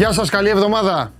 [0.00, 1.12] Γεια σας, καλή εβδομάδα.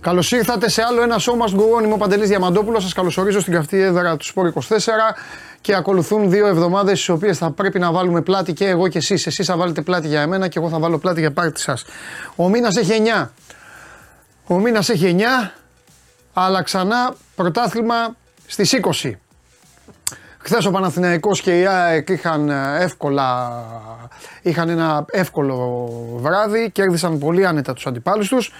[0.00, 1.84] Καλώς ήρθατε σε άλλο ένα show must go on.
[1.84, 2.82] Είμαι ο Παντελής Διαμαντόπουλος.
[2.82, 5.16] Σας καλωσορίζω στην καυτή έδρα του Σπόρ 24
[5.60, 9.26] και ακολουθούν δύο εβδομάδες στις οποίες θα πρέπει να βάλουμε πλάτη και εγώ και εσείς.
[9.26, 11.84] Εσείς θα βάλετε πλάτη για εμένα και εγώ θα βάλω πλάτη για πάρτι σας.
[12.36, 13.32] Ο μήνας έχει 9.
[14.46, 15.52] Ο μήνας έχει 9,
[16.32, 18.16] αλλά ξανά πρωτάθλημα
[18.46, 19.20] στις 20.
[20.42, 23.50] Χθες ο Παναθηναϊκός και η ΑΕΚ είχαν, εύκολα,
[24.42, 28.52] είχαν ένα εύκολο βράδυ, κέρδισαν πολύ άνετα τους αντιπάλους τους,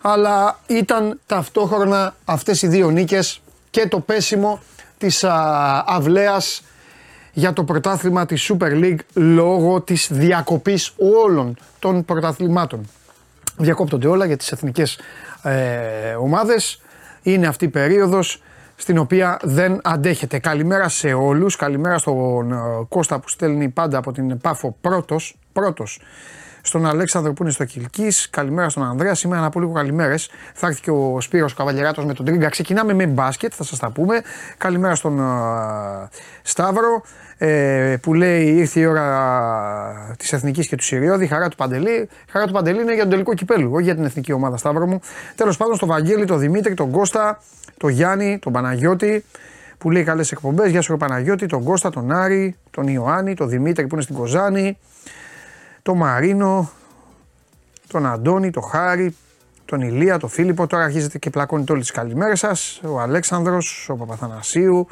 [0.00, 3.40] αλλά ήταν ταυτόχρονα αυτές οι δύο νίκες
[3.70, 4.62] και το πέσιμο
[4.98, 6.62] της α, αυλαίας
[7.32, 10.92] για το πρωτάθλημα της Super League λόγω της διακοπής
[11.24, 12.88] όλων των πρωταθλημάτων.
[13.56, 14.98] Διακόπτονται όλα για τις εθνικές
[15.42, 16.80] ε, ομάδες.
[17.22, 18.42] Είναι αυτή η περίοδος
[18.82, 20.38] στην οποία δεν αντέχετε.
[20.38, 22.56] Καλημέρα σε όλους, καλημέρα στον ε,
[22.88, 26.00] Κώστα που στέλνει πάντα από την Πάφο πρώτος, πρώτος
[26.62, 28.08] στον Αλέξανδρο που είναι στο Κιλκή.
[28.30, 29.14] Καλημέρα στον Ανδρέα.
[29.14, 30.30] Σήμερα να πω λίγο καλημέρες.
[30.54, 32.48] Θα έρθει και ο Σπύρος Καβαλιεράτος με τον Τρίγκα.
[32.48, 34.22] Ξεκινάμε με μπάσκετ, θα σας τα πούμε.
[34.58, 36.08] Καλημέρα στον uh,
[36.42, 37.02] Σταύρο
[37.38, 41.26] ε, που λέει ήρθε η ώρα της Εθνικής και του Συριώδη.
[41.26, 42.08] Χαρά του Παντελή.
[42.28, 45.00] Χαρά του Παντελή είναι για τον τελικό κυπέλου, όχι για την εθνική ομάδα Σταύρο μου.
[45.34, 47.42] Τέλος πάντων στον Βαγγέλη, τον Δημήτρη, τον Κώστα,
[47.76, 49.24] τον Γιάννη, τον Παναγιώτη
[49.78, 50.70] που λέει καλές εκπομπές.
[50.70, 54.78] Γεια σου, Παναγιώτη, τον Κώστα, τον Άρη, τον Ιωάννη, τον Δημήτρη που είναι στην Κοζάνη,
[55.82, 56.70] τον Μαρίνο,
[57.86, 59.16] τον Αντώνη, τον Χάρη,
[59.64, 60.66] τον Ηλία, τον Φίλιππο.
[60.66, 62.80] Τώρα αρχίζετε και πλακώνετε όλε τις καλημέρες σας.
[62.84, 64.88] Ο Αλέξανδρος, ο Παπαθανασίου.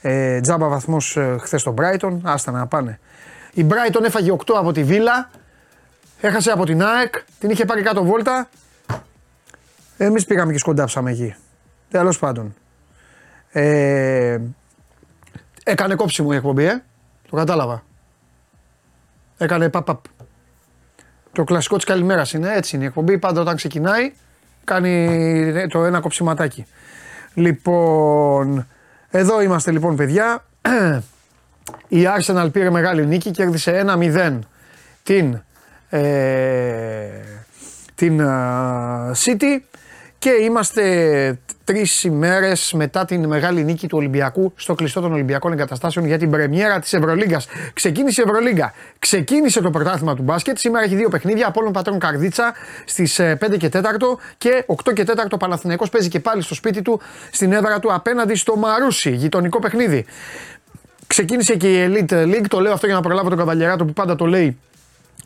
[0.00, 2.18] Ε, τζάμπα βαθμός ε, χθες στον Brighton.
[2.22, 2.98] Άστα να πάνε.
[3.52, 5.30] Η Brighton έφαγε 8 από τη Βίλα.
[6.20, 7.14] Έχασε από την ΑΕΚ.
[7.38, 8.48] Την είχε πάρει κάτω βόλτα.
[9.96, 11.34] Εμείς πήγαμε και σκοντάψαμε εκεί.
[11.90, 12.54] Τέλος πάντων.
[13.52, 14.38] Ε,
[15.64, 16.82] έκανε κόψιμο η εκπομπή, ε.
[17.30, 17.82] Το κατάλαβα.
[19.38, 19.88] Έκανε παπ.
[21.36, 23.18] Το κλασικό της καλημέρας είναι έτσι είναι η εκπομπή.
[23.18, 24.12] Πάντα όταν ξεκινάει
[24.64, 26.66] κάνει το ένα κοψιματάκι.
[27.34, 28.66] Λοιπόν,
[29.10, 30.44] εδώ είμαστε λοιπόν παιδιά.
[31.88, 34.38] Η Arsenal πήρε μεγάλη νίκη, κέρδισε 1-0
[35.02, 35.42] την,
[35.88, 36.00] ε,
[37.94, 39.60] την uh, City
[40.18, 46.06] και είμαστε τρεις ημέρες μετά την μεγάλη νίκη του Ολυμπιακού στο κλειστό των Ολυμπιακών Εγκαταστάσεων
[46.06, 47.46] για την πρεμιέρα της Ευρωλίγκας.
[47.72, 48.72] Ξεκίνησε η Ευρωλίγκα.
[48.98, 50.58] Ξεκίνησε το πρωτάθλημα του μπάσκετ.
[50.58, 51.46] Σήμερα έχει δύο παιχνίδια.
[51.46, 53.80] Απόλων Πατρών Καρδίτσα στις 5 ε, και 4
[54.38, 57.00] και 8 και 4 Παναθηναϊκός παίζει και πάλι στο σπίτι του
[57.30, 59.10] στην έδρα του απέναντι στο Μαρούσι.
[59.10, 60.04] Γειτονικό παιχνίδι.
[61.06, 62.46] Ξεκίνησε και η Elite League.
[62.48, 64.58] Το λέω αυτό για να προλάβω τον Καβαλιαράτο που πάντα το λέει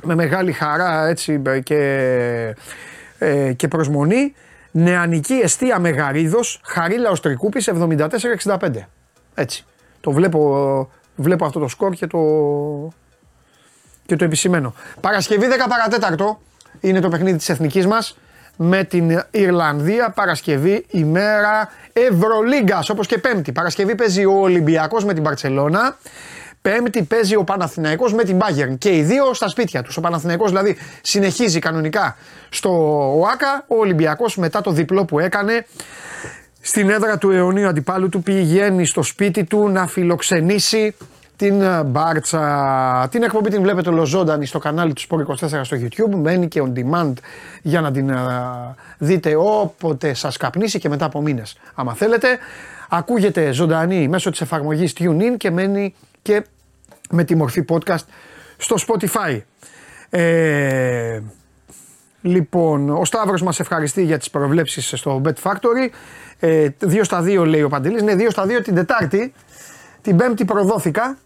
[0.03, 1.79] με μεγάλη χαρά έτσι και,
[3.19, 4.35] ε, και προσμονή.
[4.71, 8.71] Νεανική αιστεία Μεγαρίδος, Χαρίλα Οστρικούπης 74-65.
[9.35, 9.65] Έτσι.
[10.01, 12.19] Το βλέπω, βλέπω αυτό το σκορ και το,
[14.07, 14.75] και το επισημένο.
[15.01, 16.41] Παρασκευή 10 παρατέταρτο
[16.81, 18.19] είναι το παιχνίδι της εθνικής μας
[18.57, 20.11] με την Ιρλανδία.
[20.11, 23.53] Παρασκευή ημέρα Ευρωλίγκας όπως και πέμπτη.
[23.53, 25.97] Παρασκευή παίζει ο Ολυμπιακός με την Παρτσελώνα.
[26.63, 29.97] Πέμπτη παίζει ο Παναθηναϊκός με την Bayern και οι δύο στα σπίτια τους.
[29.97, 32.17] Ο Παναθηναϊκός δηλαδή συνεχίζει κανονικά
[32.49, 32.71] στο
[33.21, 33.65] ΟΑΚΑ.
[33.67, 35.67] Ο Ολυμπιακός μετά το διπλό που έκανε
[36.61, 40.95] στην έδρα του αιωνίου αντιπάλου του πηγαίνει στο σπίτι του να φιλοξενήσει
[41.37, 43.09] την Μπάρτσα.
[43.11, 46.15] Την εκπομπή την βλέπετε ολοζώντανη στο κανάλι του Sport 24 στο YouTube.
[46.15, 47.13] Μένει και on demand
[47.63, 48.13] για να την
[48.99, 51.57] δείτε όποτε σας καπνίσει και μετά από μήνες.
[51.75, 52.39] Άμα θέλετε.
[52.93, 56.45] Ακούγεται ζωντανή μέσω της εφαρμογής TuneIn και μένει και
[57.11, 58.05] με τη μορφή podcast
[58.57, 59.41] στο Spotify.
[60.11, 61.21] Ε,
[62.21, 65.89] λοιπόν, ο Σταύρος μας ευχαριστεί για τις προβλέψεις στο Bet Factory.
[66.39, 68.03] Ε, δύο στα δύο λέει ο Παντελής.
[68.03, 69.33] Ναι, δύο στα δύο την Τετάρτη.
[70.03, 71.17] Την Πέμπτη προδόθηκα.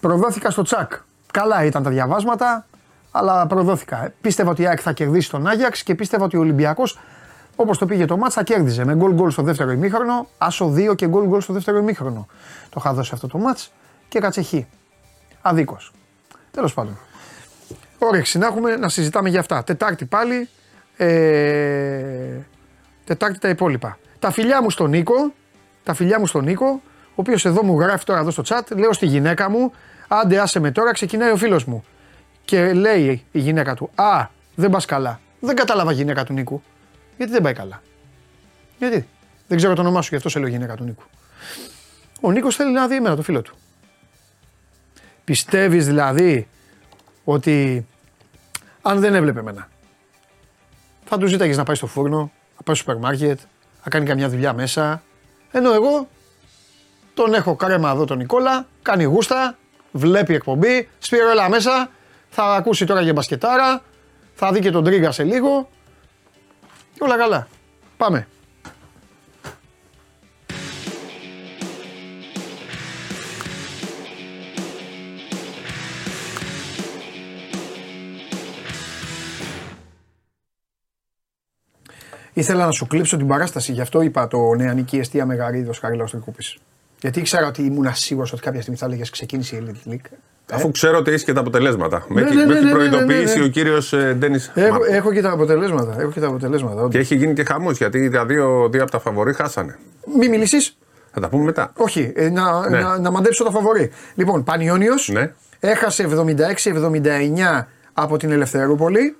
[0.00, 0.92] Προδόθηκα στο τσακ.
[1.32, 2.66] Καλά ήταν τα διαβάσματα,
[3.10, 4.12] αλλά προδόθηκα.
[4.20, 6.98] Πίστευα ότι η ΑΕΚ θα κερδίσει τον Άγιαξ και πίστευα ότι ο Ολυμπιακός
[7.56, 11.06] Όπως το πήγε το μάτσα, κέρδιζε με γκολ γκολ στο δεύτερο ημίχρονο, άσο 2 και
[11.06, 12.26] γκολ γκολ στο δεύτερο ημίχρονο.
[12.68, 13.72] Το είχα δώσει αυτό το μάτς
[14.08, 14.52] και κάτσε χ.
[15.40, 15.92] Αδίκως.
[16.50, 16.98] Τέλος πάντων.
[17.98, 19.64] Όρεξη να έχουμε να συζητάμε για αυτά.
[19.64, 20.48] Τετάρτη πάλι.
[20.96, 22.38] Ε,
[23.04, 23.98] τετάρτη τα υπόλοιπα.
[24.18, 25.32] Τα φιλιά μου στον Νίκο,
[25.82, 26.66] τα φιλιά μου στον Νίκο,
[27.08, 29.72] ο οποίος εδώ μου γράφει τώρα εδώ στο chat, λέω στη γυναίκα μου,
[30.08, 31.84] άντε άσε με τώρα, ξεκινάει ο φίλος μου.
[32.44, 35.20] Και λέει η γυναίκα του, Α, δεν πας καλά.
[35.40, 36.62] Δεν κατάλαβα γυναίκα του Νίκου.
[37.16, 37.82] Γιατί δεν πάει καλά;
[38.78, 39.08] Γιατί;
[39.48, 41.02] Δεν ξέρω το όνομά σου, γι' αυτό σε λέω γυναίκα του Νίκου.
[42.20, 43.56] Ο Νίκος θέλει να δει εμένα το φίλο του.
[45.26, 46.48] Πιστεύεις δηλαδή
[47.24, 47.86] ότι
[48.82, 49.68] αν δεν έβλεπε εμένα,
[51.04, 52.18] θα τους ζήταγες να πάει στο φούρνο,
[52.56, 53.40] να πάει στο σούπερ μάρκετ,
[53.84, 55.02] να κάνει καμιά δουλειά μέσα.
[55.50, 56.08] Ενώ εγώ
[57.14, 59.56] τον έχω κρέμα εδώ τον Νικόλα, κάνει γούστα,
[59.92, 61.90] βλέπει εκπομπή, σπήρω έλα μέσα,
[62.28, 63.82] θα ακούσει τώρα για μπασκετάρα,
[64.34, 65.68] Θα δει και τον Τρίγκα σε λίγο.
[66.94, 67.48] Και όλα καλά.
[67.96, 68.26] Πάμε.
[82.38, 86.44] Ήθελα να σου κλείψω την παράσταση, γι' αυτό είπα το νεανική αιστεία Μεγαρίδος Χαρίλαο Τρικούπη.
[87.00, 90.10] Γιατί ήξερα ότι ήμουν σίγουρος ότι κάποια στιγμή θα έλεγες ξεκίνησε η Elite League.
[90.52, 92.06] Αφού ξέρω ότι έχεις και τα αποτελέσματα.
[92.08, 93.44] Ναι, με, ναι, με ναι, την ναι, προειδοποίηση ναι, ναι, ναι.
[93.44, 94.50] ο κύριος Ντένις.
[94.54, 95.96] Έχω, έχω και τα αποτελέσματα.
[96.00, 96.74] Έχω και τα αποτελέσματα.
[96.74, 96.90] όντως.
[96.90, 99.78] Και έχει γίνει και χαμός γιατί τα δύο, δύο από τα φαβορή χάσανε.
[100.18, 100.76] Μη μιλήσεις.
[101.12, 101.72] Θα τα πούμε μετά.
[101.76, 102.80] Όχι, ε, να, Ναι.
[102.80, 103.90] να, να μαντέψω τα φαβορή.
[104.14, 105.32] Λοιπόν, Πανιόνιος Ναι.
[105.60, 109.16] έχασε 76-79 από την Ελευθερούπολη.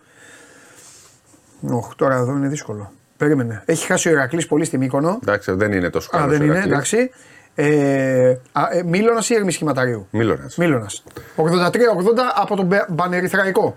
[1.70, 2.92] Οχ, τώρα εδώ είναι δύσκολο.
[3.16, 3.62] Περίμενε.
[3.64, 5.18] Έχει χάσει ο Ηρακλής πολύ στη Μύκονο.
[5.22, 6.26] Εντάξει, δεν είναι τόσο καλός.
[6.26, 7.10] Α, δεν είναι, εντάξει.
[7.54, 10.06] Ε, α, ε, Μίλωνας ή Ερμής Σχηματαρίου.
[10.10, 10.56] Μίλωνας.
[10.56, 11.04] Μίλωνας.
[11.36, 13.76] 83-80 από τον Μπε- Πανερυθραϊκό.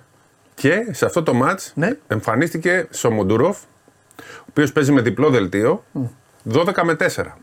[0.55, 1.97] Και σε αυτό το match Ναι.
[2.07, 5.83] εμφανίστηκε Σομοντούροφ, ο οποίος παίζει με διπλό δελτίο
[6.43, 7.37] 12 με 4.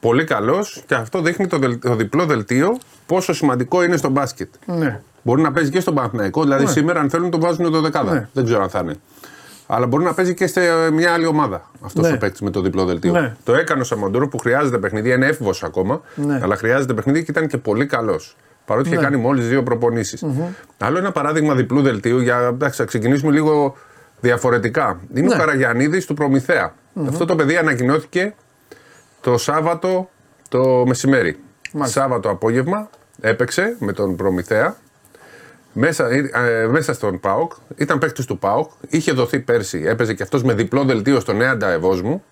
[0.00, 4.48] Πολύ καλός και αυτό δείχνει το, δελ- το διπλό δελτίο πόσο σημαντικό είναι στο μπάσκετ.
[4.66, 5.00] Ναι.
[5.22, 8.12] Μπορεί να παίζει και στον Παναθηναϊκό, δηλαδή σήμερα αν θέλουν τον βάζουν το δεκάδα.
[8.12, 8.28] Ναι.
[8.32, 8.94] Δεν ξέρω αν θα είναι.
[9.66, 10.60] Αλλά μπορεί να παίζει και σε
[10.92, 12.14] μια άλλη ομάδα αυτός Ναι.
[12.14, 13.12] ο παίκτης με το διπλό δελτίο.
[13.12, 13.34] Ναι.
[13.44, 16.40] Το έκανε ο Σαμοντούρο που χρειάζεται παιχνίδι, είναι έφηβο ακόμα, Ναι.
[16.42, 18.36] αλλά χρειάζεται παιχνίδι και ήταν και πολύ καλός.
[18.64, 20.24] Παρότι είχε κάνει μόλις δύο προπονήσεις.
[20.78, 23.76] Άλλο ένα παράδειγμα διπλού δελτίου, για εντάξει, θα ξεκινήσουμε λίγο
[24.20, 25.00] διαφορετικά.
[25.14, 25.34] Είναι Ναι.
[25.34, 26.74] ο Καραγιανίδης του προμηθεα
[27.08, 28.34] Αυτό το παιδί ανακοινώθηκε
[29.20, 30.10] το Σάββατο
[30.48, 31.38] το μεσημέρι.
[31.72, 32.00] Μάλιστα.
[32.00, 34.76] Σάββατο απόγευμα έπαιξε με τον Προμηθέα
[35.72, 37.52] μέσα, ε, μέσα στον ΠΑΟΚ.
[37.76, 38.70] Ήταν παίκτης του ΠΑΟΚ.
[38.88, 39.82] Είχε δοθεί πέρσι.
[39.86, 42.22] Έπαιζε και αυτός με διπλό δελτίο στον Νέαντα Ευόσμου.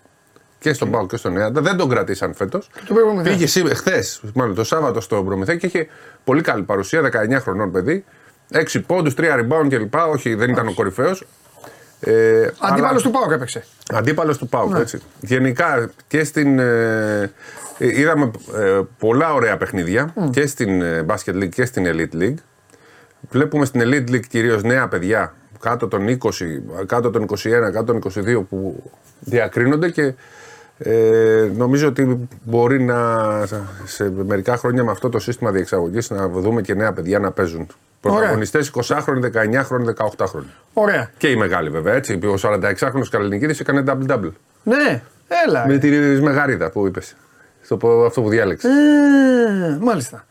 [0.59, 1.61] Και στον ΠΑΟΚ και στον Νέαντα.
[1.61, 2.71] Δεν τον κρατήσαν φέτος.
[2.75, 3.35] τον πήρε ο Προμηθέας.
[3.35, 5.87] Πήγε σήμερα, χθες, μάλλον το Σάββατο στον Προμηθέα και είχε
[6.25, 7.01] πολύ καλή παρουσία.
[7.03, 8.05] 19 χρονών παιδί.
[8.53, 9.95] 6 πόντους, 3 rebound κλπ.
[9.95, 11.27] Όχι, δεν ήταν ο κορυφαίος.
[12.01, 13.65] Ε, Αντίπαλος αλλά- του Πάοκ έπαιξε.
[13.93, 14.99] Αντίπαλος του Πάουκ, έτσι.
[15.21, 16.59] Γενικά και στην.
[16.59, 17.33] Ε,
[17.79, 22.35] ε, είδαμε ε, πολλά ωραία παιχνίδια και στην ε, Basket League και στην Elite League.
[23.29, 26.31] Βλέπουμε στην Elite League κυρίως νέα παιδιά κάτω των 20,
[26.87, 27.37] κάτω των 21,
[27.73, 28.83] κάτω των 22 που
[29.21, 30.15] διακρίνονται και
[30.79, 32.99] ε, νομίζω ότι μπορεί να
[33.85, 37.67] σε μερικά χρόνια με αυτό το σύστημα διεξαγωγής να δούμε και νέα παιδιά να παίζουν.
[38.01, 40.51] Πρωταγωνιστές 20χρονοι, 19χρονοι, 18χρονοι.
[40.73, 41.11] Ωραία.
[41.19, 42.13] Και οι μεγάλοι βέβαια, έτσι.
[42.13, 44.33] Ο 46χρονο Καλενικίδη έκανε double-double.
[44.63, 45.03] Ναι,
[45.47, 45.67] έλα.
[45.67, 45.89] Με τη
[46.23, 47.17] Μεγαρίδα που είπες.
[48.07, 48.71] Αυτό που διάλεξες.
[48.71, 50.25] Ε, μάλιστα.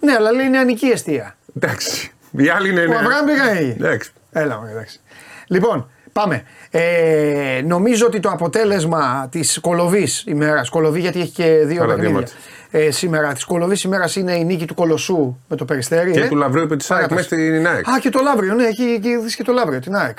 [0.00, 1.36] Ναι, αλλά λέει νεανική αιστεία.
[1.56, 2.10] Εντάξει.
[2.30, 2.80] Οι άλλοι είναι.
[2.80, 4.10] Ο Αβραάμ πήγα Εντάξει.
[4.32, 5.00] Έλα, μωρέ, εντάξει.
[5.46, 6.42] Λοιπόν, πάμε.
[6.70, 12.02] Ε, νομίζω ότι το αποτέλεσμα της κολοβής ημέρας, κολοβή γιατί έχει και δύο Άλλα δύο
[12.02, 12.10] παιχνίδια.
[12.10, 12.34] μάτς.
[12.70, 16.10] Ε, σήμερα, της κολοβής ημέρας είναι η νίκη του Κολοσσού με το περιστέρι.
[16.10, 16.28] Και ε.
[16.28, 17.34] του Λαβρίου επί της ΑΕΚ Παράταση.
[17.34, 17.88] μέσα στην ΑΕΚ.
[17.88, 20.18] Α, και το Λαύριο, ναι, έχει και δεις και το Λαύριο, την ΑΕΚ.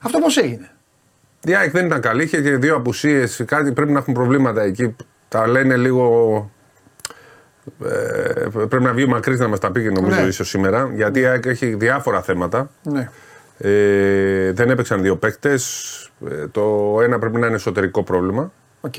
[0.00, 0.70] Αυτό πώς έγινε;
[1.44, 3.42] Η ΑΕΚ δεν ήταν καλή, είχε και δύο απουσίες.
[3.46, 4.96] Κάτι πρέπει να έχουν προβλήματα εκεί.
[5.28, 6.50] Τα λένε λίγο.
[7.84, 10.26] Ε, πρέπει να βγει ο Μακρύς να μας τα πει και νομίζω Ναι.
[10.26, 10.90] ίσως σήμερα.
[10.94, 12.70] Γιατί η ΑΕΚ έχει διάφορα θέματα.
[12.82, 13.08] Ναι.
[13.58, 15.88] Ε, δεν έπαιξαν δύο παίκτες.
[16.50, 18.52] το ένα πρέπει να είναι εσωτερικό πρόβλημα.
[18.80, 18.94] Οκ.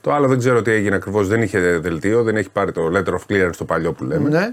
[0.00, 1.28] Το άλλο δεν ξέρω τι έγινε ακριβώς.
[1.28, 4.28] Δεν είχε δελτίο, δεν έχει πάρει το letter of clearance το παλιό που λέμε.
[4.28, 4.52] Ναι.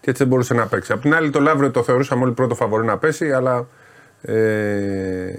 [0.00, 0.92] Και έτσι δεν μπορούσε να παίξει.
[0.92, 3.66] Απ' την άλλη, το Λαύριο το θεωρούσαμε όλοι πρώτο φαβορί να πέσει, αλλά
[4.22, 5.32] ε,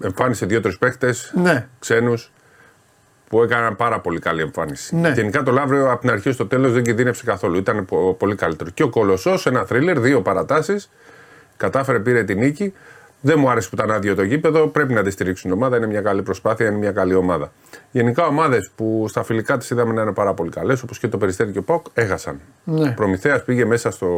[0.00, 1.66] εμφάνισε δύο-τρεις παίχτε Ναι.
[1.78, 2.32] ξένους
[3.28, 4.96] που έκαναν πάρα πολύ καλή εμφάνιση.
[4.96, 5.08] Ναι.
[5.10, 7.56] Γενικά το Λαύριο από την αρχή στο τέλος δεν κινδύνευσε καθόλου.
[7.56, 8.70] Ήταν πο- πολύ καλύτερο.
[8.70, 10.90] Και ο Κολοσσός, ένα θρίλερ, δύο παρατάσεις.
[11.56, 12.72] Κατάφερε, πήρε την νίκη.
[13.20, 14.66] Δεν μου άρεσε που ήταν άδειο το γήπεδο.
[14.66, 15.76] Πρέπει να τη στηρίξουν η ομάδα.
[15.76, 17.52] Είναι μια καλή προσπάθεια, είναι μια καλή ομάδα.
[17.90, 21.18] Γενικά, ομάδες που στα φιλικά τις είδαμε να είναι πάρα πολύ καλές, όπως και το
[21.18, 22.40] Περιστέρι και ο Ποκ, έχασαν.
[22.64, 22.90] Ναι.
[22.90, 24.08] Προμηθέας πήγε μέσα στο,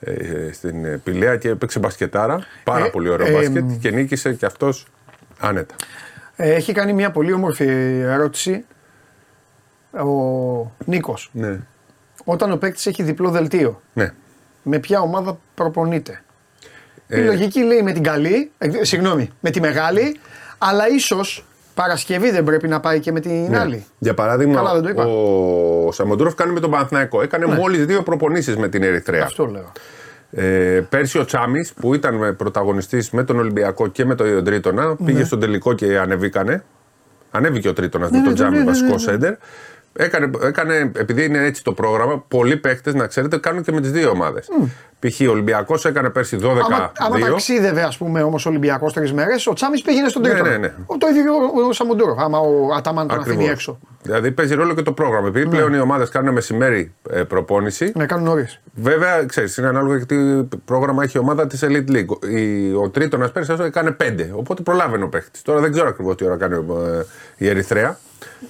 [0.00, 2.38] ε, στην ε, Πηλαία και έπαιξε μπασκετάρα.
[2.64, 4.86] Πάρα Ε, πολύ ωραίο ε, μπάσκετ και νίκησε και αυτός
[5.38, 5.74] άνετα.
[6.36, 7.64] Ε, έχει κάνει μια πολύ όμορφη
[8.00, 8.64] ερώτηση
[9.92, 11.30] ο Νίκος.
[11.32, 11.58] Ναι.
[12.24, 14.12] Όταν ο παίκτης έχει διπλό δελτίο, ναι.
[14.62, 16.22] με ποια ομάδα προπονείται;
[17.06, 20.16] Η Ε, λογική λέει με την καλή, ε, συγγνώμη, με τη μεγάλη,
[20.58, 23.58] αλλά ίσως Παρασκευή δεν πρέπει να πάει και με την ναι.
[23.58, 23.86] άλλη.
[23.98, 25.04] Για παράδειγμα, Καλά, δεν το είπα.
[25.04, 27.22] ο Σαμοντρόφ κάνει με τον Παναθηναϊκό.
[27.22, 27.54] Έκανε Ναι.
[27.54, 29.22] μόλις δύο προπονήσεις με την Ερυθρέα.
[29.22, 29.72] Αυτό λέω.
[30.36, 35.24] Ε, πέρσι ο Τσάμις που ήταν πρωταγωνιστής με τον Ολυμπιακό και με τον Τρίτονα πήγε
[35.24, 36.64] στον τελικό και ανεβήκανε.
[37.30, 38.98] Ανέβηκε ο Τρίτονας με ναι, τον ναι, Τσάμι ναι, ναι, βασικό ναι.
[38.98, 39.34] σέντερ.
[39.96, 43.90] Έκανε, έκανε, επειδή είναι έτσι το πρόγραμμα, πολλοί παίχτες, να ξέρετε, κάνουν και με τις
[43.90, 44.48] δύο ομάδες.
[44.60, 44.68] Mm.
[44.98, 45.20] Π.χ.
[45.28, 49.46] ο Ολυμπιακός έκανε πέρσι 12 Άμα, άμα ταξίδευε, ας πούμε, όμως ο Ολυμπιακός τρεις μέρες,
[49.46, 50.42] ο Τσάμις πήγαινε στον τρίτο.
[50.42, 50.72] Ναι, ναι, ναι.
[50.98, 53.78] Το ίδιο ο, ο Σαμοντούρο, άμα ο Αταμάν τον αφήνει έξω.
[54.02, 55.28] Δηλαδή παίζει ρόλο και το πρόγραμμα.
[55.28, 55.50] Επειδή ναι.
[55.50, 57.92] πλέον οι ομάδες κάνουν μεσημέρι ε, προπόνηση.
[57.94, 58.60] Ναι, κάνουν νωρίς.
[58.74, 62.28] Βέβαια, ξέρεις, είναι ανάλογα γιατί πρόγραμμα έχει η ομάδα της Elite League.
[62.28, 64.04] Η, ο τρίτο να πέρσι έκανε 5.
[64.34, 65.42] Οπότε προλάβαινε ο παίχτης.
[65.42, 67.02] Τώρα δεν ξέρω ακριβώς τι ώρα κάνει ε,
[67.36, 67.98] η Ερυθρέα.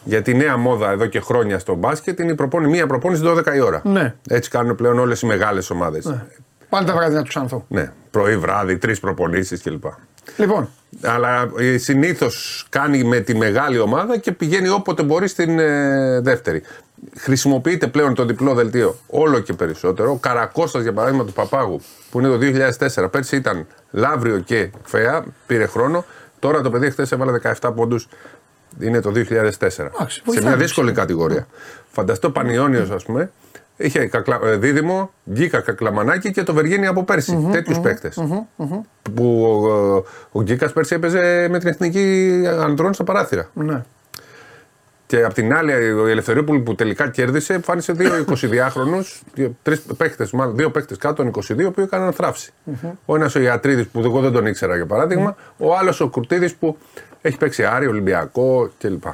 [0.05, 3.55] Γιατί η νέα μόδα εδώ και χρόνια στο μπάσκετ είναι η προπόνη, μία προπόνηση 12
[3.55, 3.81] η ώρα.
[3.85, 4.15] Ναι.
[4.29, 6.05] Έτσι κάνουν πλέον όλες οι μεγάλες ομάδες.
[6.05, 6.25] Ναι.
[6.69, 7.65] Πάλι τα βράδυ να τους ανθώ.
[7.69, 7.93] Ναι.
[8.11, 9.85] Πρωί, βράδυ, τρεις προπονήσεις κλπ.
[10.37, 10.69] Λοιπόν.
[11.03, 16.63] Αλλά ε, συνήθως κάνει με τη μεγάλη ομάδα και πηγαίνει όποτε μπορεί στην ε, δεύτερη.
[17.17, 20.11] Χρησιμοποιείται πλέον το διπλό δελτίο όλο και περισσότερο.
[20.11, 22.67] Ο Καρακώστας, για παράδειγμα, του Παπάγου, που είναι το
[23.05, 26.05] 2004, πέρσι ήταν Λαύριο και Φέα, πήρε χρόνο.
[26.39, 28.09] Τώρα το παιδί χθες έβαλε 17 πόντους
[28.81, 29.89] είναι το 2004.
[29.99, 31.47] Άξι, σε μια δύσκολη κατηγορία.
[31.91, 33.31] Φανταστώ Πανιόνιος, ας πούμε,
[33.77, 34.41] είχε κακλα...
[34.45, 37.39] Ε, δίδυμο, Γκίκα Κακλαμανάκη και το Βεργίνη από πέρσι.
[37.39, 38.19] Mm-hmm, Τέτοιους mm-hmm, παίκτες.
[38.21, 38.81] Mm-hmm,
[39.15, 43.49] που ο, ο Γκίκας πέρσι έπαιζε με την εθνική ανδρών στα παράθυρα.
[43.55, 43.83] Ναι.
[45.07, 49.05] Και απ' την άλλη, ο Ελευθεριόπουλο που τελικά κέρδισε, εμφάνισε δύο 22χρονου,
[50.55, 51.33] δύο παίχτες κάτω των
[51.69, 52.53] 22 που έκαναν θράψη.
[52.67, 52.91] Mm-hmm.
[53.05, 55.67] Ο ένας ο Ιατρίδης που εγώ δεν τον ήξερα για παράδειγμα, mm-hmm.
[55.67, 56.77] ο άλλος ο Κουρτίδης που
[57.21, 59.05] έχει παίξει Άρη, Ολυμπιακό κλπ.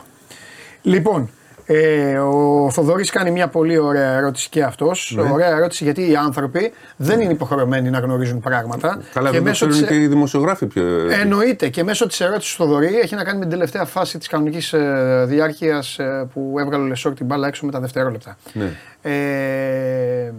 [0.83, 1.31] Λοιπόν,
[1.67, 5.15] ε, ο Θοδωρής κάνει μια πολύ ωραία ερώτηση και αυτός.
[5.17, 5.31] Ναι.
[5.31, 9.03] Ωραία ερώτηση γιατί οι άνθρωποι δεν είναι υποχρεωμένοι να γνωρίζουν πράγματα.
[9.13, 10.83] Καλά, και δεν το ξέρουν και οι δημοσιογράφοι πιο.
[11.21, 14.29] Εννοείται και μέσω της ερώτησης του Θοδωρή έχει να κάνει με την τελευταία φάση της
[14.29, 18.37] κανονικής ε, διάρκειας ε, που έβγαλε ο Λεσόρ την μπάλα έξω με τα δευτερόλεπτα.
[18.53, 18.71] Ναι.
[19.03, 20.33] Ε,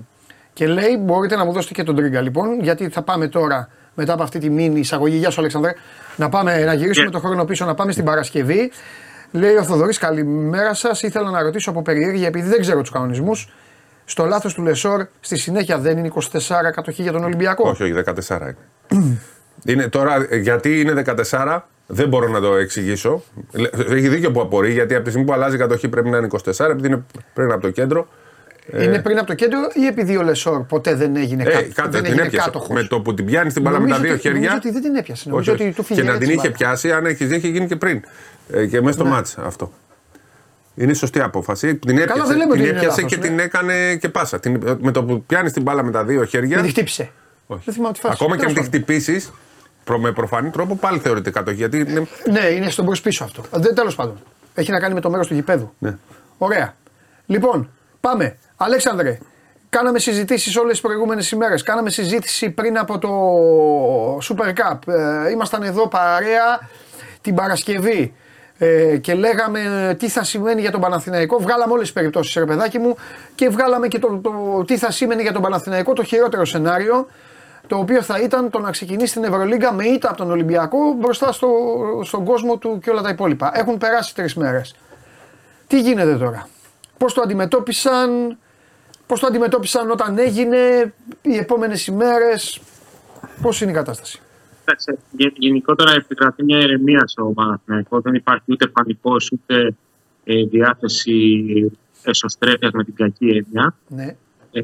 [0.54, 4.14] και λέει: Μπορείτε να μου δώσετε και τον τρίγκα λοιπόν, γιατί θα πάμε τώρα μετά
[4.14, 5.18] από αυτή τη μήνυ εισαγωγή.
[5.18, 5.74] Γεια σου, Αλεξανδρέ.
[6.16, 7.12] Να, πάμε, να γυρίσουμε yeah.
[7.12, 8.72] το χρόνο πίσω, να πάμε στην Παρασκευή.
[9.32, 11.02] Λέει ο Θοδωρής, καλημέρα σας.
[11.02, 13.50] Ήθελα να ρωτήσω από περιέργεια, επειδή δεν ξέρω τους κανονισμούς.
[14.06, 17.70] Στο λάθος του Λεσόρ, στη συνέχεια δεν είναι 24 κατοχή για τον Ολυμπιακό.
[17.70, 18.54] Όχι, όχι, 14
[18.90, 19.18] είναι.
[19.66, 23.24] είναι τώρα, γιατί είναι 14, δεν μπορώ να το εξηγήσω.
[23.90, 26.28] Έχει δίκιο που απορεί, γιατί από τη στιγμή που αλλάζει η κατοχή πρέπει να είναι
[26.58, 28.08] 24, επειδή είναι πριν από το κέντρο.
[28.80, 32.06] Είναι πριν από το κέντρο ή επειδή ο Λεσόρ ποτέ δεν έγινε, ε, κάτω, δεν
[32.06, 34.40] έγινε κάτοχος; Με το που την πιάνει την μπάλα με τα δύο χέρια.
[34.40, 35.30] Νομίζω ότι δεν την έπιασε.
[35.30, 38.02] Νομίζω ότι του και να την είχε πιάσει, αν έχει δει, είχε γίνει και πριν.
[38.54, 39.10] Ε, και μέσα στο ναι.
[39.10, 39.72] μάτς αυτό.
[40.76, 41.76] Είναι σωστή απόφαση.
[41.76, 43.28] Την έπιασε, Καλά, δεν λέμε την έπιασε λάθος, και ναι.
[43.28, 44.40] την έκανε και πάσα.
[44.40, 46.56] Την, με το που πιάνεις την μπάλα με τα δύο χέρια.
[46.56, 47.12] Δεν τη χτύπησε.
[47.48, 47.62] Όχι.
[47.66, 48.18] Δεν θυμάμαι τη φάση.
[48.22, 49.32] Ακόμα και αν τη χτυπήσεις,
[49.98, 51.58] με προφανή τρόπο πάλι θεωρείται κατοχή.
[51.58, 52.08] Γιατί είναι...
[52.32, 53.44] Ναι, είναι στον προσπίσω αυτό.
[53.76, 54.20] Τέλος πάντων.
[54.54, 55.74] Έχει να κάνει με το μέρος του γηπέδου.
[55.78, 55.98] Ναι.
[56.38, 56.76] Ωραία.
[57.26, 58.38] Λοιπόν, πάμε.
[58.56, 59.18] Αλέξανδρε,
[59.70, 61.64] κάναμε συζητήσεις όλες τις προηγούμενες ημέρες.
[61.64, 63.10] Κάναμε συζήτηση πριν από το
[64.18, 64.94] Super Cup.
[64.94, 66.70] Ε, ήμασταν εδώ παρέα
[67.22, 68.14] την Παρασκευή
[68.64, 71.40] ε, και λέγαμε τι θα σημαίνει για τον Παναθηναϊκό.
[71.40, 72.96] Βγάλαμε όλες τις περιπτώσεις, ρε παιδάκι μου,
[73.36, 77.08] και βγάλαμε και το, το, τι θα σημαίνει για τον Παναθηναϊκό το χειρότερο σενάριο
[77.68, 81.32] το οποίο θα ήταν το να ξεκινήσει την Ευρωλίγκα με ήττα από τον Ολυμπιακό μπροστά
[81.32, 81.50] στο,
[82.04, 83.52] στον κόσμο του και όλα τα υπόλοιπα.
[83.54, 84.76] Έχουν περάσει τρεις μέρες.
[85.68, 86.48] Τι γίνεται τώρα,
[86.98, 88.38] Πώς το αντιμετώπισαν,
[89.08, 92.62] Πώς το αντιμετώπισαν όταν έγινε, οι επόμενες ημέρες,
[93.42, 94.22] πώς είναι η κατάσταση;
[95.38, 98.02] Γενικότερα επικρατεί μια ηρεμία στο Παναθηναϊκό.
[98.02, 99.76] Δεν υπάρχει ούτε πανικός ούτε
[100.24, 101.72] ε, διάθεση
[102.04, 103.76] εσωστρέφειας με την κακή έννοια.
[103.88, 104.16] Ναι.
[104.52, 104.62] Ε,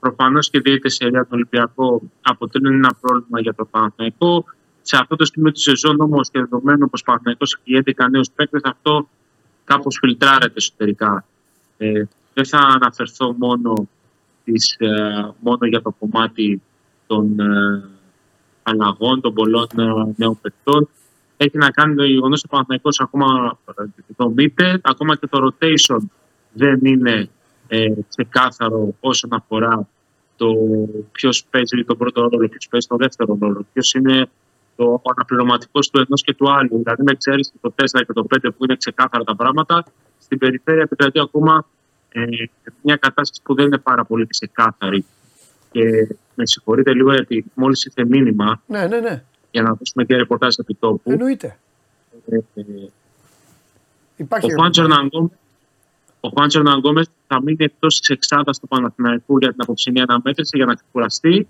[0.00, 4.44] Προφανώς και διαιτητέ σε τον Ολυμπιακό αποτελούν ένα πρόβλημα για το Παναθηναϊκό.
[4.82, 8.30] Σε αυτό το σημείο τη σεζόν όμως και δεδομένου πως ο Παναθηναϊκός έχει 11 νέους
[8.30, 9.08] παίκτες, αυτό
[9.64, 11.24] κάπως φιλτράρεται εσωτερικά.
[11.76, 12.02] Ε,
[12.34, 13.88] δεν θα αναφερθώ μόνο,
[14.44, 16.62] τις, ε, μόνο για το κομμάτι
[17.06, 17.88] των ε,
[18.64, 20.88] αλλαγών, των πολλών ε, νέων παιχτών.
[21.36, 23.58] Έχει να κάνει το γεγονός ότι ο Παναθηναϊκός ακόμα
[24.16, 25.98] δομείται, ακόμα και το rotation
[26.52, 27.28] δεν είναι
[27.68, 29.88] ε, ξεκάθαρο όσον αφορά
[30.36, 30.54] το
[31.12, 34.28] ποιος παίζει τον πρώτο ρόλο, ποιος παίζει τον δεύτερο ρόλο, ποιος είναι
[34.76, 36.78] το αναπληρωματικός του ενός και του άλλου.
[36.78, 39.84] Δηλαδή, με εξαίρεση το 4 και το 5 που είναι ξεκάθαρα τα πράγματα,
[40.18, 41.66] στην περιφέρεια επικρατεί ακόμα
[42.08, 42.24] ε,
[42.82, 45.04] μια κατάσταση που δεν είναι πάρα πολύ ξεκάθαρη.
[45.72, 48.62] Και με συγχωρείτε λίγο γιατί μόλις ήρθε μήνυμα.
[48.66, 49.22] Ναι, ναι, ναι.
[49.50, 51.10] Για να δώσουμε και ρεπορτάζ επί τόπου.
[51.10, 51.58] Εννοείται.
[52.28, 52.62] Ε, ε,
[54.16, 54.52] Υπάρχει
[56.24, 60.66] ο Χουάντσο Ναγκόμε θα μείνει εκτός της εξάδα του Παναθηναϊκού για την απόψηνή αναμέτρηση για
[60.66, 61.48] να ξεκουραστεί.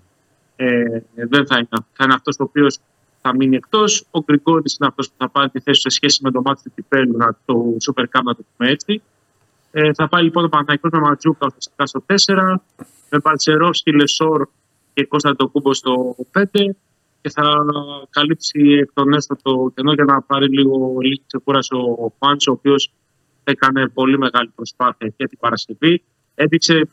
[0.55, 2.79] Ε, δεν θα είναι, θα είναι αυτός ο οποίος
[3.21, 4.07] θα μείνει εκτός.
[4.11, 6.71] Ο Γκριγκόνη είναι αυτός που θα πάρει τη θέση σε σχέση με το μάτι του
[6.75, 9.01] Κυπέλου, το Super Cup να το πούμε έτσι.
[9.71, 12.55] Ε, θα πάει λοιπόν ο Παναθηναϊκός με Ματζούκα ουσιαστικά στο 4,
[13.09, 14.47] με Παλτσερόφσκι, Λεσόρ
[14.95, 16.43] και Κώστα το Κούμπο στο 5
[17.21, 17.65] και θα
[18.09, 22.53] καλύψει εκ των έστω το κενό για να πάρει λίγο λίγη ξεκούραση ο Πάντσο, ο
[22.53, 22.91] οποίος
[23.43, 26.03] έκανε πολύ μεγάλη προσπάθεια και την Παρασκευή.
[26.35, 26.89] Έδειξε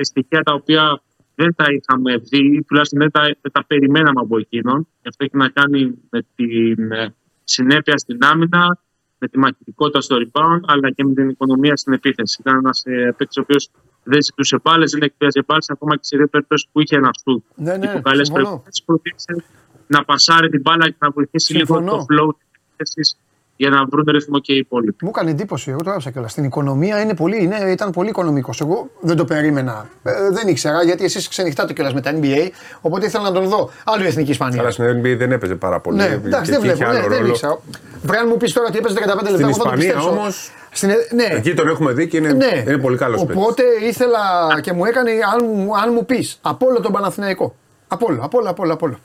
[0.00, 1.02] στοιχεία τα οποία
[1.34, 4.88] δεν τα είχαμε δει, ή τουλάχιστον δεν τα, δεν τα περιμέναμε από εκείνον.
[5.02, 7.14] Και αυτό έχει να κάνει με την ε,
[7.44, 8.78] συνέπεια στην άμυνα,
[9.18, 12.36] με τη μαχητικότητα στο rebound, αλλά και με την οικονομία στην επίθεση.
[12.40, 13.70] Ήταν ένας ε, παίκτης ο οποίος
[14.02, 17.44] δεν ζητούσε μπάλες, δεν εκπαίδευσε μπάλες, ακόμα και σε δύο περιπτώσεις που είχε ένα σου.
[17.54, 18.48] Ναι, ναι, υπό καλές συμφωνώ.
[18.48, 19.44] προποθέσει, προτίμησε
[19.86, 21.90] να πασάρει την μπάλα και να βοηθήσει λίγο Συμφωνώ.
[21.96, 23.16] το flow της επίθεσης
[23.60, 25.04] για να βρουν ρυθμό και οι υπόλοιποι.
[25.04, 26.30] Μου έκανε εντύπωση, εγώ το έγραψα κιόλας.
[26.32, 28.60] Στην οικονομία είναι πολύ, είναι, ήταν πολύ οικονομικός.
[28.60, 29.88] Εγώ δεν το περίμενα.
[30.02, 32.48] Ε, δεν ήξερα γιατί εσείς ξενυχτάτε κιόλας με τα NBA,
[32.80, 33.70] οπότε ήθελα να τον δω.
[33.84, 34.60] Άλλη εθνική Ισπανία.
[34.60, 35.96] Αλλά στην NBA δεν έπαιζε πάρα πολύ.
[35.96, 36.92] Ναι, Και εντάξει, δεν εκεί είχε βλέπω.
[36.92, 37.30] Ναι, άλλο δεν ρόλο.
[37.30, 37.58] ήξερα.
[38.02, 40.08] Βρε, αν μου πεις τώρα ότι έπαιζε 15 λεπτά, Στην εγώ θα το Ισπανία πιστέψω.
[40.10, 40.50] όμως.
[40.70, 42.62] Στην, ναι, Εκεί τον έχουμε δει και είναι, ναι.
[42.66, 43.36] είναι πολύ καλός παίκτης.
[43.42, 44.18] Οπότε ήθελα
[44.62, 47.54] και μου έκανε, αν, μου- αν μου πεις, από όλο τον Παναθηναϊκό.
[47.88, 48.98] Από όλο, από όλο, από όλο, από όλο.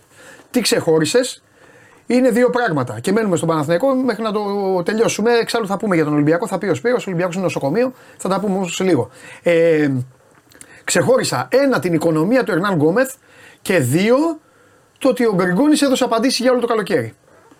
[0.51, 1.43] Τι ξεχώρισες,
[2.05, 3.00] είναι δύο πράγματα.
[3.00, 4.41] Και μένουμε στον Παναθηναϊκό μέχρι να το
[4.86, 5.31] τελειώσουμε.
[5.31, 6.48] Εξάλλου θα πούμε για τον Ολυμπιακό.
[6.48, 7.93] Θα πει ο Σπύρος, ο Ολυμπιακός είναι νοσοκομείο.
[8.17, 9.10] Θα τα πούμε όμως σε λίγο.
[9.43, 9.91] Ε,
[10.83, 13.13] ξεχώρισα ένα την οικονομία του Ερνάν Γκόμεθ
[13.62, 14.15] και δύο
[15.00, 17.13] το ότι ο Γκριγκόνης έδωσε απαντήσεις για όλο το καλοκαίρι.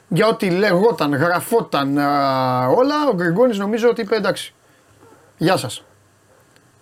[0.08, 4.54] Για ό,τι λεγόταν, γραφόταν α, όλα, ο Γκριγκόνης νομίζω ότι είπε εντάξει.
[5.38, 5.84] Γεια σας.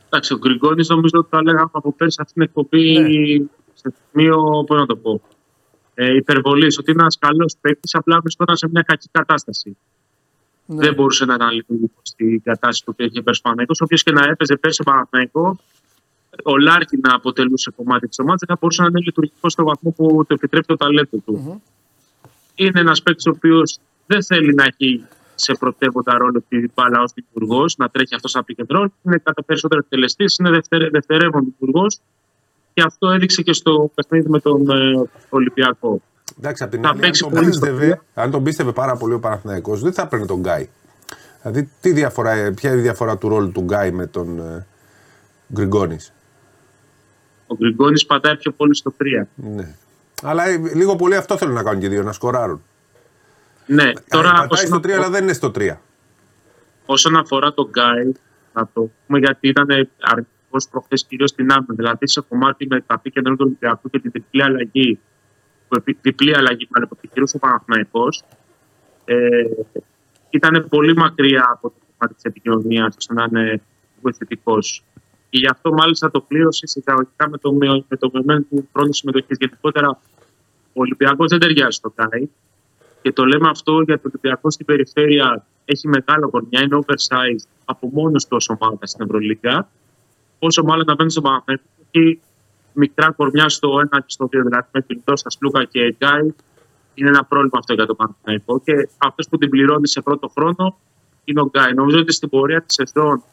[0.05, 3.07] Εντάξει, ο Γκριγκόνης νομίζω ότι τα λέγαμε από πέρσι αυτή την εκπομπή Ναι.
[3.73, 5.21] σε σημείο, πώς να το πω,
[5.93, 6.77] ε, υπερβολής.
[6.77, 9.77] Ότι είναι ένας καλός παίκτης, απλά βρισκόταν σε μια κακή κατάσταση.
[10.65, 10.85] Ναι.
[10.85, 13.73] Δεν μπορούσε να ήταν λειτουργικό στην κατάσταση που είχε πέρσι ο Παναθηναϊκός.
[13.79, 15.59] Όποιο και να έπαιζε πέρσι ο Παναθηναϊκός,
[16.43, 19.91] ο Λάρκιν να αποτελούσε κομμάτι της ομάδας, δεν θα μπορούσε να είναι λειτουργικός στο βαθμό
[19.91, 21.61] που το επιτρέπει το ταλέντο του.
[22.55, 25.05] Είναι ένας παίκτης ο οποίος δεν θέλει να έχει
[25.35, 28.87] σε πρωτεύοντα ρόλο τη μπάλα ως δημιουργό, να τρέχει αυτός σαν pick and roll.
[29.01, 31.85] Είναι κατά περισσότερο εκτελεστής, είναι δευτερε, δευτερεύον δημιουργό
[32.73, 36.01] και αυτό έδειξε και στο παιχνίδι με τον ε, Ολυμπιακό.
[36.37, 39.13] Εντάξει, απ' την Θα άλλη, αν παίξει τον, πολύ πίστευε, αν τον πίστευε πάρα πολύ
[39.13, 40.69] ο Παναθηναϊκός, δεν θα έπαιρνε τον Γκάι.
[41.41, 44.65] Δηλαδή, τι διαφορά, ε, ποια είναι η διαφορά του ρόλου του Γκάι με τον ε,
[45.53, 46.13] Γκριγκόνης;
[47.47, 49.27] Ο Γκριγκόνης πατάει πιο πολύ στο 3.
[49.35, 49.75] Ναι.
[50.23, 52.61] Αλλά ε, λίγο πολύ αυτό θέλουν να κάνουν και οι δύο, να σκοράρουν.
[53.65, 55.77] Ναι, τώρα Πατάει όσον στο 3, αφορά- αλλά δεν είναι στο 3.
[56.85, 58.11] όσον αφορά τον Γκάι,
[58.53, 59.67] να το πούμε γιατί ήταν
[60.51, 61.73] αρνητικό προχθές κυρίως στην άμυνα.
[61.75, 64.99] Δηλαδή σε κομμάτι με τα πίκια του Ολυμπιακού και την διπλή αλλαγή,
[65.67, 68.23] που επί- διπλή αλλαγή μάλλον, που επιχειρούσε ο Παναθηναϊκός,
[69.05, 69.43] ε,
[70.29, 73.61] ήταν πολύ μακριά από το κομμάτι της επικοινωνίας ώστε να είναι
[74.01, 74.57] βοηθητικό.
[75.29, 78.91] Και γι' αυτό μάλιστα το πλήρωσε εισαγωγικά με το, μειο- με το μειωμένο του χρόνο
[78.91, 79.37] συμμετοχής.
[79.39, 79.89] Γενικότερα
[80.73, 82.29] ο Ολυμπιακός δεν ταιριάζει στο Γκάι.
[83.01, 87.89] Και το λέμε αυτό γιατί ο Ολυμπιακός στην περιφέρεια έχει μεγάλο κορμιά, είναι oversized από
[87.93, 89.69] μόνος του ως ομάδα στην Ευρωλίγκα.
[90.43, 92.19] Όσο μάλλον να μπαίνει στο Παναθηναϊκό, έχει
[92.73, 96.33] μικρά κορμιά στο 1 και στο 2, δηλαδή με Φιλτό, στα Σπλούκα και Γκάι.
[96.93, 98.59] Είναι ένα πρόβλημα αυτό για το Παναθηναϊκό.
[98.59, 100.77] Και αυτός που την πληρώνει σε πρώτο χρόνο
[101.23, 101.73] είναι ο Γκάι.
[101.73, 103.23] Νομίζω ότι στην πορεία της σεζόν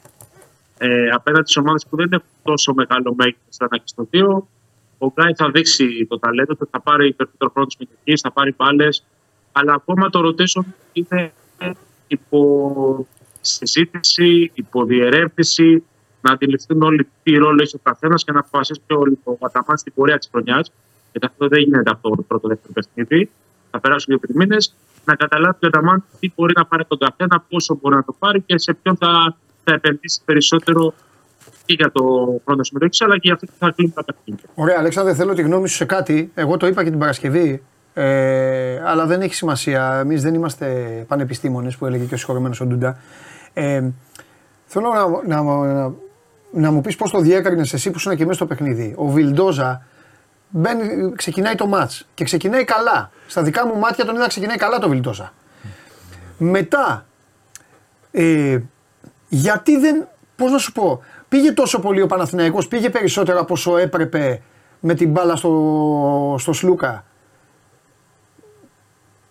[0.78, 4.42] ε, απέναντι στις ομάδες που δεν έχουν τόσο μεγάλο μέγεθος στο 1 και στο 2,
[4.98, 9.04] ο Γκάι θα δείξει το ταλέντο του, θα πάρει περισσότερο χρόνο συμμετοχή, θα πάρει μπάλες.
[9.52, 11.32] Αλλά ακόμα το rotation είναι
[12.06, 13.06] υπό
[13.40, 15.84] συζήτηση, υπό διερεύνηση,
[16.20, 19.76] να αντιληφθούν όλοι τι ρόλο έχει ο καθένας και να αποφασίσει και όλοι ο Αταμάν
[19.76, 20.72] στην πορεία της χρονιάς.
[21.10, 23.30] Γιατί αυτό δεν γίνεται αυτό το πρώτο δεύτερο παιχνίδι.
[23.70, 24.74] Θα περάσουν δύο-τρεις μήνες.
[25.04, 28.40] Να καταλάβει ο Αταμάν τι μπορεί να πάρει τον καθένα, πόσο μπορεί να το πάρει
[28.40, 30.94] και σε ποιον θα, θα επενδύσει περισσότερο
[31.64, 32.02] και για το
[32.44, 34.48] χρόνο συμμετοχής, αλλά και για αυτό που θα κλείνει τα παιχνίδια.
[34.54, 36.30] Ωραία, Αλέξανδρε, θέλω τη γνώμη σου σε κάτι.
[36.34, 37.62] Εγώ το είπα και την Παρασκευή.
[37.94, 39.98] Ε, αλλά δεν έχει σημασία.
[39.98, 40.66] Εμείς δεν είμαστε
[41.08, 42.98] πανεπιστήμονες που έλεγε και ο συγχωρεμένος ο Ντούντα.
[43.52, 43.90] Ε,
[44.66, 44.88] θέλω
[45.26, 45.92] να, να, να,
[46.52, 48.94] να μου πεις πώς το διέκρινες εσύ που ήσουν και μέσα στο παιχνίδι.
[48.96, 49.82] Ο Βιλντόζα
[50.48, 53.10] μπαίνει, ξεκινάει το μάτς και ξεκινάει καλά.
[53.26, 55.32] Στα δικά μου μάτια τον είδα ξεκινάει καλά το Βιλντόζα.
[56.38, 57.06] Μετά,
[58.10, 58.58] ε,
[59.28, 60.08] γιατί δεν.
[60.36, 64.42] Πώς να σου πω, πήγε τόσο πολύ ο Παναθηναϊκός, πήγε περισσότερο από όσο έπρεπε
[64.80, 67.04] με την μπάλα στο, στο Σλούκα.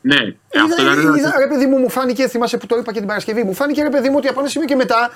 [0.08, 2.92] Ναι, Είδα, αυτό ήταν ένα- είδα, ρε παιδί μου, μου φάνηκε, θυμάσαι που το είπα
[2.92, 5.10] και την Παρασκευή, μου φάνηκε ρε παιδί μου ότι από ένα σημείο και μετά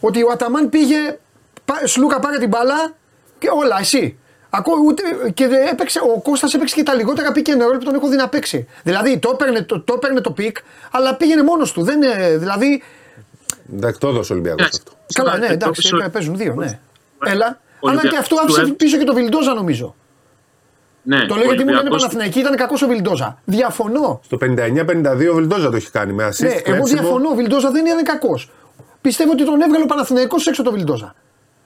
[0.00, 1.18] ότι ο Αταμάν πήγε,
[1.64, 2.94] πά- Σλούκα πάρε την μπάλα
[3.38, 4.18] και όλα, εσύ.
[4.50, 5.02] Ακόμα ούτε,
[5.34, 8.08] και δεν έπαιξε, ο Κώστας έπαιξε και τα λιγότερα pick and roll που τον έχω
[8.08, 8.68] δει να παίξει.
[8.82, 10.52] Δηλαδή το έπαιρνε το, το, έπαιρνε το pick,
[10.90, 11.82] αλλά πήγαινε μόνος του.
[11.82, 12.82] Δεν, είναι- δηλαδή,
[13.76, 14.82] Εντάξει, το έδωσε ο Ολυμπιακός Εντάξει.
[14.86, 15.22] αυτό.
[15.22, 16.78] καλά, ναι, Ε, εντάξει, το- ε, παίζουν δύο, ναι.
[17.26, 17.60] Ο- Έλα.
[17.80, 19.94] ο Αλλά και Ολυμπιακός αυτό του άφησε έβ- πίσω και το Βιλντόζα νομίζω.
[21.06, 23.38] Ναι, Το λέω γιατί μου λένε Ολυμπιακός- Παναθηναϊκοί ήταν κακός ο Βιλντόζα.
[23.44, 24.20] Διαφωνώ.
[24.24, 26.38] Στο 59-52 ο Βιλντόζα το έχει κάνει με assist.
[26.40, 26.84] Ναι, εγώ κλέψιμο.
[27.00, 27.28] διαφωνώ.
[27.28, 28.50] Ο Βιλντόζα δεν είναι κακός.
[29.00, 31.14] Πιστεύω ότι τον έβγαλε ο Παναθηναϊκός έξω το Βιλντόζα.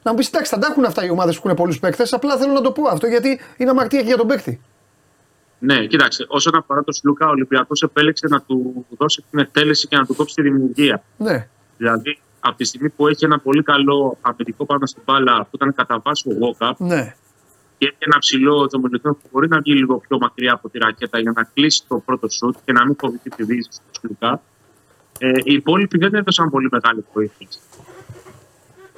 [0.03, 2.13] Να μου πεις εντάξει, θα τα έχουν αυτά οι ομάδες που έχουν πολλούς παίκτες.
[2.13, 4.61] Απλά θέλω να το πω αυτό γιατί είναι αμαρτία και για τον παίκτη.
[5.59, 6.25] Ναι, κοίταξε.
[6.29, 10.15] Όσον αφορά τον Σλούκα, ο Ολυμπιακός επέλεξε να του δώσει την εκτέλεση και να του
[10.15, 11.03] κόψει τη δημιουργία.
[11.17, 11.49] Ναι.
[11.77, 15.75] Δηλαδή, από τη στιγμή που έχει ένα πολύ καλό αμυντικό πάνω στην μπάλα που ήταν
[15.75, 17.15] κατά βάση ο Γόκα Ναι.
[17.79, 21.19] Και έχει ένα ψηλό Τζομελιτό που μπορεί να βγει λίγο πιο μακριά από τη ρακέτα
[21.21, 24.43] για να κλείσει το πρώτο σουτ και να μην φοβηθεί τη δύση στο Σλουκά.
[25.19, 27.49] Ε, οι υπόλοιποι δεν έδωσαν πολύ μεγάλη βοήθεια.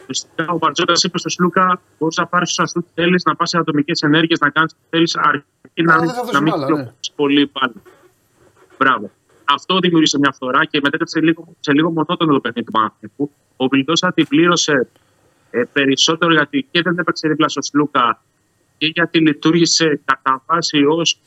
[0.09, 3.59] Ουσιαστικά ο Μπαρτζόκα είπε στο Σλούκα: Μπορείς να πάρεις όσα σουτ θέλεις, να πας σε
[3.59, 6.53] ατομικές ενέργειες, να κάνεις τι θέλεις, αρκεί να, Αλλά μην- δεν θα δώσει να μην
[6.53, 7.75] μπάλα, κυκλοφορήσει πολύ πάλι.
[8.79, 9.11] Μπράβο.
[9.45, 13.31] Αυτό δημιούργησε μια φθορά και μετέτρεψε λίγο, σε λίγο μονότονο το παιχνίδι του Παναθηναϊκού.
[13.57, 14.89] Ο Βιλντόσα την πλήρωσε
[15.51, 18.23] ε, περισσότερο γιατί και δεν έπαιξε δίπλα στο Σλούκα
[18.81, 21.19] και γιατί λειτουργήσε κατά βάση ως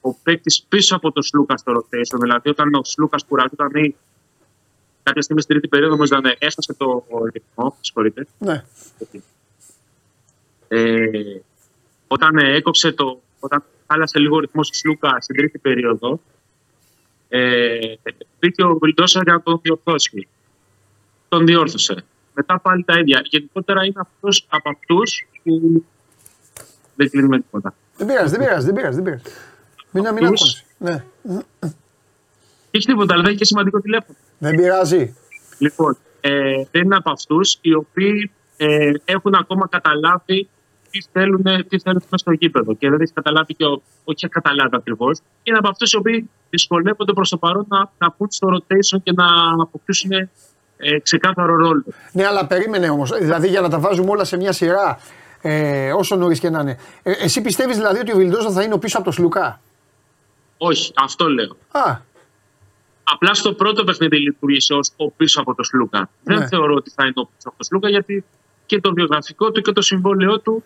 [0.00, 2.18] ο παίκτης πίσω από το Σλούκα στο rotation.
[2.20, 3.94] Δηλαδή, όταν ο Σλούκας κουραζόταν ή
[5.02, 8.26] κάποια στιγμή στην τρίτη περίοδο όμως ήταν έφτασε το ρυθμό, συγχωρείτε.
[8.38, 8.64] ναι.
[10.68, 11.40] Ε,
[12.06, 13.20] όταν ε, έκοψε το.
[13.40, 16.20] Όταν χάλασε λίγο ο ρυθμός του Σλούκα στην τρίτη περίοδο,
[17.28, 17.78] ε,
[18.38, 20.28] μπήκε ο Βιλντόσα για να τον διορθώσει.
[21.28, 22.04] Τον διόρθωσε.
[22.34, 23.20] Μετά πάλι τα ίδια.
[23.24, 25.84] Γενικότερα είναι αυτός από αυτούς που
[27.00, 27.74] δεν κλείνει με τίποτα.
[27.96, 28.94] Δεν πειράζει, δεν πειράζει, δεν πειράζει.
[29.00, 29.22] Δεν πειράζει.
[29.90, 30.64] Μην μην Αυτούς; ακούσει.
[30.78, 31.04] Ναι.
[32.70, 34.18] Έχεις τίποτα, αλλά δεν έχει και σημαντικό τηλέφωνο.
[34.38, 35.14] Δεν πειράζει.
[35.58, 36.30] Λοιπόν, ε,
[36.70, 40.48] δεν είναι από αυτούς οι οποίοι ε, έχουν ακόμα καταλάβει
[40.90, 44.76] τι θέλουν, τι θέλουν μέσα στο γήπεδο και δεν έχει καταλάβει και ο, όχι καταλάβει
[44.76, 45.20] ακριβώς.
[45.42, 49.12] Είναι από αυτούς οι οποίοι δυσκολεύονται προς το παρόν να, να πούν στο rotation και
[49.12, 49.26] να
[49.62, 50.28] αποκτήσουν ε,
[51.02, 51.84] ξεκάθαρο ρόλο.
[52.12, 53.18] Ναι, αλλά περίμενε όμως.
[53.18, 54.98] Δηλαδή για να τα βάζουμε όλα σε μια σειρά,
[55.40, 56.78] ε, όσο νωρίς και να είναι.
[57.02, 59.60] Ε, εσύ πιστεύεις δηλαδή ότι ο Βιλντόζα θα είναι ο πίσω από το Σλουκά;
[60.58, 61.56] Όχι, αυτό λέω.
[61.70, 62.08] Α,
[63.12, 65.98] Απλά στο πρώτο παιχνίδι λειτουργήσε ως ο πίσω από το Σλούκα.
[66.22, 66.36] Ναι.
[66.36, 68.24] Δεν θεωρώ ότι θα είναι ο πίσω από το Σλούκα γιατί
[68.66, 70.62] και το βιογραφικό του και το συμβόλαιό του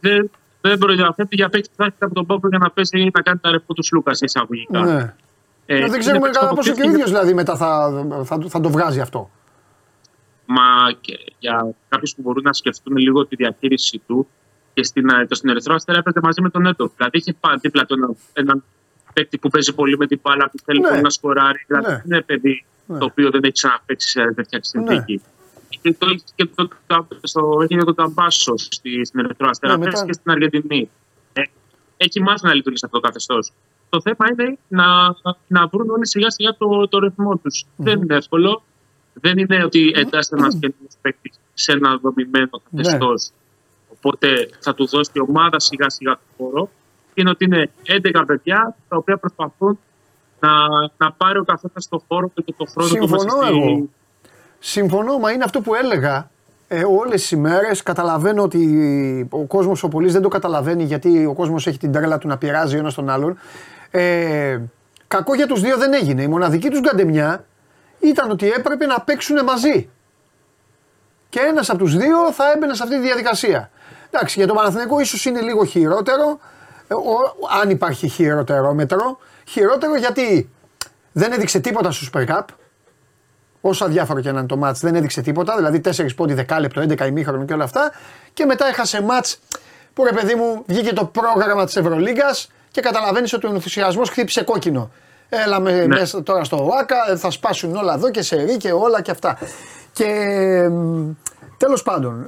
[0.00, 3.10] δεν, δεν προδιαθέτει για παίκτη που θα έρχεται από τον Πόπο για να πέσει ή
[3.14, 4.80] να κάνει τα ρεπό του Σλούκα σε εισαγωγικά.
[4.80, 5.14] ναι.
[5.66, 7.90] Ε, δεν είναι ξέρουμε παίκτης κατά που πόσο και ο αποκτήθηκε- ίδιος δηλαδή μετά θα,
[8.24, 9.30] θα, θα το βγάζει αυτό.
[10.50, 14.28] Μα και για κάποιους που μπορούν να σκεφτούν λίγο τη διαχείρισή του
[14.74, 16.92] και στην, ε, το στην Ερυθρό Αστέρα έπαιζε μαζί με τον Έτο.
[16.96, 18.64] Δηλαδή είχε πάντα δίπλα του έναν, έναν
[19.12, 20.88] παίκτη που παίζει πολύ με την μπάλα, που θέλει Ναι.
[20.88, 21.64] πολύ να σκοράρει.
[21.66, 21.92] Δηλαδή Ναι.
[21.94, 22.98] δεν είναι παιδί Ναι.
[22.98, 25.20] το οποίο δεν έχει ξαναπέξει σε τέτοια συνθήκη.
[25.80, 29.72] Και το έχει και το, το, στο, έχει και το Ταμπάσο στη, στην Ερυθρό Αστέρα,
[29.72, 30.90] Ναι, μετά- παίζει και στην Αργεντινή.
[31.32, 31.42] Ε,
[31.96, 33.52] έχει μάθει να λειτουργεί σε αυτό το καθεστώς.
[33.88, 34.84] Το θέμα είναι να,
[35.46, 37.64] να βρουν όλοι σιγά σιγά το, το ρυθμό τους.
[37.76, 38.62] Δεν είναι εύκολο.
[39.20, 42.82] Δεν είναι ότι εντάσσεται ένα καινούριο παίκτη σε ένα δομημένο Ναι.
[42.82, 43.30] καθεστώς.
[43.92, 44.28] Οπότε
[44.60, 46.70] θα του δώσει η ομάδα σιγά σιγά το χώρο.
[47.14, 49.78] Είναι ότι είναι 11 παιδιά τα οποία προσπαθούν
[50.40, 50.50] να,
[50.96, 53.88] να πάρει ο καθένας το χώρο και το χρόνο του μέσα Συμφωνώ στη- εγώ.
[54.58, 56.30] Συμφωνώ, μα είναι αυτό που έλεγα
[56.68, 57.82] ε, όλες τις ημέρες.
[57.82, 62.18] Καταλαβαίνω ότι ο κόσμος ο πολύς δεν το καταλαβαίνει γιατί ο κόσμος έχει την τρέλα
[62.18, 63.38] του να πειράζει ο ένας τον άλλον.
[63.90, 64.60] Ε,
[65.08, 66.22] κακό για τους δύο δεν έγινε.
[66.22, 67.44] Η μοναδική τους γκαντεμιά
[68.00, 69.88] ήταν ότι έπρεπε να παίξουν μαζί.
[71.28, 73.70] Και ένας από τους δύο θα έμπαινε σε αυτή τη διαδικασία.
[74.10, 76.38] Εντάξει, για τον Παναθηναϊκό ίσως είναι λίγο χειρότερο,
[76.88, 79.18] ε, ο- αν υπάρχει χειροτερόμετρο.
[79.48, 80.50] Χειρότερο γιατί
[81.12, 82.42] δεν έδειξε τίποτα στο Super Cup.
[83.60, 85.56] Όσο αδιάφορο και να είναι το μάτς, δεν έδειξε τίποτα.
[85.56, 87.92] Δηλαδή 4 πόντι, δεκάλεπτο, 11 ημίχρονο και όλα αυτά.
[88.32, 89.38] Και μετά έχασε μάτς
[89.94, 94.42] που ρε παιδί μου βγήκε το πρόγραμμα της Ευρωλίγκας και καταλαβαίνεις ότι ο ενθουσιασμός χτύπησε
[94.42, 94.90] κόκκινο.
[95.28, 95.86] Έλα με, Ναι.
[95.86, 99.38] μέσα τώρα στο ΟΑΚΑ, θα σπάσουν όλα εδώ και σε και όλα και αυτά.
[99.92, 100.06] Και
[100.70, 101.10] μ,
[101.56, 102.20] τέλος πάντων.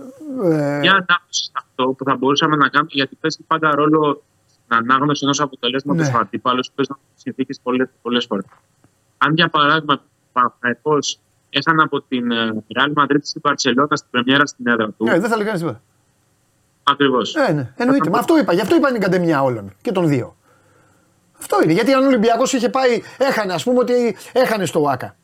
[0.42, 4.76] ε, Μια ανάγνωση σε αυτό που θα μπορούσαμε να κάνουμε, γιατί παίζει πάντα ρόλο στην
[4.76, 6.12] ανάγνωση ενός αποτελέσματος Ναι.
[6.12, 7.60] του αντίπαλου που παίζουν συνθήκες
[8.02, 8.44] πολλές φορές.
[9.18, 10.00] Αν για παράδειγμα ο
[10.32, 10.98] Παναθυναϊκό
[11.50, 15.04] έχανε από την ε, Real Madrid στην Παρσελόνα στην Πρεμιέρα στην έδρα του.
[15.04, 15.80] ναι, δεν θα λέει κανείς τίποτα.
[16.82, 17.34] Ακριβώς.
[17.34, 18.10] Ε, ναι, εννοείται.
[18.10, 18.52] Μα αυτό είπα.
[18.52, 20.36] Γι' αυτό είπα είναι η καντεμιά όλων και των δύο.
[21.40, 21.72] Αυτό είναι.
[21.72, 25.16] Γιατί αν ο Ολυμπιακός είχε πάει, έχανε, ας πούμε ότι έχανε στο ΟΑΚΑ.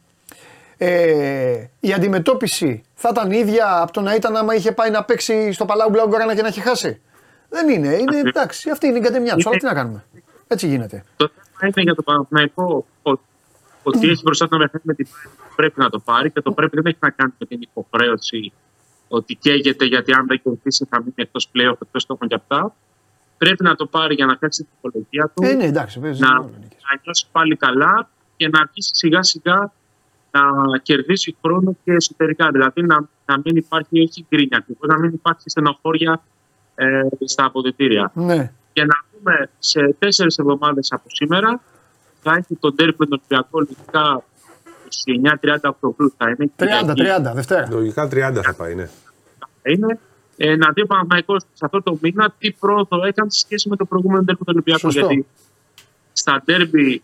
[0.79, 5.53] Ε, η αντιμετώπιση θα ήταν ίδια από το να ήταν άμα είχε πάει να παίξει
[5.53, 7.01] στο Παλάου Μπλαουγκοράνα και να έχει χάσει.
[7.49, 7.95] Δεν είναι.
[7.95, 8.71] Είναι εντάξει.
[8.71, 9.47] Αυτή είναι η καντεμιά τους.
[9.47, 10.05] Αλλά τι να κάνουμε.
[10.49, 11.05] Έτσι γίνεται.
[11.17, 13.11] Το θέμα είναι για το Παναθηναϊκό ο-
[13.83, 16.41] ότι έχει μπροστά του ένα παιχνίδι με την Bayern που πρέπει να το πάρει και
[16.41, 18.53] το πρέπει δεν έχει να κάνει με την υποχρέωση
[19.09, 22.75] ότι καίγεται γιατί αν δεν κερδίσει θα μείνει εκτός πλέον, εκτός στόχων και αυτά.
[23.39, 25.43] Πρέπει να το πάρει για να φτιάξει την ψυχολογία του.
[25.45, 26.01] Ε, ναι, εντάξει.
[26.01, 26.83] παίζει να, ρόλο, νίκης.
[26.91, 29.73] να νιώσει πάλι καλά και να αρχίσει σιγά σιγά
[30.31, 32.51] να κερδίσει χρόνο και εσωτερικά.
[32.51, 32.97] Δηλαδή να,
[33.27, 36.23] να μην υπάρχει όχι γκρίνια, ακριβώς, να μην υπάρχει στενοχώρια
[36.75, 38.11] ε, στα αποδητήρια.
[38.15, 38.53] Ναι.
[38.73, 41.61] Και να δούμε σε τέσσερις εβδομάδες από σήμερα
[42.23, 44.25] θα έχει τον τέρπι με τον Ολυμπιακό λογικά
[45.57, 46.51] 29-30 Οκτωβρίου θα είναι.
[46.57, 47.69] 30, Κυριακή 30, Δευτέρα.
[47.71, 48.09] Λογικά 30
[48.43, 48.89] θα πάει, ναι.
[49.39, 49.99] θα είναι.
[50.37, 53.77] Ε, να δει ο Παναθηναϊκός σε αυτό το μήνα τι πρόοδο έκανε σε σχέση με
[53.77, 54.81] το προηγούμενο τέρπι του Ολυμπιακού.
[54.81, 55.01] Σωστό.
[55.01, 55.27] Γιατί
[56.13, 57.03] στα τέρπι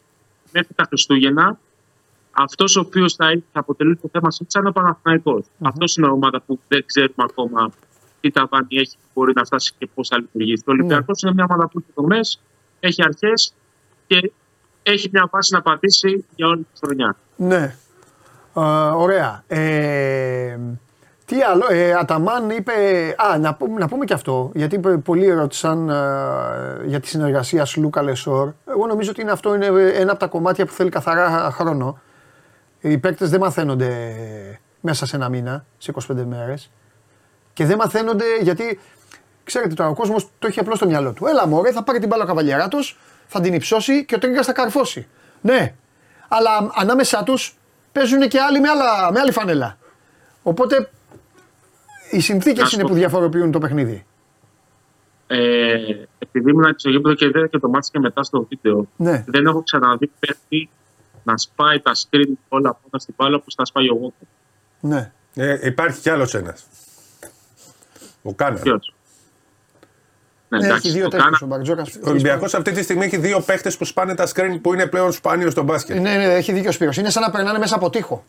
[0.52, 1.58] μέχρι τα Χριστούγεννα
[2.32, 6.10] αυτός ο οποίος θα, θα αποτελεί το θέμα σαν είναι ο παναθηναικος Αυτός είναι η
[6.10, 7.70] ομάδα που δεν ξέρουμε ακόμα
[8.20, 10.62] τι ταβάνι έχει, μπορεί να φτάσει και πώς θα λειτουργήσει.
[10.64, 12.40] Το Ολυμπιακός είναι μια ομάδα που έχει δομές,
[12.80, 13.54] έχει αρχές
[14.06, 14.32] και
[14.82, 17.16] έχει μια βάση να πατήσει για όλη τη χρονιά.
[17.36, 17.76] Ναι.
[18.94, 19.44] ωραία.
[19.46, 20.58] Ε,
[21.32, 22.72] τι άλλο, ε, Αταμάν είπε.
[23.16, 25.94] Α, να, πούμε, να πούμε και αυτό, γιατί πολλοί ρώτησαν ε,
[26.86, 28.52] για τη συνεργασία σου Λούκα Λεσόρ.
[28.68, 32.00] Εγώ νομίζω ότι είναι αυτό είναι ένα από τα κομμάτια που θέλει καθαρά χρόνο.
[32.80, 34.16] Οι παίκτες δεν μαθαίνονται
[34.80, 36.70] μέσα σε ένα μήνα, σε 25 μέρες.
[37.52, 38.80] Και δεν μαθαίνονται γιατί
[39.44, 41.26] ξέρετε τώρα ο κόσμος το έχει απλώς στο μυαλό του.
[41.26, 42.78] Έλα μωρέ, θα πάρει την μπάλα ο καβαλιαράτο,
[43.26, 45.08] θα την υψώσει και ο Τρίγκα θα καρφώσει.
[45.40, 45.74] Ναι,
[46.28, 47.56] αλλά ανάμεσά τους
[47.92, 49.76] παίζουν και άλλοι με, άλλα, με άλλη φανέλα.
[50.42, 50.90] Οπότε
[52.12, 54.06] οι συνθήκες είναι που διαφοροποιούν το παιχνίδι.
[55.26, 55.76] Ε,
[56.18, 59.24] επειδή ήμουν στο γήπεδο και είδα και το μάτι και μετά στο βίντεο, ναι.
[59.26, 60.70] δεν έχω ξαναδεί παίχτη
[61.22, 64.26] να σπάει τα screen όλα από στην μπάλα όπως τα σπάει ο Γόκο.
[64.80, 65.12] Ναι.
[65.34, 66.66] Ε, υπάρχει κι άλλος ένας.
[68.22, 68.60] Ο Κάνα.
[70.48, 71.94] Ναι, ναι, έχει δύο τέτοιου ο Μπαρτζόκας.
[71.94, 75.12] Ο Ολυμπιακός αυτή τη στιγμή έχει δύο παίχτες που σπάνε τα screen που είναι πλέον
[75.12, 75.96] σπάνιο στο μπάσκετ.
[75.96, 76.96] Ναι, ναι, έχει δίκιο Σπύρος.
[76.96, 78.24] Είναι σαν να περνάνε μέσα από τείχο.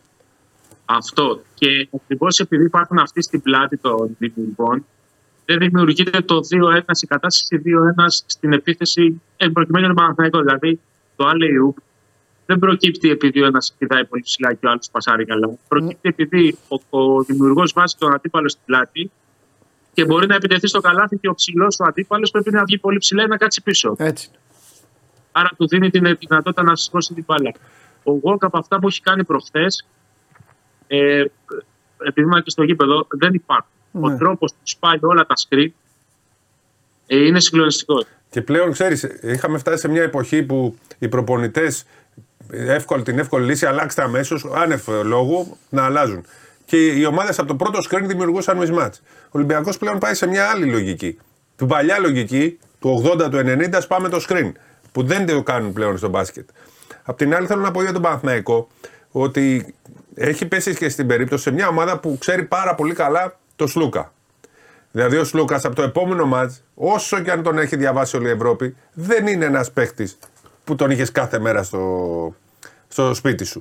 [0.97, 1.41] Αυτό.
[1.53, 4.85] Και ακριβώς επειδή υπάρχουν αυτοί στην πλάτη των δημιουργών,
[5.45, 7.69] δεν δημιουργείται το 2-1, η κατάσταση 2-1
[8.25, 10.39] στην επίθεση εν προκειμένου του Παναθηναϊκού.
[10.39, 10.79] Δηλαδή
[11.15, 11.75] το άλλο
[12.45, 15.49] δεν προκύπτει επειδή ο ένας πηδάει πολύ ψηλά και ο άλλος πασάρει καλά.
[15.67, 19.11] Προκύπτει επειδή ο, ο δημιουργός βάζει τον αντίπαλο στην πλάτη
[19.93, 22.97] και μπορεί να επιτεθεί στο καλάθι και ο ψηλός ο αντίπαλος πρέπει να βγει πολύ
[22.97, 23.95] ψηλά ή να κάτσει πίσω.
[23.97, 24.29] Έτσι.
[25.31, 27.51] Άρα του δίνει την δυνατότητα να σηκώσει την μπάλα.
[28.03, 29.87] Ο Γόκ από αυτά που έχει κάνει προχθές,
[30.95, 31.25] ε,
[32.07, 33.71] επειδή ήμουν και στο γήπεδο, δεν υπάρχουν.
[33.91, 34.13] Ναι.
[34.13, 35.67] Ο τρόπος που σπάει όλα τα screen
[37.07, 38.05] ε, είναι συγκλονιστικός.
[38.29, 41.85] Και πλέον ξέρεις, είχαμε φτάσει σε μια εποχή που οι προπονητές
[43.03, 46.25] την εύκολη λύση αλλάξτε αμέσως, άνευ λόγου, να αλλάζουν.
[46.65, 48.93] Και οι ομάδες από το πρώτο screen δημιουργούσαν mismatch.
[49.11, 51.17] Ο Ολυμπιακός πλέον πάει σε μια άλλη λογική.
[51.55, 54.51] Την παλιά λογική, του 80, του 90, πάμε το screen.
[54.91, 56.49] Που δεν το κάνουν πλέον στο μπάσκετ.
[57.03, 58.67] Απ' την άλλη, θέλω να πω για τον Παναθναϊκό
[59.11, 59.73] ότι
[60.15, 64.13] έχει πέσει και στην περίπτωση σε μια ομάδα που ξέρει πάρα πολύ καλά το Σλούκα.
[64.91, 68.31] Δηλαδή ο Σλούκας από το επόμενο μάτς, όσο και αν τον έχει διαβάσει όλη η
[68.31, 70.17] Ευρώπη, δεν είναι ένας παίχτης
[70.63, 72.35] που τον είχες κάθε μέρα στο,
[72.87, 73.57] στο σπίτι σου.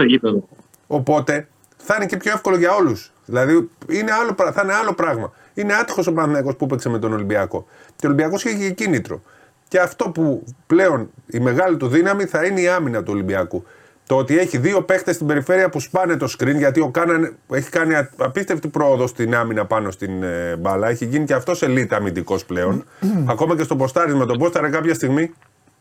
[0.86, 3.12] Οπότε θα είναι και πιο εύκολο για όλους.
[3.24, 5.32] Δηλαδή είναι άλλο, θα είναι άλλο πράγμα.
[5.54, 7.66] Είναι άτυχος ο Παναγιακό που παίξε με τον Ολυμπιακό.
[7.96, 9.22] Και ο Ολυμπιακός έχει και κίνητρο.
[9.68, 13.64] Και αυτό που πλέον η μεγάλη του δύναμη θα είναι η άμυνα του Ολυμπιακού.
[14.06, 17.70] Το ότι έχει δύο παίχτες στην περιφέρεια που σπάνε το screen, γιατί ο Κάναν έχει
[17.70, 20.88] κάνει απίστευτη πρόοδο στην άμυνα πάνω στην ε, μπάλα.
[20.88, 22.84] Έχει γίνει και αυτό ελίτ αμυντικός πλέον.
[23.26, 25.32] Ακόμα και στο ποστάρισμα τον πόσταρε κάποια στιγμή.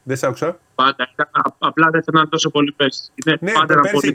[0.03, 0.57] Δεν σ' άκουσα.
[0.75, 1.09] Πάντα.
[1.57, 3.11] Απλά δεν ήταν τόσο πολύ πέρσι.
[3.25, 4.13] Ναι, πάντα πέρσι, πολύ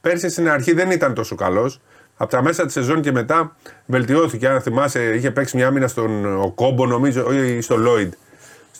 [0.00, 1.80] πέρσι στην αρχή δεν ήταν τόσο καλός.
[2.16, 4.48] Από τα μέσα της σεζόν και μετά βελτιώθηκε.
[4.48, 8.12] Αν θυμάσαι, είχε παίξει μια άμυνα στον ο Κόμπο, νομίζω, ή στο Λόιντ.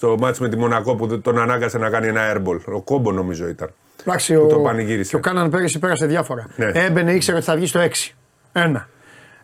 [0.00, 2.58] Στο μάτι με τη Μονακό που τον ανάγκασε να κάνει ένα airball.
[2.64, 3.72] Ο Κόμπο νομίζω ήταν.
[4.00, 5.10] Εντάξει, ο, το πανηγύρισε.
[5.10, 6.46] Και ο Κάναν πέρυσι πέρασε διάφορα.
[6.56, 6.70] Ναι.
[6.74, 8.12] Έμπαινε, ήξερε ότι θα βγει στο 6.
[8.52, 8.88] Ένα.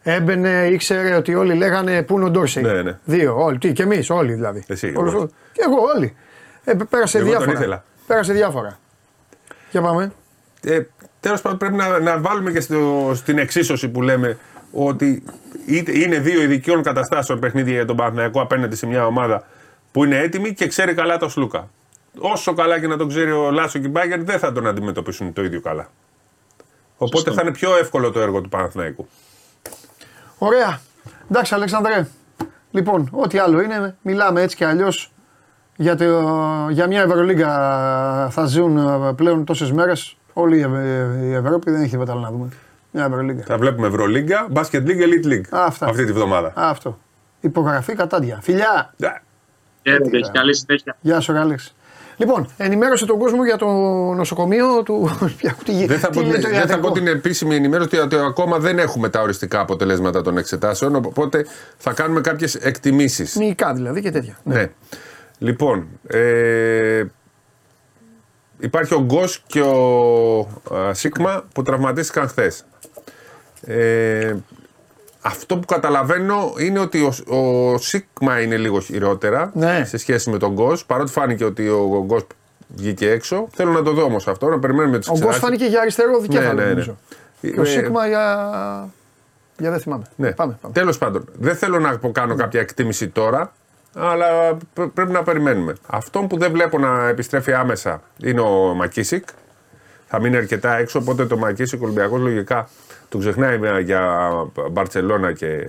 [0.02, 2.98] Έμπαινε, ήξερε ότι όλοι λέγανε πού είναι ο Ντόρσεϊ; Ναι, ναι.
[3.04, 3.36] Δύο.
[3.38, 3.58] Όλοι.
[3.58, 4.64] Τι, και εμείς, όλοι δηλαδή.
[4.66, 5.12] Εσύ, Όλους,
[5.52, 6.16] και εγώ, όλοι.
[6.64, 7.84] Ε, πέρασε εγώ διάφορα.
[8.06, 8.78] Πέρασε διάφορα.
[9.70, 10.12] Για πάμε.
[10.62, 10.80] Ε,
[11.20, 14.38] Τέλος πάντων, πρέπει να, να βάλουμε και στο, στην εξίσωση που λέμε
[14.72, 15.22] ότι
[15.92, 19.46] είναι δύο ειδικιών καταστάσεων παιχνίδια για τον Παναθηναϊκό απέναντι σε μια ομάδα
[19.96, 21.68] που είναι έτοιμη και ξέρει καλά το Σλούκα.
[22.18, 25.32] Όσο καλά και να τον ξέρει ο Λάσο και η Μπάγκερ, δεν θα τον αντιμετωπίσουν
[25.32, 25.88] το ίδιο καλά.
[26.96, 29.08] Οπότε θα είναι πιο εύκολο το έργο του Παναθηναϊκού.
[30.38, 30.80] Ωραία.
[31.30, 32.08] Εντάξει, Αλεξανδρέ.
[32.70, 35.12] Λοιπόν, ό,τι άλλο είναι, μιλάμε έτσι και αλλιώς
[35.76, 35.96] για,
[36.70, 37.50] για μια Ευρωλίγκα
[38.30, 40.16] θα ζουν ε, πλέον τόσες μέρες.
[40.32, 40.58] Όλη
[41.20, 42.48] η Ευρώπη δεν έχει τίποτα άλλο να δούμε.
[42.90, 43.44] Μια Ευρωλίγκα.
[43.44, 45.48] Θα βλέπουμε Ευρωλίγκα, Basket League, Elite League.
[45.50, 45.86] Αυτά.
[45.86, 46.52] Αυτή τη βδομάδα.
[46.54, 46.98] Αυτό.
[47.40, 48.38] Υπογραφή κατάντια.
[48.42, 48.94] Φιλιά!
[49.86, 50.96] Χαίρετε, καλή συνέχεια.
[51.00, 51.74] Γεια σου, Άλεξ.
[52.16, 53.66] Λοιπόν, ενημέρωσε τον κόσμο για το
[54.14, 55.86] νοσοκομείο του Ολυμπιακού.
[55.86, 59.60] Δεν θα, πω, δεν θα πω την επίσημη ενημέρωση ότι ακόμα δεν έχουμε τα οριστικά
[59.60, 60.94] αποτελέσματα των εξετάσεων.
[60.94, 61.46] Οπότε
[61.76, 63.36] θα κάνουμε κάποιες εκτιμήσεις.
[63.36, 64.38] Μυϊκά δηλαδή και τέτοια.
[64.42, 64.54] Ναι.
[64.54, 64.70] ναι.
[65.38, 67.04] Λοιπόν, ε,
[68.58, 70.48] υπάρχει ο Γκος και ο
[70.90, 72.64] Σίγμα που τραυματίστηκαν χθες.
[73.66, 74.34] Ε,
[75.26, 79.84] αυτό που καταλαβαίνω είναι ότι ο, ο Σίγμα είναι λίγο χειρότερα ναι.
[79.84, 80.84] σε σχέση με τον Γκος.
[80.86, 82.26] Παρότι φάνηκε ότι ο Γκος
[82.68, 83.48] βγήκε έξω.
[83.52, 86.52] Θέλω να το δω όμως αυτό, να περιμένουμε τις Ο Γκος φάνηκε για αριστερό δικαίωμα
[86.52, 86.84] ναι, ναι, ναι.
[87.40, 88.48] Και ο ε, Σίγμα για.
[89.58, 90.04] Για δεν θυμάμαι.
[90.16, 90.30] Ναι.
[90.30, 90.74] Πάμε, πάμε.
[90.74, 93.52] Τέλος πάντων, δεν θέλω να κάνω κάποια εκτίμηση τώρα
[93.98, 94.56] αλλά
[94.94, 95.74] πρέπει να περιμένουμε.
[95.86, 99.24] Αυτό που δεν βλέπω να επιστρέφει άμεσα είναι ο Μακίσικ.
[100.06, 100.98] θα μείνει αρκετά έξω.
[100.98, 102.68] Οπότε το Μακίσικ Ολυμπιακός λογικά
[103.08, 104.30] του ξεχνάει για
[104.70, 105.68] Μπαρσελόνα και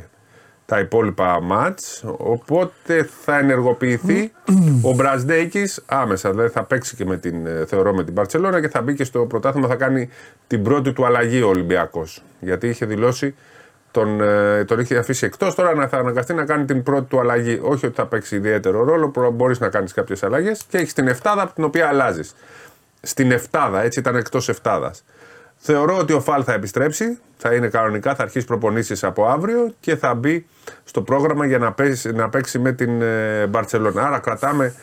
[0.66, 4.32] τα υπόλοιπα μάτς, οπότε θα ενεργοποιηθεί
[4.82, 8.70] ο Μπρασδέκης άμεσα, δηλαδή θα παίξει και με την, ε, θεωρώ με την Παρσελόνα και
[8.70, 10.10] θα μπει και στο πρωτάθλημα, θα κάνει
[10.48, 13.36] την πρώτη του αλλαγή ο Ολυμπιακός, γιατί είχε δηλώσει
[13.92, 17.20] τον, ε, τον είχε αφήσει εκτός, τώρα να θα αναγκαστεί να κάνει την πρώτη του
[17.20, 20.64] αλλαγή, όχι ότι θα παίξει ιδιαίτερο ρόλο, μπορείς να κάνεις κάποιες αλλαγές.
[20.70, 22.36] Και έχει την εφτάδα από την οποία αλλάζεις.
[23.02, 25.04] Στην εφτάδα, έτσι ήταν εκτός εφτάδας.
[25.70, 29.96] Θεωρώ ότι ο Φαλ θα επιστρέψει, θα είναι κανονικά, θα αρχίσει προπονήσεις από αύριο και
[29.96, 30.46] θα μπει
[30.84, 32.90] στο πρόγραμμα για να παίξει, να παίξει με την
[33.50, 34.08] Μπαρτσελόνα.
[34.08, 34.74] Άρα κρατάμε,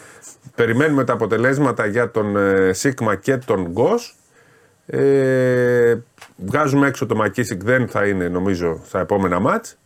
[0.55, 4.17] περιμένουμε τα αποτελέσματα για τον ε, Σίγμα και τον Γκος.
[4.87, 5.95] Ε,
[6.37, 9.79] βγάζουμε έξω το Μακίσικ, δεν θα είναι νομίζω στα επόμενα μάτς.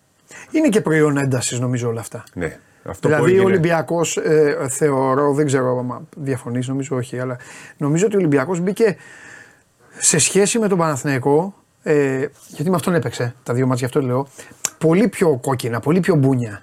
[0.51, 2.25] Είναι και προϊόν έντασης νομίζω όλα αυτά.
[2.35, 2.59] Ναι.
[2.85, 7.39] Αυτό δηλαδή ο Ολυμπιακός ε, θεωρώ, δεν ξέρω αν διαφωνείς, νομίζω όχι, αλλά
[7.77, 8.97] νομίζω ότι ο Ολυμπιακός μπήκε
[9.99, 14.09] σε σχέση με τον Παναθηναϊκό, ε, γιατί με αυτόν έπαιξε τα δύο μάτια, γι' αυτό
[14.09, 14.29] λέω,
[14.79, 16.63] πολύ πιο κόκκινα, πολύ πιο μπούνια.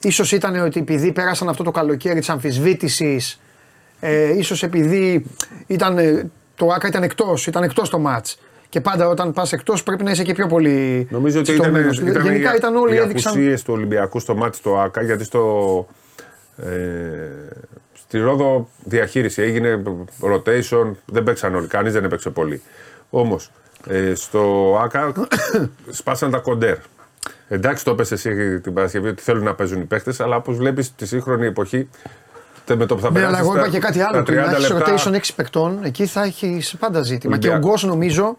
[0.00, 3.40] Ίσως ήταν ότι επειδή πέρασαν αυτό το καλοκαίρι της αμφισβήτησης,
[4.00, 5.26] ε, ίσως επειδή
[5.66, 8.38] ήταν, ε, το ΆΚΑ ήταν εκτός, ήταν εκτός το μάτς.
[8.68, 11.06] Και πάντα όταν πας εκτός πρέπει να είσαι και πιο πολύ.
[11.10, 13.34] Νομίζω ότι ήταν, ήταν, Γενικά ήταν όλοι οι έδειξαν.
[13.34, 15.86] του Ολυμπιακού στο μάτς το ΆΚΑ γιατί στο.
[16.56, 16.68] Ε,
[18.12, 19.82] Στη Ρόδο διαχείριση έγινε
[20.20, 22.62] rotation, δεν παίξαν όλοι, κανείς δεν έπαιξε πολύ.
[23.10, 23.50] Όμως
[23.86, 25.12] ε, στο ΑΚΑ
[25.98, 26.76] σπάσαν τα κοντέρ.
[27.48, 30.94] Εντάξει, το έπεσε εσύ την Παρασκευή ότι θέλουν να παίζουν οι παίχτε, αλλά όπως βλέπεις
[30.94, 31.88] τη σύγχρονη εποχή.
[32.76, 34.18] Με το που θα ναι, αλλά εγώ είπα και κάτι άλλο.
[34.18, 37.38] Ότι να έχεις rotation 6 παικτών, εκεί θα έχεις πάντα ζήτημα.
[37.38, 38.38] Και ο Γκος νομίζω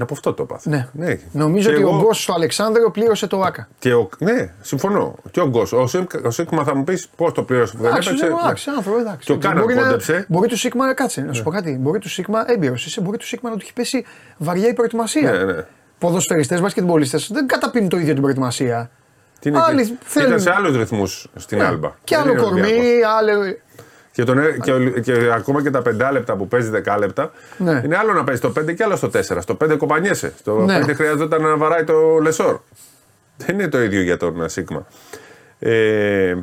[0.00, 0.70] από αυτό το πάθα.
[0.70, 0.88] Ναι.
[0.92, 1.18] ναι.
[1.32, 1.96] Νομίζω και ότι εγώ...
[1.96, 3.68] ο Γκος στο Αλεξάνδριο πλήρωσε το ΑΚΑ.
[3.78, 4.08] Και ο...
[4.18, 5.14] Ναι, συμφωνώ.
[5.30, 5.72] Και ο Γκος.
[5.72, 5.86] Ο,
[6.30, 8.26] Σίγμα θα μου πεις πώς το πλήρωσε που δεν έπαιξε.
[8.26, 9.26] Εντάξει, άνθρωπο, εντάξει.
[9.26, 10.26] Και ο Κάναν κόντεψε.
[10.28, 11.78] Μπορεί του Σίγμα, κάτσε να σου πω κάτι.
[11.80, 14.04] Μπορεί του Σίγμα, έμπειρος είσαι, μπορεί του Σίγμα να του έχει πέσει
[14.36, 15.32] βαριά η προετοιμασία.
[15.32, 15.64] Ναι, ναι.
[15.98, 18.90] Ποδοσφαιριστές, μπασκετμπολίστες δεν καταπίνουν το ίδιο την προετοιμασία.
[19.40, 20.28] Τι είναι Άλλοι, θέλουν...
[20.28, 21.64] Ήταν σε άλλους ρυθμούς στην ναι.
[21.64, 21.92] Άλμπα.
[22.04, 23.56] Και άλλο κορμί, άλλο.
[24.14, 27.30] Και, τον, και, και, ακόμα και τα 5 λεπτά που παίζει 10 λεπτά.
[27.58, 27.82] Ναι.
[27.84, 29.20] Είναι άλλο να παίζει το 5 και άλλο στο 4.
[29.40, 30.32] Στο 5 κοπανιέσαι.
[30.38, 30.80] Στο ναι.
[30.86, 32.58] 5 χρειαζόταν να βαράει το λεσόρ.
[33.36, 34.86] Δεν είναι το ίδιο για τον Σίγμα.
[35.58, 36.36] Ε,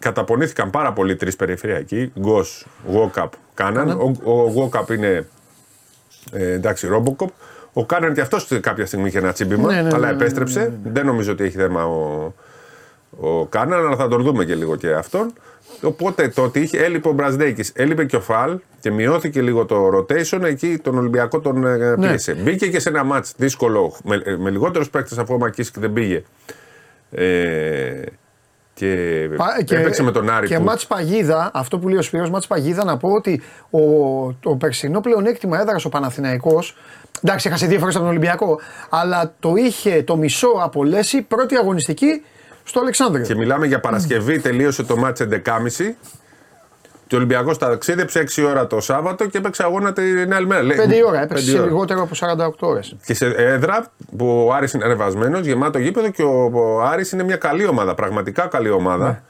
[0.00, 2.12] καταπονήθηκαν πάρα πολύ τρεις περιφερειακοί.
[2.18, 3.90] Γκος, Γόκαπ, Κάναν.
[3.90, 5.26] Ο, ο Γόκαπ είναι
[6.32, 7.30] ε, εντάξει, Ρόμποκοπ.
[7.72, 10.72] Ο Κάναν και αυτός κάποια στιγμή είχε ένα τσίμπημα, ναι, ναι, αλλά ναι, ναι, επέστρεψε.
[10.84, 12.32] Δεν νομίζω ότι έχει θέμα ο,
[13.16, 15.32] ο Κάναν, αλλά θα τον δούμε και λίγο και αυτόν.
[15.82, 19.88] Οπότε το ότι είχε, έλειπε ο Μπραζδέκη, έλειπε και ο Φαλ και μειώθηκε λίγο το
[19.96, 22.08] rotation, εκεί τον Ολυμπιακό τον ε, ναι.
[22.08, 22.34] πίεσε.
[22.34, 25.92] Μπήκε και σε ένα μάτς δύσκολο, με, ε, με λιγότερους παίκτες αφού ο Μακίσικ δεν
[25.92, 26.22] πήγε.
[27.10, 28.02] Ε,
[28.74, 29.28] και,
[29.64, 30.46] και έπαιξε με τον Άρη.
[30.46, 30.64] Και που...
[30.64, 33.80] μάτς παγίδα, αυτό που λέει ο Σπύρος, μάτς παγίδα να πω ότι ο,
[34.32, 36.76] το περσινό πλεονέκτημα έδρασε ο Παναθηναϊκός
[37.22, 38.60] Εντάξει, έχασε δύο φορές από τον Ολυμπιακό.
[38.88, 42.22] Αλλά το είχε το μισό απολέσει πρώτη αγωνιστική
[42.68, 43.24] στο Αλεξάνδριο.
[43.24, 45.40] Και μιλάμε για Παρασκευή, τελείωσε το μάτσε 11.30.
[47.06, 50.62] Και ο Ολυμπιακό ταξίδεψε 6 ώρα το Σάββατο και έπαιξε αγώνα την άλλη μέρα.
[50.62, 50.66] 5
[51.06, 52.96] ώρα, έπαιξε σε λιγότερο από 48 ώρες.
[53.04, 57.22] Και σε έδρα που ο Άρης είναι ανεβασμένος, γεμάτο γήπεδο και ο, ο Άρης είναι
[57.22, 59.06] μια καλή ομάδα, πραγματικά καλή ομάδα.
[59.06, 59.20] Ναι.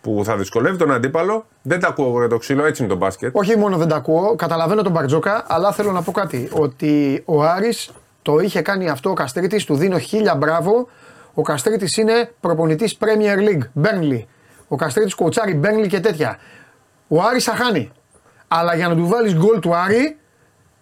[0.00, 1.46] Που θα δυσκολεύει τον αντίπαλο.
[1.62, 3.36] Δεν τα ακούω για το ξύλο, έτσι είναι το μπάσκετ.
[3.36, 6.48] Όχι μόνο δεν τα ακούω, καταλαβαίνω τον Μπαρτζόκα, αλλά θέλω να πω κάτι.
[6.52, 7.90] Ότι ο Άρης
[8.22, 10.88] το είχε κάνει αυτό ο Καστρίτης, του δίνω χίλια μπράβο
[11.38, 14.24] ο Καστρίτης είναι προπονητής Premier League, Burnley.
[14.68, 16.38] Ο Καστρίτης κοτσάρει Burnley και τέτοια.
[17.08, 17.92] Ο Άρης θα χάνει.
[18.48, 20.16] Αλλά για να του βάλεις γκολ του Άρη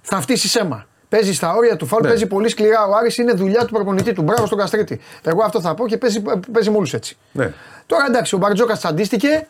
[0.01, 0.87] θα φτύσεις αίμα.
[1.09, 2.09] Παίζεις στα όρια του φάουλ, ναι.
[2.09, 2.87] παίζει πολύ σκληρά.
[2.87, 4.23] Ο Άρης είναι δουλειά του προπονητή του.
[4.23, 5.01] Μπράβο στον Καστρίτη.
[5.23, 7.17] Εγώ αυτό θα πω και παίζει, παίζει με όλους έτσι.
[7.33, 7.53] Ναι.
[7.87, 9.47] Τώρα εντάξει, ο Μπαρτζόκας τσαντίστηκε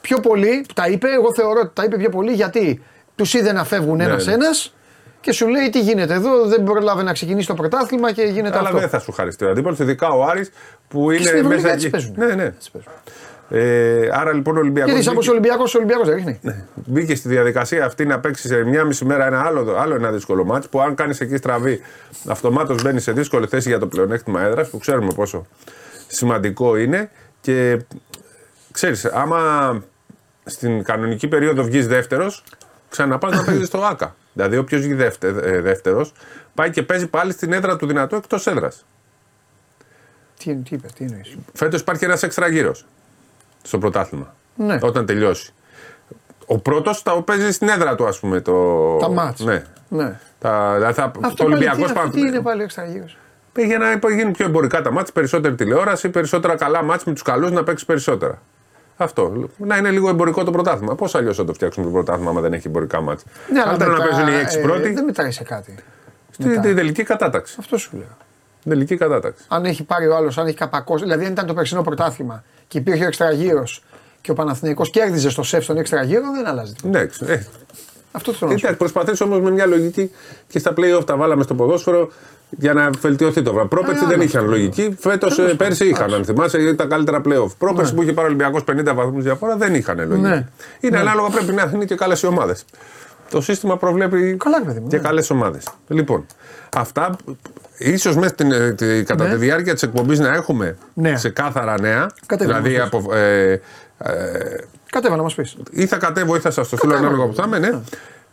[0.00, 1.08] πιο πολύ, τα είπε.
[1.12, 2.82] Εγώ θεωρώ ότι τα είπε πιο πολύ γιατί
[3.14, 4.36] τους είδε να φεύγουν ναι, ένα-ένα.
[4.36, 4.46] Ναι
[5.20, 8.68] και σου λέει τι γίνεται εδώ, δεν προλάβει να ξεκινήσει το πρωτάθλημα και γίνεται Αλλά
[8.68, 8.80] αυτό.
[8.80, 10.50] δεν θα σου χαριστεί ο αντίπαλο, ειδικά ο Άρης
[10.88, 11.90] που είναι μέσα εκεί.
[12.16, 12.52] Ναι, ναι.
[13.50, 14.92] Ε, άρα λοιπόν ο Ολυμπιακός.
[14.92, 16.38] Γιατί σαν Ολυμπιακός, ο Ολυμπιακός δεν ρίχνει.
[16.42, 16.64] Ναι.
[16.74, 20.44] Μπήκε στη διαδικασία αυτή να παίξει σε μια μισή μέρα ένα άλλο, άλλο ένα δύσκολο
[20.44, 21.80] μάτς που αν κάνεις εκεί στραβή,
[22.26, 25.46] αυτομάτως μπαίνεις σε δύσκολη θέση για το πλεονέκτημα έδρας που ξέρουμε πόσο
[26.06, 27.10] σημαντικό είναι.
[27.40, 27.78] Και
[28.72, 29.82] ξέρεις, άμα
[30.44, 32.44] στην κανονική περίοδο βγεις δεύτερος,
[32.88, 34.16] ξαναπάς να παίζεις στο ΑΚΑ.
[34.38, 36.12] Δηλαδή, όποιος βγει ε, δεύτερος,
[36.54, 38.86] πάει και παίζει πάλι στην έδρα του δυνατού εκτός έδρας.
[40.38, 42.86] Τι, τι είπες, τι εννοείς; Φέτος υπάρχει ένας έξτρα γύρος
[43.62, 44.34] στο πρωτάθλημα.
[44.56, 44.78] Ναι.
[44.82, 45.52] Όταν τελειώσει.
[46.46, 48.40] Ο πρώτος θα παίζει στην έδρα του, ας πούμε.
[48.40, 48.96] Το...
[48.96, 49.40] Τα μάτς.
[49.40, 49.64] Ναι.
[49.88, 50.20] ναι.
[50.38, 51.12] Τα, δηλαδή θα...
[51.22, 52.10] Αυτό το Ολυμπιακός πάνω.
[52.10, 53.16] Τι είναι πάλι έξτρα γύρος.
[53.56, 57.50] Για να γίνουν πιο εμπορικά τα μάτς, περισσότερη τηλεόραση, περισσότερα καλά μάτς με τους καλούς
[57.50, 58.42] να παίξει περισσότερα.
[59.00, 59.48] Αυτό.
[59.56, 60.94] Να είναι λίγο εμπορικό το πρωτάθλημα.
[60.94, 63.32] Πώς αλλιώς θα το φτιάξουν το πρωτάθλημα, άμα δεν έχει εμπορικά μάτια.
[63.52, 65.74] Ναι, αλλά Καλύτερα να μετά, παίζουν οι έξι ε, πρώτοι Δεν μετράει σε κάτι.
[66.30, 67.56] στη στη τελική κατάταξη.
[67.58, 68.16] Αυτό σου λέω.
[68.68, 69.44] Τελική κατάταξη.
[69.48, 71.04] Αν έχει πάρει ο άλλος, αν έχει καπακώσει.
[71.04, 73.82] Δηλαδή, αν ήταν το περσινό πρωτάθλημα και υπήρχε ο εξτραγύρος
[74.20, 76.72] και ο Παναθηναϊκός κέρδιζε στο σεφ στον εξτραγύρο, δεν αλλάζει.
[76.72, 76.98] τίποτα.
[76.98, 77.24] Εντάξει.
[77.28, 77.46] Ε,
[78.12, 80.10] Αυτό θέλω να σου Εντάξει, προσπαθήσει όμως με μια λογική
[80.48, 82.10] και στα playoff τα βάλαμε στο ποδόσφαιρο
[82.50, 83.68] για να βελτιωθεί το πράγμα.
[83.68, 84.50] Πρόπερση Ε, δεν άλλο είχαν αυτό.
[84.52, 84.96] λογική.
[85.00, 87.48] Φέτος πέρσι είχαν, αν θυμάσαι, γιατί τα καλύτερα playoff.
[87.58, 90.28] Πρόπερση που είχε πάρει ο Ολυμπιακός 50 βαθμούς διαφορά δεν είχαν λογική.
[90.28, 90.46] Ναι.
[90.80, 92.64] Είναι ανάλογα, πρέπει να είναι και καλές οι ομάδες.
[93.30, 95.02] Το σύστημα προβλέπει Καλά, ρε παιδί μου, και ναι.
[95.02, 95.64] καλές ομάδες.
[95.88, 96.26] Λοιπόν,
[96.76, 97.16] αυτά
[97.78, 99.30] ίσως μέσα την, ε, τη- κατά Ναι.
[99.30, 101.16] τη διάρκεια της εκπομπής να έχουμε Ναι.
[101.16, 102.06] σε κάθαρα νέα.
[102.26, 103.60] Κατέβαινε δηλαδή μας από, ε,
[104.90, 105.56] Κατέβα να μας πεις.
[105.70, 107.08] ή θα κατέβω ή θα σας το στείλω Κατέβα.
[107.08, 107.78] ανάλογα που θα είμαι, ναι.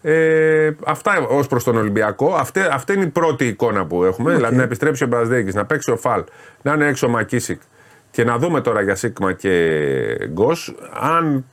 [0.07, 2.33] Ε, αυτά ω προ τον Ολυμπιακό.
[2.33, 4.35] Αυτή, αυτή είναι η πρώτη εικόνα που έχουμε.
[4.35, 6.23] Δηλαδή να επιστρέψει ο Μπραζδέκη, να παίξει ο Φαλ,
[6.61, 7.61] να είναι έξω ο Μακίσικ
[8.11, 9.51] και να δούμε τώρα για Σίγμα και
[10.27, 10.75] Γκος.
[10.99, 11.45] Αν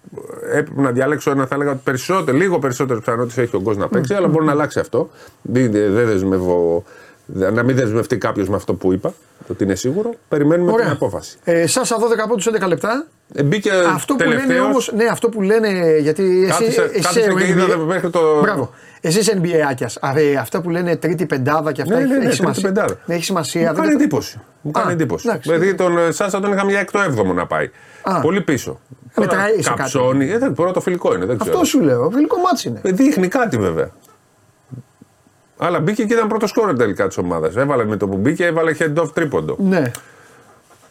[0.53, 3.89] έπρεπε να διαλέξω ένα, θα έλεγα ότι περισσότερο, λίγο περισσότερε πιθανότητε έχει ο Γκος να
[3.89, 5.11] παίξει, αλλά μπορεί να αλλάξει αυτό.
[5.43, 6.85] Δεν, δεν δεσμεύω,
[7.27, 9.09] να μην δεσμευτεί κάποιος με αυτό που είπα,
[9.47, 10.11] το ότι είναι σίγουρο.
[10.29, 11.39] Περιμένουμε την απόφαση.
[11.45, 13.07] Ε, Σάσα 12 πόντου 11 λεπτά.
[13.35, 14.89] Ε, μπήκε Αυτό που λένε τελευταίος.
[14.89, 14.99] όμω.
[15.03, 15.97] Ναι, αυτό που λένε.
[15.99, 16.47] Γιατί εσύ.
[16.51, 18.41] Κάθισε- εσύ κάθισε ο και είδα NBA μέχρι το.
[18.41, 18.71] Μπράβο.
[19.01, 19.91] Εσύ είσαι NBA άκια.
[20.41, 21.95] Αυτά που λένε τρίτη πεντάδα και αυτά.
[21.95, 22.63] Ναι, έχει, ναι, ναι, έχει τρίτη σημασία.
[22.73, 22.99] πεντάδα.
[23.05, 23.61] Ναι, έχει σημασία.
[23.61, 24.41] Μου δεν κάνει το- εντύπωση.
[24.61, 25.29] Μου κάνει Α, εντύπωση.
[25.29, 25.51] εντάξει.
[25.51, 27.71] Δηλαδή τον ε, Σάσα τον είχαμε για 6ο-7ο να πάει.
[28.03, 28.21] Α.
[28.21, 28.81] Πολύ πίσω.
[29.17, 29.77] μετράει σε κάτι.
[29.81, 30.31] καψώνει.
[30.31, 31.25] Ε, δεν, πρώτο φιλικό είναι.
[31.27, 31.55] Δεν ξέρω.
[31.55, 32.11] Αυτό σου λέω.
[32.13, 32.81] Φιλικό ματς είναι.
[32.83, 33.91] Ε, δείχνει κάτι βέβαια.
[35.65, 37.57] Αλλά μπήκε και ήταν πρώτος σκόρερ τελικά της ομάδας.
[37.57, 39.57] Έβαλε με το που μπήκε, έβαλε hand off τρίποντο.
[39.59, 39.91] Ναι.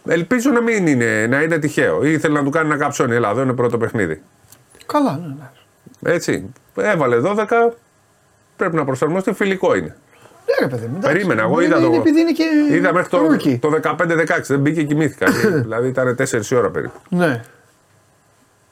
[0.07, 2.03] Ελπίζω να μην είναι, να είναι τυχαίο.
[2.05, 3.15] Ή ήθελε να του κάνει ένα καψόνι.
[3.15, 4.21] Ελά, εδώ είναι πρώτο παιχνίδι.
[4.85, 5.27] Καλά, ναι,
[5.99, 6.13] ναι.
[6.13, 6.53] Έτσι.
[6.75, 7.45] Έβαλε 12.
[8.55, 9.33] Πρέπει να προσαρμοστεί.
[9.33, 9.95] Φιλικό είναι.
[10.45, 10.95] Ναι, ρε παιδί μου.
[10.97, 11.13] εντάξει.
[11.15, 11.41] Περίμενα.
[11.41, 12.01] Εγώ Είναι- είδα είναι το.
[12.01, 12.43] Επειδή είναι και.
[12.71, 13.57] Είδα μέχρι το, rookie.
[13.59, 14.41] το 15-16.
[14.47, 15.31] Δεν μπήκε και κοιμήθηκα.
[15.63, 16.99] δηλαδή ήταν 4 ώρα περίπου.
[17.09, 17.41] Ναι.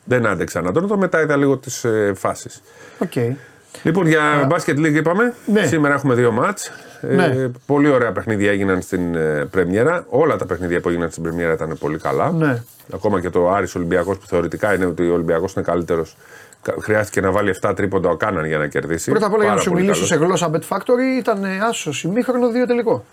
[0.04, 0.98] Δεν άντεξα να τον δω.
[0.98, 2.62] Μετά είδα λίγο τις ε, φάσεις.
[3.00, 3.14] Οκ.
[3.84, 5.34] Λοιπόν, για Basket League είπαμε.
[5.46, 5.66] Ναι.
[5.66, 6.72] Σήμερα έχουμε δύο μάτς.
[7.02, 7.48] Ε, Ναι.
[7.66, 10.06] πολύ ωραία παιχνίδια έγιναν στην ε, Πρεμιέρα.
[10.10, 12.32] Όλα τα παιχνίδια που έγιναν στην Πρεμιέρα ήταν πολύ καλά.
[12.32, 12.62] Ναι.
[12.94, 16.18] Ακόμα και το Άρης Ολυμπιακός που θεωρητικά είναι ότι ο Ολυμπιακός είναι καλύτερος.
[16.62, 19.12] Κα- Χρειάστηκε να βάλει 7 τρίποντα ο Κάναν για να κερδίσει.
[19.12, 20.38] Πρώτα απ' όλα για να Πάρα σου πολύ μιλήσω καλός.
[20.38, 23.06] σε γλώσσα Bet Factory ήταν άσος ημίχρονο δύο τελικό.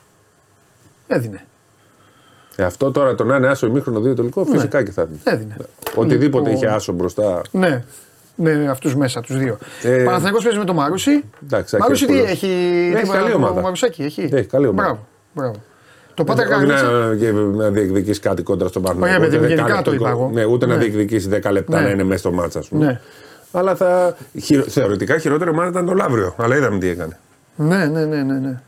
[1.07, 1.45] Έδινε.
[2.57, 5.19] Ε, αυτό τώρα το να είναι άσο ημίχρονο δύο τελικό, φυσικά και θα είναι.
[5.25, 5.57] Έδινε.
[5.95, 6.55] Οτιδήποτε Λοιπόν.
[6.63, 7.41] είχε άσο μπροστά.
[7.51, 7.85] Ναι.
[8.39, 9.59] Με αυτούς μέσα, τους δύο.
[9.83, 11.25] Ε, Παναθηναϊκός παίζει με το Μαρούσι.
[11.45, 12.47] Εντάξει, Μαρούσι τι άκυρος έχει.
[12.47, 13.61] Έχει τίποτα καλή από ομάδα.
[13.61, 14.29] Μαρουσάκι έχει.
[14.33, 14.89] Έχει καλή ομάδα.
[14.89, 15.07] Μπράβο.
[15.33, 15.55] μπράβο.
[16.15, 16.91] Το Πάτερ Όχι Καρνίτσα.
[16.91, 19.11] να, και να διεκδικήσει κάτι κόντρα στον Παναγιώτο.
[19.23, 20.31] Όχι, παιδί μου, γενικά το είπα εγώ.
[20.33, 20.81] Ναι, ούτε να Ναι.
[20.81, 21.85] διεκδικήσει 10 λεπτά Ναι.
[21.87, 22.85] να είναι μέσα στο μάτσα, ας πούμε.
[22.87, 23.01] Ναι.
[23.53, 26.35] Αλλά θα, χειρο, θεωρητικά χειρότερη ομάδα ήταν το Λαύριο.
[26.39, 27.19] Αλλά είδαμε τι έκανε.
[27.57, 28.61] Ναι, ναι, ναι, ναι, ναι.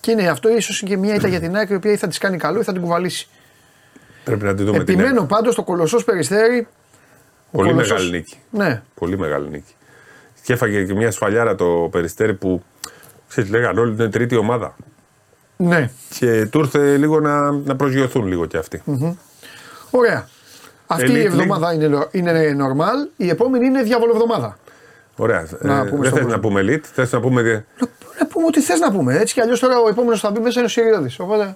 [0.00, 2.18] Και είναι αυτό ίσως και μια ήττα για την άκρη η οποία ή θα της
[2.18, 3.28] κάνει καλό ή θα την κουβαλήσει.
[4.24, 6.66] Πρέπει να τη δούμε την Επιμένω πάντως το κολοσσός περιστέρι.
[7.50, 8.36] Ο Πολύ Κολοσσός- μεγάλη νίκη.
[8.50, 8.82] Ναι.
[8.94, 9.74] Πολύ μεγάλη νίκη.
[10.42, 12.62] Και έφαγε και μια σφαλιάρα το περιστέρι που
[13.28, 14.76] ξέρεις, λέγανε όλοι είναι τρίτη ομάδα.
[15.56, 15.90] Ναι.
[16.18, 18.82] Και του ήρθε λίγο να, να προσγειωθούν λίγο κι αυτοί.
[19.90, 20.28] Ωραία.
[20.86, 24.58] Αυτή Elite η εβδομάδα είναι, είναι normal, η επόμενη είναι διαβολοβδομάδα.
[25.16, 25.46] Ωραία.
[25.60, 26.28] Να Ε, πούμε δεν στον θες κόσμο.
[26.28, 27.42] να πούμε elite, θες να πούμε.
[27.42, 27.64] δι-
[28.20, 29.16] Να πούμε ό,τι θες να πούμε.
[29.18, 31.10] Έτσι κι αλλιώς τώρα ο επόμενος που θα μπει μέσα είναι ο Σιριώδη.
[31.18, 31.54] Οπότε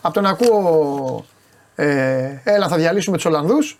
[0.00, 1.24] από τον ακούω.
[1.74, 3.78] Ε, έλα, θα διαλύσουμε τους Ολλανδούς.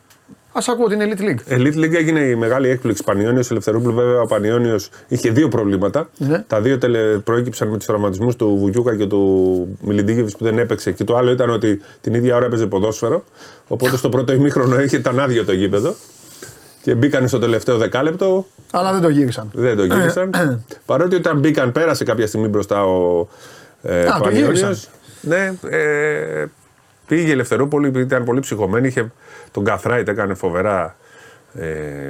[0.53, 1.53] Α ακούω την Elite League.
[1.59, 3.94] Elite League έγινε η μεγάλη έκπληξη Πανιόνιος Ελευθερόπουλου.
[3.94, 6.09] Βέβαια, ο Πανιόνιος είχε δύο προβλήματα.
[6.18, 6.44] Ναι.
[6.46, 7.18] Τα δύο τελε...
[7.18, 10.92] προέκυψαν με τους τραυματισμούς του Βουγιούκα και του Μιλιντίκεβιτ που δεν έπαιξε.
[10.92, 13.24] Και το άλλο ήταν ότι την ίδια ώρα έπαιζε ποδόσφαιρο.
[13.68, 15.94] Οπότε στο πρώτο ημίχρονο είχε ήταν άδειο το γήπεδο.
[16.82, 19.51] Και μπήκαν στο τελευταίο δεκάλεπτο, Αλλά δεν το γύρισαν.
[19.53, 20.30] δεν το γύρισαν.
[20.86, 23.28] Παρότι όταν μπήκαν, πέρασε κάποια στιγμή μπροστά ο
[23.82, 24.59] ε, Α, το Πανιόνιος.
[24.61, 24.76] γύρισαν.
[25.20, 26.44] Ναι, ε,
[27.07, 28.86] πήγε η Ελευθερούπολη, επειδή ήταν πολύ ψυχωμένη.
[28.86, 29.12] Είχε,
[29.53, 30.96] τον Καθράιτ έκανε φοβερά,
[31.55, 31.66] ε,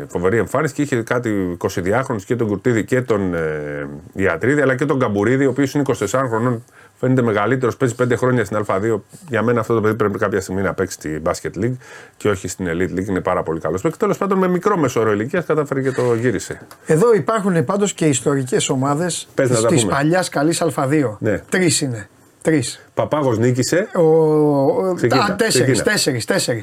[0.08, 4.84] φοβερή εμφάνιση και είχε κάτι 22χρονου και τον Κουρτίδη και τον ε, Ιατρίδη, αλλά και
[4.86, 6.64] τον Καμπουρίδη, ο οποίος είναι 24 χρονών.
[7.00, 9.00] Φαίνεται μεγαλύτερος, παίζει 5 χρόνια στην Α2.
[9.28, 11.76] Για μένα αυτό το παιδί πρέπει κάποια στιγμή να παίξει στη Basket League
[12.16, 13.06] και όχι στην Elite League.
[13.08, 13.80] Είναι πάρα πολύ καλός.
[13.82, 13.98] Παίκτης.
[14.00, 16.60] Τέλος πάντων, με μικρό μεσόρο ηλικίας κατάφερε και το γύρισε.
[16.86, 19.92] Εδώ υπάρχουν πάντως και ιστορικές ομάδες Πες να τα της πούμε.
[19.94, 21.16] παλιάς καλής Α2.
[21.18, 21.38] Ναι.
[21.50, 22.08] Τρεις είναι.
[22.42, 22.86] Τρεις.
[22.94, 23.88] Παπάγος νίκησε.
[23.94, 24.00] Ο...
[24.02, 26.62] ο- Ξεκίνα, Α, τέσσερις, ξεκίνα.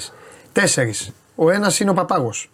[0.61, 0.87] Τέσσερις, τέσσερι.
[0.87, 1.13] Τέσσερις.
[1.35, 2.49] Ο ένας είναι ο Παπάγος.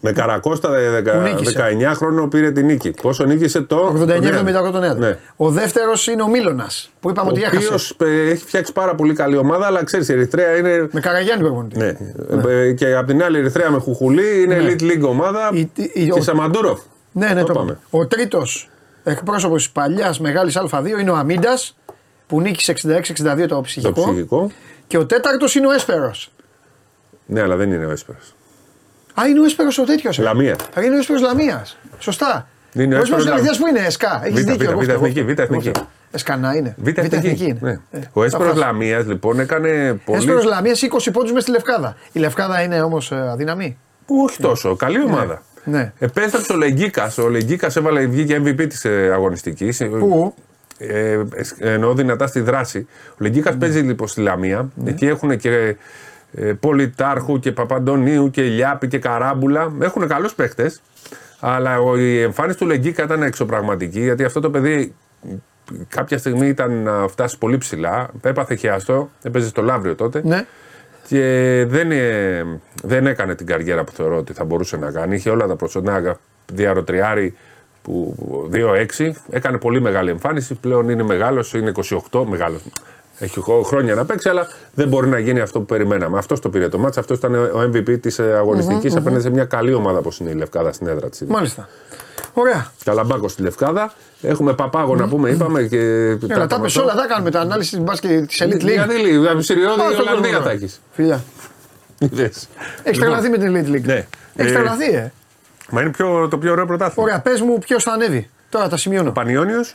[0.00, 1.52] Με Καρακώστα δε- δεκα- Που νίκησε.
[1.52, 2.90] 19 χρόνο πήρε την νίκη.
[3.02, 3.76] Πόσο νίκησε το.
[3.86, 4.94] 89-78 τον έδρα.
[5.08, 5.18] Ναι.
[5.36, 7.94] Ο δεύτερος είναι ο Μίλωνας που είπαμε Ο ότι οποίος έχασε.
[8.30, 10.88] έχει φτιάξει πάρα πολύ καλή ομάδα, αλλά ξέρεις, η Ερυθρέα είναι.
[10.92, 11.78] Με Καραγιάννη προπονητή.
[11.78, 11.96] Ναι.
[12.48, 14.74] Ε, Και από την άλλη, η Ερυθρέα με Χουχουλή είναι Ναι.
[14.78, 15.50] Elite League ομάδα.
[15.52, 16.80] Η- η- Και ο- Σαμαντούροφ.
[17.12, 17.70] Ναι, ναι, Το το πάμε.
[17.70, 18.02] είπαμε.
[18.04, 18.68] Ο τρίτος
[19.04, 21.76] εκπρόσωπος της παλιάς μεγάλης Α2 είναι ο Αμίντας
[22.26, 24.02] που νίκησε 66-62 το Το ψυχικό.
[24.02, 24.50] ψυχικό.
[24.86, 26.30] Και ο τέταρτος είναι ο Έσπερος.
[27.26, 28.18] Ναι, αλλά δεν είναι ο Έσπερα.
[29.20, 30.18] Α, είναι ο Έσπερος ο τέτοιος.
[30.18, 30.56] Λαμία.
[30.84, 31.78] Είναι ο Έσπερος Λαμίας.
[31.98, 32.48] Σωστά.
[32.74, 34.20] Είναι ο ο Έσπερος Έσπερος Λαμία που είναι, ΕΣΚΑ.
[34.24, 34.66] Έχεις Β' δίκιο.
[34.66, 35.44] Β' εγώ Β' φταίω, εθνική, εγώ Β' φταίω.
[35.44, 35.70] εθνική.
[36.10, 36.74] Εσκανά είναι.
[36.78, 37.44] Β' εθνική.
[37.44, 37.58] είναι.
[37.60, 37.70] Ναι.
[37.90, 38.66] Ε, Ο Έσπερος θα χάσω.
[38.66, 40.18] Λαμίας λοιπόν έκανε πολύ.
[40.18, 41.96] Έσπερος Λαμίας 20 πόντους μες στη Λευκάδα.
[42.12, 44.76] Η Λευκάδα είναι όμως αδύναμη; Όχι τόσο.
[44.76, 45.42] Καλή ομάδα.
[45.64, 45.92] Ναι.
[45.98, 47.18] Επέστρεψε ο Λεγκίκας.
[47.18, 49.78] Ο Λεγκίκας έβαλε, βγήκε MVP της αγωνιστικής.
[49.98, 50.34] Πού;
[50.78, 51.22] Ε,
[51.58, 52.86] εννοώ δυνατά στη δράση.
[53.10, 53.60] Ο Λεγκίκας Ναι.
[53.60, 54.68] παίζει λοιπόν στη Λαμία.
[54.84, 55.76] Εκεί έχουν και ε,
[56.60, 59.72] Πολιτάρχου και Παπαντονίου και Λιάπη και Καράμπουλα.
[59.80, 60.82] Έχουν καλούς παίχτες.
[61.40, 64.94] Αλλά ο- η εμφάνιση του Λεγκίκα ήταν εξωπραγματική γιατί αυτό το παιδί
[65.88, 68.08] κάποια στιγμή ήταν να φτάσει πολύ ψηλά.
[68.22, 69.10] Έπαθε χιάστο.
[69.22, 70.20] Έπαιζε στο Λαύριο τότε.
[70.24, 70.44] Ναι.
[71.08, 72.44] Και δεν, ε,
[72.82, 75.14] δεν έκανε την καριέρα που θεωρώ ότι θα μπορούσε να κάνει.
[75.14, 76.18] Είχε όλα τα προσωπικά
[76.52, 77.34] διαρροτριάρι
[77.82, 78.14] που
[78.50, 79.12] 2-6.
[79.30, 80.54] Έκανε πολύ μεγάλη εμφάνιση.
[80.54, 81.68] Πλέον είναι μεγάλος, είναι
[82.10, 82.62] 28, μεγάλος.
[83.18, 86.18] Έχει χω- χρόνια να παίξει, αλλά δεν μπορεί να γίνει αυτό που περιμέναμε.
[86.18, 86.98] Αυτός το πήρε το μάτς.
[86.98, 90.72] Αυτός ήταν ο MVP της αγωνιστικής απέναντι σε μια καλή ομάδα όπως είναι η Λευκάδα
[90.72, 91.22] στην έδρα της.
[91.28, 91.68] Μάλιστα.
[92.32, 92.72] Ωραία.
[92.84, 93.92] Καλαμπάκος στη Λευκάδα.
[94.22, 95.62] Έχουμε Παπάγο να πούμε, είπαμε.
[95.62, 95.78] Και
[96.28, 98.60] Έλα, τα πες όλα, θα κάνουμε τα ανάλυση της μπάσκετ της Elite League.
[98.60, 100.44] Γιατί λίγη, Συριώδη Πάω η στον Ολλανδία κόσμο.
[100.46, 100.80] θα έχεις.
[100.92, 101.24] Φιλιά.
[102.82, 103.84] Έχεις τρελαθεί με την Elite League.
[103.86, 104.06] Ναι.
[104.36, 105.12] Έχεις Ε, τρελαθεί, ε.
[105.70, 107.02] Μα είναι πιο, το πιο ωραίο πρωτάθλημα.
[107.08, 108.30] Ωραία, πες μου ποιος θα ανέβει.
[108.48, 109.12] Τώρα τα σημειώνω.
[109.12, 109.74] Πανιόνιος.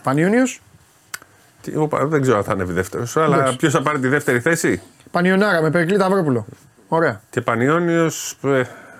[1.71, 3.55] Πανιόνιος, Δεν ξέρω αν θα ανέβει δεύτερος, αλλά Εντάξει.
[3.55, 4.81] ποιος θα πάρει τη δεύτερη θέση;
[5.11, 6.45] Πανιονάρα με Περικλή Ταυρόπουλο.
[6.87, 7.21] Ωραία.
[7.29, 8.37] Και Πανιόνιος.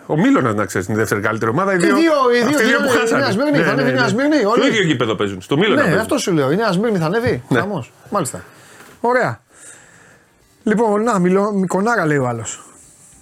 [0.06, 1.74] Ο Μίλωνας να ξέρεις την δεύτερη καλύτερη ομάδα.
[1.74, 3.22] Οι δύο- οι δύο αυτοί γύρω- που η χάσανε.
[3.22, 4.62] Νέα Σμύρνη, θα ανέβει η Νέα Σμύρνη, όλοι.
[4.62, 5.42] Το ίδιο γήπεδο παίζουν.
[5.42, 5.76] Στο Μίλωνα.
[5.76, 6.00] Ναι, παίζουν.
[6.00, 6.52] αυτό σου λέω.
[6.52, 7.44] Η Νέα Σμύρνη θα ανέβει.
[7.48, 7.60] Ναι.
[7.60, 7.92] Χαμός.
[8.10, 8.44] Μάλιστα.
[9.02, 9.40] Ωραία.
[10.64, 12.64] Λοιπόν, να, μιλώ, Μικονάρα λέει ο άλλος.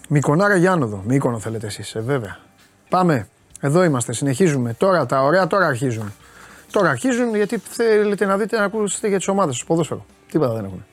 [0.07, 1.03] Μικονάρα για άνοδο.
[1.07, 2.37] Μήκονο θέλετε εσείς, ε, βέβαια.
[2.89, 3.27] Πάμε.
[3.59, 4.13] Εδώ είμαστε.
[4.13, 4.75] Συνεχίζουμε.
[4.77, 6.13] Τώρα τα ωραία τώρα αρχίζουν.
[6.71, 10.05] Τώρα αρχίζουν γιατί θέλετε να δείτε να ακούσετε για τις ομάδες τους ποδόσφαιρο.
[10.31, 10.85] Τίποτα δεν έχουν.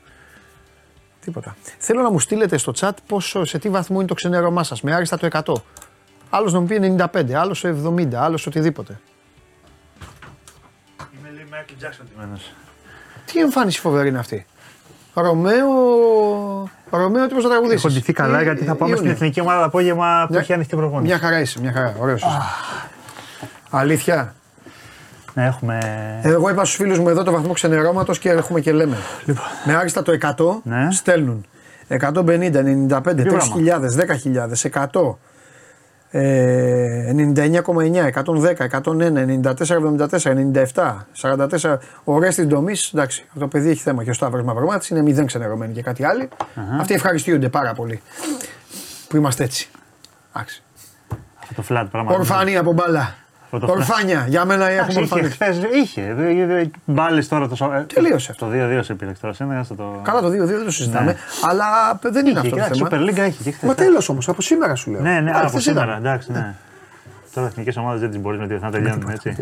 [1.24, 1.57] Τίποτα.
[1.79, 4.83] Θέλω να μου στείλετε στο chat πόσο, σε τι βαθμό είναι το ξενέρωμά σας.
[4.83, 5.53] Με άριστα το 100.
[6.31, 9.01] Άλλος να μου πει 95, άλλος 70, άλλος οτιδήποτε.
[11.18, 12.53] Είμαι λίγο Michael Jackson ντυμένος.
[13.27, 14.47] Τι εμφάνιση φοβερή είναι αυτή.
[15.14, 15.70] Ρωμαίο.
[16.91, 17.85] Ρωμαίο τύπος να τραγουδήσεις.
[17.85, 20.77] Έχω ντυθεί καλά γιατί θα πάμε στην εθνική ομάδα το απόγευμα που Μια- έχει ανοιχτή
[20.77, 21.07] προπόνηση.
[21.12, 21.97] Μια χαρά είσαι, μια χαρά.
[22.01, 22.39] Ωραίος είσαι.
[23.70, 24.35] Αλήθεια.
[25.37, 25.78] Να έχουμε.
[26.22, 28.97] Εγώ είπα στους φίλους μου εδώ το βαθμό ξενερώματος και έχουμε και λέμε.
[29.64, 30.91] Με άριστα το 100 Ναι.
[30.91, 31.47] στέλνουν
[31.89, 35.18] 150, 95, Ποιο 3.000, 10.000, 100.
[36.11, 41.78] Ε, 99,9, 110, 101, 94, 74, 97, 44.
[42.05, 42.74] Ωραίες την τομή.
[42.95, 44.05] Εντάξει, αυτό το παιδί έχει θέμα.
[44.05, 46.28] Και ο Σταύρος Μαυρομάτης είναι μηδέν ξενερωμένοι και κάτι άλλο.
[46.80, 48.01] Αυτοί ευχαριστούνται πάρα πολύ
[49.09, 49.68] που είμαστε έτσι.
[50.34, 50.62] Εντάξει.
[51.43, 52.12] Αυτό το flat πράγμα.
[52.14, 53.14] Ορφανή από μπάλα.
[53.51, 54.25] Αυτό το Ορφάνια.
[54.29, 55.31] Για μένα Εντάξει, έχουμε είχε ορφανεί.
[55.33, 56.15] χθες, είχε.
[56.85, 58.47] Μπάλες τώρα το Σαββα- Τελείωσε αυτό.
[58.47, 59.35] Το 2-2 σε πήρε τώρα.
[59.35, 60.01] Σένα, άστο το.
[60.03, 61.05] Καλά το 2-2 δεν το συζητάμε.
[61.13, 61.17] Ναι.
[61.49, 61.65] Αλλά
[62.03, 63.05] δεν είναι αυτό το Εντάξει, θέμα.
[63.05, 63.69] Super League έχει και χθες.
[63.69, 65.01] Μα τέλος όμως, από σήμερα σου λέω.
[65.01, 65.87] Ναι, ναι, Α, από χθες σήμερα.
[65.87, 66.05] ήταν.
[66.05, 66.55] Εντάξει, ναι.
[67.35, 69.37] Τώρα εθνικές ομάδες δεν τις μπορείς με τη να τελειώνουν έτσι.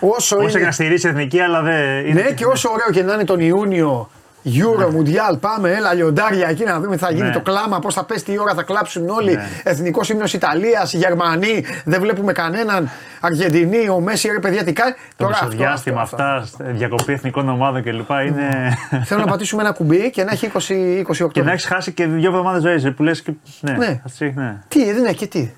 [0.00, 0.66] Όσο Όσο και είναι.
[0.66, 2.06] να στηρίσει εθνική, αλλά δεν.
[2.06, 4.10] είναι- Ναι, και όσο ωραίο και να είναι τον Ιούνιο,
[4.44, 7.32] Euro, Mundial, πάμε, έλα λιοντάρια εκεί να δούμε τι θα γίνει Ναι.
[7.32, 9.34] το κλάμα, πώς θα πέσει, τι ώρα θα κλάψουν όλοι.
[9.34, 9.48] Ναι.
[9.62, 12.90] Εθνικός ύμνος Ιταλίας, Γερμανοί, δεν βλέπουμε κανέναν.
[13.20, 14.92] Αργεντινή, ο Μέση, ρε παιδιά, τι κάνει.
[14.92, 18.10] Το Τώρα αυτό, μεσοδιάστημα αυτό, αυτά, διακοπή εθνικών ομάδων κλπ.
[18.10, 18.76] είναι.
[19.04, 21.28] Θέλω να πατήσουμε ένα κουμπί και να έχει 20, 28.
[21.32, 23.22] και να έχεις χάσει και δύο εβδομάδες ζωής που λες.
[23.60, 24.00] Ναι, Ναι.
[24.04, 24.58] ας έχεις, ναι.
[24.68, 25.50] Τι, δεν είναι και τι.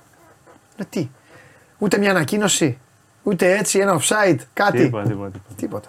[0.77, 1.09] Ναι, τι.
[1.79, 2.79] Ούτε μια ανακοίνωση,
[3.23, 4.79] ούτε έτσι ένα offside, κάτι.
[4.83, 5.31] Τίποτα, τίποτα.
[5.57, 5.89] τίποτα.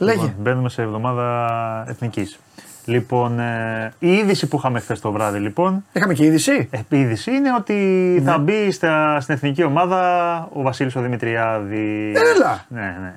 [0.00, 0.16] Τίποτα.
[0.16, 0.20] Λέγε.
[0.20, 2.38] Λοιπόν, μπαίνουμε σε εβδομάδα εθνικής.
[2.84, 7.00] Λοιπόν, ε, η είδηση που είχαμε χθες το βράδυ, λοιπόν, Είχαμε και είδηση; ε, η
[7.00, 7.74] είδηση είναι ότι
[8.22, 8.30] Ναι.
[8.30, 12.20] θα μπει στα, στην εθνική ομάδα ο Βασίλης ο Δημητριάδης.
[12.20, 12.64] Έλα.
[12.68, 13.14] Ναι, ναι.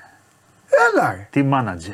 [0.93, 1.11] Έλα.
[1.11, 1.27] ρε.
[1.29, 1.93] Τι μάνατζερ.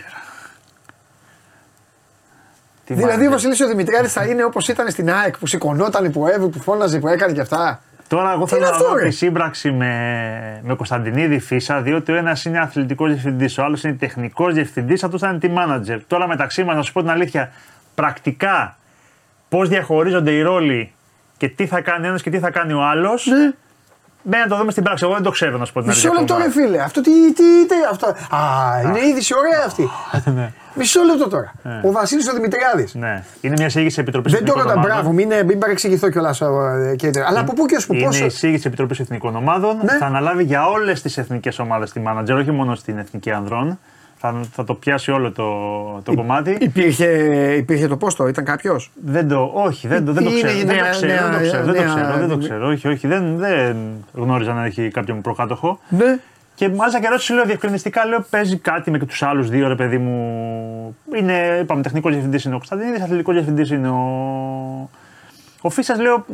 [2.85, 3.31] Τι Δηλαδή ο manager.
[3.31, 6.99] Βασίλης ο Δημητριάδης θα είναι όπως ήταν στην ΑΕΚ που σηκωνόταν, που έβγαινε, που φώναζε,
[6.99, 9.71] που έκανε και αυτά; Τώρα, εγώ Τι θέλω είναι να αυτό, δω ρε; τη σύμπραξη
[9.71, 15.03] με, με Κωνσταντινίδη Φίσα, διότι ο ένας είναι αθλητικός διευθυντής, ο άλλος είναι τεχνικός διευθυντής,
[15.03, 15.99] αυτός θα είναι team manager.
[16.07, 17.51] Τώρα μεταξύ μας, να σου πω την αλήθεια,
[17.95, 18.77] πρακτικά
[19.49, 20.91] πώς διαχωρίζονται οι ρόλοι
[21.37, 23.25] και τι θα κάνει ένας και τι θα κάνει ο άλλος.
[23.25, 23.51] Ναι.
[24.23, 25.03] Μπαίνει να το δούμε στην πράξη.
[25.05, 26.09] Εγώ δεν το ξέρω να σου πω την αλήθεια.
[26.09, 26.47] Μισό λεπτό ακόμα.
[26.47, 26.81] ρε φίλε.
[26.81, 28.07] Αυτό τι, τι είτε αυτό.
[28.07, 28.39] Α,
[28.83, 29.89] είναι είδηση ωραία αυτή.
[30.35, 30.51] Ναι.
[30.73, 31.51] Μισό λεπτό τώρα.
[31.83, 32.93] Ο Βασίλης ο Δημητριάδης.
[32.95, 33.23] Ναι.
[33.41, 36.41] Είναι μια εισήγηση της Επιτροπής Δεν το έκανα μπράβο, μην, μην παρεξηγηθώ κιόλας.
[36.41, 38.23] Αλλά από πού και ως που Είναι πόσο.
[38.23, 39.77] η εισήγηση της Επιτροπής Εθνικών Ομάδων.
[39.83, 39.97] Ναι.
[39.97, 43.79] Θα αναλάβει για όλες τις εθνικές ομάδες τη manager, όχι μόνο στην εθνική ανδρών.
[44.21, 45.45] Θα, θα το πιάσει όλο το,
[46.03, 46.57] το κομμάτι.
[46.59, 47.05] Υπήρχε,
[47.57, 50.57] υπήρχε το πόστο, ήταν κάποιος; Δεν το, όχι, δεν το, δεν το Είναι ξέρω.
[50.57, 52.67] Δεν νέα- το ξέρω, νέα- δεν το ξέρω, δεν το νέα- ξέρω, δεν το ξέρω.
[52.67, 53.77] Όχι, όχι, δεν, δεν
[54.13, 55.79] γνώριζα να έχει κάποιον προκάτοχο.
[55.89, 56.19] Ναι.
[56.55, 59.97] Και μάλιστα και ρώτησε, λέω διευκρινιστικά, λέω παίζει κάτι με τους άλλους δύο, ρε παιδί
[59.97, 60.95] μου.
[61.15, 64.03] Είναι, είπαμε, τεχνικός διευθυντής είναι ο Κωνσταντινίδη, αθλητικός διευθυντής είναι ο.
[65.61, 66.25] Ο Φίσας, λέω,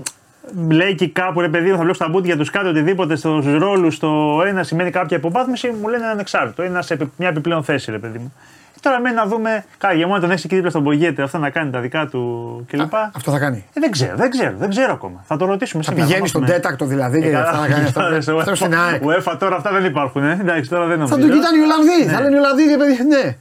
[0.70, 4.00] λέει εκεί κάπου ρε παιδί μου, θα βλέπω στα μπούτια τους κάτω οτιδήποτε στους ρόλους,
[4.00, 6.64] το ένα σημαίνει κάποια υποβάθμιση, μου λένε ανεξάρτητο.
[6.64, 8.34] Είναι ένας επι- μια επιπλέον θέση, ρε παιδί μου.
[8.82, 9.66] Τώρα μένει να δούμε.
[9.78, 12.66] Κάτι για μόνο τον έχει εκεί δίπλα στον Πογέτε, αυτό να κάνει τα δικά του
[12.70, 12.96] κλπ.
[13.16, 13.66] Αυτό θα κάνει.
[13.74, 15.24] Ε, δεν ξέρω, δεν ξέρω, δεν ξέρω ακόμα.
[15.28, 16.06] Θα το ρωτήσουμε Θα σήμερα.
[16.08, 16.60] πηγαίνει θα στον μάθουμε.
[16.62, 18.22] τέταρτο δηλαδή και Ε, αυτά να κάνει καλά, αυτά.
[18.22, 19.02] στο Αυτό στην ΑΕΚ.
[19.06, 20.24] UEFA τώρα αυτά δεν υπάρχουν.
[20.24, 20.38] Ε.
[20.42, 21.16] Εντάξει, τώρα δεν νομίζω.
[21.16, 22.14] Θα τον κοιτάνε οι Ολλανδοί.
[22.16, 23.36] Θα λένε οι Ολλανδοί, ρε παιδί, ναι.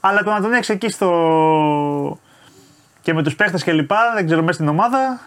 [0.00, 1.10] Αλλά το να τον έχεις εκεί στο.
[3.02, 5.20] και με τους παίχτες και λοιπά, δεν ξέρω, μέσα στην ομάδα,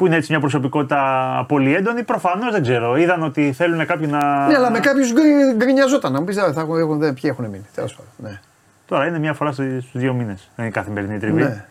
[0.00, 2.96] που είναι έτσι μια προσωπικότητα πολύ έντονη, προφανώς δεν ξέρω.
[2.96, 4.46] Είδαν ότι θέλουν κάποιοι να.
[4.46, 5.12] Ναι, αλλά με κάποιους
[5.56, 6.12] γκρινιαζόταν.
[6.12, 7.66] Να μου πεις, θα έχουν, έχουν, δεν- ποιοι έχουν μείνει.
[7.74, 8.12] Τέλος πάντων.
[8.16, 8.40] Ναι.
[8.86, 10.50] Τώρα είναι μια φορά στου δύο μήνες.
[10.56, 11.42] Δεν είναι καθημερινή τριβή.
[11.42, 11.64] Ναι.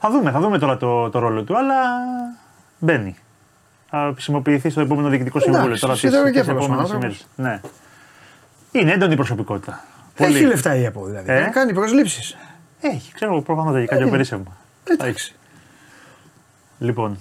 [0.00, 1.74] Θα δούμε, θα δούμε τώρα το, το ρόλο του, αλλά
[2.78, 3.16] μπαίνει.
[3.90, 7.26] Θα χρησιμοποιηθεί στο επόμενο διοικητικό Εντάξει, συμβούλιο τώρα τις, σιδεροκέφαλος τις ο επόμενες άνθρωπος.
[7.38, 7.60] ημέρες.
[8.72, 8.80] Ναι.
[8.80, 9.84] Είναι έντονη προσωπικότητα.
[10.16, 10.34] Πολύ.
[10.36, 11.32] Έχει λεφτά η ΕΠΟ δηλαδή.
[11.32, 12.36] Ε; Να κάνει προσλήψεις.
[12.80, 14.56] Έχει, ξέρω, προφανώς έχει κάποιο περίσσευμα.
[14.90, 15.34] Εντάξει.
[16.78, 17.18] Λοιπόν,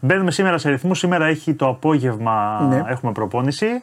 [0.00, 0.98] μπαίνουμε σήμερα σε ρυθμούς.
[0.98, 2.82] Σήμερα έχει το απόγευμα, Ναι.
[2.86, 3.82] έχουμε προπόνηση.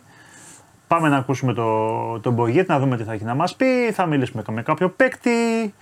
[0.88, 3.92] Πάμε να ακούσουμε το, τον Μπογιέτ, να δούμε τι θα έχει να μας πει.
[3.94, 5.74] Θα μιλήσουμε με κάποιο παίκτη.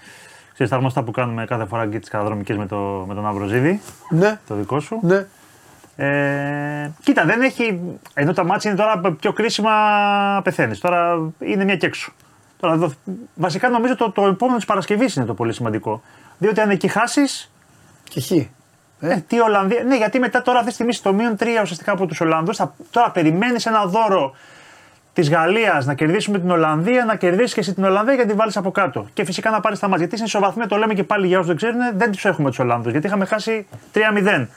[0.53, 3.81] Ξέρεις, τα γνωστά που κάνουμε κάθε φορά και τις καταδρομικές με, το, με τον Αβροζίδη,
[4.09, 4.99] Ναι, το δικό σου.
[5.01, 5.25] ναι.
[5.97, 7.79] Ε, κοίτα, δεν έχει.
[8.13, 9.71] Ενώ τα μάτια είναι τώρα πιο κρίσιμα,
[10.43, 10.79] πεθαίνεις.
[10.79, 12.11] Τώρα είναι μια και έξω.
[12.59, 12.91] Τώρα, εδώ,
[13.35, 16.01] βασικά νομίζω το, το επόμενο της Παρασκευής είναι το πολύ σημαντικό.
[16.37, 17.51] Διότι αν εκεί χάσεις,
[18.03, 18.31] Και χ.
[19.11, 19.83] Ε, τι Ολλανδία.
[19.83, 22.59] Ναι, γιατί μετά τώρα αυτή τη στιγμή στο μείον 3 ουσιαστικά από τους Ολλανδούς,
[22.91, 24.33] τώρα περιμένεις ένα δώρο
[25.13, 28.57] της Γαλλίας να κερδίσουμε την Ολλανδία, να κερδίσεις και εσύ την Ολλανδία γιατί την βάλεις
[28.57, 29.07] από κάτω.
[29.13, 30.05] Και φυσικά να πάρεις τα μάτια.
[30.05, 32.59] Γιατί στην ισοβαθμία, το λέμε και πάλι για όσους δεν ξέρουν, δεν τους έχουμε τους
[32.59, 32.91] Ολλανδούς.
[32.91, 34.47] Γιατί είχαμε χάσει 3-0.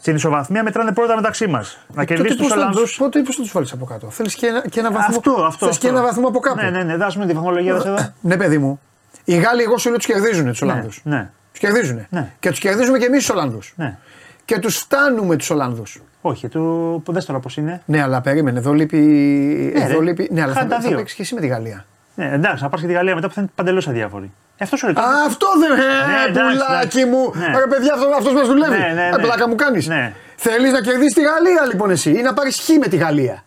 [0.00, 1.78] Στην ισοβαθμία μετράνε πρώτα μεταξύ μας.
[1.94, 2.82] Να κερδίσει τους Ολλανδού.
[2.98, 5.16] Πότε πώ θα τους βάλεις από κάτω; Θέλεις και, ένα- και ένα βαθμό.
[5.16, 5.66] Αυτό, αυτό.
[5.66, 5.98] Θες και αυτό.
[5.98, 7.96] ένα βαθμό από κάτω; Ναι, ναι, ναι, δάσουμε τη βαθμολογία δες εδώ.
[8.20, 8.80] Ναι, παιδί μου.
[9.24, 11.00] Οι Γάλλοι, εγώ σου λέω, τους κερδίζουν τους Ολλανδούς.
[11.04, 12.06] Ναι, ναι, Τους κερδίζουν.
[12.10, 12.30] Ναι.
[12.38, 13.72] Και τους κερδίζουμε και εμείς τους Ολλανδούς.
[13.76, 13.96] ναι.
[14.44, 16.02] Και τους φτάνουμε τους Ολλανδούς.
[16.20, 17.02] Όχι, του...
[17.08, 17.82] δες τώρα πώς είναι.
[17.84, 18.58] Ναι, αλλά περίμενε.
[18.58, 18.96] Εδώ λείπει.
[18.98, 20.04] Ναι, εδώ ρε.
[20.04, 20.96] λείπει ναι, αλλά θα, Χάνει τα θα δύο.
[20.96, 21.84] παίξεις και εσύ με τη Γαλλία.
[22.14, 24.32] Ναι, εντάξει, να πας και τη Γαλλία μετά που θα είναι παντελώς αδιάφοροι.
[24.56, 24.94] Ε, Αυτός σου λέει.
[25.04, 25.78] Α, αυτό δεν.
[25.78, 27.04] Ε, εντάξει, πουλάκι εντάξει.
[27.04, 27.30] μου.
[27.34, 27.58] Ναι.
[27.58, 28.70] Ρε παιδιά, αυτό αυτός μας δουλεύει.
[28.78, 29.22] Ναι, ναι, Ε, ναι.
[29.22, 29.86] πλάκα μου κάνεις.
[29.86, 30.12] Ναι.
[30.36, 33.44] Θέλεις να κερδίσεις τη Γαλλία λοιπόν εσύ ή να πάρεις χ με τη Γαλλία;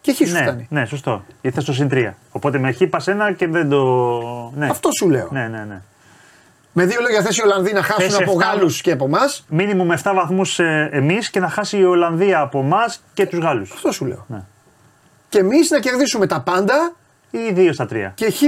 [0.00, 0.66] Και χ σου ναι, φτάνει.
[0.70, 1.24] ναι, σωστό.
[1.40, 2.10] Γιατί θες το συν 3.
[2.30, 3.82] Οπότε με χ πας ένα και δεν το.
[4.56, 4.68] Ναι.
[4.68, 5.28] Αυτό σου λέω.
[5.30, 5.80] Ναι, ναι, ναι.
[6.72, 9.44] Με δύο λόγια θες οι Ολλανδοί να χάσουν Θες από εφτά- Γάλλους και από εμάς;
[9.48, 13.38] Μήνυμου με 7 βαθμούς ε, εμείς και να χάσει η Ολλανδία από εμάς και τους
[13.38, 13.70] Γάλλους.
[13.72, 14.24] Αυτό σου λέω.
[14.28, 14.42] Ναι.
[15.28, 16.92] Και εμείς να κερδίσουμε τα πάντα
[17.30, 18.12] Ή 2 στα 3.
[18.14, 18.42] και χ.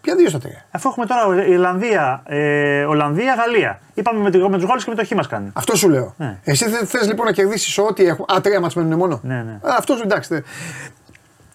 [0.00, 3.80] Ποια δύο στα τρία; Αφού έχουμε τώρα Ιρλανδία, ε, Ολλανδία, Γαλλία.
[3.94, 5.50] Είπαμε με, το- με τους Γάλλους και με το χ μας κάνει.
[5.52, 6.14] Αυτό σου λέω.
[6.18, 6.38] Ναι.
[6.44, 8.24] Εσύ θε θες, λοιπόν να κερδίσεις ό,τι έχουν.
[8.34, 9.20] Α, τρία μάτς μένουν μόνο.
[9.22, 9.52] Ναι, ναι.
[9.52, 10.42] Α, αυτός σου εντάξει.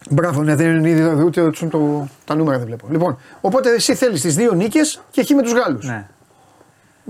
[0.09, 2.87] Θε- Μπράβο, ναι, δεν είναι ήδη ούτε, ούτε το, τα νούμερα δεν βλέπω.
[2.91, 5.85] Λοιπόν, οπότε εσύ θέλεις τις δύο νίκες και χ με τους Γάλλους.
[5.85, 6.05] Ναι.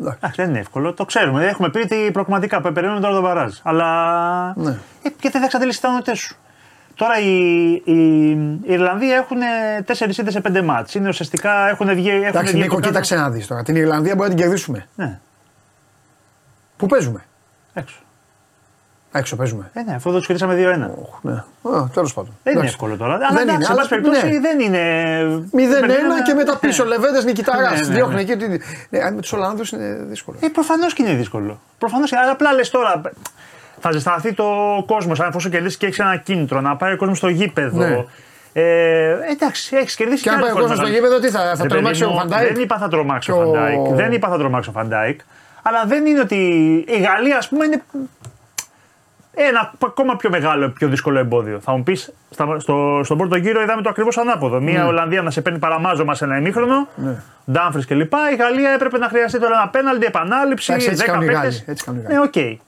[0.07, 0.93] Εντάξει, δεν είναι εύκολο.
[0.93, 1.45] Το ξέρουμε.
[1.47, 3.53] Έχουμε πει ότι προγραμματικά πε- περιμένουμε τώρα τον Βαράζ.
[3.63, 4.53] Αλλά.
[4.57, 4.69] Ναι.
[4.69, 4.75] Ε,
[5.21, 6.35] γιατί δεν εξαντλήσει τι ικανότητέ σου.
[6.95, 9.37] Τώρα οι, οι, οι Ιρλανδοί έχουν
[9.85, 10.95] 4 είτε σε 5 μάτς.
[10.95, 12.09] Είναι ουσιαστικά έχουν βγει.
[12.09, 12.87] Έχουν Εντάξει, βγει Νίκο, από κάτω.
[12.87, 13.63] κοίταξε να δεις τώρα.
[13.63, 14.87] Την Ιρλανδία μπορεί να την κερδίσουμε.
[14.95, 15.19] Ναι,
[16.77, 17.23] Πού παίζουμε;
[17.73, 17.95] έξω.
[19.11, 19.69] Έξω παίζουμε.
[19.73, 21.01] Ε, ναι, αφού δεν τους κερδίσαμε 2-1.
[21.01, 21.43] Οχ, ναι.
[21.93, 22.31] Τέλος πάντων.
[22.43, 22.67] Δεν είναι Εντάξει.
[22.67, 23.13] εύκολο τώρα.
[23.13, 24.39] Αλλά Δεν εντάξει, είναι, σε αλλά πάση περιπτώσει ναι.
[24.39, 24.81] δεν είναι.
[25.53, 27.69] 0-1 και μετά πίσω λεβέντε νικηταρά.
[27.71, 27.93] Ναι, ναι, ναι.
[27.93, 28.31] Διώχνει εκεί.
[28.31, 30.37] ότι- Ναι, με τους Ολλανδούς είναι δύσκολο.
[30.41, 31.59] Ε, προφανώς και είναι δύσκολο.
[31.77, 32.15] Προφανώς και.
[32.15, 33.01] Αλλά απλά λες τώρα.
[33.79, 34.45] Θα ζεσταθεί το
[34.87, 37.77] κόσμος, αν εφόσον κερδίσει και έχεις ένα κίνητρο, να πάει ο κόσμος στο γήπεδο.
[37.77, 38.05] Ναι.
[38.53, 41.29] Ε, εντάξει, έχεις κερδίσει Και αν άλλη πάει ο φορά κόσμος στο μεγάλη- γήπεδο, τι
[41.29, 42.53] θα, θα Ρε παιδί τρομάξει ο μου, Φαν Ντάικ.
[42.53, 43.79] Δεν είπα θα τρομάξει ο Και ο- Φαν Ντάικ.
[43.95, 45.19] Δεν είπα θα τρομάξει ο Φαν Ντάικ.
[45.63, 46.35] Αλλά δεν είναι ότι
[46.87, 47.81] η Γαλλία, ας πούμε, είναι
[49.47, 51.59] ένα ακόμα πιο μεγάλο, πιο δύσκολο εμπόδιο.
[51.59, 52.13] Θα μου πεις,
[52.57, 54.59] στο, στον πρώτο γύρο είδαμε το ακριβώς ανάποδο.
[54.59, 57.15] Μία Ολλανδία να σε παίρνει παραμάζωμα σε ένα ημίχρονο, Ναι.
[57.51, 58.13] Ντάμφρις κλπ.
[58.31, 60.71] Η Γαλλία έπρεπε να χρειαστεί τώρα ένα πέναλτι, επανάληψη.
[60.71, 61.43] Εντάξει, έτσι 10 κάνουν οι παίκτες.
[61.55, 62.59] Γάλλοι, έτσι κάνουν οι Ναι, οκ.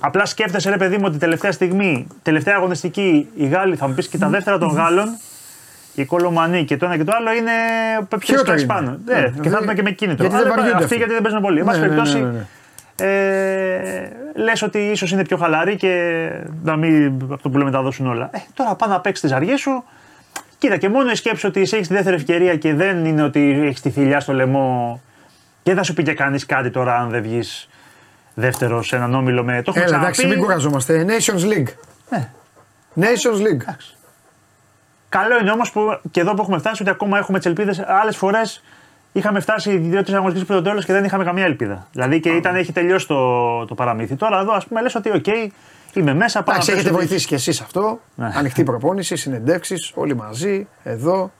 [0.00, 4.08] Απλά σκέφτεσαι, ρε παιδί μου, ότι τελευταία στιγμή, τελευταία αγωνιστική, οι Γάλλοι θα μου πεις
[4.08, 5.08] και τα δεύτερα των Γάλλων,
[5.94, 7.50] η Κολομανή και το ένα και το άλλο είναι
[8.08, 8.74] πιο Χειρότερο σκάσει είναι.
[8.74, 8.98] πάνω.
[9.04, 10.26] Ναι, Ναι, και δηλαδή, θα έρθουν και με κίνητρο.
[10.26, 10.96] γιατί δεν Αλλά βαριούνται αυτοί αυτοί.
[10.96, 11.58] γιατί δεν παίζουν πολύ.
[11.58, 12.46] Εν πάση Ναι, ναι, ναι, περιπτώσει, ναι, ναι.
[12.96, 16.30] Ε, λες ότι ίσως είναι πιο χαλαροί και
[16.62, 18.30] να μην αυτό που λέμε τα δώσουν όλα.
[18.32, 19.84] Ε, τώρα πάνε να παίξεις τις αργίες σου.
[20.58, 23.62] Κοίτα, και μόνο η σκέψη ότι εσύ έχεις τη δεύτερη ευκαιρία και δεν είναι ότι
[23.64, 25.00] έχεις τη θηλιά στο λαιμό
[25.62, 27.68] και δεν θα σου πει και κανείς κάτι τώρα αν δεν βγεις
[28.34, 29.62] δεύτερο σε έναν όμιλο με.
[29.62, 30.36] Το έχουμε Έλα, εντάξει, ξαναπεί.
[30.36, 31.06] μην κουραζόμαστε.
[31.08, 31.72] Nations League.
[32.10, 32.30] Ναι.
[33.00, 33.74] Nations League.
[35.08, 37.78] Καλό είναι όμως που και εδώ που έχουμε φτάσει ότι ακόμα έχουμε τις ελπίδες.
[37.86, 38.62] Άλλες φορές
[39.16, 41.86] είχαμε φτάσει δύο-τρεις αγωνιστικές πριν το τέλος και δεν είχαμε καμία ελπίδα.
[41.92, 44.14] Δηλαδή και ήταν, έχει τελειώσει το, το παραμύθι.
[44.16, 45.26] Τώρα εδώ ας πούμε λες ότι, οκ,
[45.92, 46.42] είμαι μέσα.
[46.42, 47.06] πάω Εντάξει, να έχετε παίξω.
[47.06, 48.00] βοηθήσει κι εσείς αυτό.
[48.14, 48.30] Ναι.
[48.36, 51.30] Ανοιχτή προπόνηση, συνεντεύξεις, όλοι μαζί, εδώ.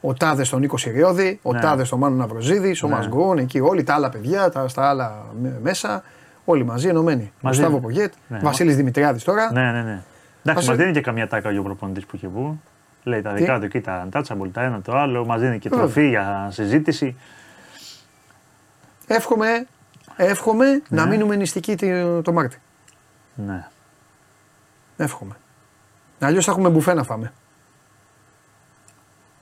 [0.00, 1.60] Ο Τάδες στον Νίκο Σιριώδη, ο Ναι.
[1.60, 5.62] Τάδες στον Μάνο Ναυροζίδης, ο Μασγκόν, εκεί όλοι τα άλλα παιδιά, τα, στα άλλα μ-
[5.62, 6.02] μέσα.
[6.44, 7.32] Όλοι μαζί ενωμένοι.
[7.40, 7.60] Μαζί.
[7.60, 8.38] Γουστάβο Πογέτ, Ναι.
[8.42, 9.52] Βασίλης Δημητριάδης τώρα.
[9.52, 10.02] Ναι, ναι, ναι.
[10.44, 12.60] Εντάξει, σε- μας δίνει και καμιά τάκα ο προπονητής που είχε που.
[13.02, 15.24] Λέει τα δικά του εκεί, τα untouchable, τα ένα το άλλο.
[15.26, 15.84] Μας δίνει και Βέβαια.
[15.84, 17.16] τροφή για συζήτηση.
[19.06, 19.66] Εύχομαι,
[20.16, 21.10] εύχομαι να Ναι.
[21.10, 22.58] μείνουμε νηστικοί τη- το Μάρτι.
[23.34, 23.66] Ναι.
[24.96, 25.36] Εύχομαι.
[26.20, 27.32] Αλλιώς θα έχουμε μπουφέ να φάμε.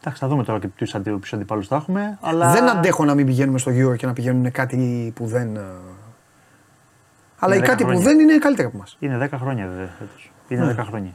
[0.01, 2.19] Εντάξει, θα δούμε τώρα και ποιους αντι, αντιπάλους θα έχουμε.
[2.21, 2.53] Αλλά...
[2.53, 5.57] Δεν αντέχω να μην πηγαίνουμε στο γύρο και να πηγαίνουν κάτι που δεν.
[5.57, 5.61] ε,
[7.39, 8.09] Αλλά οι δέκα κάτι που χρόνια.
[8.09, 8.97] δεν είναι καλύτερα από εμάς.
[9.01, 10.33] Είναι 10 χρόνια βέβαια φέτος.
[10.49, 11.11] Είναι 10 χρόνια.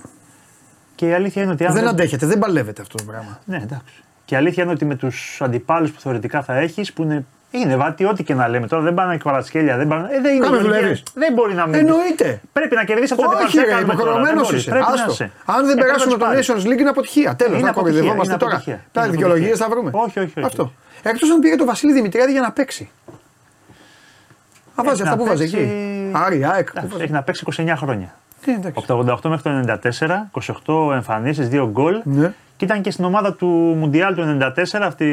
[0.96, 1.70] Και η αλήθεια είναι ότι αν.
[1.70, 1.76] Ναι.
[1.76, 3.40] Δεν δεν- αντέχετε, δεν παλεύετε αυτό το πράγμα.
[3.46, 4.04] Ναι, εντάξει.
[4.26, 7.26] Και η αλήθεια είναι ότι με τους αντιπάλους που θεωρητικά θα έχεις, που είναι.
[7.52, 8.84] Είναι βάτη, ό,τι και να λέμε τώρα.
[8.84, 9.78] Δεν πάνε και παρασκέλια.
[9.78, 10.80] Δεν, πάνε, ε, δεν είναι Κάμε γεωργία.
[10.80, 11.04] δουλεύεις.
[11.14, 11.76] Δεν μπορεί να μην.
[11.76, 12.42] Εννοείται.
[12.54, 14.72] Πρέπει να κερδίσει αυτό το Όχι, ρε, υποχρεωμένος είσαι.
[14.86, 15.24] Άστο.
[15.46, 17.36] Αν δεν περάσουμε το Nations League είναι αποτυχία.
[17.36, 18.54] Τέλος, Είναι να αποτυχία, κοροϊδευόμαστε είναι τώρα.
[18.56, 18.84] αποτυχία.
[18.92, 19.66] Τα Είναι δικαιολογίες αποτυχία.
[19.86, 20.06] θα βρούμε.
[20.06, 20.46] Όχι, όχι, όχι.
[20.48, 20.74] Αυτό.
[21.04, 22.90] Εκτός αν πήγε το Βασίλη Δημητριάδη για να παίξει.
[24.76, 26.12] Α, βάζει Έχει αυτά να που βάζει παίξει- εκεί.
[26.14, 26.66] Άρη, ΑΕΚ.
[26.66, 27.04] που Εντάξει, βάζει.
[27.04, 28.14] Έχει να παίξει 29 χρόνια.
[28.46, 28.84] Ε, εντάξει.
[28.92, 29.78] Από το 88 μέχρι το
[30.66, 32.02] 94, 28 εμφανίσεις, 2 γκολ.
[32.04, 32.34] Ναι.
[32.58, 35.06] Και ήταν και στην ομάδα του Μουντιάλ του 94, αυτή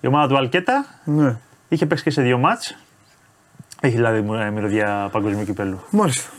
[0.00, 0.84] η ομάδα του Αλκέτα.
[1.04, 1.36] Ναι.
[1.68, 2.76] Είχε παίξει και σε δύο μάτς.
[3.80, 5.80] Έχει δηλαδή ε, μυρωδιά παγκοσμίου κυπέλου.
[5.90, 6.30] Μάλιστα.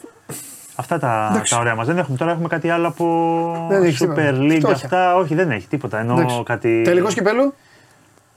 [0.75, 1.53] Αυτά τα, Εντάξει.
[1.53, 1.87] τα ωραία μας.
[1.87, 4.31] Δεν έχουμε τώρα έχουμε κάτι άλλο από Δεν έχει Super τίποτα.
[4.39, 4.57] League.
[4.57, 4.75] Φτώχεια.
[4.85, 5.15] Αυτά.
[5.15, 5.99] Όχι, δεν έχει τίποτα.
[5.99, 6.43] Ενώ Εντάξει.
[6.43, 6.81] κάτι.
[6.83, 7.53] Τελικός κυπέλου;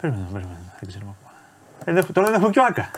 [0.00, 0.58] Περίμενε, περίμενε.
[0.80, 1.32] Δεν ξέρουμε ακόμα.
[1.78, 2.90] Ε, δεν έχουμε- τώρα δεν έχουμε και ο Άκα.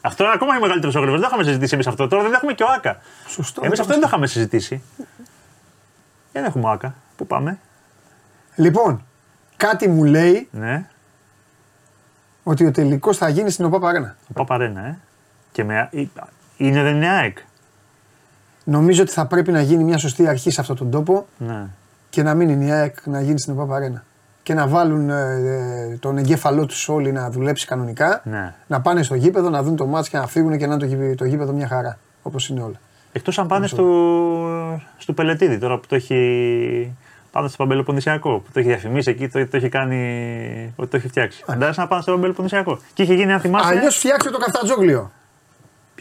[0.00, 1.16] Αυτό είναι ακόμα μεγαλύτερο όγρυβο.
[1.16, 2.08] Δεν είχαμε συζητήσει εμείς αυτό.
[2.08, 2.98] Τώρα δεν έχουμε και ο Άκα.
[3.28, 3.60] Σωστό.
[3.64, 4.82] Εμείς αυτό δεν το είχαμε συζητήσει.
[6.32, 6.94] Δεν έχουμε Άκα.
[7.16, 7.58] Πού πάμε;
[8.54, 9.04] Λοιπόν,
[9.56, 10.88] κάτι μου λέει Ναι,
[12.42, 14.16] ότι ο τελικός θα γίνει στην ΟΠΑ Παρένα.
[14.28, 14.98] ο Παπαρένα, ε.
[15.52, 15.88] Και με,
[16.56, 17.38] είναι δεν είναι ΑΕΚ.
[18.64, 21.66] Νομίζω ότι θα πρέπει να γίνει μια σωστή αρχή σε αυτόν τον τόπο Ναι.
[22.10, 24.04] και να μην είναι η ΑΕΚ να γίνει στην ΟΠΑ Παρένα.
[24.48, 25.32] Και να βάλουν ε,
[25.92, 28.20] ε, τον εγκέφαλό τους όλοι να δουλέψει κανονικά.
[28.24, 28.54] ναι.
[28.66, 30.86] Να πάνε στο γήπεδο, να δουν το μάτς και να φύγουν και να είναι το,
[30.86, 31.98] γήπεδο- το γήπεδο μια χαρά.
[32.22, 32.80] Όπως είναι όλα.
[33.12, 33.84] Εκτός αν πάνε στο,
[34.98, 36.96] στο Πελετίδη τώρα που το έχει.
[37.30, 40.72] Πάνε στο Παμπελοποννησιακό που το έχει διαφημίσει εκεί, το, το έχει κάνει.
[40.76, 41.42] Ότι το έχει φτιάξει.
[41.46, 42.78] Φαντάζεσαι να πάνε στο Παμπελοποννησιακό.
[42.94, 43.68] Και είχε γίνει, αν θυμάσαι.
[43.76, 45.10] Αλλιώς φτιάξτε το καφτατζόγλιο.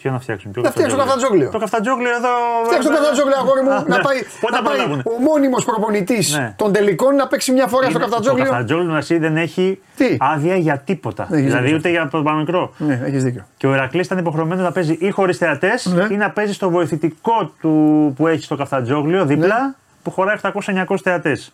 [0.07, 1.49] Ποιο να φτιάξουν, ποιο Να φτιάξουν το καφτατζόγλιο.
[1.49, 2.33] Το καφτατζόγλιο εδώ.
[2.65, 3.71] Φτιάξτε το καφτατζόγλιο, αγόρι μου.
[3.71, 4.03] Α, να ναι.
[4.03, 5.01] πάει, Πότε να θα πάει προλάβουνε.
[5.05, 6.53] ο μόνιμος προπονητής Ναι.
[6.57, 8.43] των τελικών να παίξει μια φορά στο Είναι- Το καφτατζόγλιο.
[8.45, 11.23] καφτατζόγλιο εσύ δεν έχει Τι; άδεια για τίποτα.
[11.31, 11.77] Έχεις δηλαδή δίκιο.
[11.77, 12.73] ούτε για το παραμικρό.
[12.77, 13.45] Ναι, έχεις δίκιο.
[13.57, 16.07] Και ο Ηρακλής ήταν υποχρεωμένος να παίζει ή χωρίς θεατές Ναι.
[16.11, 17.73] ή να παίζει στο βοηθητικό του
[18.17, 19.73] που έχει στο Καυτανζόγλειο δίπλα Ναι.
[20.03, 21.53] που χωράει 800-900 θεατές.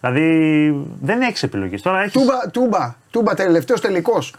[0.00, 0.26] Δηλαδή
[1.00, 1.80] δεν έχεις επιλογή.
[1.80, 2.12] Τώρα έχει.
[2.18, 4.34] Τούμπα, τούμπα, τούμπα τελευταίος τελικός.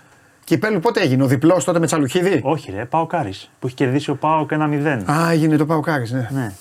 [0.50, 4.10] Κυπέλου πότε έγινε, ο διπλός τότε με Τσαλουχίδη; Όχι, ρε, ΠΑΟΚ Άρη που έχει κερδίσει
[4.10, 4.70] ο ΠΑΟΚ ένα
[5.06, 5.12] 0.
[5.12, 6.30] Α, έγινε το ΠΑΟΚ Άρη, ναι.
[6.32, 6.52] Ναι.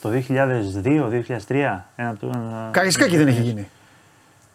[0.00, 1.84] Το 2002-2003.
[1.96, 2.68] Ένα, του- ένα...
[2.72, 3.68] Καραϊσκάκι δεν έχει γίνει.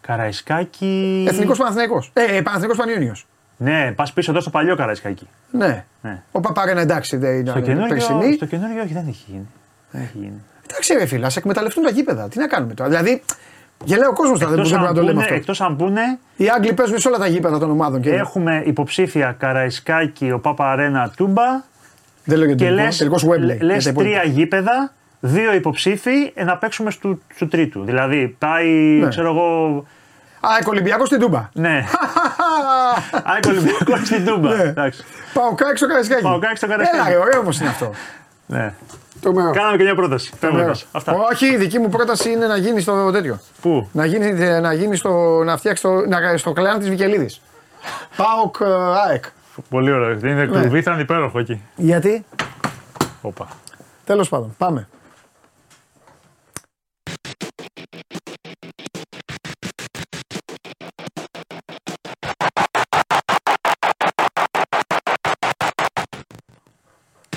[0.00, 1.24] Καραϊσκάκι.
[1.28, 2.04] Εθνικός Παναθυναϊκό.
[2.12, 3.14] Ε, Παναθυναϊκό Πανιώνιο.
[3.56, 5.28] Ναι, πας πίσω εδώ στο παλιό Καραϊσκάκι.
[5.50, 5.84] Ναι.
[6.02, 6.22] Ναι.
[6.32, 8.32] Ο Παπαρένα εντάξει δεν Στο ήταν καινούριο, περσινή.
[8.32, 9.46] στο καινούριο όχι, δεν έχει γίνει.
[9.90, 10.42] Δεν έχει γίνει.
[10.70, 12.28] Εντάξει, ρε φίλα, ας εκμεταλλευτούν τα γήπεδα.
[12.28, 12.88] Τι να κάνουμε τώρα.
[12.90, 13.22] Δηλαδή,
[13.84, 15.34] γελάει ο κόσμος τώρα, δεν μπορούμε να το λέμε αυτό.
[15.34, 18.00] εκτός αν πούνε, Οι Άγγλοι παίζουν σε όλα τα γήπεδα των ομάδων.
[18.00, 21.42] Και έχουμε υποψήφια Καραϊσκάκι, ο Παπα Αρένα, Τούμπα
[22.24, 23.58] δεν λέω για και τον λες, τελικό Wembley.
[23.60, 24.20] λες για τα υπόλοιπα.
[24.20, 27.84] τρία γήπεδα, δύο υποψήφοι, ε, να παίξουμε στο, στο τρίτου.
[27.84, 29.08] Δηλαδή πάει, Ναι.
[29.08, 29.84] ξέρω εγώ,
[30.40, 31.48] Α, Ολυμπιακό στην Τούμπα.
[31.52, 31.84] ναι,
[33.32, 34.56] ΑΕΚ Ολυμπιακό στην Τούμπα.
[34.56, 34.62] Ναι.
[34.62, 35.04] Εντάξει.
[35.34, 36.22] Πάω κάκι στο Καραϊσκάκι.
[36.22, 37.00] Παοκάκι στο Καραϊσκάκι.
[37.00, 37.90] Έλα, ρε, ωραίο όμως είναι αυτό.
[38.46, 38.72] Ναι.
[39.20, 39.50] Το μέρο.
[39.50, 40.32] Κάναμε και μια πρόταση.
[40.40, 40.86] Φεύγοντας.
[40.92, 41.12] Αυτά.
[41.32, 43.38] Όχι, η δική μου πρόταση είναι να γίνει στο τέτοιο.
[43.60, 47.40] Πού; Να γίνει, να γίνει στο, να φτιάξει το, να, στο κλεάν της Βικελίδης.
[48.16, 48.64] Πάοκ ε,
[49.08, 49.24] ΑΕΚ.
[49.70, 50.10] Πολύ ωραίο.
[50.10, 50.46] Είναι Ναι.
[50.46, 51.62] κλουβί, ήταν υπέροχο εκεί.
[51.76, 52.24] Γιατί,
[53.22, 53.48] Όπα.
[54.04, 54.88] τέλος πάντων, πάμε.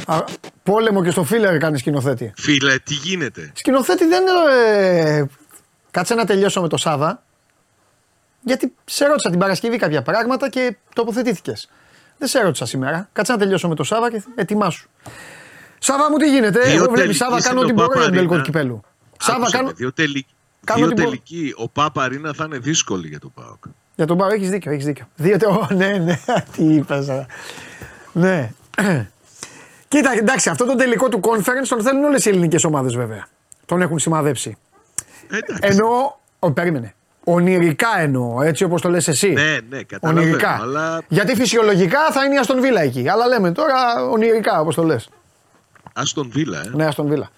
[0.06, 0.24] Α,
[0.64, 2.34] πόλεμο και στο φίλερ κάνει σκηνοθέτη.
[2.36, 4.24] Φίλε, τι γίνεται; Σκηνοθέτη δεν
[4.68, 5.26] ε,
[5.92, 7.24] Κάτσε να τελειώσω με το Σάβα.
[8.42, 11.70] Γιατί σε ρώτησα την Παρασκευή κάποια πράγματα και τοποθετήθηκες.
[12.18, 13.10] Δεν σε ρώτησα σήμερα.
[13.14, 14.90] Κάτσε να τελειώσω με το Σάβα και ετοιμάσου.
[15.80, 18.00] Σάβα μου τι γίνεται; Δύο Εγώ βλέπεις τελικοί Σάβα, κάνω στην ό,τι μπορώ για τον
[18.04, 18.16] Παπαρίνα.
[18.16, 18.82] τελικό του κυπέλου.
[19.20, 19.68] Σάβα, Άκουσε κάνω.
[19.68, 20.28] με, Δύο, τελικ...
[20.66, 21.10] κάνω δύο ό,τι μπορώ.
[21.10, 21.54] τελικοί.
[21.58, 23.64] Ο Πάπα Ρίνα θα είναι δύσκολη για τον Πάοκ.
[23.96, 25.08] Για τον Πάο, έχεις δίκιο, έχεις δίκιο.
[25.16, 25.46] Δύο τε...
[25.56, 26.20] Ω, ναι, ναι,
[26.56, 27.06] τι είπα.
[27.06, 27.26] τώρα.
[28.12, 28.52] Ναι.
[29.92, 33.28] Κοίτα, εντάξει, αυτό το τελικό του conference τον θέλουν όλες οι ελληνικές ομάδες βέβαια.
[33.66, 34.58] Τον έχουν σημαδέψει.
[35.30, 35.60] Εντάξει.
[35.62, 35.90] Εννοώ.
[36.40, 36.94] Ο, περίμενε.
[37.24, 39.30] Ονειρικά εννοώ, έτσι όπως το λες εσύ.
[39.30, 40.26] Ναι, ναι, καταλαβαίνω.
[40.26, 40.58] Ονειρικά.
[40.62, 43.10] Αλλά Γιατί φυσιολογικά θα είναι η Αστον Βίλα εκεί.
[43.10, 43.76] Αλλά λέμε τώρα
[44.10, 45.10] ονειρικά όπως το λες.
[45.94, 46.70] Άστον Βίλα, ε.
[46.74, 47.30] Ναι, Αστον Βίλα.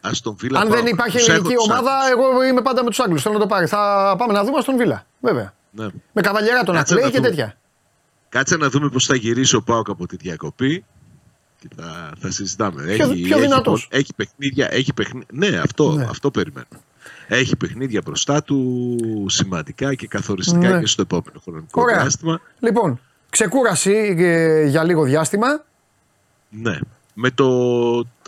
[0.00, 0.60] Αστον Βίλα.
[0.60, 0.78] Αν Πάοκ.
[0.82, 2.10] δεν υπάρχει Τους έχω ελληνική τους ομάδα, Άγγλους.
[2.30, 3.22] εγώ είμαι πάντα με τους Άγγλους.
[3.22, 3.66] Θέλω να το πάρει.
[3.66, 5.06] Θα πάμε να δούμε Αστον Βίλα.
[5.20, 5.52] Βέβαια.
[5.70, 5.86] Ναι.
[6.12, 7.28] Με καβαλιέρα τον Κάτσε Ακλέη να και δούμε.
[7.28, 7.56] τέτοια.
[8.28, 10.84] Κάτσε να δούμε πώς θα γυρίσει ο Πάοκ από τη διακοπή.
[11.60, 12.82] Και θα, θα συζητάμε.
[12.94, 14.68] Πιο- πιο δυνατός; Έχει, έχει παιχνίδια.
[14.74, 15.28] Έχει παιχνίδια.
[15.32, 16.04] Ναι, αυτό, Ναι.
[16.04, 16.66] αυτό περιμένω.
[17.28, 18.96] Έχει παιχνίδια μπροστά του
[19.28, 20.80] σημαντικά και καθοριστικά Ναι.
[20.80, 22.00] και στο επόμενο χρονικό Ωραία.
[22.00, 22.40] διάστημα.
[22.60, 23.00] Λοιπόν,
[23.30, 25.64] ξεκούραση ε, για λίγο διάστημα.
[26.48, 26.78] Ναι.
[27.14, 27.46] Με το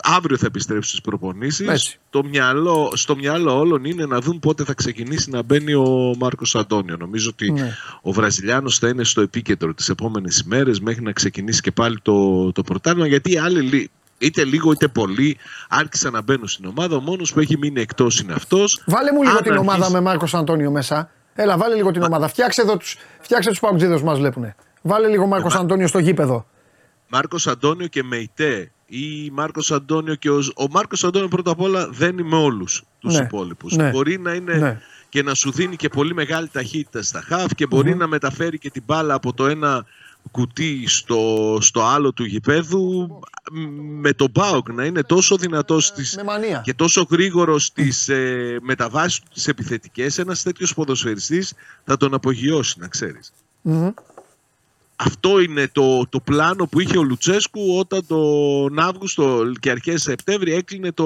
[0.03, 1.69] αύριο θα επιστρέψει στις προπονήσεις.
[1.69, 1.99] Έτσι.
[2.11, 6.55] Το μυαλό, στο μυαλό όλων είναι να δουν πότε θα ξεκινήσει να μπαίνει ο Μάρκος
[6.55, 6.97] Αντώνιο.
[6.97, 7.73] Νομίζω ότι Ναι.
[8.03, 12.53] ο Βραζιλιάνος θα είναι στο επίκεντρο τις επόμενες ημέρες μέχρι να ξεκινήσει και πάλι το,
[12.53, 15.37] το πρωτάθλημα γιατί οι άλλοι λι- είτε λίγο είτε πολύ
[15.69, 16.97] άρχισαν να μπαίνουν στην ομάδα.
[16.97, 18.83] Ο μόνος που έχει μείνει εκτός είναι αυτός.
[18.87, 21.11] Βάλε μου λίγο Αν την ομάδα αρχίσει- με Μάρκος Αντώνιο μέσα.
[21.35, 22.29] Έλα, βάλε λίγο την ομάδα.
[22.29, 24.55] Φτιάξε εδώ τους φτιάξε τους παγκοτζίδε που μας βλέπουν.
[24.83, 26.47] Βάλε λίγο Μάρκος Μα- Αντώνιο στο γήπεδο.
[27.13, 31.89] Μάρκος Αντώνιο και Μεϊτέ ή Μάρκος Αντώνιο και ο, ο Μάρκος Αντώνιο πρώτα απ' όλα
[31.91, 33.77] δεν είναι με όλους τους Ναι, υπόλοιπους.
[33.77, 34.81] ναι, Μπορεί να είναι ναι.
[35.09, 38.71] και να σου δίνει και πολύ μεγάλη ταχύτητα στα χαφ και μπορει να μεταφέρει και
[38.71, 39.85] την μπάλα από το ένα
[40.31, 43.09] κουτί στο, στο άλλο του γηπέδου
[43.53, 43.59] μ,
[44.01, 46.61] με τον Μπάουκ να είναι τόσο δυνατός στις, Με μανία.
[46.65, 51.53] και τόσο γρήγορος στις ε, μεταβάσεις του τις επιθετικές ένας τέτοιος ποδοσφαιριστής
[51.85, 53.33] θα τον απογειώσει να ξέρεις.
[53.63, 53.89] Μμμ.
[54.97, 60.55] Αυτό είναι το, το πλάνο που είχε ο Λουτσέσκου όταν τον Αύγουστο και αρχές Σεπτέμβρη
[60.55, 61.05] έκλεινε το,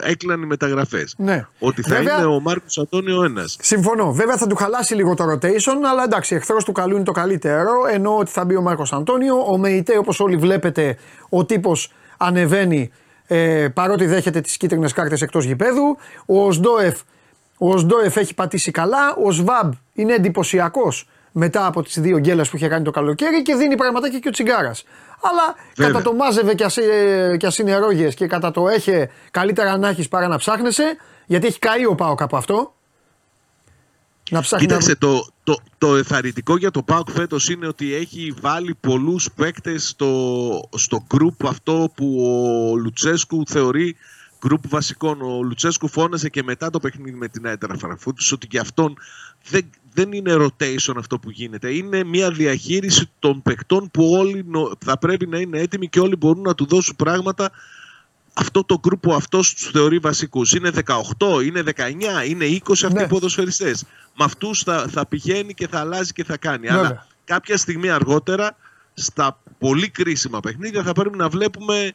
[0.00, 1.14] έκλειναν οι μεταγραφές.
[1.18, 1.46] Ναι.
[1.58, 3.56] Ότι θα Βέβαια- είναι ο Μάρκος Αντώνιο ένας.
[3.60, 4.12] Συμφωνώ.
[4.12, 7.70] Βέβαια θα του χαλάσει λίγο το rotation, αλλά εντάξει, εχθρός του καλού είναι το καλύτερο.
[7.92, 9.36] Ενώ ότι θα μπει ο Μάρκος Αντώνιο.
[9.48, 10.96] Ο Μεϊτέ, όπως όλοι βλέπετε,
[11.28, 12.90] ο τύπος ανεβαίνει
[13.26, 15.96] ε, παρότι δέχεται τις κίτρινες κάρτες εκτός γηπέδου.
[16.26, 17.00] Ο Οσντόεφ,
[17.58, 19.14] ο Οσντόεφ έχει πατήσει καλά.
[19.24, 23.54] Ο Σβάμπ είναι εντυπωσιακός μετά από τις δύο γκέλες που είχε κάνει το καλοκαίρι και
[23.54, 24.84] δίνει πραγματάκια και ο Τσιγκάρας.
[25.22, 25.92] Αλλά Βέβαια.
[25.92, 30.08] κατά το μάζευε και, ας, ε, και ασυνερόγειες και κατά το έχει καλύτερα να έχεις
[30.08, 32.74] παρά να ψάχνεσαι, γιατί έχει καεί ο Πάοκ από αυτό.
[34.30, 38.34] Να ψάχνει να- Κοίταξε, το, το, το εθαρρυντικό για το ΠΑΟΚ φέτος είναι ότι έχει
[38.40, 42.16] βάλει πολλούς παίκτες στο, στο γκρουπ αυτό που
[42.72, 43.96] ο Λουτσέσκου θεωρεί
[44.46, 45.22] γκρουπ βασικών.
[45.22, 48.96] Ο Λουτσέσκου φώνασε και μετά το παιχνίδι με την Άιτρα Φραγκφούρτης ότι και αυτόν
[49.48, 51.74] δεν, δεν είναι rotation αυτό που γίνεται.
[51.74, 56.16] Είναι μια διαχείριση των παικτών που όλοι νο- θα πρέπει να είναι έτοιμοι και όλοι
[56.16, 57.50] μπορούν να του δώσουν πράγματα
[58.34, 60.52] αυτό το γκρουπ που αυτός τους θεωρεί βασικούς.
[60.52, 63.02] Είναι 18, είναι 19, είναι 20 αυτοί Ναι.
[63.02, 63.84] οι ποδοσφαιριστές.
[64.16, 66.66] Με αυτούς θα, θα πηγαίνει και θα αλλάζει και θα κάνει.
[66.66, 66.80] Βέβαια.
[66.80, 68.56] Αλλά κάποια στιγμή αργότερα,
[68.94, 71.92] στα πολύ κρίσιμα παιχνίδια, θα πρέπει να βλέπουμε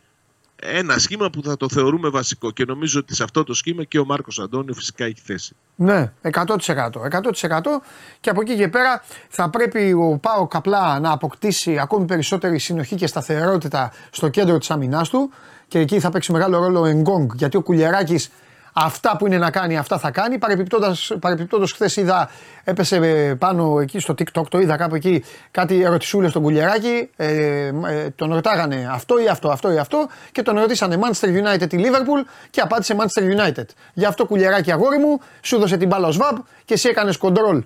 [0.62, 2.52] ένα σχήμα που θα το θεωρούμε βασικό.
[2.52, 5.56] Και νομίζω ότι σε αυτό το σχήμα και ο Μάρκος Αντώνιο φυσικά έχει θέση.
[5.76, 6.46] Ναι, 100%.
[6.56, 7.82] 100%.
[8.20, 12.96] Και από εκεί και πέρα θα πρέπει ο Πάοκ απλά να αποκτήσει ακόμη περισσότερη συνοχή
[12.96, 15.32] και σταθερότητα στο κέντρο της αμυνάς του
[15.68, 18.32] και εκεί θα παίξει μεγάλο ρόλο ο Εγκόγκ γιατί ο Κουλιεράκης
[18.80, 20.38] αυτά που είναι να κάνει αυτά θα κάνει.
[20.38, 22.30] Παρεπιπτόντως, παρεπιπτόντως χθες είδα,
[22.64, 27.28] έπεσε ε, πάνω εκεί στο TikTok, το είδα κάπου εκεί κάτι ερωτησούλες στον Κουλιεράκη, ε,
[27.68, 27.72] ε,
[28.16, 32.26] τον ρωτάγανε αυτό ή αυτό, αυτό ή αυτό και τον ρωτήσανε Manchester United ή Liverpool
[32.50, 33.66] και απάντησε Manchester United.
[33.94, 37.64] Γι' αυτό Κουλιεράκη αγόρι μου, σου δώσε την μπάλα ο Σβάμπ και εσύ έκανες κοντρόλ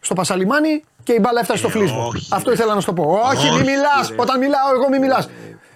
[0.00, 2.06] στο Πασαλιμάνι και η μπάλα έφτασε στο Ε, φλίσβο.
[2.06, 2.54] όχι, Αυτό ρε.
[2.56, 3.20] ήθελα να σου το πω.
[3.32, 4.08] Όχι, μη Όχι, μιλάς.
[4.10, 4.14] ρε.
[4.18, 5.28] Όταν μιλάω, εγώ μη μιλάς.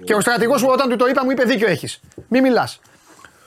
[0.05, 2.01] Και ο στρατηγός μου όταν του το είπα μου είπε δίκιο έχεις.
[2.29, 2.81] Μη μιλάς.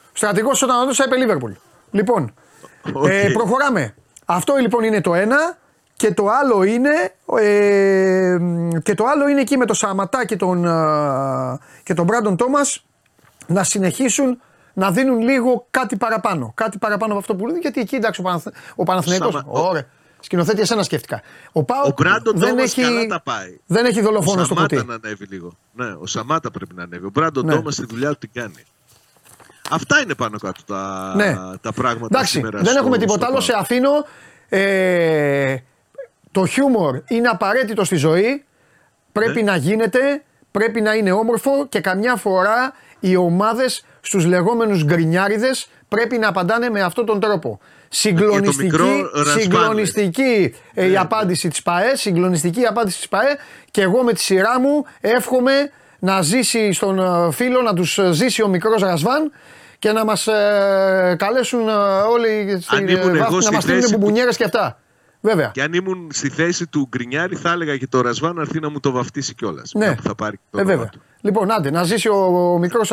[0.10, 1.52] Ο στρατηγός όταν το έδωσα είπε Λίβερπουλ.
[1.92, 2.34] Λοιπόν,
[3.10, 3.32] ε, Οκ.
[3.34, 3.96] προχωράμε.
[4.26, 5.58] Αυτό λοιπόν είναι το ένα.
[5.96, 6.90] Και το άλλο είναι,
[7.40, 8.38] ε,
[8.84, 12.86] και το άλλο είναι εκεί με τον Σαμάτα και τον, ε, και τον Μπράντον Τόμας
[13.48, 14.42] να συνεχίσουν
[14.74, 16.52] να δίνουν λίγο κάτι παραπάνω.
[16.56, 18.48] Κάτι παραπάνω από αυτό που λένε, γιατί εκεί εντάξει ο, Παναθ...
[18.76, 19.86] ο Παναθηναϊκός, Σαμα- ο- Ωραία.
[20.20, 21.22] Σκηνοθέτη, εσένα σκέφτηκα.
[21.52, 23.60] Ο, Ο ΠΑΟΚ Μπράντον δεν Τόμας έχει, καλά τα πάει.
[23.66, 24.88] δεν έχει δολοφόνο ο στο Σαμάτα κουτί.
[24.88, 25.52] να ανέβει λίγο.
[25.74, 27.06] Ναι, ο Σαμάτα πρέπει να ανέβει.
[27.06, 27.54] Ο Μπράντον Ναι.
[27.56, 28.64] Τόμας τη δουλειά του την κάνει.
[29.70, 31.36] Αυτά είναι πάνω κάτω τα, Ναι.
[31.62, 32.58] τα πράγματα Εντάξει, σήμερα.
[32.58, 33.40] δεν στο- έχουμε τίποτα στο άλλο.
[33.42, 33.64] Σε ΠΑΟΚ.
[33.64, 33.90] αφήνω.
[34.50, 35.56] Ε,
[36.32, 38.44] το χιούμορ είναι απαραίτητο στη ζωή.
[39.12, 39.52] Πρέπει Ναι.
[39.52, 46.18] να γίνεται, πρέπει να είναι όμορφο και καμιά φορά οι ομάδες στους λεγόμενους γκρινιάριδες πρέπει
[46.18, 47.60] να απαντάνε με αυτόν τον τρόπο.
[47.90, 49.42] Συγκλονιστική, μικρό ρασπάνε.
[49.42, 50.98] συγκλονιστική ε, η Ναι.
[50.98, 53.38] απάντηση της ΠΑΕ, συγκλονιστική η απάντηση της ΠΑΕ
[53.72, 58.12] και εγώ με τη σειρά μου εύχομαι να ζήσει στον ε, φίλο, να τους ε,
[58.12, 59.32] ζήσει ο μικρός Ρασβάν
[59.80, 61.72] και να μας ε, καλέσουν ε,
[62.12, 64.44] όλοι στην Αν ήμουν ε, εγώ βάθη, να στη μας στείλουν θέση του- μπουμπουνιέρες και
[64.44, 64.80] αυτά.
[65.22, 65.52] Βέβαια.
[65.54, 68.70] Και αν ήμουν στη θέση του Γκρινιάρη, θα έλεγα και το Ρασβάν να έρθει να
[68.70, 69.72] μου το βαφτίσει κιόλας.
[69.74, 69.96] Ναι.
[69.96, 70.90] Που θα πάρει και το Ε, όνομα βέβαια.
[70.90, 71.02] του.
[71.22, 72.16] Λοιπόν, άντε, να ζήσει ο,
[72.54, 72.90] ο μικρός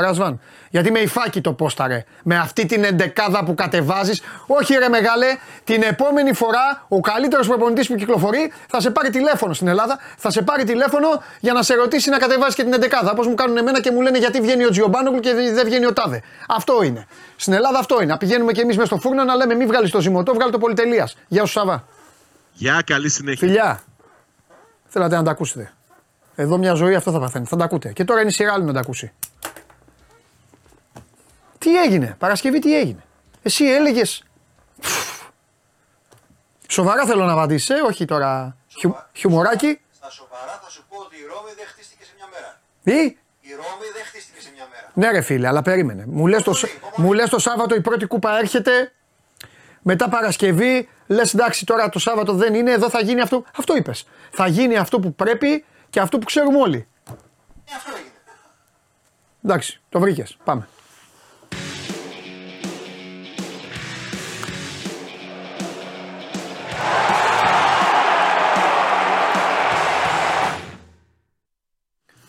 [0.00, 0.40] Ρασβάν.
[0.70, 2.04] Γιατί με υφάκι το πόσταρε.
[2.22, 4.22] Με αυτή την εντεκάδα που κατεβάζεις.
[4.46, 5.26] Όχι, ρε μεγάλε,
[5.64, 9.98] την επόμενη φορά ο καλύτερος προπονητής που κυκλοφορεί θα σε πάρει τηλέφωνο στην Ελλάδα.
[10.16, 13.10] Θα σε πάρει τηλέφωνο για να σε ρωτήσει να κατεβάσεις και την εντεκάδα.
[13.10, 15.92] Όπως μου κάνουν εμένα και μου λένε γιατί βγαίνει ο Τζιομπάνογλου και δεν βγαίνει ο
[15.92, 16.22] Τάδε.
[16.48, 17.06] Αυτό είναι.
[17.36, 18.12] Στην Ελλάδα αυτό είναι.
[18.12, 20.58] Να πηγαίνουμε κι εμείς μέσα στο φούρνο να λέμε μη βγάλεις το ζυμωτό, βγάλει το
[20.58, 21.16] πολυτελείας.
[21.28, 21.84] Γεια σου Σαββά.
[22.52, 23.48] Γεια, καλή συνέχεια.
[23.48, 23.80] Φιλιά.
[24.86, 25.75] Θέλατε να τα ακούσετε.
[26.38, 27.46] Εδώ μια ζωή αυτό θα παθαίνει.
[27.46, 27.92] Θα τα ακούτε.
[27.92, 29.12] Και τώρα είναι η σειρά άλλη να τα ακούσει.
[31.58, 33.02] Τι έγινε, Παρασκευή τι έγινε;
[33.42, 34.02] Εσύ έλεγε.
[36.68, 39.80] Σοβαρά θέλω να απαντήσεις, ε, όχι τώρα χιου, χιουμοράκι.
[39.92, 42.60] Στα σοβαρά θα σου πω ότι η Ρώμη δεν χτίστηκε σε μια μέρα.
[43.00, 44.90] Ή, Η Ρώμη δεν χτίστηκε σε μια μέρα.
[44.94, 46.04] ναι ρε φίλε, αλλά περίμενε.
[46.06, 48.92] Μου λες, το, Σ- μου λες το Σάββατο η πρώτη κούπα έρχεται,
[49.82, 53.44] μετά Παρασκευή, λες εντάξει τώρα το Σάββατο δεν είναι, εδώ θα γίνει αυτό.
[53.56, 54.06] Αυτό είπες.
[54.30, 55.64] Θα γίνει αυτό που πρέπει
[55.96, 56.86] και αυτό που ξέρουμε όλοι.
[57.08, 57.12] Ε,
[57.76, 58.10] αυτό έγινε.
[59.44, 60.36] Εντάξει, το βρήκες.
[60.44, 60.68] Πάμε.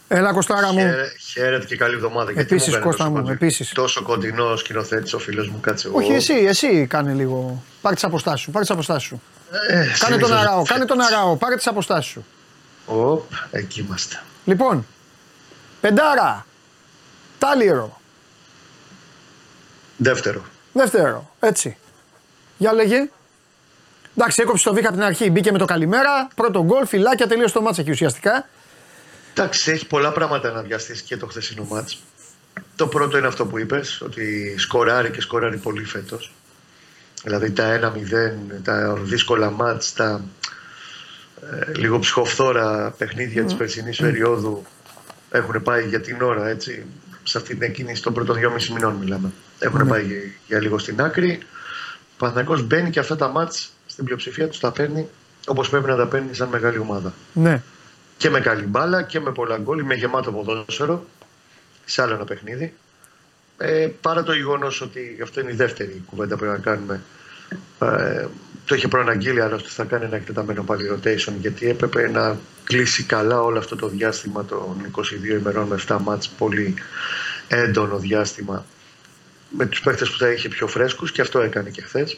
[0.08, 0.80] Έλα Κωστάρα μου.
[0.80, 2.32] Χαίρε- Χαίρετε και καλή εβδομάδα.
[2.32, 3.70] Γιατί Επίσης, μου φαίνεται Κώστα τόσο μου, κοντινό- επίσης.
[3.74, 5.98] Τόσο κοντινό σκηνοθέτης ο φίλος μου, κάτσε εγώ.
[5.98, 7.64] Όχι, εσύ, εσύ κάνε λίγο.
[7.82, 8.52] Πάρε τις αποστάσεις σου.
[8.52, 9.22] Πάρε τις αποστάσεις σου.
[9.70, 11.36] Ε, Κάνε τον συνήθως- αράο, κάνε τον αράο.
[11.36, 12.26] Πάρε τις αποστάσεις σου.
[12.88, 14.22] Οπ, εκεί είμαστε.
[14.46, 14.86] Λοιπόν,
[15.82, 16.46] πεντάρα.
[17.40, 18.02] Τάλιρο.
[19.98, 20.44] Δεύτερο.
[20.74, 21.32] Δεύτερο.
[21.40, 21.78] Έτσι.
[22.58, 23.10] Για λέγε.
[24.18, 25.30] Εντάξει, έκοψε το βήχα από την αρχή.
[25.30, 26.28] Μπήκε με το καλημέρα.
[26.36, 28.48] Πρώτο γκολ, φυλάκια, τελείωσε το μάτσα εκεί ουσιαστικά.
[29.34, 32.00] Εντάξει, έχει πολλά πράγματα να βιαστείς και το χθεσινό μάτς.
[32.76, 36.32] Το πρώτο είναι αυτό που είπες, ότι σκοράρει και σκοράρει πολύ φέτος.
[37.24, 40.22] Δηλαδή τα 1-0, τα δύσκολα μάτς, τα ε,
[41.76, 44.66] λίγο ψυχοφθόρα παιχνίδια της περσινής περίοδου
[45.32, 46.86] έχουν πάει για την ώρα, έτσι.
[47.24, 49.32] Σε αυτή την εκκίνηση των πρώτων δυόμιση μηνών μιλάμε.
[49.60, 50.18] Έχουν πάει για,
[50.48, 51.40] για λίγο στην άκρη.
[51.44, 55.08] Ο Παναθηναϊκός μπαίνει και αυτά τα μάτς στην πλειοψηφία τους τα παίρνει
[55.48, 57.62] όπως πρέπει να τα παίρνει σαν μεγάλη ομάδα Ναι.
[58.18, 61.06] και με καλή μπάλα και με πολλά γκολ, με γεμάτο ποδόσφαιρο
[61.86, 62.74] σε άλλο ένα παιχνίδι.
[63.58, 67.02] Ε, παρά το γεγονός ότι αυτό είναι η δεύτερη κουβέντα που πρέπει να κάνουμε.
[67.80, 68.26] Ε,
[68.68, 73.42] το είχε προαναγγείλει άλλωστε θα κάνει ένα εκτεταμένο πάλι rotation γιατί έπρεπε να κλείσει καλά
[73.42, 76.74] όλο αυτό το διάστημα των 22 ημερών με 7 μάτς πολύ
[77.48, 78.66] έντονο διάστημα
[79.50, 82.18] με τους παίχτες που θα είχε πιο φρέσκους και αυτό έκανε και χθες.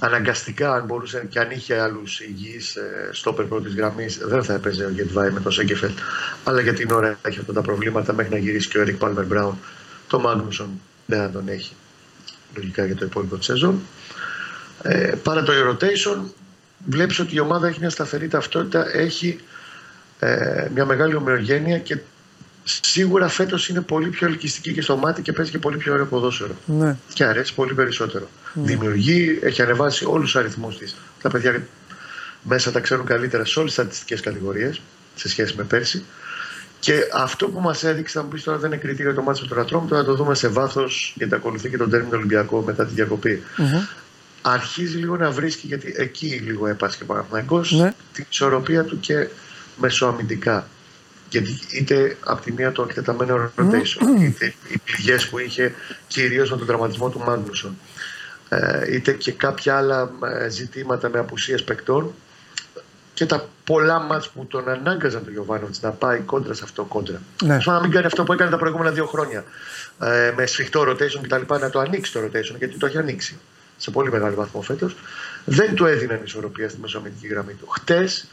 [0.00, 4.84] Αναγκαστικά, αν μπορούσε και αν είχε άλλους υγιείς ε, στόπερ πρώτης γραμμής, δεν θα έπαιζε
[4.84, 5.98] ο Γετβάη με το Σέγκεφελτ.
[6.44, 9.24] Αλλά για την ώρα έχει αυτά τα προβλήματα μέχρι να γυρίσει και ο Ερικ Πάλμερ
[9.24, 9.58] Μπράουν.
[10.08, 11.72] Το Μάγνουσον δεν θα τον έχει.
[12.54, 13.80] Λογικά για το υπόλοιπο της σεζόν.
[14.82, 16.18] Ε, παρά το rotation,
[16.86, 19.40] βλέπεις ότι η ομάδα έχει μια σταθερή ταυτότητα, έχει
[20.18, 21.98] ε, μια μεγάλη ομοιογένεια και
[22.64, 26.06] σίγουρα φέτος είναι πολύ πιο ελκυστική και στο μάτι και παίζει και πολύ πιο ωραίο
[26.06, 26.54] ποδόσφαιρο.
[26.66, 26.96] Ναι.
[27.12, 28.28] Και αρέσει πολύ περισσότερο.
[28.52, 30.96] Δημιουργεί, έχει ανεβάσει όλους τους αριθμούς της.
[31.22, 31.62] Τα παιδιά
[32.42, 34.80] μέσα τα ξέρουν καλύτερα σε όλες τις στατιστικές κατηγορίες
[35.14, 36.04] σε σχέση με πέρσι.
[36.80, 39.48] Και αυτό που μας έδειξε, θα μου πεις τώρα δεν είναι κριτήριο το μάτι με
[39.48, 42.86] τον Ατρόμ, τώρα θα το δούμε σε βάθος γιατί ακολουθεί και τον τέρμινο Ολυμπιακό μετά
[42.86, 43.42] τη διακοπη
[44.42, 47.94] Αρχίζει λίγο να βρίσκει, γιατί εκεί λίγο έπασε και ο Παναθηναϊκός, Ναι.
[48.12, 49.28] την ισορροπία του και
[49.76, 50.68] μεσοαμυντικά.
[51.30, 55.74] Γιατί είτε από τη μία το εκτεταμένο rotation, είτε οι πληγές που είχε
[56.06, 57.78] κυρίως με τον τραυματισμό του Μάγνουσον,
[58.48, 60.10] ε, είτε και κάποια άλλα
[60.40, 62.14] ε, ζητήματα με απουσίες παικτών
[63.14, 67.22] και τα πολλά μάτς που τον ανάγκαζαν τον Γιωβάνοβιτς να πάει κόντρα σε αυτό κόντρα.
[67.44, 67.54] Ναι.
[67.54, 67.62] Ναι.
[67.64, 69.44] να μην κάνει αυτό που έκανε τα προηγούμενα δύο χρόνια.
[70.00, 71.54] Ε, με σφιχτό rotation κτλ.
[71.60, 73.38] Να το ανοίξει το rotation γιατί το έχει ανοίξει
[73.78, 74.96] σε πολύ μεγάλο βαθμό φέτος.
[75.44, 77.66] Δεν του έδιναν ισορροπία στη μεσομετική γραμμή του.
[77.68, 78.28] Χτες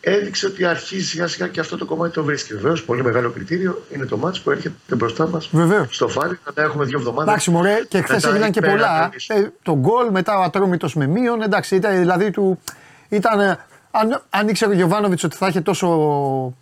[0.00, 2.54] έδειξε ότι αρχίζει σιγά σιγά και αυτό το κομμάτι το βρίσκει.
[2.54, 5.94] Βεβαίως, πολύ μεγάλο κριτήριο είναι το μάτς που έρχεται μπροστά μας Βεβαίως.
[5.94, 6.38] στο φάλι.
[6.44, 7.28] Θα τα έχουμε δύο εβδομάδες.
[7.28, 9.10] Εντάξει, μωρέ, και χθες έγιναν και πολλά.
[9.26, 11.42] Ε, το γκολ, μετά ο Ατρόμητος με μείον.
[11.42, 12.60] Εντάξει, ήταν, δηλαδή του.
[13.08, 13.58] Ήταν, ε,
[13.90, 15.88] αν, αν ήξερε ο Γιωβάνοβιτς ότι θα, είχε τόσο,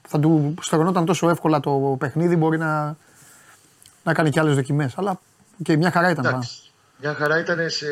[0.08, 2.96] θα του στεγνόταν τόσο εύκολα το παιχνίδι, μπορεί να,
[4.02, 4.92] να κάνει και άλλες δοκιμές.
[4.96, 5.20] Αλλά
[5.62, 6.24] και μια χαρά ήταν.
[6.24, 6.63] Εντάξει.
[7.00, 7.86] Μια χαρά ήταν σε.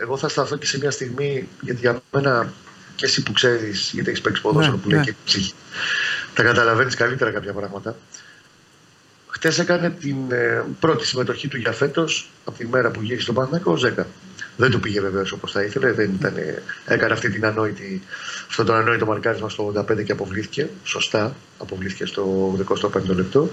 [0.00, 2.52] Εγώ θα σταθώ και σε μια στιγμή, γιατί για μένα
[2.96, 5.04] και εσύ που ξέρεις, γιατί έχεις παίξει ποδόσφαιρο Ναι, που λέει ναι.
[5.04, 5.54] και ψυχή,
[6.34, 7.96] τα καταλαβαίνεις καλύτερα κάποια πράγματα.
[9.28, 13.34] Χτες έκανε την ε, πρώτη συμμετοχή του για φέτος, από τη μέρα που γύρισε στον
[13.34, 14.06] Παναθηναϊκό, ο Ζέκα.
[14.56, 18.02] Δεν του πήγε βεβαίως όπως θα ήθελε, δεν ήταν, ε, έκανε αυτή την ανόητη,
[18.48, 20.68] αυτό το ανόητο μαρκάρισμα στο 85 και αποβλήθηκε.
[20.84, 23.50] Σωστά, αποβλήθηκε στο 85 λεπτό.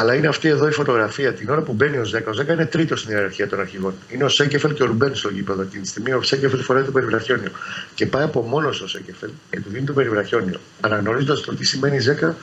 [0.00, 2.30] Αλλά είναι αυτή εδώ η φωτογραφία την ώρα που μπαίνει ο Ζέκα.
[2.30, 3.94] Ο Ζέκα είναι τρίτος στην ιεραρχία των αρχηγών.
[4.08, 6.12] Είναι ο Σέκεφελ και ο Ρουμπέν στο γήπεδο εκείνη τη στιγμή.
[6.12, 7.50] Ο Σέκεφελ φοράει το περιβραχιόνιο.
[7.94, 10.60] Και πάει από μόνος ο Σέκεφελ και του δίνει το περιβραχιόνιο.
[10.80, 12.36] Αναγνωρίζοντας το τι σημαίνει Ζέκα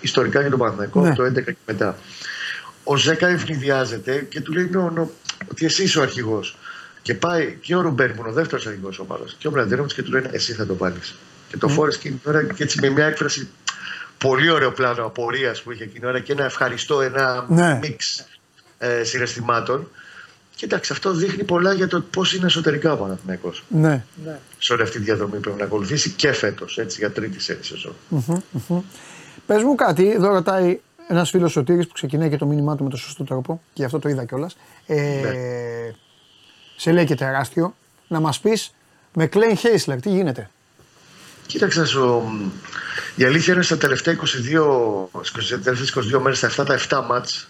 [0.00, 1.14] ιστορικά για τον Παναθηναϊκό, Ναι.
[1.14, 1.98] το 11 και μετά.
[2.84, 5.10] Ο Ζέκα ευνηδιάζεται και του λέει νο, νο,
[5.50, 6.56] ότι εσύ είσαι ο αρχηγός.
[7.02, 10.02] Και πάει και ο Ρουμπέν που είναι ο δεύτερος αρχηγός ομάδας και ο Μπραντένοβιτ και
[10.02, 11.14] του λένε Εσύ θα το βάλεις.
[11.48, 13.48] Και το φόρεσε εκείνη την ώρα και έτσι με μια έκφραση
[14.24, 17.78] πολύ ωραίο πλάνο απορίας που είχε εκείνη την ώρα και ένα ευχαριστώ, ένα Ναι.
[17.82, 18.26] μίξ
[18.78, 19.88] ε, συναισθημάτων.
[20.56, 24.04] Και εντάξει, αυτό δείχνει πολλά για το πώς είναι εσωτερικά ο Παναθηναϊκός Ναι.
[24.58, 27.64] σε όλη αυτή τη διαδρομή που πρέπει να ακολουθήσει και φέτος, έτσι, για τρίτη σερή
[27.64, 27.94] σεζόν.
[29.46, 32.90] Πες μου κάτι, εδώ ρωτάει ένας φίλος Σωτήρης που ξεκινάει και το μήνυμά του με
[32.90, 34.56] τον σωστό τρόπο και γι' αυτό το είδα κιόλας.
[34.86, 35.90] Ε,
[36.76, 37.74] Σε λέει και τεράστιο,
[38.08, 38.74] να μας πεις
[39.14, 40.50] με Κλέιν Χέισλερ τι γίνεται;
[41.46, 42.22] Κοίταξε, σου,
[43.14, 47.48] η αλήθεια είναι στα τελευταία 22, στις τελευταίες 22 μέρες, στα αυτά τα 7 μάτς,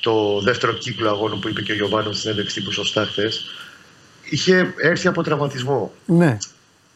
[0.00, 3.44] το δεύτερο κύκλο αγώνου που είπε και ο Γιωβάνο στην ένταξη τύπου σωστά χθες,
[4.22, 5.92] είχε έρθει από τραυματισμό.
[6.06, 6.36] Ναι.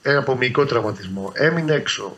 [0.02, 1.32] Ένα από μυϊκό τραυματισμό.
[1.34, 2.16] Έμεινε έξω.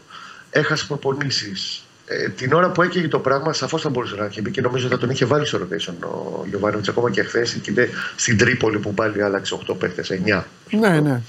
[0.50, 1.84] Έχασε προπονήσεις.
[2.06, 4.88] Ε, την ώρα που έκαιγε το πράγμα, σαφώς θα μπορούσε να έχει μπει και νομίζω
[4.88, 7.58] θα τον είχε βάλει στο rotation ο Γιωβάνοβιτς ακόμα και χθες.
[7.62, 10.42] Και είναι στην Τρίπολη που πάλι άλλαξε 8 παίχτε, 9.
[10.70, 11.20] Ναι, ναι.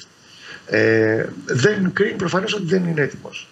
[0.66, 3.48] Ε, δεν κρίνει προφανώς ότι δεν είναι έτοιμος.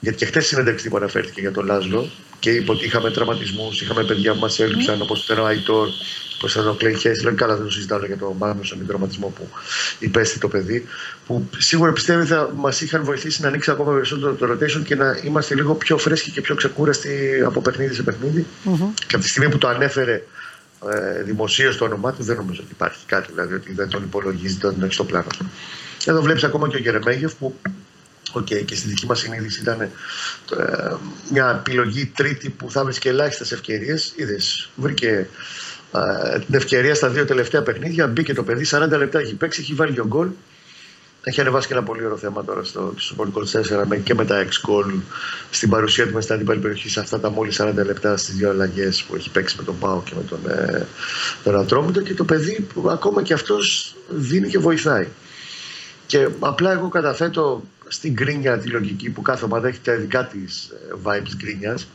[0.00, 4.04] Γιατί και χθες συνέντευξη που αναφέρθηκε για τον Λάζλο και είπε ότι είχαμε τραυματισμούς, είχαμε
[4.04, 5.02] παιδιά που μας έλειψαν, Ναι.
[5.02, 5.88] όπως ήταν ο Αϊτόρ,
[6.36, 7.34] όπως ήταν ο Κλέιν Χέσλερ.
[7.34, 9.48] Καλά, δεν το συζητάω για τον Μάγνουσον, τον τραυματισμό που
[9.98, 10.86] υπέστη το παιδί.
[11.26, 15.20] Που σίγουρα πιστεύω θα μας είχαν βοηθήσει να ανοίξει ακόμα περισσότερο το rotation και να
[15.24, 18.46] είμαστε λίγο πιο φρέσκοι και πιο ξεκούραστοι από παιχνίδι σε παιχνιδι
[19.06, 20.22] Και από τη στιγμή που το ανέφερε
[20.92, 24.58] ε, δημοσίως το όνομά του, δεν νομίζω ότι υπάρχει κάτι, δηλαδή ότι δεν τον υπολογίζει,
[24.60, 25.50] δεν τον έχει στο πλάνο του.
[26.04, 27.54] Εδώ βλέπεις ακόμα και ο Γερεμέγεφ που
[28.32, 29.90] Οκ, και στη δική μας συνείδηση ήταν ε,
[31.30, 34.12] μια επιλογή τρίτη που θα βρίσκε ελάχιστες ευκαιρίες.
[34.16, 35.28] Είδες, βρήκε
[35.92, 38.06] ε, την ευκαιρία στα δύο τελευταία παιχνίδια.
[38.06, 40.28] Μπήκε το παιδί, 40 λεπτά έχει παίξει, έχει βάλει δύο γκολ.
[41.22, 43.38] Έχει ανεβάσει και ένα πολύ ωραίο θέμα τώρα στο, στο Sport
[43.80, 44.92] 24 με- και με τα 6 γκολ
[45.50, 48.50] στην παρουσία του μες στην αντίπαλη περιοχής σε αυτά τα μόλις 40 λεπτά στις δύο
[48.50, 50.86] αλλαγές που έχει παίξει με τον Πάο και με τον, ε,
[51.44, 52.00] τον Ατρόμητο.
[52.00, 55.08] Και το παιδί που ακόμα και αυτός δίνει και βοηθάει.
[56.06, 57.62] Και απλά εγώ καταθέτω
[57.92, 60.72] στην γκρίνια τη λογική που κάθε ομάδα έχει τα δικά της
[61.04, 61.88] vibes γκρίνιας.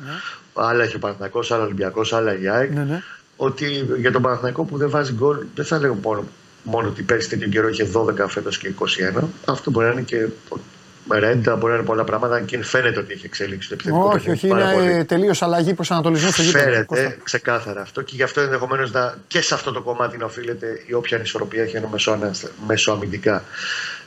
[0.53, 2.71] Άλλα έχει ο Παναθυνακό, άλλα ο Ολυμπιακός, άλλα η ΑΕΚ.
[2.71, 3.01] Ναι, ναι.
[3.35, 6.23] Ότι για τον Παναθυνακό που δεν βάζει γκολ, δεν θα λέω μόνο,
[6.63, 8.73] μόνο ότι πέρσι τέτοιο καιρό είχε 12 φέτος και
[9.17, 9.23] 21.
[9.45, 10.27] Αυτό μπορεί να είναι και
[11.11, 14.37] ρέντα, μπορεί να είναι πολλά πράγματα και φαίνεται ότι έχει εξέλιξει το επιθετικό Όχι, παιχνίδι
[14.37, 14.91] όχι, πάρα πολύ.
[14.91, 16.63] είναι τελείως αλλαγή προσανατολισμού στο γήπεδο.
[16.65, 17.15] Φέρεται Κώστα.
[17.23, 18.91] ξεκάθαρα αυτό και γι' αυτό ενδεχομένως
[19.27, 22.31] και σε αυτό το κομμάτι να οφείλεται η όποια ανισορροπία έχει ένα μεσοανα-
[22.67, 23.43] μεσοαμυντικά.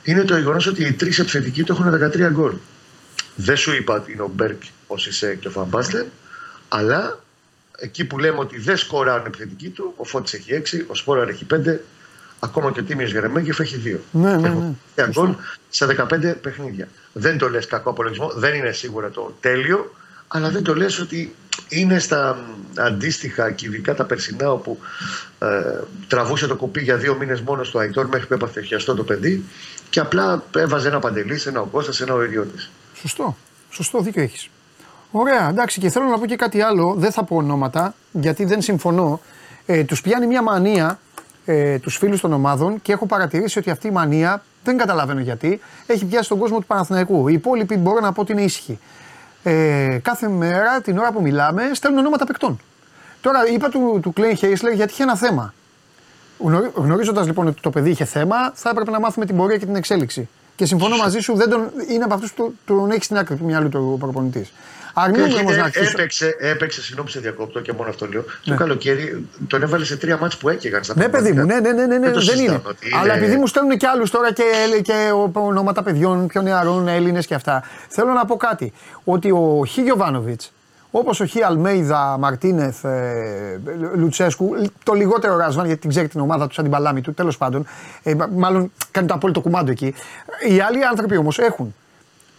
[0.03, 2.53] Είναι το γεγονός ότι οι τρεις επιθετικοί του έχουν 13 γκολ.
[3.35, 6.05] Δεν σου είπα ότι είναι ο Μπέρκ, ο Σισε και ο Φαμπάστεν,
[6.69, 7.19] αλλά
[7.77, 11.29] εκεί που λέμε ότι δεν σκοράρουν οι επιθετικοί του, ο Φώτης έχει 6, ο Σπόραρ
[11.29, 11.79] έχει 5,
[12.39, 13.97] ακόμα και ο Τίμιος Γερεμέγεφ έχει 2.
[14.11, 14.71] Ναι, ναι, ναι.
[14.95, 15.35] Έχουν γκολ
[15.69, 16.87] σε 15 παιχνίδια.
[17.13, 19.95] Δεν το λες κακό απολογισμό, δεν είναι σίγουρα το τέλειο,
[20.27, 21.35] αλλά δεν το λες ότι
[21.69, 24.79] είναι στα μ, αντίστοιχα και ειδικά τα περσινά όπου
[25.39, 25.47] ε,
[26.07, 29.43] τραβούσε το κουπί για δύο μήνες μόνο στο Αϊτόρ μέχρι που έπαθε χιαστό το παιδί
[29.89, 32.69] και απλά έβαζε ένα παντελής, ένα ο Κώστας, ένα ο Ιδιώτης.
[32.93, 33.37] Σωστό.
[33.69, 34.49] Σωστό, δίκιο έχεις.
[35.11, 36.95] Ωραία, εντάξει, και θέλω να πω και κάτι άλλο.
[36.97, 39.21] Δεν θα πω ονόματα, γιατί δεν συμφωνώ.
[39.65, 40.99] Ε, τους πιάνει μια μανία
[41.51, 45.59] ε, τους φίλους των ομάδων και έχω παρατηρήσει ότι αυτή η μανία δεν καταλαβαίνω γιατί
[45.85, 47.27] έχει πιάσει τον κόσμο του Παναθηναϊκού.
[47.27, 48.79] Οι υπόλοιποι μπορώ να πω ότι είναι ήσυχοι.
[49.43, 52.59] Ε, κάθε μέρα την ώρα που μιλάμε στέλνουν ονόματα παικτών.
[53.21, 55.53] Τώρα είπα του, του Κλέιν Χέισλερ γιατί είχε ένα θέμα.
[56.73, 59.75] Γνωρίζοντας λοιπόν ότι το παιδί είχε θέμα, θα έπρεπε να μάθουμε την πορεία και την
[59.75, 60.29] εξέλιξη.
[60.55, 63.45] Και συμφωνώ μαζί σου, δεν τον, είναι από αυτούς που τον έχει στην άκρη του
[63.45, 64.51] μυαλού του προπονητής.
[65.03, 65.93] Αρνούμε Έχει- όμως να ε, αρχίσεις.
[65.93, 68.23] έπαιξε, έπαιξε, συγγνώμη σε διακόπτω και μόνο αυτό λέω.
[68.45, 71.71] Το καλοκαίρι τον έβαλε σε τρία μάτς που έκαιγαν στα Ναι, παιδί μου, ναι, ναι,
[71.71, 72.21] ναι, ναι, ναι το δεν είναι.
[72.35, 74.43] συζητάμε ότι Αλλά επειδή μου στέλνουν και άλλους τώρα και,
[74.83, 78.73] και ονόματα παιδιών πιο νεαρών, Έλληνες και αυτά, θέλω να πω κάτι.
[79.03, 80.51] Ότι ο Χι Γιωβάνοβιτς,
[80.91, 83.59] όπως ο Χι Αλμέιδα, Μαρτίνεθ, ε,
[83.95, 84.49] Λουτσέσκου,
[84.83, 87.65] το λιγότερο Ράσβαν, γιατί την ξέρει την ομάδα του σαν την παλάμη του, τέλος πάντων,
[88.03, 89.93] ε, μάλλον κάνει το απόλυτο κουμάντο εκεί.
[90.49, 91.75] Οι άλλοι άνθρωποι όμως έχουν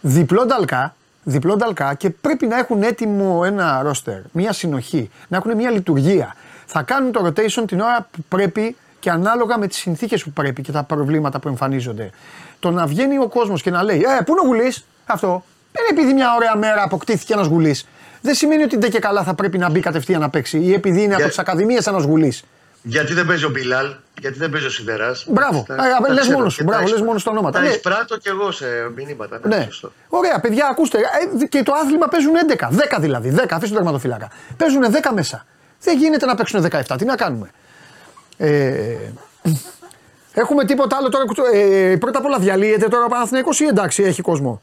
[0.01, 5.55] διπλό νταλκά, διπλό νταλκά και πρέπει να έχουν έτοιμο ένα ρόστερ, μια συνοχή, να έχουν
[5.55, 6.35] μια λειτουργία.
[6.65, 10.61] Θα κάνουν το rotation την ώρα που πρέπει και ανάλογα με τις συνθήκες που πρέπει
[10.61, 12.09] και τα προβλήματα που εμφανίζονται.
[12.59, 14.73] Το να βγαίνει ο κόσμος και να λέει Ε, πού είναι ο Γουλή,
[15.05, 15.43] αυτό.
[15.71, 17.87] Δεν είναι επειδή μια ωραία μέρα αποκτήθηκε ένας Γουλής.
[18.21, 20.97] Δεν σημαίνει ότι ντε και καλά θα πρέπει να μπει κατευθείαν να παίξει ή επειδή
[21.01, 22.33] είναι από Για- τις ακαδημίες ένα Γουλή.
[22.83, 25.25] Γιατί δεν παίζει ο Μπιλάλ, γιατί δεν παίζει ο Σιδεράς.
[25.29, 25.65] Μπράβο.
[26.07, 27.59] Α, λες μόνος σου, μπράβο, λες μόνος τα ονόματα.
[27.59, 27.71] Τα Ναι.
[27.71, 29.39] εισπράττω κι εγώ σε μηνύματα.
[29.43, 29.63] Ναι, Ναι.
[29.63, 29.91] σωστό.
[30.07, 30.97] Ωραία, παιδιά, ακούστε.
[31.41, 32.69] ε, και το άθλημα παίζουν 11.
[32.71, 33.29] 10 δηλαδή.
[33.29, 34.29] 10, αφήστε τον τερματοφύλακα.
[34.57, 35.45] Παίζουν 10 μέσα.
[35.81, 36.95] Δεν γίνεται να παίξουν 17.
[36.97, 37.49] Τι να κάνουμε;
[38.37, 38.95] Ε,
[40.33, 41.25] έχουμε τίποτα άλλο τώρα.
[41.25, 44.61] που- Ε, πρώτα απ' όλα διαλύεται τώρα ο Παναθηναϊκός ή εντάξει, έχει κόσμο;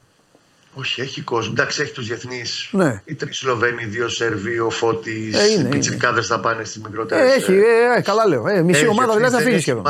[0.79, 1.53] Όχι, έχει κόσμο.
[1.57, 2.69] Εντάξει, έχει τους διεθνείς.
[2.73, 3.03] Ναι.
[3.05, 5.39] Οι τρεις Σλοβαίνοι, δύο Σερβοί, ο Φώτης.
[5.39, 7.33] Ε, είναι, οι πιτσιρικάδες θα πάνε στις μικρότερες.
[7.33, 8.49] Ε, έχει, ε, ε, καλά λέω.
[8.49, 9.85] Ε, μισή ομάδα δηλαδή θα φύγει σχεδόν.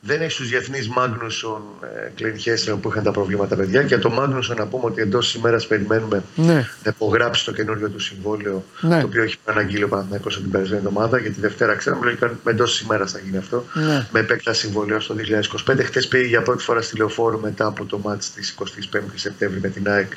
[0.00, 3.80] Δεν έχεις τους διεθνείς Μάγνουσον, ε, Κλέιν Χέσσερ που είχαν τα προβλήματα παιδιά.
[3.80, 6.54] Και για το Μάγνουσον να πούμε ότι εντός ημέρας περιμένουμε Ναι.
[6.54, 9.00] να υπογράψει το καινούριο του συμβόλαιο Ναι.
[9.00, 11.18] το οποίο έχει αναγγείλει ο Παναθηναϊκός την περασμένη εβδομάδα.
[11.18, 13.64] Για τη Δευτέρα ξέραμε λογικά εντός ημέρας θα γίνει αυτό.
[13.72, 14.06] Ναι.
[14.12, 15.82] Με επέκταση συμβολέου στο 2025.
[15.84, 19.68] Χθες πήγε για πρώτη φορά στη λεωφόρο μετά από το μάτς της 25η Σεπτέμβρη με
[19.68, 20.12] την ΑΕΚ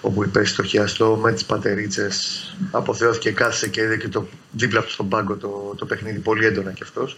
[0.00, 2.44] όπου υπέστη το χιαστό με τις πατερίτσες.
[2.70, 6.70] Αποθεώθηκε, κάθισε και είδε και το δίπλα του στον πάγκο το, το παιχνίδι πολύ έντονα
[6.70, 7.16] κι αυτός.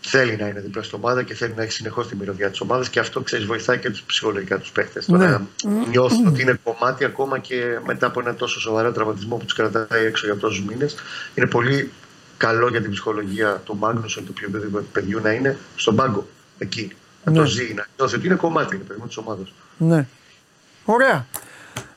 [0.00, 2.88] Θέλει να είναι δίπλα στην ομάδα και θέλει να έχει συνεχώς τη μυρωδιά της ομάδας
[2.88, 5.02] και αυτό ξέρεις βοηθάει και τους ψυχολογικά τους παίχτε.
[5.06, 5.18] Ναι.
[5.18, 5.46] Τώρα
[5.90, 10.04] νιώθουν ότι είναι κομμάτι ακόμα και μετά από ένα τόσο σοβαρό τραυματισμό που τους κρατάει
[10.04, 10.94] έξω για τόσους μήνες.
[11.34, 11.90] Είναι πολύ
[12.36, 16.26] καλό για την ψυχολογία του Μάγνουσον, του οποιοδήποτε παιδιού να είναι στον πάγκο
[16.58, 16.92] εκεί.
[17.24, 17.46] Να το Ναι.
[17.46, 19.52] ζει, να νιώθει ότι είναι κομμάτι είναι παιδί της ομάδας.
[19.76, 20.06] Ναι.
[20.84, 21.26] Ωραία.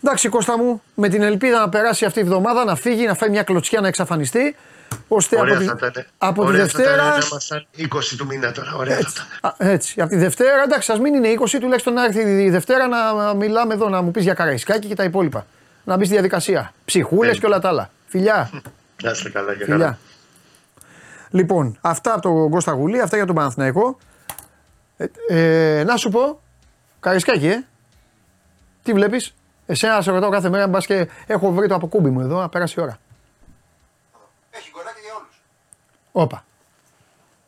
[0.04, 3.30] Εντάξει, Κώστα μου, με την ελπίδα να περάσει αυτή η εβδομάδα, να φύγει, να φάει
[3.30, 4.56] μια κλωτσιά να εξαφανιστεί,
[5.08, 6.06] ώστε Ωραία από, θα τη, ήταν.
[6.18, 7.18] από τη Ωραία θα ήταν Δευτέρα.
[7.18, 8.74] να ήμασταν 20 του μήνα τώρα.
[8.76, 9.52] Ωραία θα Έτσι, ήταν.
[9.68, 12.88] α, έτσι, από τη Δευτέρα, εντάξει, ας μην είναι 20, τουλάχιστον να έρθει η Δευτέρα
[12.88, 15.46] να μιλάμε εδώ, να μου πεις για καραϊσκάκι και τα υπόλοιπα.
[15.84, 16.74] Να μπεις στη διαδικασία.
[16.86, 17.40] Ψυχούλες Ε.
[17.40, 17.90] και όλα τα άλλα.
[18.08, 18.50] Φιλιά.
[19.04, 19.78] Να είστε καλά και Φιλιά.
[19.78, 19.98] καλά.
[21.30, 23.98] Λοιπόν, αυτά από τον Κώστα Γουλή, αυτά για τον Παναθηναϊκό.
[24.98, 25.06] Ε,
[25.80, 26.40] ε, να σου πω,
[27.00, 27.66] καρισκάκι, ε.
[28.84, 29.34] Τι βλέπεις,
[29.66, 32.76] Εσένα σε ρωτάω κάθε μέρα, μπα και έχω βρει το αποκούμπι μου εδώ, να πέρασε
[32.80, 32.98] η ώρα.
[34.50, 34.83] Έχει γκολάκι για όλου.
[36.16, 36.46] Όπα.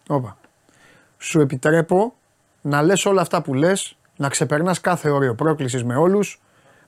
[0.08, 0.38] Όπα.
[1.18, 2.14] Σου επιτρέπω
[2.62, 6.42] να λες όλα αυτά που λες, να ξεπερνάς κάθε όριο πρόκλησης με όλους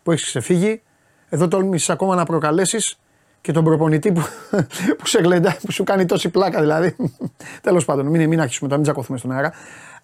[0.03, 0.81] που έχεις ξεφύγει.
[1.29, 2.99] Εδώ τόλμησες ακόμα να προκαλέσεις
[3.41, 4.21] και τον προπονητή που,
[4.97, 6.95] που σε γλεντάει, που σου κάνει τόση πλάκα δηλαδή.
[7.61, 9.53] Τέλος πάντων, μην, μην αρχίσουμε τώρα, μην τσακωθούμε στον αέρα.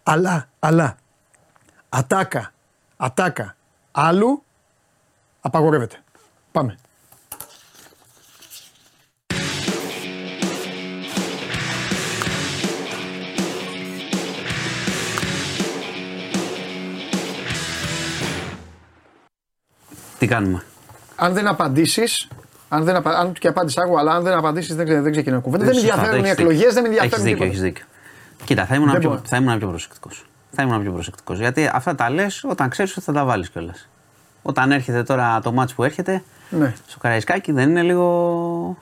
[0.03, 0.97] Αλλά, αλλά,
[1.89, 2.51] ατάκα,
[2.97, 3.55] ατάκα
[3.91, 4.43] άλλου
[5.41, 6.03] απαγορεύεται.
[6.51, 6.77] Πάμε.
[20.23, 20.63] Τι κάνουμε;
[21.15, 22.27] αν δεν απαντήσεις,
[22.69, 23.11] αν, δεν απα...
[23.11, 25.65] αν και απάντησα εγώ, αλλά αν δεν απαντήσεις, δεν, ξε- δεν ξεκινάει κουβέντα.
[25.65, 26.73] Δεν με Σωστά, ενδιαφέρουν οι έχεις εκλογές, δίκιο.
[26.73, 27.49] δεν με ενδιαφέρουν Έχεις δίκιο, τίποτα.
[27.49, 27.85] έχεις δίκιο.
[28.45, 29.21] Κοίτα, θα ήμουν, Δεν πιο, μπορώ.
[29.25, 30.25] θα ήμουν πιο προσεκτικός.
[30.51, 31.39] Θα ήμουν πιο προσεκτικός.
[31.39, 33.89] Γιατί αυτά τα λες όταν ξέρεις ότι θα τα βάλεις κιόλας.
[34.41, 36.73] Όταν έρχεται τώρα το μάτς που έρχεται, Ναι.
[36.87, 38.77] στο Καραϊσκάκι δεν είναι λίγο.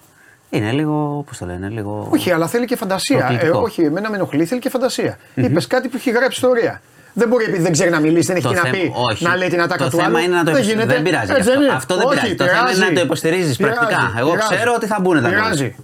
[0.49, 1.23] Είναι λίγο.
[1.27, 2.07] Πώς το λένε, λίγο.
[2.11, 3.17] Όχι, αλλά θέλει και φαντασία.
[3.17, 3.59] Ε, Προκλητικό.
[3.59, 5.17] όχι, εμένα με ενοχλεί, θέλει και φαντασία.
[5.35, 6.81] Είπες κάτι που έχει γράψει ιστορία.
[7.13, 9.23] Δεν μπορεί επειδή δεν ξέρει να μιλήσει, δεν έχει Το τι να θέμα- πει, όχι.
[9.23, 10.17] να λέει την ατάκα το του θέμα άλλου.
[10.27, 10.73] είναι να το δεν υποστηρίζει.
[10.73, 10.93] γίνεται.
[10.93, 11.61] Δεν πειράζει Έτσι αυτό.
[11.63, 11.73] είναι.
[11.73, 12.35] Αυτό δεν Όχι, πειράζει.
[12.35, 14.13] Το θέμα είναι να το υποστηρίζεις πρακτικά.
[14.17, 15.75] Εγώ ξέρω ότι θα μπουν τα Πειράζει.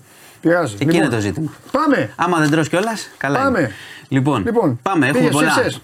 [0.41, 0.75] Πειράζει.
[0.79, 1.51] Εκεί είναι το ζήτημα.
[1.71, 2.09] Πάμε.
[2.15, 3.39] Άμα δεν τρως κιόλας, καλά.
[3.39, 3.59] Πάμε.
[3.59, 3.71] Είναι.
[4.07, 5.55] Λοιπόν, Λοιπόν, πάμε, έχουμε πήγες, πολλά.
[5.59, 5.81] έσες.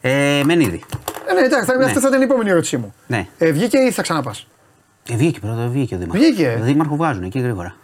[0.00, 0.84] Ε, Μενίδη.
[1.26, 1.84] Ε, ναι, εντάξει, θα- Ναι.
[1.84, 2.94] αυτή θα ήταν η επόμενη ερώτησή μου.
[3.06, 3.26] Ναι.
[3.38, 4.34] Ε, βγήκε ή θα ξαναπά.
[5.10, 6.26] Ε, βγήκε πρώτα, βγήκε ο Δήμαρχος.
[6.26, 6.58] Βγήκε.
[6.60, 7.74] Ο Δήμαρχος βγάζουν εκεί γρήγορα.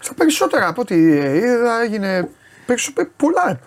[0.00, 2.28] Στα περισσότερα από ό,τι είδα έγινε.
[2.66, 3.58] περισσο- πολλά.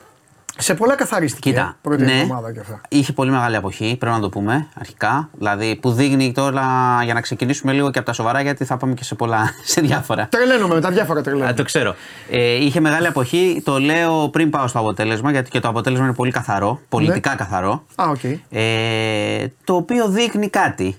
[0.58, 1.50] Σε πολλά καθαρίστηκε.
[1.50, 2.82] Κοίτα, ε, πρώτη ναι, εβδομάδα και αυτά.
[2.90, 5.30] είχε πολύ μεγάλη αποχή, πρέπει να το πούμε αρχικά.
[5.38, 6.66] Δηλαδή που δείχνει τώρα
[7.04, 9.82] για να ξεκινήσουμε λίγο και από τα σοβαρά, γιατί θα πάμε και σε πολλά, σε
[9.82, 10.28] διάφορα.
[10.32, 11.54] Τρελαίνομαι με τα διάφορα Α, τρελαίνομαι.
[11.54, 11.96] το ξέρω.
[12.30, 13.62] Ε, είχε μεγάλη αποχή.
[13.66, 17.36] Το λέω πριν πάω στο αποτέλεσμα, γιατί και το αποτέλεσμα είναι πολύ καθαρό, πολιτικά Ναι.
[17.36, 17.86] καθαρό.
[17.96, 18.24] Α, οκ.
[18.50, 20.96] Ε, το οποίο δείχνει κάτι.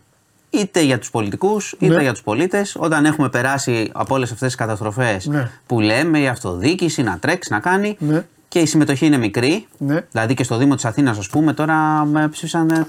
[0.54, 2.02] Είτε για τους πολιτικούς, είτε Ναι.
[2.02, 2.76] για τους πολίτες.
[2.78, 5.50] Όταν έχουμε περάσει από όλες αυτές τις καταστροφές Ναι.
[5.66, 8.24] που λέμε η αυτοδιοίκηση να τρέξει, να κάνει Ναι.
[8.52, 9.66] Και η συμμετοχή είναι μικρή.
[9.78, 10.00] Ναι.
[10.10, 12.86] Δηλαδή και στο Δήμο της Αθήνας, ας πούμε, τώρα με ψήφισαν ε,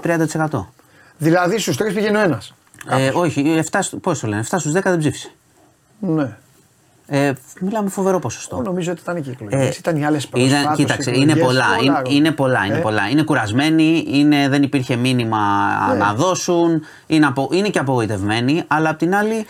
[0.52, 0.66] 30%.
[1.18, 2.54] Δηλαδή στους τρεις πήγαινε ο ένας.
[2.90, 5.32] Ε, όχι, 7, στου- πώς το λένε, 7 στους 10 δεν ψήφισε.
[6.00, 6.38] Ναι.
[7.08, 7.32] Ε,
[7.62, 8.56] μιλάμε φοβερό ποσοστό.
[8.56, 9.66] Εγώ νομίζω ότι ήταν και οι εκλογέ.
[9.66, 11.66] Ε, ήταν οι άλλες ήταν- Κοίταξε, είναι πολλά.
[11.84, 12.66] Είναι, είναι πολλά.
[12.66, 12.82] Είναι, Ε.
[12.82, 13.10] πολλά.
[13.10, 15.40] είναι κουρασμένοι, είναι, δεν υπήρχε μήνυμα
[15.92, 15.98] Ναι.
[15.98, 19.46] να δώσουν, είναι, απο, είναι και απογοητευμένοι, αλλά απ' την άλλη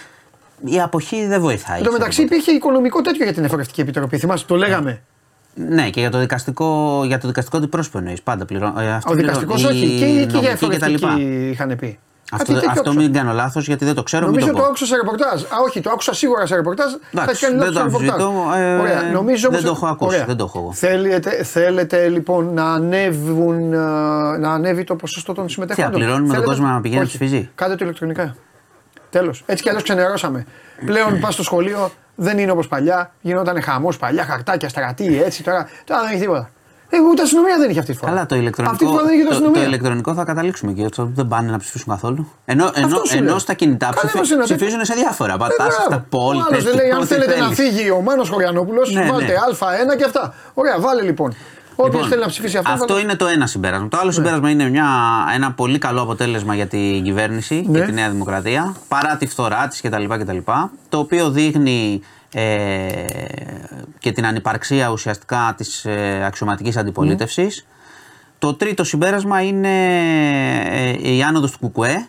[0.66, 1.78] η αποχή δεν βοηθάει.
[1.78, 2.36] Εν τω σε μεταξύ τίποτα.
[2.36, 4.18] υπήρχε οικονομικό τέτοιο για την Εφορευτική Επιτροπή.
[4.18, 5.02] Θυμάσαι, το λέγαμε.
[5.56, 8.22] Ναι, και για το δικαστικό, για το δικαστικό τι πρόσωπο εννοείς.
[8.22, 8.74] Πάντα πληρώνει.
[8.86, 9.84] Ε, αυτό Ο δικαστικός πληρώνει.
[9.84, 9.94] όχι.
[9.94, 10.94] Η Και, και για νομική κτλ.
[10.94, 12.00] εφορευτική είχαν πει.
[12.32, 13.00] Αυτό, Κάτι τέτοιο αυτό άκουσα.
[13.06, 14.26] μην κάνω λάθος γιατί δεν το ξέρω.
[14.26, 14.70] Νομίζω μην το το πω.
[14.70, 15.42] άκουσα σε ρεπορτάζ.
[15.42, 16.92] Α, όχι, το άκουσα σίγουρα σε ρεπορτάζ.
[16.92, 18.28] Θα Εντάξει, έχει κάνει δεν λάθος το σε ρεπορτάζ.
[18.28, 19.12] αμφισβητώ, ε, Ωραία.
[19.12, 20.26] Νομίζω δεν όμως- το έχω ακούσει, Ωραία.
[20.26, 20.74] δεν το έχω εγώ.
[20.74, 23.78] Θέλετε, θέλετε λοιπόν να ανέβουν, ε,
[24.38, 27.08] να ανέβει το ποσοστό των συμμετεχόντων; Τι, να πληρώνουμε τον Θέλετε- κόσμο να πηγαίνει να
[27.08, 27.18] Όχι.
[27.18, 27.50] ψηφίζει.
[27.56, 28.36] Κάντε το ηλεκτρονικά.
[29.10, 29.44] Τέλος.
[29.46, 30.46] Έτσι κι αλλιώς ξενερώσαμε.
[30.86, 33.12] Πλέον πας στο σχολείο δεν είναι όπως παλιά.
[33.22, 35.68] Γινόταν χαμός παλιά, χαρτάκια, στρατή, έτσι τώρα.
[35.86, 36.50] Τώρα δεν έχει τίποτα.
[36.90, 38.12] Ε, ούτε αστυνομία δεν είχε αυτή τη φορά.
[38.12, 39.68] Καλά, το ηλεκτρονικό, Αυτή τη φορά δεν είχε το, ούτε το, αστυνομία.
[39.68, 42.32] ηλεκτρονικό θα καταλήξουμε και αυτό δεν πάνε να ψηφίσουν καθόλου.
[42.46, 43.40] Ενώ, ενώ, σου ενώ λέω.
[43.40, 44.56] στα κινητά Κάνε ψηφι- μας ένα τέτοιο.
[44.56, 45.34] ψηφίζουν σε διάφορα.
[45.34, 45.82] Ε, Πατάς μπράβο.
[45.84, 47.58] στα πόλ, Ο άλλος πες δεν του λέει, αν ό,τι θέλετε να θέλεις.
[47.60, 49.34] φύγει ο Μάνος Χωριανόπουλος, Ναι, βάλτε ναι.
[49.94, 50.34] Α1 και αυτά.
[50.54, 51.36] Ωραία, βάλε λοιπόν.
[51.76, 52.72] Όποιος Λοιπόν, θέλει να ψηφίσει αυτό.
[52.72, 53.88] αυτό θα- είναι το ένα συμπέρασμα.
[53.88, 54.88] Το άλλο συμπέρασμα είναι μια,
[55.36, 57.80] ένα πολύ καλό αποτέλεσμα για την κυβέρνηση Ναι.
[57.80, 60.38] και τη Νέα Δημοκρατία, παρά τη φθορά της κτλ, κτλ.
[60.90, 62.02] Το οποίο δείχνει
[62.34, 62.46] ε,
[64.00, 67.66] και την ανυπαρξία ουσιαστικά της ε, αξιωματικής αντιπολίτευσης.
[68.40, 69.70] Το τρίτο συμπέρασμα είναι
[70.72, 72.08] ε, η άνοδος του Κουκουέ.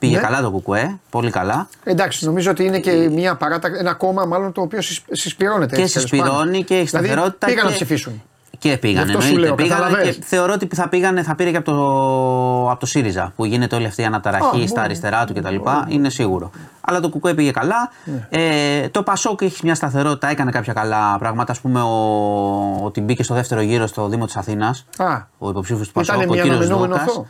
[0.00, 0.22] Πήγε Ναι.
[0.22, 1.68] καλά το Κουκουέ, πολύ καλά.
[1.84, 3.68] Εντάξει, νομίζω ότι είναι και μια παράτα...
[3.78, 5.76] ένα κόμμα μάλλον το οποίο συσ- συσπηρώνεται.
[5.76, 6.26] και έτσι, τέλος πάντων.
[6.26, 7.46] συσπηρώνει και έχει Δηλαδή, σταθερότητα.
[7.46, 7.68] πήγαν και...
[7.68, 8.22] να ψηφίσουν.
[8.58, 9.04] Και πήγαν.
[9.04, 9.46] Γι' αυτό σου εννοείται.
[9.46, 10.16] λέω, πήγανε καταλαβαίνεις.
[10.16, 13.76] και θεωρώ ότι θα, πήγανε, θα πήρε και από το, από το ΣΥΡΙΖΑ που γίνεται
[13.76, 14.80] όλη αυτή η αναταραχή Α, στα μπορεί.
[14.80, 15.54] αριστερά του κτλ.
[15.88, 16.50] Είναι σίγουρο.
[16.80, 17.90] Αλλά το Κουκουέ πήγε καλά.
[18.04, 18.26] Ναι.
[18.30, 21.52] Ε, το Πασόκ έχει μια σταθερότητα, έκανε κάποια καλά πράγματα.
[21.52, 24.84] Α πούμε, ο, ότι μπήκε στο δεύτερο γύρο στο Δήμο της Αθήνας.
[24.98, 27.04] Α, Ο υποψήφιος του Ήτανε Πασόκ, ο μια κύριος αναμενόμενο Δόκα.
[27.04, 27.26] αυτό.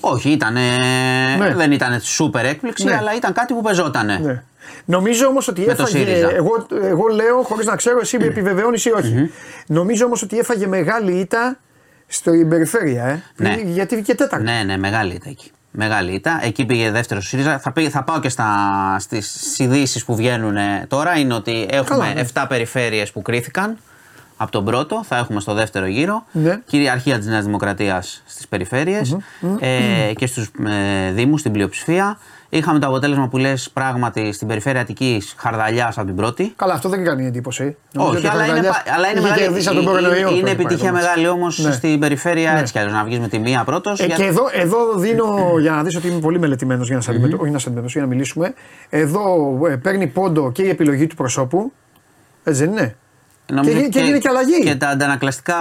[0.00, 1.54] Όχι, ήταν, Ναι.
[1.56, 2.96] δεν ήταν σούπερ έκπληξη, Ναι.
[2.96, 4.18] αλλά ήταν κάτι που πεζότανε.
[4.22, 4.42] Ναι.
[4.84, 5.98] Νομίζω όμως ότι Με το έφαγε.
[6.04, 6.30] ΣΥΡΙΖΑ.
[6.34, 9.30] Εγώ, εγώ λέω, χωρίς να ξέρω, εσύ με επιβεβαιώνεις ή όχι.
[9.66, 11.56] Νομίζω όμως ότι έφαγε μεγάλη ήττα
[12.06, 13.04] στην περιφέρεια.
[13.06, 13.22] Ε.
[13.36, 13.54] Ναι.
[13.64, 14.44] Γιατί βγήκε τέταρτη.
[14.44, 15.50] Ναι, ναι, μεγάλη ήττα εκεί.
[15.70, 16.40] Μεγάλη ήττα.
[16.42, 17.58] Εκεί πήγε δεύτερο ΣΥΡΙΖΑ.
[17.58, 18.46] Θα, πήγε- θα πάω και στα,
[18.98, 21.18] στις ειδήσεις που βγαίνουν ε, τώρα.
[21.18, 22.24] Είναι ότι έχουμε Καλά, ναι.
[22.34, 23.76] 7 περιφέρειες που κρίθηκαν
[24.42, 25.04] από τον πρώτο.
[25.04, 26.24] Θα έχουμε στο δεύτερο γύρο.
[26.32, 26.58] Ναι.
[26.66, 29.16] Κυριαρχία της Νέας Δημοκρατίας στις περιφερειες
[29.60, 30.50] ε, και στους
[31.08, 32.18] ε, δήμους, στην πλειοψηφία.
[32.52, 36.52] Είχαμε το αποτέλεσμα που λες πράγματι στην περιφέρεια Αττικής Χαρδαλιάς από την πρώτη.
[36.56, 37.76] Καλά, αυτό δεν κάνει εντύπωση.
[37.92, 39.42] Νομίζω Όχι, ότι ο αλλά είναι, Χαρδαλιάς πα- αλλά είναι είχε μεγάλη.
[39.42, 41.06] κερδίσει από τον είναι- κορονοϊό το είναι έχει πάει επιτυχία το μάτς.
[41.06, 41.72] μεγάλη όμως Ναι.
[41.72, 42.60] στην περιφέρεια Ναι.
[42.60, 42.92] έτσι κι αλλιώς.
[42.94, 44.00] Να βγεις με τη μία πρώτος.
[44.00, 47.10] Ε, και εδώ, εδώ δίνω, για να δεις ότι είμαι πολύ μελετημένος για να σε
[47.10, 48.54] αντιμετω- όχι να σε αντιμετωπίσω, για να μιλήσουμε.
[48.88, 51.72] Εδώ ε, παίρνει πόντο και η επιλογή του προσώπου.
[52.44, 52.96] Έτσι δεν είναι;
[53.52, 54.62] Νομίζω και, και, έγινε και αλλαγή.
[54.64, 55.56] Και τα αντανακλαστικά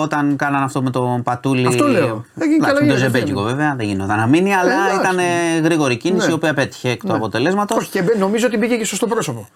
[0.00, 1.66] όταν κάναν αυτό με τον Πατούλη.
[1.66, 2.02] Αυτό λέω.
[2.02, 3.50] Έγινε και Εντάξει, αλλαγή, με το δεν Ζεμπέκικο είναι.
[3.50, 4.96] βέβαια, δεν γινόταν να μείνει, αλλά εντάξει.
[5.00, 5.16] ήταν
[5.64, 6.32] γρήγορη κίνηση Ναι.
[6.32, 7.14] η οποία πέτυχε εκ του Ναι.
[7.14, 7.76] αποτελέσματος.
[7.78, 9.48] Όχι, και μπε- νομίζω ότι μπήκε και σωστό πρόσωπο.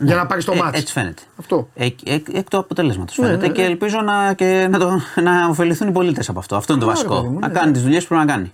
[0.00, 0.78] Για να πάρει το Ε, μάτς.
[0.80, 1.22] έτσι φαίνεται.
[1.40, 1.68] Αυτό.
[1.74, 3.66] Εκ, εκ, εκ του αποτελέσματος Ναι, φαίνεται ναι, και ναι.
[3.68, 6.56] ελπίζω να, και να, το, να ωφεληθούν οι πολίτες από αυτό.
[6.56, 7.22] Αυτό είναι το Καλά, ρε βασικό.
[7.22, 7.72] παιδί μου, να ναι, κάνει ναι.
[7.72, 8.52] τις δουλειές που πρέπει να κάνει.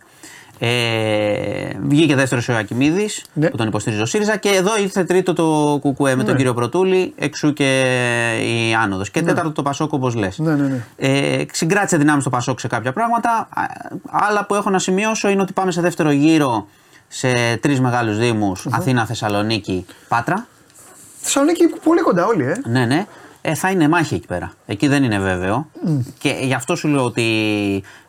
[0.64, 3.51] Ε, βγήκε δεύτερος ο Ακιμίδης Ναι.
[3.51, 7.12] που τον υποστήριζε ο ΣΥΡΙΖΑ και εδώ ήρθε τρίτο το Κουκουέ με τον κύριο Πρωτούλη,
[7.16, 7.82] εξού και
[8.40, 9.10] η άνοδος.
[9.10, 10.39] Και τέταρτο το Πασόκ, όπως λες.
[10.39, 10.84] Ναι, ναι, ναι.
[10.97, 13.48] Ε, συγκράτησε δυνάμεις το Πασόκ σε κάποια πράγματα.
[13.51, 13.62] Α,
[14.10, 16.66] Άλλα που έχω να σημειώσω είναι ότι πάμε σε δεύτερο γύρο
[17.09, 20.47] σε τρεις μεγάλους Δήμους, Αθήνα, Θεσσαλονίκη, Πάτρα.
[21.20, 22.55] Θεσσαλονίκη πολύ κοντά όλοι, ε.
[22.68, 23.06] Ναι, ναι.
[23.40, 24.52] Ε, θα είναι μάχη εκεί πέρα.
[24.66, 25.66] Εκεί δεν είναι βέβαιο.
[26.18, 27.22] Και γι' αυτό σου λέω ότι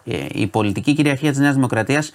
[0.05, 2.11] ε, η πολιτική κυριαρχία της Νέας Δημοκρατίας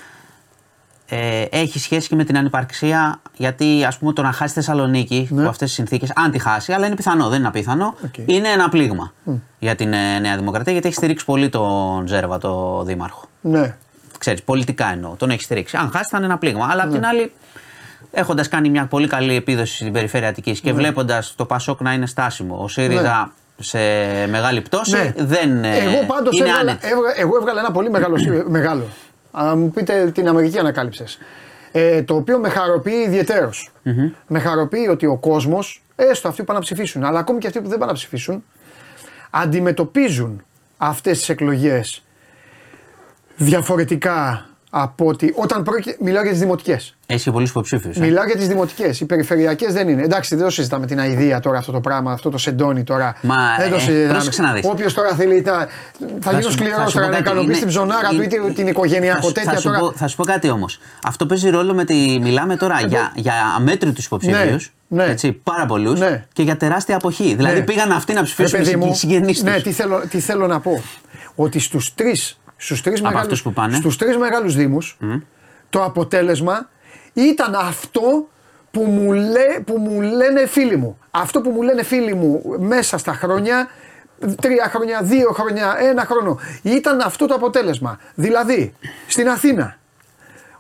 [1.09, 3.21] ε, έχει σχέση και με την ανυπαρξία.
[3.37, 5.41] Γιατί ας πούμε το να χάσει τη Θεσσαλονίκη Ναι.
[5.41, 8.15] από αυτές τις συνθήκες, αν τη χάσει, αλλά είναι πιθανό, δεν είναι απίθανο, Οκ.
[8.27, 9.13] είναι ένα πλήγμα
[9.59, 13.25] για την ε, Νέα Δημοκρατία γιατί έχει στηρίξει πολύ τον Τζέρβα, το δήμαρχο.
[13.41, 13.77] Ναι.
[14.19, 15.77] Ξέρεις, πολιτικά εννοώ, τον έχει στηρίξει.
[15.77, 16.69] Αν χάσει θα είναι ένα πλήγμα.
[16.71, 17.33] Αλλά απ' την άλλη,
[18.11, 20.71] έχοντας κάνει μια πολύ καλή επίδοση στην περιφέρεια Αττικής Ναι.
[20.71, 23.79] και βλέποντας το Πασόκ να είναι στάσιμο, ο ΣΥΡΙΖΑ σε
[24.29, 25.13] μεγάλη πτώση, Ναι.
[25.17, 26.87] δεν ε, Εγώ πάντως είναι έβγαλα, άνετη.
[26.89, 28.19] έβγα- εγώ έβγαλα ένα πολύ μεγάλο.
[28.19, 28.85] σι- μεγάλο.
[29.31, 31.05] Α, μου πείτε την Αμερική ανακάλυψε.
[31.73, 33.71] Ε, το οποίο με χαροποιεί ιδιαιτέρως.
[34.27, 37.61] Με χαροποιεί ότι ο κόσμος, έστω αυτοί που πάνε να ψηφίσουν, αλλά ακόμη και αυτοί
[37.61, 38.45] που δεν πάνε να ψηφίσουν,
[39.31, 40.43] αντιμετωπίζουν
[40.77, 42.05] αυτές τις εκλογές
[43.37, 45.97] διαφορετικά από ότι όταν πρόκειται.
[46.01, 46.97] Μιλάω για τις δημοτικές.
[47.07, 47.97] Έχει και πολλούς υποψήφιους.
[47.97, 49.01] Μιλάω για τις δημοτικές.
[49.01, 50.03] Οι περιφερειακές δεν είναι.
[50.03, 53.17] Εντάξει, δεν το συζητάμε την αηδία τώρα αυτό το πράγμα, αυτό το σεντόνι τώρα.
[53.23, 54.13] Μα, δεν το ε, συζητάμε.
[54.13, 54.65] πρόσεξε να δεις.
[54.65, 55.43] Όποιος τώρα θέλει.
[55.43, 55.69] Τα...
[56.21, 58.15] Θα γίνω σου- σκληρός θα σου τώρα πω να κάτι, ικανοποιήσει είναι- την ψωνάρα του
[58.15, 59.79] ή είναι- την- την οικογενειακό θα, σου- τέτοια θα, σου τώρα.
[59.79, 60.79] πω, θα σου πω κάτι όμως.
[61.05, 62.19] Αυτό παίζει ρόλο με τη.
[62.23, 64.37] Μιλάμε τώρα για, για αμέτρητους υποψήφιου.
[64.89, 65.05] Ναι, ναι.
[65.11, 65.99] Έτσι, πάρα πολλούς.
[66.01, 66.25] Ναι.
[66.33, 67.35] Και για τεράστια αποχή.
[67.35, 67.65] Δηλαδή Ναι.
[67.65, 69.43] πήγαν αυτοί να Ρε ψηφίσουν παιδί μου, οι συγγενεί του.
[69.45, 70.83] ναι, τι θέλω, τι θέλω να πω.
[71.35, 73.77] Ότι στους τρεις στους τρεις Από μεγάλους, αυτούς που πάνε.
[73.77, 74.97] στους τρεις μεγάλους δήμους
[75.71, 76.69] το αποτέλεσμα
[77.13, 78.29] ήταν αυτό
[78.71, 80.99] που μου, λέ, που μου λένε φίλοι μου.
[81.11, 83.69] Αυτό που μου λένε φίλοι μου μέσα στα χρόνια,
[84.41, 87.99] τρία χρόνια, δύο χρόνια, ένα χρόνο, ήταν αυτό το αποτέλεσμα.
[88.15, 88.75] Δηλαδή,
[89.07, 89.78] στην Αθήνα,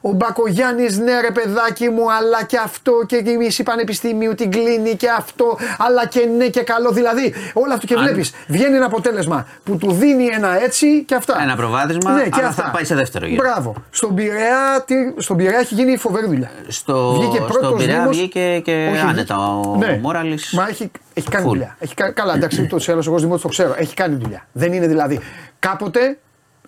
[0.00, 4.94] ο Μπακογιάννης, ναι ρε παιδάκι μου, αλλά και αυτό και η μισή πανεπιστήμιου την κλείνει
[4.96, 6.90] και αυτό, αλλά και ναι και καλό.
[6.90, 11.14] Δηλαδή, όλο αυτό και Αν- βλέπεις, βγαίνει ένα αποτέλεσμα που του δίνει ένα έτσι και
[11.14, 11.38] αυτά.
[11.42, 12.62] Ένα προβάδισμα, ναι, και αλλά αυτά.
[12.62, 13.42] θα πάει σε δεύτερο γύρο.
[13.42, 13.74] Μπράβο.
[13.90, 16.50] Στον Πειραιά, τι- στον Πειραιά έχει γίνει φοβερή δουλειά.
[16.68, 19.98] Στο, Βγήκε στον πρώτος Πειραιά Δήμος- βγήκε και Όχι, άνετα ο ναι.
[20.02, 20.52] Μόραλης.
[20.52, 21.48] Μα έχει, έχει κάνει Full.
[21.48, 21.76] δουλειά.
[21.78, 23.74] Έχει, κα- καλά, εντάξει, ούτω ή άλλω εγώ ως δημότης το ξέρω.
[23.78, 24.46] Έχει κάνει δουλειά.
[24.52, 25.20] Δεν είναι δηλαδή.
[25.58, 26.18] Κάποτε,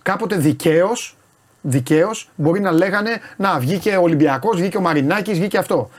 [0.02, 1.16] κάποτε δικαίως
[1.60, 5.90] δικαίως, μπορεί να λέγανε Να, βγήκε ο Ολυμπιακός, βγήκε ο Μαρινάκης, βγήκε αυτό.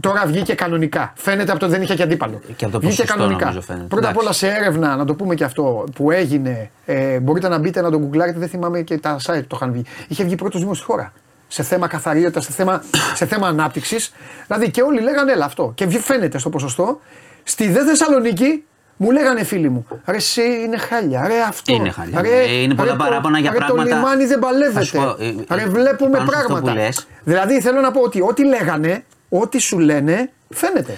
[0.00, 1.12] Τώρα βγήκε κανονικά.
[1.16, 2.40] Φαίνεται από το ότι δεν είχε και αντίπαλο.
[2.56, 3.44] Και από το βγήκε ποσοστό κανονικά.
[3.44, 3.84] νομίζω φαίνεται.
[3.86, 4.38] Πρώτα απ' όλα Εντάξει.
[4.46, 7.98] σε έρευνα, να το πούμε και αυτό που έγινε, ε, μπορείτε να μπείτε να το
[7.98, 9.84] γκουγκλάρετε, δεν θυμάμαι και τα site που το είχαν βγει.
[10.08, 11.12] Είχε βγει πρώτος Δήμο στη χώρα.
[11.48, 12.82] Σε θέμα καθαριότητα, σε θέμα,
[13.18, 14.12] σε θέμα ανάπτυξης.
[14.46, 15.72] Δηλαδή και όλοι λέγανε έλα αυτό.
[15.74, 17.00] Και βγει- φαίνεται στο ποσοστό.
[17.42, 18.64] Στη δε Θεσσαλονίκη
[19.02, 21.72] μου λέγανε φίλοι μου, ρε εσύ είναι χάλια, ρε αυτό.
[21.74, 22.20] Είναι χάλια.
[22.22, 24.84] Ρε, Ε, είναι πολλά ρε, το- παράπονα για ρε, πράγματα- Το λιμάνι δεν Θα παλεύεται.
[24.84, 26.72] σου πω, ε, ε, ρε βλέπουμε πάνω σε αυτό πράγματα.
[26.72, 27.06] που λες.
[27.24, 30.96] Δηλαδή θέλω να πω ότι ό,τι λέγανε, ό,τι σου λένε, φαίνεται.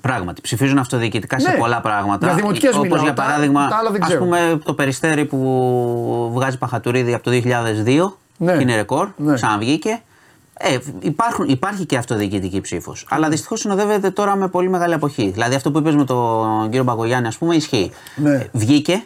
[0.00, 1.56] Πράγματι, ψηφίζουν αυτοδιοικητικά σε Ναι.
[1.56, 2.26] πολλά πράγματα.
[2.26, 4.24] Για δημοτικές Όπως μιλάω, για τα- παράδειγμα, τα άλλα δεν ας ξέρω.
[4.24, 8.52] πούμε το περιστέρι που βγάζει Παχατουρίδη από το 2002, Ναι.
[8.56, 9.34] και είναι ρεκόρ, Ναι.
[9.34, 10.00] ξαναβγήκε.
[10.58, 13.06] Ε, υπάρχουν, υπάρχει και αυτοδιοικητική ψήφος.
[13.10, 15.30] Αλλά δυστυχώς συνοδεύεται τώρα με πολύ μεγάλη αποχή.
[15.30, 17.90] Δηλαδή αυτό που είπες με τον κύριο Μπαγκογιάννη, ας πούμε, ισχύει.
[18.16, 18.34] Ναι.
[18.34, 19.04] Ε, Βγήκε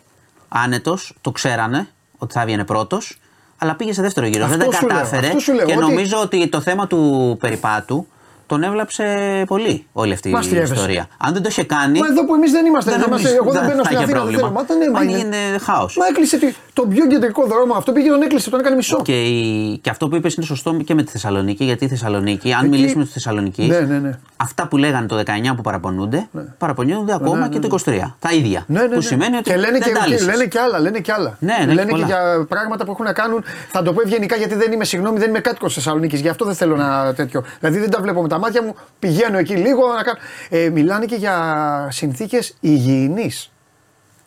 [0.48, 3.18] άνετος, το ξέρανε ότι θα έβγαινε πρώτος,
[3.58, 4.44] αλλά πήγε σε δεύτερο γύρο.
[4.44, 5.26] Αυτό Δεν τα σου λέω, κατάφερε.
[5.26, 8.06] αυτό σου λέω, και ότι- νομίζω ότι το θέμα του περιπάτου
[8.46, 9.04] τον έβλαψε
[9.46, 10.74] πολύ όλη αυτή Μας η τι έβεσαι.
[10.74, 11.06] ιστορία.
[11.18, 11.98] Αν δεν το είχε κάνει.
[11.98, 13.96] Μα εδώ που εμείς δεν είμαστε, δεν είμαστε νομίζω- εγώ δεν δεν μπαίνω θα στην
[13.96, 14.48] είχε Αθήνα, δεν πρόβλημα.
[14.48, 14.52] θέλω.
[14.52, 15.96] Μα δεν είναι, μα είναι χάος.
[15.96, 19.02] Μα έκλεισε τη- τον πιο κεντρικό δρόμο αυτό, πήγε τον έκλεισε, τον έκανε μισό.
[19.02, 22.52] Και, η- και αυτό που είπες είναι σωστό και με τη Θεσσαλονίκη, γιατί η Θεσσαλονίκη,
[22.52, 24.18] αν Εκεί- μιλήσουμε στη Θεσσαλονίκη, Ναι, ναι, ναι.
[24.36, 26.28] αυτά που λέγανε το 19 που παραπονούνται,
[26.58, 27.68] παραπονιούνται ακόμα ναι, και ναι.
[27.68, 28.14] το 23.
[28.18, 28.64] Τα ίδια.
[28.66, 29.00] Ναι, ναι, που ναι.
[29.00, 30.26] σημαίνει ότι και λένε, δεν και, τα και, λύσεις.
[30.26, 31.36] λένε και άλλα, λένε και άλλα.
[31.40, 32.06] Ναι, ναι, λένε έχει και πολλά.
[32.06, 33.44] για πράγματα που έχουν να κάνουν.
[33.70, 36.20] Θα το πω ευγενικά γιατί δεν είμαι, συγγνώμη, δεν είμαι κάτοικος Θεσσαλονίκης.
[36.20, 37.42] Γι' αυτό δεν θέλω να τέτοιο.
[37.60, 38.74] Δηλαδή δεν τα βλέπω με τα μάτια μου.
[38.98, 40.18] Πηγαίνω εκεί λίγο να κάνω.
[40.48, 43.50] Ε, μιλάνε και για συνθήκες υγιεινής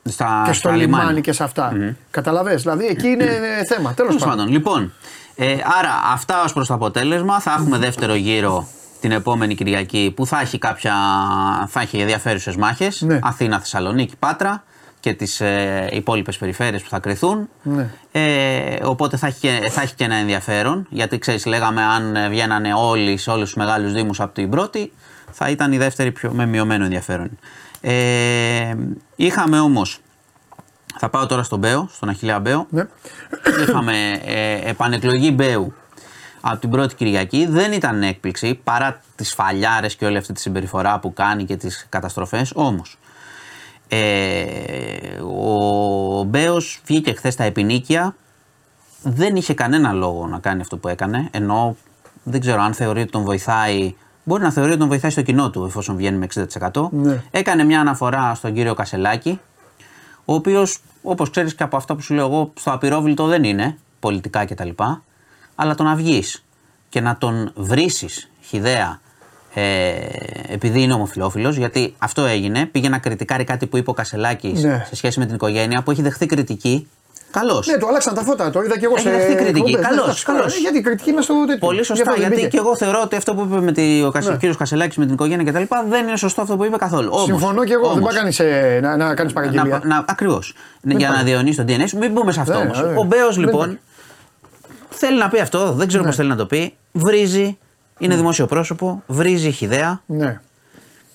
[0.04, 1.74] Στα, και στο στα λιμάνι και σε αυτά.
[2.12, 3.26] Καταλαβες, δηλαδή εκεί είναι
[3.68, 3.94] θέμα.
[3.94, 4.38] Τέλος Τέλος πάντων.
[4.38, 4.94] πάντων, λοιπόν,
[5.36, 7.40] ε, άρα αυτά ως προς το αποτέλεσμα.
[7.40, 8.68] Θα έχουμε δεύτερο γύρο
[9.02, 10.94] την επόμενη Κυριακή που θα έχει, κάποια,
[11.68, 13.02] θα έχει ενδιαφέρουσες μάχες.
[13.02, 13.20] Ναι.
[13.24, 14.64] Αθήνα, Θεσσαλονίκη, Πάτρα
[15.00, 17.50] και τις ε, υπόλοιπες περιφέρειες που θα κρυθούν.
[17.64, 17.90] Ναι.
[18.12, 20.88] Ε, οπότε θα έχει, και, θα έχει και ένα ενδιαφέρον.
[20.90, 24.92] Γιατί ξέρεις, λέγαμε αν ε, βγαίνανε όλοι σε όλους τους μεγάλους Δήμους από την πρώτη,
[25.32, 27.30] θα ήταν η δεύτερη πιο, με μειωμένο ενδιαφέρον.
[27.82, 28.76] Ε,
[29.16, 30.00] είχαμε όμως.
[30.98, 32.68] Θα πάω τώρα στον Μπέο, στον Αχιλέα Μπέο.
[32.70, 32.88] Ναι.
[33.68, 35.74] Είχαμε ε, επανεκλογή Μπέου
[36.42, 37.48] από την πρώτη Κυριακή.
[37.50, 41.86] Δεν ήταν έκπληξη παρά τις φαλιάρες και όλη αυτή τη συμπεριφορά που κάνει και τις
[41.90, 42.52] καταστροφές.
[42.56, 42.98] Όμως,
[43.90, 48.16] ε, ο Μπέος βγήκε χθες στα επινίκια.
[49.04, 51.28] Δεν είχε κανένα λόγο να κάνει αυτό που έκανε.
[51.32, 51.76] Ενώ
[52.24, 53.96] δεν ξέρω αν θεωρεί ότι τον βοηθάει.
[54.24, 56.28] Μπορεί να θεωρεί ότι τον βοηθάει στο κοινό του εφόσον βγαίνει με
[56.72, 56.90] 60%.
[56.92, 57.24] Ναι.
[57.32, 59.40] Έκανε μια αναφορά στον κύριο Κασελάκη,
[60.26, 63.78] ο οποίος, όπως ξέρεις και από αυτά που σου λέω εγώ, στο απειρόβλητο δεν είναι,
[64.00, 64.70] πολιτικά κτλ.
[65.56, 66.44] Αλλά το να βγεις
[66.90, 69.00] και να τον βρήσεις χιδέα
[69.54, 69.92] ε,
[70.48, 72.66] επειδή είναι ομοφυλόφιλος, γιατί αυτό έγινε.
[72.66, 74.86] Πήγε να κριτικάρει κάτι που είπε ο Κασελάκης Ναι.
[74.88, 76.88] σε σχέση με την οικογένεια που έχει δεχθεί κριτική.
[77.32, 77.68] Καλώς.
[77.68, 79.12] Ναι, του άλλαξαν τα φώτα, το είδα και εγώ Έχει σε.
[79.12, 79.60] δεχθεί κριτική.
[79.70, 79.86] εκπομπές.
[79.88, 80.56] Καλώς, Εντάξει, καλώς.
[80.56, 81.58] ε, Γιατί η κριτική είναι στο τέτοιο.
[81.68, 82.48] Πολύ Γι' σωστά, αυτό δεν γιατί μπήκε.
[82.48, 84.38] και εγώ θεωρώ ότι αυτό που είπε με τη, ο Κασ- Ναι.
[84.38, 85.64] κύριος Κασελάκης με την οικογένεια κτλ.
[85.90, 87.10] δεν είναι σωστό αυτό που είπε καθόλου.
[87.12, 89.80] Όμως, Συμφωνώ και εγώ, δεν όμως, πάει κάνεις, ε, να, να κάνεις παραγγελία.
[89.84, 90.54] να, να, Ακριβώς.
[90.82, 91.18] Για πάει.
[91.18, 92.82] να διονύσει τον DNA σου, μην μπούμε σε αυτό Ναι, όμως.
[92.84, 92.94] ναι.
[92.98, 93.80] Ο Μπέος Δεν λοιπόν υπάρχει.
[94.90, 96.74] θέλει να πει αυτό, δεν ξέρω πώς θέλει να το πει.
[96.92, 97.58] Βρίζει,
[98.00, 100.40] είναι δημόσιο πρόσωπο, βρίζει χιδέα Ναι.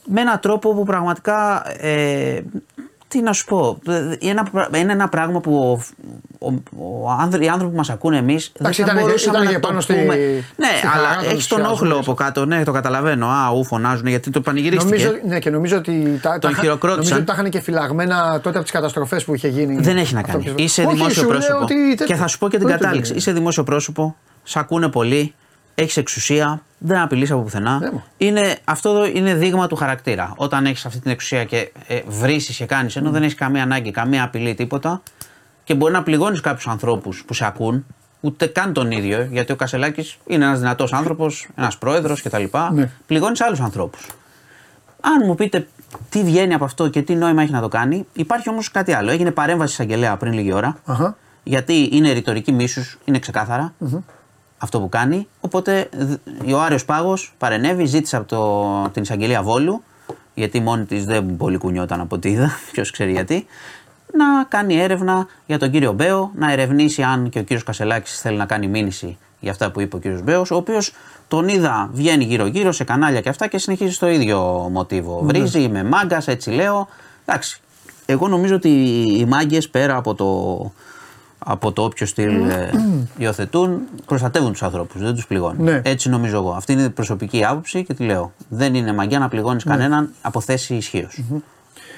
[0.06, 1.62] με έναν τρόπο που πραγματικά.
[1.80, 2.40] Ε,
[3.08, 5.80] τι να σου πω, ε, είναι ένα, πρα- είναι ένα πράγμα που
[6.38, 6.52] ο, ο,
[7.04, 9.46] ο άνδρ- οι άνθρωποι που μας ακούνε εμείς δεν Εντάξει, θα ήταν και- μπορούσαμε ήταν
[9.48, 10.14] να και το πάνω στη- πούμε.
[10.56, 11.72] Ναι, στη χαρά αλλά των έχεις τον ενθουσιασμών.
[11.90, 13.26] όχλο από κάτω, ναι, το καταλαβαίνω.
[13.26, 14.84] Α, ου, φωνάζουν γιατί το πανηγυρίστηκε.
[15.04, 16.96] Νομίζω, ναι, και νομίζω ότι τα, τα, είχα- χειροκρότησαν.
[17.02, 19.76] νομίζω ότι τα είχαν και φυλαγμένα τότε από τις καταστροφές που είχε γίνει.
[19.80, 20.44] Δεν έχει να αυτό κάνει.
[20.50, 21.58] που- Είσαι Όχι, δημόσιο σου λέω πρόσωπο.
[21.62, 23.08] ότι τε- Και θα σου πω και την ούτε κατάληξη.
[23.10, 25.34] δεν Είσαι δημόσιο πρόσωπο, σε ακούνε πολύ,
[25.74, 27.78] έχεις εξουσία, δεν απειλείς από πουθενά.
[27.78, 28.04] Ναι, μα.
[28.16, 30.32] είναι, αυτό εδώ είναι δείγμα του χαρακτήρα.
[30.36, 33.90] Όταν έχεις αυτή την εξουσία και ε, βρίσει και κάνεις, ενώ δεν έχεις καμία ανάγκη,
[33.90, 35.02] καμία απειλή, τίποτα,
[35.64, 37.86] και μπορεί να πληγώνεις κάποιους ανθρώπους που σε ακούν,
[38.20, 42.44] ούτε καν τον ίδιο, γιατί ο Κασελάκης είναι ένας δυνατός άνθρωπος, ένας πρόεδρος κτλ.
[42.72, 42.90] Ναι.
[43.06, 44.06] Πληγώνεις άλλους ανθρώπους.
[45.00, 45.66] Αν μου πείτε
[46.08, 49.10] τι βγαίνει από αυτό και τι νόημα έχει να το κάνει, υπάρχει όμως κάτι άλλο.
[49.10, 50.76] Έγινε παρέμβαση εισαγγελέα πριν λίγη ώρα.
[50.84, 51.16] Αχα.
[51.42, 53.74] Γιατί είναι ρητορική μίσους, είναι ξεκάθαρα
[54.64, 55.28] αυτό που κάνει.
[55.40, 59.82] Οπότε δ- ο Άριος Πάγος παρενέβη, ζήτησε από το, την εισαγγελία Βόλου,
[60.34, 63.46] γιατί μόνη της δεν πολύ κουνιόταν από ό,τι είδα, ποιος ξέρει γιατί,
[64.12, 68.36] να κάνει έρευνα για τον κύριο Μπέο, να ερευνήσει αν και ο κύριος Κασελάκης θέλει
[68.36, 70.92] να κάνει μήνυση για αυτά που είπε ο κύριος Μπέος, ο οποίος
[71.28, 75.20] τον είδα βγαίνει γύρω-γύρω σε κανάλια και αυτά και συνεχίζει στο ίδιο μοτίβο.
[75.22, 76.88] Βρίζει, είμαι μάγκας, έτσι λέω.
[77.24, 77.60] Εντάξει.
[78.06, 78.68] Εγώ νομίζω ότι
[79.18, 80.72] οι μάγκες πέρα από το,
[81.44, 82.70] από το όποιο στυλ ε,
[83.16, 85.64] υιοθετούν, προστατεύουν τους ανθρώπους, δεν τους πληγώνουν.
[85.64, 85.80] Ναι.
[85.84, 86.50] Έτσι νομίζω εγώ.
[86.50, 88.32] Αυτή είναι η προσωπική άποψη και τη λέω.
[88.48, 91.20] Δεν είναι μαγιά να πληγώνεις κανέναν από θέση ισχύως.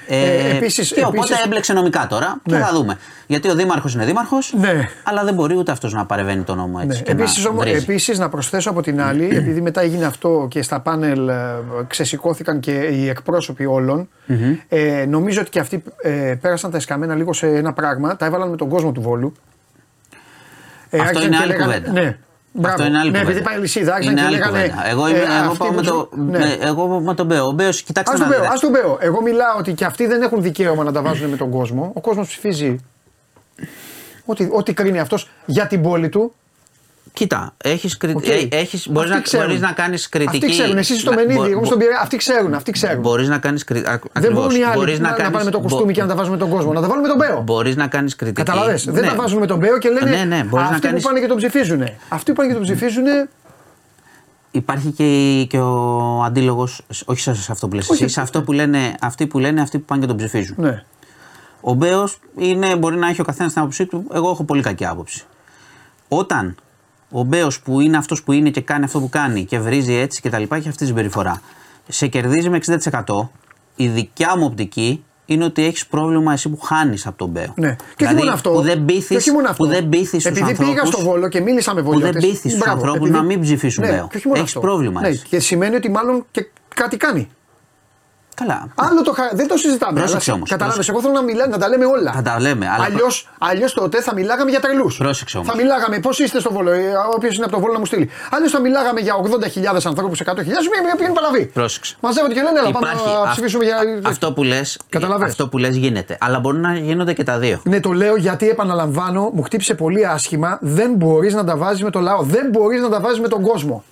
[0.09, 2.57] Ε, επίσης- και οπότε επίσης- έμπλεξε νομικά τώρα Ναι.
[2.57, 2.97] και θα δούμε.
[3.27, 4.89] Γιατί ο Δήμαρχος είναι Δήμαρχος, Ναι.
[5.03, 6.97] αλλά δεν μπορεί ούτε αυτός να παρεβαίνει τον νόμο έτσι.
[6.97, 7.03] Ναι.
[7.03, 7.77] Και Επίσης, να όμως, βρίζει.
[7.83, 11.35] επίσης να προσθέσω από την άλλη, επειδή μετά έγινε αυτό και στα πάνελ ε,
[11.87, 14.09] ξεσηκώθηκαν και οι εκπρόσωποι όλων,
[14.67, 16.11] ε, νομίζω ότι και αυτοί ε,
[16.41, 19.33] πέρασαν τα εσκαμμένα λίγο σε ένα πράγμα, τα έβαλαν με τον κόσμο του Βόλου.
[20.89, 22.01] Ε, Αυτό άρχισαν είναι και άλλη λέγανε- κουβέντα.
[22.01, 22.17] Ναι.
[22.59, 22.75] Μπράβο.
[22.75, 23.37] Αυτό είναι άλλη ναι, κουβέντα.
[23.37, 24.59] επειδή πάει λυσίδα, άρχισαν Είναι και άλλη λέγανε.
[24.67, 24.87] κουβέντα.
[24.89, 26.37] Εγώ, είμαι, ε, εγώ αυτοί πάω που με, σου- το, ναι.
[26.37, 27.45] ναι, εγώ με τον Μπέο.
[27.45, 28.53] Ο Μπέος, κοιτάξτε Ας να τον Μπέο, δείτε.
[28.53, 28.97] ας τον Μπέο.
[29.01, 31.91] Εγώ μιλάω ότι και αυτοί δεν έχουν δικαίωμα να τα βάζουν με τον κόσμο.
[31.93, 32.75] Ο κόσμος ψηφίζει
[34.25, 36.33] ό,τι, ό,τι κρίνει αυτός για την πόλη του.
[37.17, 38.13] Κοίτα, έχεις, κρι...
[38.15, 38.27] Οκ.
[38.27, 39.45] ε, έχεις, μπορείς, Αυτοί να, ξέρουν.
[39.47, 40.37] μπορείς να κάνεις κριτική.
[40.37, 40.77] Αυτοί ξέρουν.
[40.77, 41.99] Εσύ στο να- Μενίδη, μπο- εγώ μπο- στον Πειραιά.
[42.01, 42.53] Αυτοί ξέρουν.
[42.53, 43.01] Αυτοί ξέρουν.
[43.01, 43.99] Μπορείς να κάνεις κριτική.
[44.13, 46.07] Δεν μπορούν οι άλλοι μπορείς να, να, κάνεις- πάνε με το μπο- κοστούμι και να
[46.07, 46.73] τα βάζουν με τον κόσμο.
[46.73, 47.41] Να τα βάλουν με τον Μπέο.
[47.41, 48.43] Μπορείς να κάνεις κριτική.
[48.43, 48.85] Καταλαβες.
[48.85, 49.09] Δεν Ναι.
[49.09, 51.19] τα βάζουν με τον Μπέο και λένε Ναι, ναι, μπορείς να αυτοί κάνεις- που πάνε
[51.19, 51.83] και τον ψηφίζουν.
[52.09, 53.03] Αυτοί που πάνε και τον ψηφίζουν.
[54.51, 56.67] Υπάρχει και, και ο αντίλογο,
[57.05, 59.61] όχι σε σε αυτό που λες Όχι, εσύ, σε αυτό που λένε αυτοί που λένε
[59.61, 60.55] αυτοί που πάνε και τον ψηφίζουν.
[60.59, 60.83] Ναι.
[61.61, 62.19] Ο Μπέος
[62.79, 64.07] μπορεί να έχει ο καθένας την άποψή του.
[64.13, 65.23] Εγώ έχω πολύ κακή άποψη.
[66.07, 66.55] Όταν
[67.11, 70.21] ο Μπέος που είναι αυτός που είναι και κάνει αυτό που κάνει και βρίζει έτσι
[70.21, 71.41] και τα λοιπά, έχει αυτή τη συμπεριφορά.
[71.87, 73.29] Σε κερδίζει με 60%.
[73.75, 77.53] Η δικιά μου οπτική είναι ότι έχεις πρόβλημα εσύ που χάνεις από τον Μπέο.
[77.55, 77.75] Ναι.
[77.95, 78.49] Και όχι μόνο αυτό.
[78.51, 79.63] Που δεν Και πείθεις, όχι μόνο αυτό.
[79.63, 82.21] που δεν πείθεις τους Επειδή πήγα ανθρώπους- στο Βόλο και μίλησα με που βολιώτες.
[82.21, 84.07] δεν πείθεις τους Μπράβο, ανθρώπους επειδή- να μην ψηφίσουν ναι, Μπέο.
[84.11, 84.67] και όχι μόνο Έχεις αυτό.
[84.67, 85.25] πρόβλημα Ναι, εσύ.
[85.27, 87.27] και σημαίνει ότι μάλλον και κάτι κάνει.
[88.41, 88.67] Καλά.
[88.75, 89.23] Άλλο το χα...
[89.33, 89.99] Δεν το συζητάμε.
[89.99, 90.75] Πρόσεξε αλλά όμως, Κατάλαβε.
[90.75, 90.91] πρόσεξε.
[90.91, 92.11] Εγώ θέλω να, μιλά, να τα λέμε όλα.
[92.11, 92.65] Θα τα λέμε.
[92.75, 94.97] Αλλά Αλλιώς, αλλιώς τότε θα μιλάγαμε για τρελούς.
[94.97, 95.49] Πρόσεξε όμως.
[95.49, 96.71] Θα μιλάγαμε πώς είστε στο Βόλο,
[97.15, 98.09] όποιος είναι από το Βόλο να μου στείλει.
[98.31, 100.33] Αλλιώς θα μιλάγαμε για 80.000 ανθρώπους, 100.000
[100.97, 101.45] που είναι παλαβή.
[101.45, 101.95] Πρόσεξε.
[102.01, 103.77] Μαζεύονται και λένε, αλλά πάμε Υπάρχει να αυ- ψηφίσουμε για.
[104.05, 105.29] Αυτό που λες, Καταλαβες.
[105.29, 106.17] αυτό που λες γίνεται.
[106.19, 107.59] Αλλά μπορεί να γίνονται και τα δύο.
[107.63, 110.57] Ναι, το λέω γιατί επαναλαμβάνω, μου χτύπησε πολύ άσχημα.
[110.61, 112.21] Δεν μπορείς να τα βάζεις με το λαό.
[112.23, 113.83] Δεν μπορείς να τα βάζεις με τον κόσμο.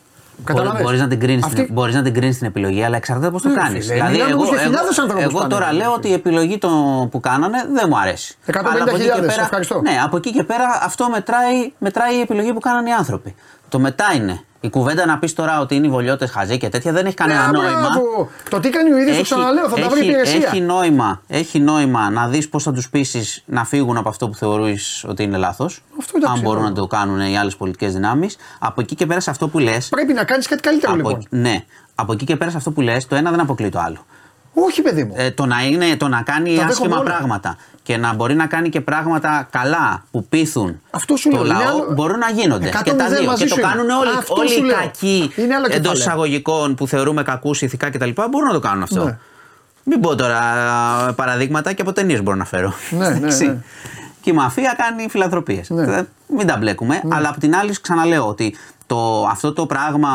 [0.44, 0.82] Καταλαβες.
[0.82, 3.50] Μπορεί να την κρίνεις Αυτή- μπορείς να την κρίνεις την επιλογή, αλλά εξαρτάται πώς το
[3.50, 3.88] Ναι, κάνεις.
[3.88, 5.54] φίλε, μιλάμε όμως για χιλιάδες ανθρώπους εγώ πάνε.
[5.54, 6.70] τώρα λέω ότι η επιλογή το,
[7.12, 8.38] που κάνανε δεν μου αρέσει.
[8.46, 9.82] 150.000, Αλλά από εκεί και πέρα- ευχαριστώ.
[9.82, 13.36] Ναι, από εκεί και πέρα αυτό μετράει, μετράει η επιλογή που κάνανε οι άνθρωποι.
[13.70, 14.40] Το μετά είναι.
[14.66, 17.52] Η κουβέντα να πεις τώρα ότι είναι οι βολιώτες χαζοί και τέτοια δεν έχει κανένα
[17.52, 17.80] Ναι, νόημα.
[17.80, 18.30] μπράβο.
[18.50, 20.48] Το τι κάνει ο ίδιος, το ξαναλέω, θα τα βρει έχει- υπηρεσία.
[20.48, 24.36] Έχει νόημα, έχει νόημα να δεις πώς θα τους πείσεις να φύγουν από αυτό που
[24.36, 25.84] θεωρείς ότι είναι λάθος.
[26.00, 26.70] Αυτό εντάξει, Αν μπορούν ναι.
[26.70, 28.36] να το κάνουν οι άλλες πολιτικές δυνάμεις.
[28.60, 29.78] Από εκεί και πέρα σε αυτό που λε.
[29.90, 31.26] Πρέπει να κάνεις κάτι καλύτερο Από, λοιπόν.
[31.30, 31.64] ναι.
[31.96, 34.06] Από εκεί και πέρα σε αυτό που λες, το ένα δεν αποκλείει το άλλο.
[34.58, 35.14] Όχι, παιδί μου.
[35.18, 37.04] Ε, το, να είναι, το να κάνει Τα άσχημα δέχομαι όλα.
[37.18, 41.46] πράγματα και να μπορεί να κάνει και πράγματα καλά που πείθουν Αυτό σου το λέω,
[41.46, 42.68] είναι λαό άλλο- μπορούν να γίνονται.
[42.68, 43.28] Εκατό Και τα μηδέν δύο.
[43.30, 43.70] μαζί Και το σου είμαι.
[43.70, 44.76] κάνουν όλοι, Αυτό όλοι σου οι λέω.
[44.78, 45.94] κακοί Είναι άλλο εντός κεφάλαιο.
[46.00, 48.10] εισαγωγικών που θεωρούμε κακούς ηθικά κτλ.
[48.30, 49.04] μπορούν να το κάνουν αυτό.
[49.04, 49.18] Ναι.
[49.84, 52.74] Μην πω τώρα α, παραδείγματα και από ταινίες μπορώ να φέρω.
[52.90, 53.46] Ναι, ναι, Εντάξει.
[53.46, 53.58] ναι.
[54.22, 55.70] Και η μαφία κάνει φιλανθρωπίες.
[55.70, 56.02] Ναι.
[56.28, 57.02] Μην τα μπλέκουμε.
[57.10, 58.56] Αλλά απ' την άλλη, ξαναλέω ότι
[58.86, 60.10] το, αυτό το πράγμα,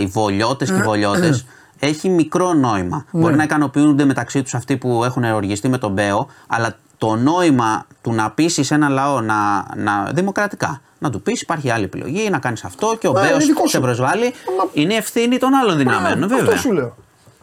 [0.00, 1.46] οι βολιώτες και οι βολιώτες,
[1.78, 3.04] έχει μικρό νόημα.
[3.10, 3.20] Ναι.
[3.20, 7.86] Μπορεί να ικανοποιούνται μεταξύ τους αυτοί που έχουν οργιστεί με τον Μπέο, αλλά το νόημα
[8.02, 9.34] του να πείσει ένα λαό να,
[9.76, 13.32] να, δημοκρατικά να του πεις: Υπάρχει άλλη επιλογή, να κάνεις αυτό και ο Μα, Μπέος
[13.34, 13.68] είναι δικό σου.
[13.68, 14.24] σε προσβάλλει.
[14.58, 16.56] Μα- Είναι ευθύνη των άλλων δυναμένων, Αυτό βέβαια.
[16.56, 16.96] σου λέω.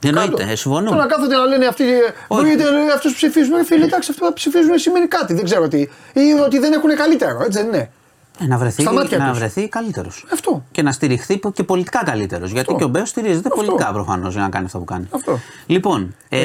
[0.05, 0.51] Εννοείται, Κάτω.
[0.51, 0.89] ε, συμφωνώ.
[0.89, 1.83] Τώρα να κάθονται να λένε αυτοί.
[2.27, 2.41] Όχι.
[2.45, 2.63] Βρείτε
[2.95, 3.55] αυτούς που ψηφίζουν.
[3.55, 5.33] Ρε φίλε, εντάξει, αυτοί που ψηφίζουν σημαίνει κάτι.
[5.33, 5.79] Δεν ξέρω τι.
[6.13, 7.91] Ή ότι δεν έχουν καλύτερο, έτσι δεν είναι.
[8.39, 9.37] Ε, να βρεθεί, Στα μάτια να τους.
[9.37, 10.25] βρεθεί καλύτερος.
[10.33, 10.63] Αυτό.
[10.71, 12.51] Και να στηριχθεί και πολιτικά καλύτερος.
[12.51, 12.75] Γιατί Αυτό.
[12.75, 13.63] και ο Μπέος στηρίζεται Αυτό.
[13.63, 15.07] πολιτικά προφανώς για να κάνει αυτό που κάνει.
[15.11, 15.39] Αυτό.
[15.65, 16.39] Λοιπόν, ε,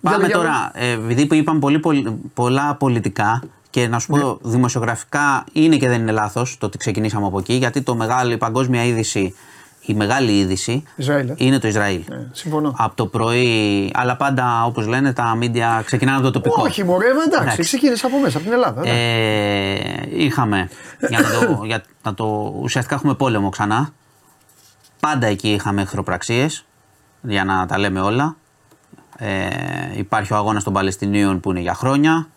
[0.00, 0.70] πάμε για τώρα.
[0.74, 4.50] Ε, επειδή που είπαμε πολύ, πολ- πολλά πολιτικά και να σου πω Ναι.
[4.50, 7.52] δημοσιογραφικά είναι και δεν είναι λάθος το ότι ξεκινήσαμε από εκεί.
[7.54, 9.34] Γιατί το μεγάλο, η παγκόσμια είδηση,
[9.86, 11.34] η μεγάλη είδηση Ισραήλ, ε.
[11.36, 12.00] είναι το Ισραήλ.
[12.10, 12.74] Ε, συμφωνώ.
[12.78, 16.62] Από το πρωί, αλλά πάντα όπως λένε τα μίντια ξεκινάνε από το τοπικό.
[16.62, 17.62] Όχι, μωρέ, μα εντάξει, Εντάξει.
[17.62, 18.80] ξεκίνησε από μέσα, από την Ελλάδα.
[18.80, 19.00] εντάξει.
[19.00, 20.68] Ε, είχαμε,
[21.08, 22.54] για να, το, για να το.
[22.60, 23.88] Ουσιαστικά έχουμε πόλεμο ξανά.
[25.00, 26.64] Πάντα εκεί είχαμε εχθροπραξίες,
[27.22, 28.36] για να τα λέμε όλα.
[29.18, 29.48] Ε,
[29.96, 32.28] υπάρχει ο αγώνας των Παλαιστινίων που είναι για χρόνια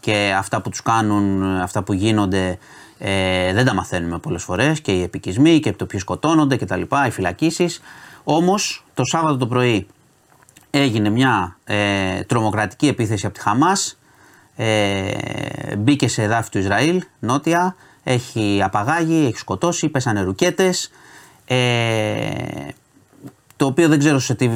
[0.00, 2.58] και αυτά που τους κάνουν, αυτά που γίνονται
[2.98, 6.76] ε, δεν τα μαθαίνουμε πολλές φορές και οι επικισμοί και το ποιοι σκοτώνονται και τα
[6.76, 7.80] λοιπά, οι φυλακίσεις.
[8.24, 9.86] Όμως το Σάββατο το πρωί
[10.70, 13.98] έγινε μια ε, τρομοκρατική επίθεση από τη Χαμάς.
[14.56, 20.90] Ε, μπήκε σε εδάφη του Ισραήλ, νότια, έχει απαγάγει, έχει σκοτώσει, πέσανε ρουκέτες.
[21.44, 21.56] Ε,
[23.56, 24.50] το οποίο δεν ξέρω σε τι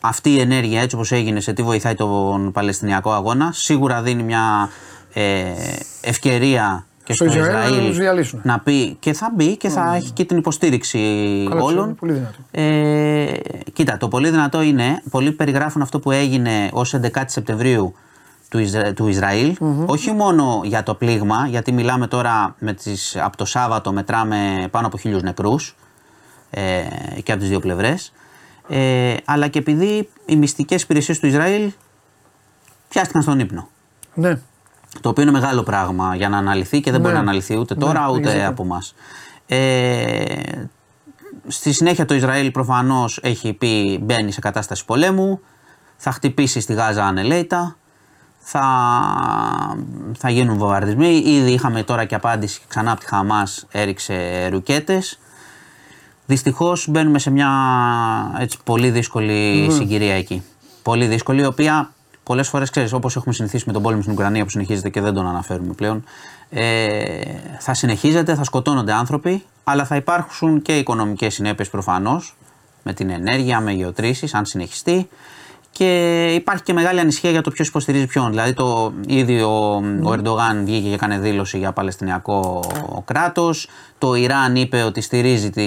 [0.00, 3.52] αυτή η ενέργεια έτσι όπως έγινε σε τι βοηθάει τον Παλαιστινιακό αγώνα.
[3.52, 4.70] Σίγουρα δίνει μια
[5.12, 5.52] ε,
[6.00, 8.40] ευκαιρία και Στο στο, Ισραήλ να Ισραήλ τους διαλύσουν.
[8.42, 10.98] να πει και θα μπει και θα έχει και την υποστήριξη
[11.48, 11.94] Καλά, τους είναι όλων.
[11.94, 12.36] πολύ δυνατό.
[12.50, 13.32] Ε,
[13.72, 17.94] κοίτα, το πολύ δυνατό είναι, πολλοί περιγράφουν αυτό που έγινε ως 11 Σεπτεμβρίου
[18.48, 19.56] του, Ισρα- του ισραηλ
[19.86, 24.86] όχι μόνο για το πλήγμα, γιατί μιλάμε τώρα με τις, από το Σάββατο μετράμε πάνω
[24.86, 25.76] από χίλιους νεκρούς
[26.50, 26.82] ε,
[27.22, 28.12] και από τις δύο πλευρές,
[28.68, 31.72] ε, αλλά και επειδή οι μυστικές υπηρεσίες του Ισραήλ
[32.88, 33.68] πιάστηκαν στον ύπνο.
[34.14, 34.38] Ναι.
[35.00, 37.06] Το οποίο είναι μεγάλο πράγμα για να αναλυθεί και δεν Ναι.
[37.06, 38.48] μπορεί να αναλυθεί ούτε Ναι, τώρα δεν ούτε ξέρω.
[38.48, 38.94] από εμάς.
[39.46, 40.24] Ε,
[41.46, 45.40] στη συνέχεια το Ισραήλ προφανώς έχει πει μπαίνει σε κατάσταση πολέμου,
[45.96, 47.76] θα χτυπήσει στη Γάζα ανελέητα,
[48.38, 48.64] θα,
[50.18, 51.16] θα γίνουν βομβαρδισμοί.
[51.16, 55.18] Ήδη είχαμε τώρα και απάντηση ξανά από τη Χαμάς έριξε ρουκέτες.
[56.26, 57.50] Δυστυχώς μπαίνουμε σε μια
[58.38, 60.42] έτσι, πολύ δύσκολη συγκυρία εκεί.
[60.82, 61.92] Πολύ δύσκολη, η οποία
[62.28, 65.14] πολλές φορές ξέρεις, όπως έχουμε συνηθίσει με τον πόλεμο στην Ουκρανία που συνεχίζεται και δεν
[65.14, 66.04] τον αναφέρουμε πλέον,
[66.50, 67.22] ε,
[67.58, 72.36] θα συνεχίζεται, θα σκοτώνονται άνθρωποι, αλλά θα υπάρξουν και οικονομικές συνέπειες προφανώς
[72.82, 75.08] με την ενέργεια, με γεωτρήσεις, αν συνεχιστεί.
[75.70, 78.30] Και υπάρχει και μεγάλη ανησυχία για το ποιος υποστηρίζει ποιον.
[78.30, 82.62] Δηλαδή, το, ήδη ο, ο Ερντογάν βγήκε και έκανε δήλωση για Παλαιστινιακό
[83.04, 83.68] κράτος.
[83.98, 85.66] Το Ιράν είπε ότι στηρίζει τη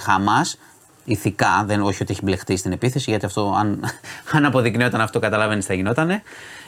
[0.00, 0.58] Χαμάς.
[1.04, 3.80] Ηθικά, δεν, όχι ότι έχει μπλεχτεί στην επίθεση, γιατί αυτό, αν,
[4.36, 6.22] αν αποδεικνύονταν αυτό, καταλαβαίνεις θα γινότανε.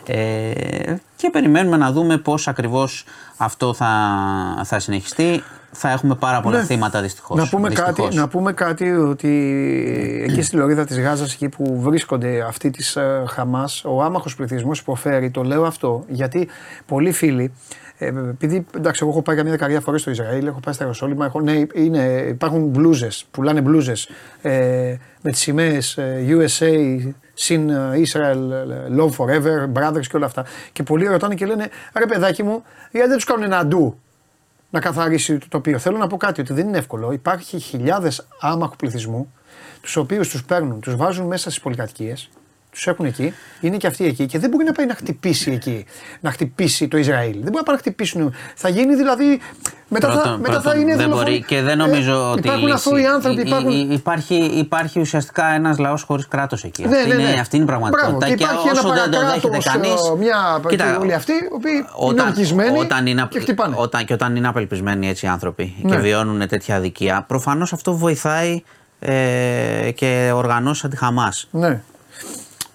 [0.06, 3.04] Ε, και περιμένουμε να δούμε πώς ακριβώς
[3.36, 3.90] αυτό θα,
[4.64, 5.42] θα συνεχιστεί.
[5.78, 6.64] Θα έχουμε πάρα πολλά Ναι.
[6.64, 7.38] θύματα δυστυχώς.
[7.38, 9.28] Να πούμε, κάτι, να πούμε κάτι ότι
[10.28, 14.78] εκεί στη λωρίδα της Γάζας, εκεί που βρίσκονται αυτοί της ε, Χαμάς, ο άμαχος πληθυσμός
[14.78, 16.48] υποφέρει, το λέω αυτό, γιατί
[16.86, 17.52] πολλοί φίλοι,
[17.98, 21.24] ε, επειδή εντάξει, εγώ έχω πάει καμία δεκαετία φορές στο Ισραήλ, έχω πάει στα Ιεροσόλυμα,
[21.24, 24.08] έχω, ναι, είναι, υπάρχουν μπλούζες, πουλάνε μπλούζες
[24.42, 26.98] ε, με τις σημαίες ε, USA,
[27.34, 30.44] συν ε, Israel, ε, Love Forever, Brothers και όλα αυτά.
[30.72, 31.68] Και πολλοί ρωτάνε και λένε,
[31.98, 34.00] ρε παιδάκι μου, γιατί δεν τους κάνουν ένα ντου
[34.70, 35.78] να καθαρίσει το τοπίο.
[35.78, 37.12] Θέλω να πω κάτι ότι δεν είναι εύκολο.
[37.12, 39.32] Υπάρχει χιλιάδες άμαχου πληθυσμού,
[39.80, 42.30] τους οποίους τους παίρνουν, τους βάζουν μέσα στις πολυκατοικίες,
[42.76, 45.84] τους έχουν εκεί, είναι και αυτοί εκεί και δεν μπορεί να πάει να χτυπήσει εκεί,
[46.20, 47.32] να χτυπήσει το Ισραήλ.
[47.32, 48.34] Δεν μπορεί να πάει να χτυπήσουν.
[48.54, 49.40] Θα γίνει δηλαδή.
[49.88, 51.30] Μετά, θα, Πρώτον- μετά θα πρώτον, είναι δεν δολοφόνοι.
[51.30, 52.38] μπορεί και δεν νομίζω Ε, ότι.
[52.38, 53.70] η Υπάρχουν λύση- αθώοι άνθρωποι, Υ- υ- υπάρχουν.
[53.70, 56.82] υ- υπάρχει, υπάρχει ουσιαστικά ένας λαός χωρίς κράτος εκεί.
[56.86, 57.40] Ναι, αυτή, ναι, είναι, ναι.
[57.40, 58.16] αυτή είναι η πραγματικότητα.
[58.18, 58.34] Μπράβο.
[58.36, 59.88] Και υπάρχει ένα όσο δεν το παρακράτος, δέχεται κανεί.
[59.88, 60.60] ε, μια
[60.92, 61.72] και όλοι αυτοί, οι οποίοι
[62.10, 63.74] είναι ορκισμένοι όταν είναι, και χτυπάνε.
[63.78, 65.90] Όταν, και όταν είναι απελπισμένοι έτσι οι άνθρωποι Ναι.
[65.90, 68.62] και βιώνουν τέτοια αδικία, προφανώς αυτό βοηθάει
[68.98, 71.32] ε, και οργανώσει αντιχαμά.
[71.50, 71.80] Ναι.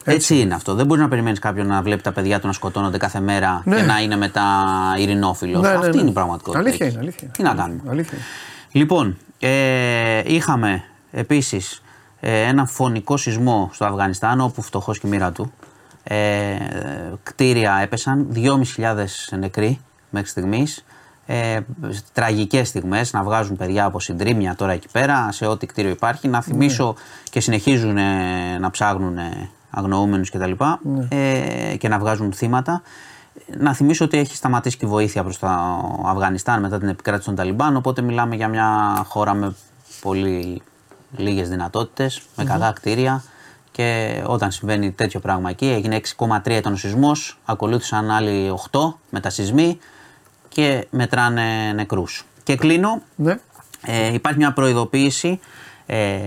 [0.06, 0.40] Έτσι.
[0.40, 0.73] είναι αυτό.
[0.76, 3.76] Δεν μπορείς να περιμένεις κάποιον να βλέπει τα παιδιά του να σκοτώνονται κάθε μέρα Ναι.
[3.76, 4.44] και να είναι μετά
[4.98, 5.60] ειρηνόφιλο.
[5.60, 5.99] Ναι, ναι, Αυτή ναι.
[6.02, 6.60] είναι η πραγματικότητα.
[6.64, 6.95] Αλήθεια εκεί.
[6.95, 7.28] είναι, αλήθεια.
[7.28, 7.82] Τι να κάνουμε.
[7.90, 8.18] Αλήθεια.
[8.18, 8.26] είναι.
[8.72, 11.82] Λοιπόν, ε, είχαμε επίσης
[12.19, 15.52] ε, ένα φωνικό σεισμό στο Αφγανιστάν όπου φτωχός και η μοίρα του.
[16.03, 16.56] Ε,
[17.23, 19.06] κτίρια έπεσαν, 2.500
[19.40, 19.80] νεκροί
[20.10, 20.86] μέχρι στιγμής.
[21.26, 21.60] Ε,
[22.14, 26.28] τραγικές στιγμές να βγάζουν παιδιά από συντρίμια τώρα εκεί πέρα σε ό,τι κτίριο υπάρχει.
[26.28, 26.95] Να θυμίσω
[27.30, 30.52] και συνεχίζουν ε, να ψάχνουν ε, αγνοούμενους κτλ.
[31.10, 32.81] Ε, και να βγάζουν θύματα.
[33.57, 35.48] Να θυμίσω ότι έχει σταματήσει και η βοήθεια προς το
[36.06, 39.56] Αφγανιστάν μετά την επικράτηση των Ταλιμπάν, οπότε μιλάμε για μια χώρα με
[40.02, 40.61] πολύ
[41.18, 43.23] λίγες δυνατότητες, με καλά κτίρια
[43.72, 48.80] και όταν συμβαίνει τέτοιο πράγμα εκεί, έγινε 6,3 ήταν ο σεισμός, ακολούθησαν άλλοι 8
[49.10, 49.77] μετασυσμοί
[50.49, 52.26] και μετράνε νεκρούς.
[52.43, 53.39] Και κλείνω, Ναι.
[53.85, 55.39] ε, υπάρχει μια προειδοποίηση
[55.85, 56.19] ε,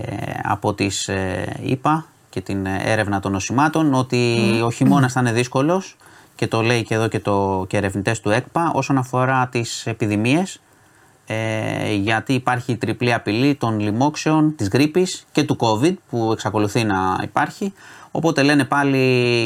[0.43, 2.05] από τις ε, ΕΠΑ
[2.35, 5.97] και την ε, έρευνα των νοσημάτων ότι ο χειμώνας θα είναι δύσκολος
[6.35, 10.59] και το λέει και εδώ και, το, και ερευνητές του ΕΚΠΑ όσον αφορά τις επιδημίες
[11.27, 16.83] ε, γιατί υπάρχει η τριπλή απειλή των λοιμόξεων, της γρήπης και του COVID που εξακολουθεί
[16.83, 17.73] να υπάρχει.
[18.11, 18.97] Οπότε λένε πάλι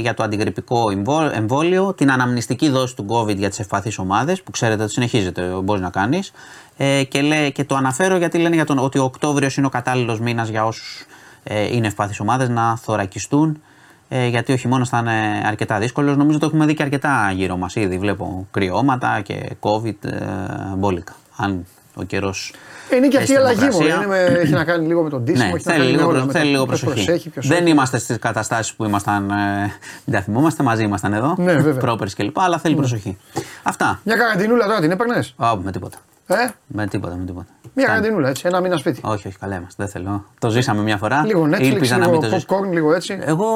[0.02, 4.52] για το αντιγρυπικό εμβό- εμβόλιο, την αναμνηστική δόση του COVID για τις ευπαθείς ομάδες που
[4.52, 6.32] ξέρετε ότι συνεχίζεται, μπορείς να κάνεις.
[6.78, 9.70] Ε, και, λέει, και το αναφέρω γιατί λένε για τον, ότι ο Οκτώβριος είναι ο
[9.70, 11.06] κατάλληλος μήνας για όσους ε,
[11.72, 13.62] είναι ευπαθείς ομάδες να θωρακιστούν
[14.10, 16.18] ε, γιατί ο χειμώνα θα είναι αρκετά δύσκολος.
[16.18, 17.98] Νομίζω το έχουμε δει και αρκετά γύρω μας ήδη.
[17.98, 20.16] Βλέπω κρυώματα και COVID ε,
[20.78, 21.14] μπόλικα.
[21.36, 21.66] Αν
[21.96, 22.54] ο καιρός.
[22.90, 23.82] Ε, Είναι και αυτή η αλλαγή μου.
[23.82, 25.44] Είναι με, έχει να κάνει λίγο με τον τίσιμο.
[25.44, 27.06] Ναι, έχει να θέλει κάνει λίγο, με όλα, προ- με θέλει το λίγο ποιος προσοχή.
[27.06, 27.72] προσέχει, ποιος δεν όχι.
[27.72, 29.30] είμαστε στις καταστάσεις που ήμασταν.
[29.30, 29.36] Ε,
[30.06, 31.36] μην τα θυμόμαστε, μαζί ήμασταν εδώ.
[31.38, 31.74] Ναι, βέβαια.
[31.74, 31.80] Ναι.
[31.80, 32.40] Πρόπερς κλπ.
[32.40, 33.18] Αλλά θέλει προσοχή.
[33.64, 34.00] Αυτά.
[34.04, 35.98] Μια καραντινούλα τώρα την έπαιρνες; Α, με τίποτα.
[36.32, 37.48] Ε, Με τίποτα, με τίποτα.
[37.74, 37.88] μια Φτάνει.
[37.88, 39.02] καραντινούλα έτσι, ένα μήνα σπίτι.
[39.04, 39.84] Όχι, όχι, καλά είμαστε.
[39.84, 40.26] Δεν θέλω.
[40.40, 41.24] Το ζήσαμε μια φορά.
[41.26, 42.46] Λίγο Netflix, Ήλπιζα να λίγο μην το ζήσω.
[42.50, 43.20] popcorn, λίγο έτσι.
[43.26, 43.48] Εγώ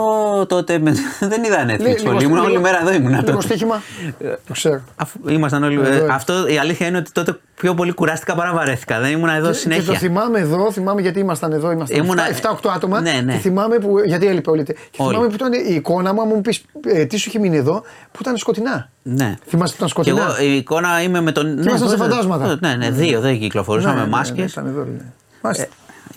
[0.46, 0.94] τότε με-
[1.32, 2.24] δεν είδα Netflix Λι- πολύ.
[2.24, 3.42] Ήμουν όλη μέρα εδώ ήμουν Λίγο τότε.
[3.42, 3.82] στοίχημα.
[4.20, 4.82] Το ξέρω.
[4.96, 5.80] Αφού ήμασταν όλοι.
[5.80, 6.14] Εδώ ε, είναι.
[6.14, 9.00] αυτό η αλήθεια είναι ότι τότε πιο πολύ κουράστηκα παρά βαρέθηκα.
[9.00, 9.94] Δεν ήμουν εδώ Και το συνέχεια.
[9.98, 13.02] θυμάμαι εδώ, θυμάμαι γιατί ήμασταν εδώ, ήμασταν Ήμουνα- 7-8 άτομα.
[13.02, 13.32] Ναι, ναι.
[13.34, 14.00] Και θυμάμαι που.
[14.06, 14.64] Γιατί έλειπε όλοι.
[14.64, 15.10] Και Όλοι.
[15.10, 16.64] θυμάμαι που ήταν η εικόνα μου, αν μου πεις
[17.08, 17.82] τι σου έχει μείνει εδώ,
[18.12, 18.90] που ήταν σκοτεινά.
[19.04, 19.36] Ναι.
[19.48, 21.48] Θυμάστε που ήταν Και σκοτεινά; εγώ η εικόνα είμαι με τον.
[21.52, 22.58] ήμασταν σε τότε- φαντάσματα.
[22.68, 24.38] Ναι, ναι, δύο δεν κυκλοφορούσαμε Ναι, ναι, ναι, μάσκες.
[24.38, 25.02] ναι, ήταν εδώ, ναι.
[25.42, 25.66] Μάλιστα.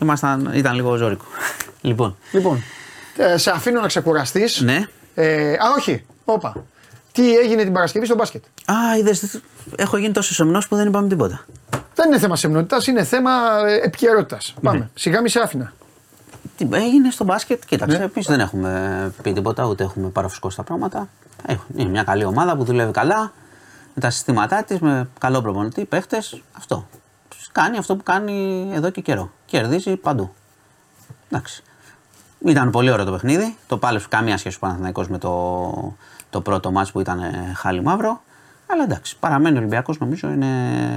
[0.03, 1.25] Ήμασταν, ήταν λίγο ζώρικο.
[1.81, 2.63] Λοιπόν, Λοιπόν,
[3.17, 4.61] ε, σε αφήνω να ξεκουραστείς.
[4.61, 4.87] ναι.
[5.15, 6.05] Ε, α, όχι.
[6.25, 6.65] Όπα.
[7.13, 9.41] Τι έγινε την Παρασκευή στο μπάσκετ; Α, είδες.
[9.77, 11.45] Έχω γίνει τόσο σεμνός που δεν είπαμε τίποτα.
[11.95, 13.31] Δεν είναι θέμα σεμνότητας, είναι θέμα
[13.85, 14.55] επικαιρότητας.
[14.61, 14.71] Ναι.
[14.71, 14.91] Πάμε.
[14.95, 15.73] Σιγά μη σε άφηνα.
[16.57, 17.97] Τι έγινε στο μπάσκετ, κοίταξε.
[17.99, 18.03] Ναι.
[18.05, 21.09] Εμεί δεν έχουμε πει τίποτα, ούτε έχουμε παραφουσκώσει τα πράγματα.
[21.47, 23.33] Έχω- Είναι μια καλή ομάδα που δουλεύει καλά,
[23.97, 26.43] με τα συστήματά της, με καλό προπονητή, παίχτες.
[26.57, 26.89] Αυτό.
[27.53, 29.31] Κάνει αυτό που κάνει εδώ και καιρό.
[29.47, 30.35] Κερδίζει παντού.
[31.31, 31.63] Εντάξει.
[32.39, 33.57] Ήταν πολύ ωραίο το παιχνίδι.
[33.67, 35.97] Το πάλεψε καμία σχέση ο Παναθηναϊκός με το,
[36.31, 38.23] το πρώτο μάτς που ήταν ε, χάλι μαύρο.
[38.67, 40.51] Αλλά εντάξει, παραμένει ο Ολυμπιακός νομίζω είναι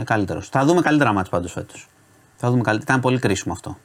[0.06, 0.50] καλύτερος.
[0.50, 1.90] Θα δούμε καλύτερα μάτς πάντως φέτος.
[2.38, 2.92] Θα δούμε καλύτερα.
[2.92, 3.78] Ήταν πολύ κρίσιμο αυτό.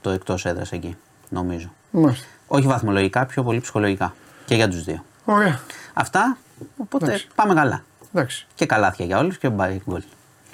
[0.00, 0.96] Το εκτός έδρας εκεί,
[1.28, 1.72] νομίζω.
[1.90, 2.26] Μάλιστα.
[2.46, 4.14] Όχι βαθμολογικά, πιο πολύ ψυχολογικά.
[4.44, 5.04] Και για τους δύο.
[5.24, 5.60] Ωραία.
[5.92, 6.36] Αυτά.
[6.76, 7.28] Οπότε Εντάξει.
[7.34, 7.82] πάμε καλά.
[8.16, 8.46] Εντάξει.
[8.54, 10.02] Και καλάθια για όλους και μπάει γκολ.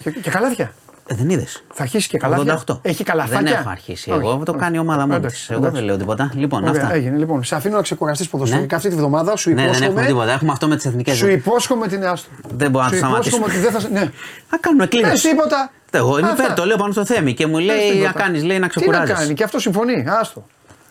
[0.03, 0.73] Και, και καλάθια.
[1.07, 1.63] Ε, δεν είδες.
[1.75, 2.79] Θα αρχίσει και καλάθια; 88.
[2.83, 4.43] Έχει καλαθάκια; Δεν έχω αρχίσει Όχι, εγώ.
[4.45, 4.61] Το όχι.
[4.61, 5.53] κάνει η ομάδα μόνη Εντάξει, τη.
[5.53, 5.87] Εγώ δεν εντάξει.
[5.87, 6.31] λέω τίποτα.
[6.35, 6.95] Λοιπόν, Ωραία, αυτά.
[6.95, 7.17] έγινε.
[7.17, 8.77] Λοιπόν, σε αφήνω να ξεκουραστείς ποδοσφαιρικά Ναι.
[8.77, 9.37] αυτή τη βδομάδα.
[9.37, 10.07] Σου Ναι, δεν έχουμε υπόσχομαι.
[10.07, 10.33] τίποτα.
[10.33, 11.17] Έχουμε αυτό με τις εθνικές.
[11.17, 12.29] σου υπόσχομαι την άστο.
[12.55, 13.45] Δεν μπορώ να Σου το υπόσχομαι σταματήσουμε.
[13.45, 13.81] ότι δεν θα.
[13.81, 14.11] σε- Ναι.
[14.51, 15.13] Να κάνουμε κλήρωση.
[15.13, 15.71] Πες τίποτα.
[15.91, 16.43] Εγώ είμαι Αυτά.
[16.43, 18.13] υπέρ, το λέω πάνω στο θέμη και μου Πες λέει τίποτα.
[18.17, 19.15] να κάνεις, λέει να Τι να ξεκουράζεις.
[19.15, 20.05] κάνει, και αυτό συμφωνεί.
[20.21, 20.47] Άστο.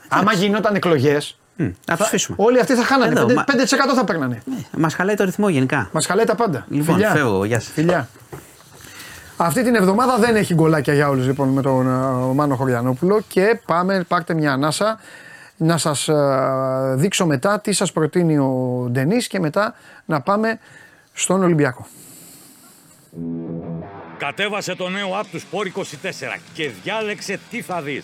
[0.07, 1.38] Άμα γινόταν εκλογές,
[1.88, 2.38] Να τους αφήσουμε.
[2.39, 3.11] όλοι αυτοί θα χάνανε.
[3.19, 4.41] Εδώ, 5%, μα- 5% θα παίρνανε.
[4.77, 5.89] Μας χαλάει το ρυθμό γενικά.
[5.91, 6.65] Μας χαλάει τα πάντα.
[6.69, 7.09] Λοιπόν, Φιλιά.
[7.11, 7.45] φεύγω.
[7.45, 7.71] Γεια σας.
[7.73, 8.09] Φιλιά.
[9.38, 13.59] Αυτή την εβδομάδα δεν έχει γκολάκια για όλους λοιπόν με τον ε, Μάνο Χωριανόπουλο και
[13.65, 14.99] πάμε, πάρτε μια ανάσα
[15.57, 16.15] να σας ε,
[16.95, 19.73] δείξω μετά τι σας προτείνει ο Ντενής και μετά
[20.05, 20.59] να πάμε
[21.13, 21.88] στον Ολυμπιακό.
[24.17, 25.83] Κατέβασε το νέο app του Sport 24
[26.53, 28.03] και διάλεξε τι θα δεις.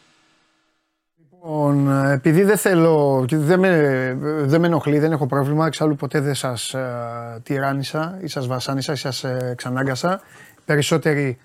[1.43, 5.95] Λοιπόν, ε, επειδή δεν θέλω, και δεν με, δεν με ενοχλεί, δεν έχω πρόβλημα, εξάλλου
[5.95, 10.21] ποτέ δεν σας ε, τυράννησα ή σας βασάνισα ή σας ε, ξανάγκασα.
[10.65, 11.37] Περισσότεροι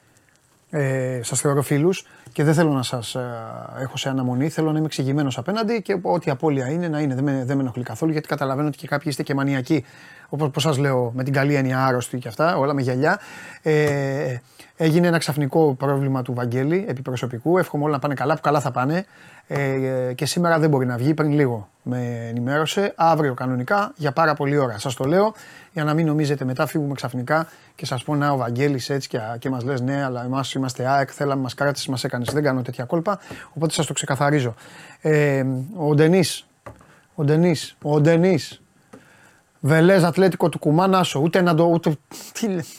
[0.71, 3.21] ε, σας θεωρώ φίλους και δεν θέλω να σας ε,
[3.81, 7.15] έχω σε αναμονή, θέλω να είμαι εξηγημένος απέναντι και ό,τι απώλεια είναι να είναι.
[7.15, 9.85] Δεν με, δεν με ενοχλεί καθόλου γιατί καταλαβαίνω ότι και κάποιοι είστε και μανιακοί,
[10.29, 13.21] όπως πώς σας λέω, με την καλή έννοια άρρωστοι και αυτά, όλα με γυαλιά.
[13.63, 14.37] Ε,
[14.77, 17.59] έγινε ένα ξαφνικό πρόβλημα του Βαγγέλη, επιπροσωπικού.
[17.59, 19.05] Εύχομαι όλα να πάνε καλά, που καλά θα πάνε.
[19.47, 22.93] Ε, και σήμερα δεν μπορεί να βγει, πριν λίγο με ενημέρωσε.
[22.97, 24.79] Αύριο κανονικά για πάρα πολλή ώρα.
[24.79, 25.35] Σας το λέω
[25.73, 29.19] για να μην νομίζετε μετά φύγουμε ξαφνικά και σας πω να ο Βαγγέλης έτσι και,
[29.39, 32.33] και μας λες ναι, αλλά εμάς είμαστε ΑΕΚ, θέλαμε, μας κράτησες, μας έκανες.
[32.33, 33.19] Δεν κάνω τέτοια κόλπα.
[33.53, 34.55] Οπότε σας το ξεκαθαρίζω.
[35.01, 35.45] Ε,
[35.77, 36.47] ο Ντενής,
[37.15, 38.61] ο Ντενής, ο Ντενής,
[39.67, 41.21] Βελέζ Ατλέτικο του Κουμάνα, άσο.
[41.21, 41.65] Ούτε να το.
[41.65, 41.97] Ούτε...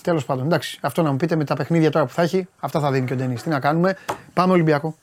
[0.02, 0.80] Τέλος πάντων, εντάξει.
[0.82, 3.14] Αυτό να μου πείτε με τα παιχνίδια τώρα που θα έχει, αυτά θα δίνει και
[3.14, 3.36] ο Ντενή.
[3.36, 3.98] Τι να κάνουμε.
[4.34, 4.96] Πάμε Ολυμπιακό.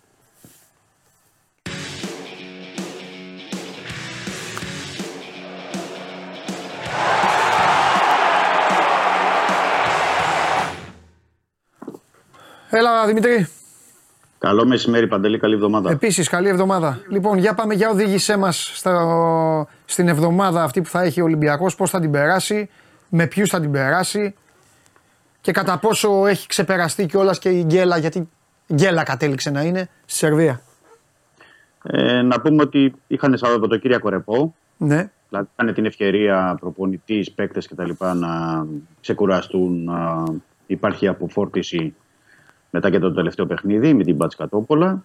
[12.70, 13.48] Έλα Δημητρή.
[14.44, 15.38] Καλό μεσημέρι, Παντελή.
[15.38, 15.90] Καλή εβδομάδα.
[15.90, 17.00] Επίσης, καλή εβδομάδα.
[17.08, 18.82] Λοιπόν, για πάμε, για οδήγησέ μας
[19.84, 22.68] στην εβδομάδα αυτή που θα έχει ο Ολυμπιακός, πώς θα την περάσει,
[23.08, 24.34] με ποιους θα την περάσει
[25.40, 28.28] και κατά πόσο έχει ξεπεραστεί κιόλας και η γκέλα, γιατί
[28.74, 30.60] γκέλα κατέληξε να είναι στη Σερβία.
[31.82, 34.54] Ε, να πούμε ότι είχαν Σαββατοκύριακο ρεπό.
[34.76, 35.10] Ναι.
[35.28, 37.90] Δηλαδή είχαν την ευκαιρία προπονητής, παίκτες κτλ.
[37.98, 38.66] να
[39.00, 39.84] ξεκουραστούν.
[39.84, 40.24] Να
[40.66, 41.94] υπάρχει αποφόρτιση
[42.74, 45.04] μετά και το τελευταίο παιχνίδι με την Πατσκατόπολα.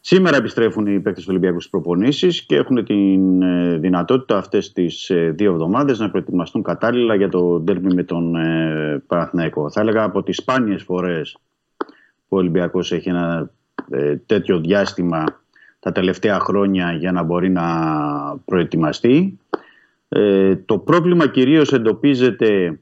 [0.00, 5.10] Σήμερα επιστρέφουν οι παίκτες του Ολυμπιακού στις προπονήσεις και έχουν την ε, δυνατότητα αυτές τις
[5.10, 9.70] ε, δύο εβδομάδες να προετοιμαστούν κατάλληλα για το ντέρμπι με τον ε, Παναθηναϊκό.
[9.70, 11.36] Θα έλεγα από τις σπάνιες φορές
[12.28, 13.50] που ο Ολυμπιακός έχει ένα
[13.90, 15.24] ε, τέτοιο διάστημα
[15.80, 17.64] τα τελευταία χρόνια για να μπορεί να
[18.44, 19.38] προετοιμαστεί.
[20.08, 22.80] Ε, το πρόβλημα κυρίως εντοπίζεται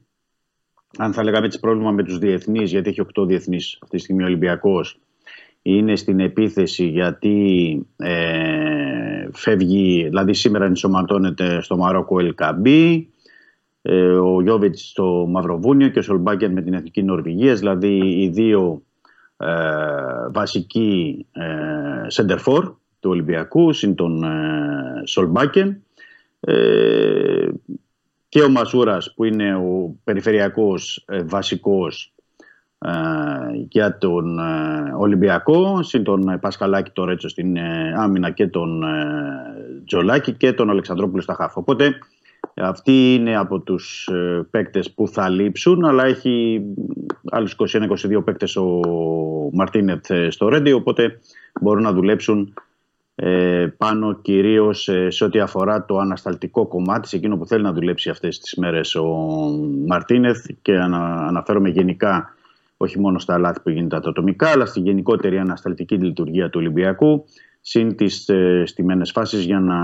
[0.97, 4.23] αν θα λέγαμε έτσι πρόβλημα με τους διεθνείς, γιατί έχει 8 διεθνείς αυτή τη στιγμή
[4.23, 4.99] ο Ολυμπιακός,
[5.61, 13.09] είναι στην επίθεση γιατί ε, φεύγει, δηλαδή σήμερα ενσωματώνεται στο Μαρόκο Ελκαμπή,
[13.81, 18.83] ε, ο Γιώβιτς στο Μαυροβούνιο και ο Σολμπάκεν με την Εθνική Νορβηγία, δηλαδή οι δύο
[19.37, 19.47] ε,
[20.31, 22.65] βασικοί ε, σεντερφόρ
[22.99, 25.83] του Ολυμπιακού, συν τον ε, Σολμπάκεν.
[26.39, 27.47] Ε,
[28.29, 32.13] και ο Μασούρας που είναι ο περιφερειακός ε, βασικός
[32.77, 32.89] ε,
[33.69, 38.83] για τον ε, Ολυμπιακό συν τον ε, Πασκαλάκη το Ρέτσο στην ε, άμυνα και τον
[38.83, 41.57] ε, Τζολάκη και τον Αλεξανδρόπουλο στα χάφ.
[41.57, 41.95] Οπότε
[42.55, 46.61] αυτοί είναι από τους ε, παίκτες που θα λείψουν αλλά έχει
[47.31, 48.79] άλλους 21-22 παίκτες ο
[49.53, 51.19] Μαρτίνετ ε, στο Ρέντι οπότε
[51.61, 52.68] μπορούν να δουλέψουν ε,
[53.77, 58.09] πάνω κυρίως ε, σε ό,τι αφορά το ανασταλτικό κομμάτι, σε εκείνο που θέλει να δουλέψει
[58.09, 59.05] αυτές τις μέρες ο
[59.87, 62.33] Μαρτίνεθ και ανα, αναφέρομαι γενικά
[62.77, 67.25] όχι μόνο στα λάθη που γίνεται ατομικά, αλλά στη γενικότερη ανασταλτική λειτουργία του Ολυμπιακού,
[67.61, 69.77] συν τις ε, στιμένες φάσεις για να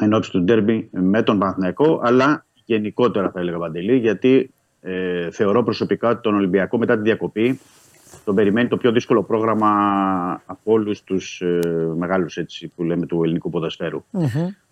[0.00, 4.50] ενώψει του ντέρμπι με τον Παναθηναϊκό, αλλά γενικότερα θα έλεγα Παντελή, γιατί
[4.80, 7.60] ε, θεωρώ προσωπικά ότι τον Ολυμπιακό μετά τη διακοπή
[8.24, 9.70] τον περιμένει το πιο δύσκολο πρόγραμμα
[10.46, 11.60] από όλους τους ε,
[11.96, 12.38] μεγάλους
[12.74, 14.04] που λέμε του ελληνικού ποδοσφαίρου.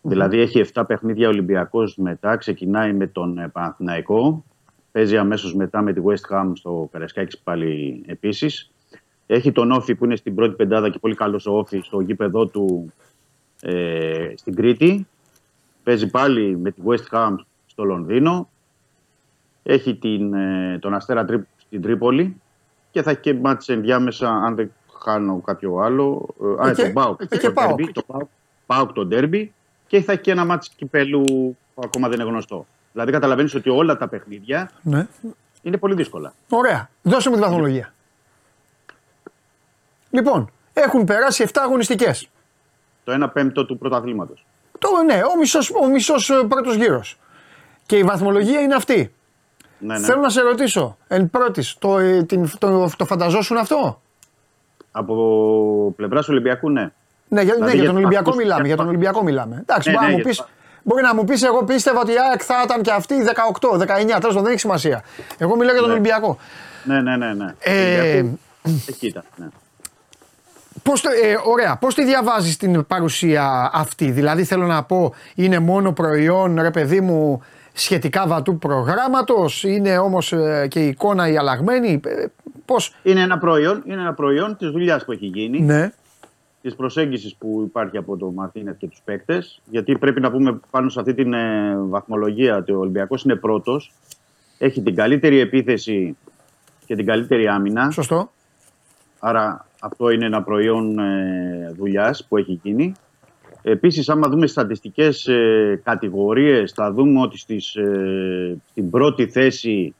[0.03, 4.45] Δηλαδή έχει 7 παιχνίδια Ολυμπιακός μετά, ξεκινάει με τον ε, Παναθηναϊκό,
[4.93, 8.71] παίζει αμέσως μετά με τη West Ham στο Καρασκάκη πάλι επίσης.
[9.27, 12.47] Έχει τον Όφη που είναι στην πρώτη πεντάδα και πολύ καλός ο Όφη στο γήπεδό
[12.47, 12.93] του
[13.61, 15.07] ε, στην Κρήτη.
[15.83, 17.35] Παίζει πάλι με τη West Ham
[17.67, 18.49] στο Λονδίνο.
[19.63, 22.41] Έχει την, ε, τον Αστέρα Τρίπ, στην Τρίπολη
[22.91, 26.27] και θα έχει και μάτς ενδιάμεσα αν δεν χάνω κάποιο άλλο.
[26.61, 27.25] Ε, Α, Και- τον Πάουκ.
[27.27, 27.81] και το ΠΑΟΚ.
[27.81, 28.29] derby, το Πάουκ,
[28.67, 29.53] Πάουκ το Ντέρμπι
[29.87, 31.25] και θα έχει και ένα μάτς κυπέλου
[31.75, 32.67] που ακόμα δεν είναι γνωστό.
[32.93, 35.07] Δηλαδή καταλαβαίνεις ότι όλα τα παιχνίδια Ναι.
[35.63, 36.33] είναι πολύ δύσκολα.
[36.49, 36.91] Ωραία.
[37.03, 37.93] Δώσε μου τη βαθμολογία.
[40.11, 42.29] Λοιπόν, έχουν περάσει 7 αγωνιστικές.
[43.05, 44.47] Το 1 πέμπτο του πρωταθλήματος.
[44.79, 47.19] Το ναι, ο μισός ο μισός ε, πρώτος γύρος.
[47.87, 49.13] Και η βαθμολογία είναι αυτή.
[49.79, 50.05] Ναι, ναι.
[50.05, 54.01] Θέλω να σε ρωτήσω, εν πρώτης, το, ε, την, το, το φανταζόσουν αυτό;
[54.91, 56.91] Από πλευράς Ολυμπιακού, ναι.
[57.29, 58.67] Ναι, για, Δηλαδή, ναι, για για τον Ολυμπιακό αυτούς- μιλάμε.
[58.67, 59.59] για Για τον αυτούς- Ολυμπιακό μιλάμε.
[59.69, 60.55] Εντάξει, Ναι, μπορεί, ναι, να μου για πεις, αυτούς.
[60.83, 64.19] μπορεί να μου πεις, εγώ πίστευα ότι η ΑΕΚ θα ήταν και αυτή 18, 19,
[64.21, 65.03] τέλος δεν έχει σημασία.
[65.39, 65.95] Εγώ μιλάω για τον Ναι.
[65.95, 66.39] Ολυμπιακό.
[66.85, 67.33] Ναι, ναι, ναι.
[67.35, 67.55] ναι.
[67.59, 68.39] Ε, Ολυμπιακού,
[68.89, 69.23] Εκεί ήταν.
[69.37, 69.47] Ναι.
[70.83, 75.59] Πώς το, ε, ωραία, πώς τη διαβάζεις την παρουσία αυτή, δηλαδή θέλω να πω είναι
[75.59, 77.43] μόνο προϊόν ρε παιδί μου
[77.81, 82.27] σχετικά βατού προγράμματος, είναι όμως ε, και η εικόνα η αλλαγμένη, ε,
[82.65, 82.95] πώς.
[83.03, 85.93] Είναι ένα προϊόν, είναι ένα προϊόν της δουλειάς που έχει γίνει, Ναι,
[86.63, 90.89] της προσέγγισης που υπάρχει από τον Μαρτίνεθ και τους παίκτες, γιατί πρέπει να πούμε πάνω
[90.89, 93.93] σε αυτή την ε, βαθμολογία ότι ο Ολυμπιακός είναι πρώτος,
[94.59, 96.17] έχει την καλύτερη επίθεση
[96.87, 98.31] και την καλύτερη άμυνα, σωστό.
[99.19, 102.95] άρα αυτό είναι ένα προϊόν ε, δουλειάς που έχει γίνει.
[103.63, 109.95] Επίσης, άμα δούμε στατιστικές ε, κατηγορίες, θα δούμε ότι στις, ε, στην πρώτη θέση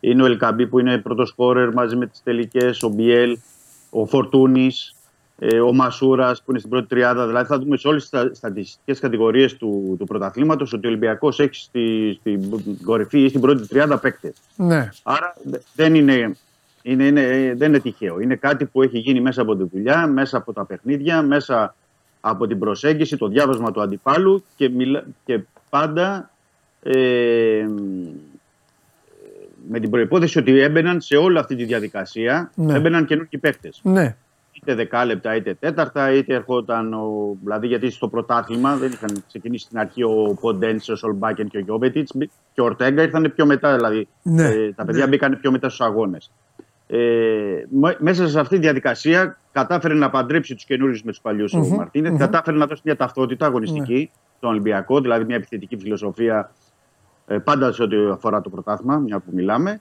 [0.00, 3.38] είναι ο Ελκαμπή που είναι πρώτος σκόρερ μαζί με τις τελικές, ο Μπιέλ,
[3.90, 4.94] ο Φορτούνης,
[5.38, 7.26] ε, ο Μασούρας που είναι στην πρώτη τριάδα.
[7.26, 11.40] Δηλαδή θα δούμε σε όλες τις στα- στατιστικές κατηγορίες του, του πρωταθλήματος ότι ο Ολυμπιακός
[11.40, 12.50] έχει στη, στην
[12.84, 14.34] κορυφή ή στην πρώτη τριάδα παίκτες.
[14.56, 16.36] Ναι, Άρα δε- δεν είναι,
[16.82, 18.20] είναι, είναι, δεν είναι τυχαίο.
[18.20, 21.74] Είναι κάτι που έχει γίνει μέσα από τη δουλειά, μέσα από τα παιχνίδια, μέσα
[22.28, 25.40] από την προσέγγιση, το διάβασμα του αντιπάλου και, μιλά, και
[25.70, 26.30] πάντα
[26.82, 27.66] ε,
[29.68, 32.74] με την προϋπόθεση ότι έμπαιναν σε όλη αυτή τη διαδικασία, Ναι.
[32.74, 33.80] έμπαιναν καινούργιοι παίκτες.
[33.82, 34.16] ναι,
[34.52, 36.94] Είτε δεκάλεπτα, είτε τέταρτα, είτε ερχόταν.
[36.94, 41.56] Ο, δηλαδή, γιατί στο πρωτάθλημα δεν είχαν ξεκινήσει στην αρχή ο Ποντένσε, ο Σολμπάκεν και
[41.56, 42.12] ο Γιώβετιτς
[42.54, 43.76] και ο Ορτέγκα ήρθαν πιο μετά.
[43.76, 44.44] Δηλαδή, Ναι.
[44.48, 46.30] ε, τα παιδιά μπήκαν πιο μετά στους αγώνες.
[46.88, 46.98] Ε,
[47.70, 51.58] μ- μέσα σε αυτή τη διαδικασία κατάφερε να παντρέψει τους καινούριους με τους παλιου ο
[51.58, 56.52] μαρτινεθ Κατάφερε να δώσει μια ταυτότητα αγωνιστική στον Ολυμπιακό, δηλαδή μια επιθετική φιλοσοφία
[57.26, 59.80] ε, πάντα σε ό,τι αφορά το πρωτάθλημα, μια που μιλάμε.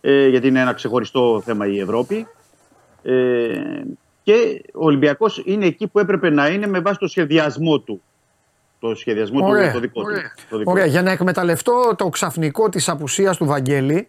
[0.00, 2.26] Ε, γιατί είναι ένα ξεχωριστό θέμα η Ευρώπη.
[3.02, 3.82] Ε,
[4.22, 8.02] και ο Ολυμπιακός είναι εκεί που έπρεπε να είναι με βάση το σχεδιασμό του.
[8.80, 9.66] Το σχεδιασμό Ωραία.
[9.66, 10.08] του το δικό του.
[10.50, 10.90] Το δικό Ωραία, του.
[10.90, 14.08] για να εκμεταλλευτώ το ξαφνικό της απουσίας του Βαγγέλη,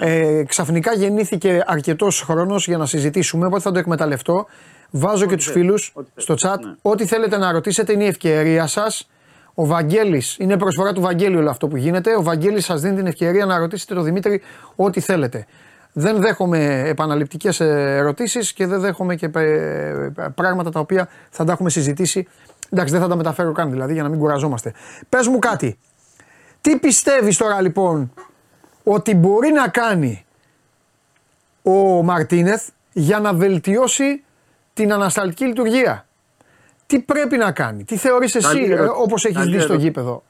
[0.00, 4.46] ε, ξαφνικά γεννήθηκε αρκετός χρόνος για να συζητήσουμε, οπότε θα το εκμεταλλευτώ.
[4.90, 6.66] Βάζω και τους θέλετε, φίλους ό,τι στο θέλετε, chat.
[6.66, 6.74] ναι.
[6.82, 9.08] Ό,τι θέλετε να ρωτήσετε είναι η ευκαιρία σας.
[9.54, 12.16] Ο Βαγγέλης, είναι προσφορά του Βαγγέλη όλο αυτό που γίνεται.
[12.16, 14.42] Ο Βαγγέλης σας δίνει την ευκαιρία να ρωτήσετε τον Δημήτρη
[14.76, 15.46] ό,τι θέλετε.
[15.92, 21.52] Δεν δέχομαι επαναληπτικές ε, ερωτήσεις και δεν δέχομαι και ε, πράγματα τα οποία θα τα
[21.52, 22.26] έχουμε συζητήσει.
[22.70, 24.72] Εντάξει, δεν θα τα μεταφέρω καν δηλαδή για να μην κουραζόμαστε.
[25.08, 25.78] Πες μου κάτι.
[26.60, 28.12] Τι πιστεύεις τώρα λοιπόν
[28.88, 30.24] ότι μπορεί να κάνει
[31.62, 34.22] ο Μαρτίνεθ για να βελτιώσει
[34.74, 36.06] την ανασταλτική λειτουργία.
[36.86, 39.02] Τι πρέπει να κάνει, τι θεωρείς εσύ Καλή ε, ερώτηση.
[39.02, 39.86] όπως έχεις Καλή δει στο ερώτηση.
[39.88, 40.22] γήπεδο;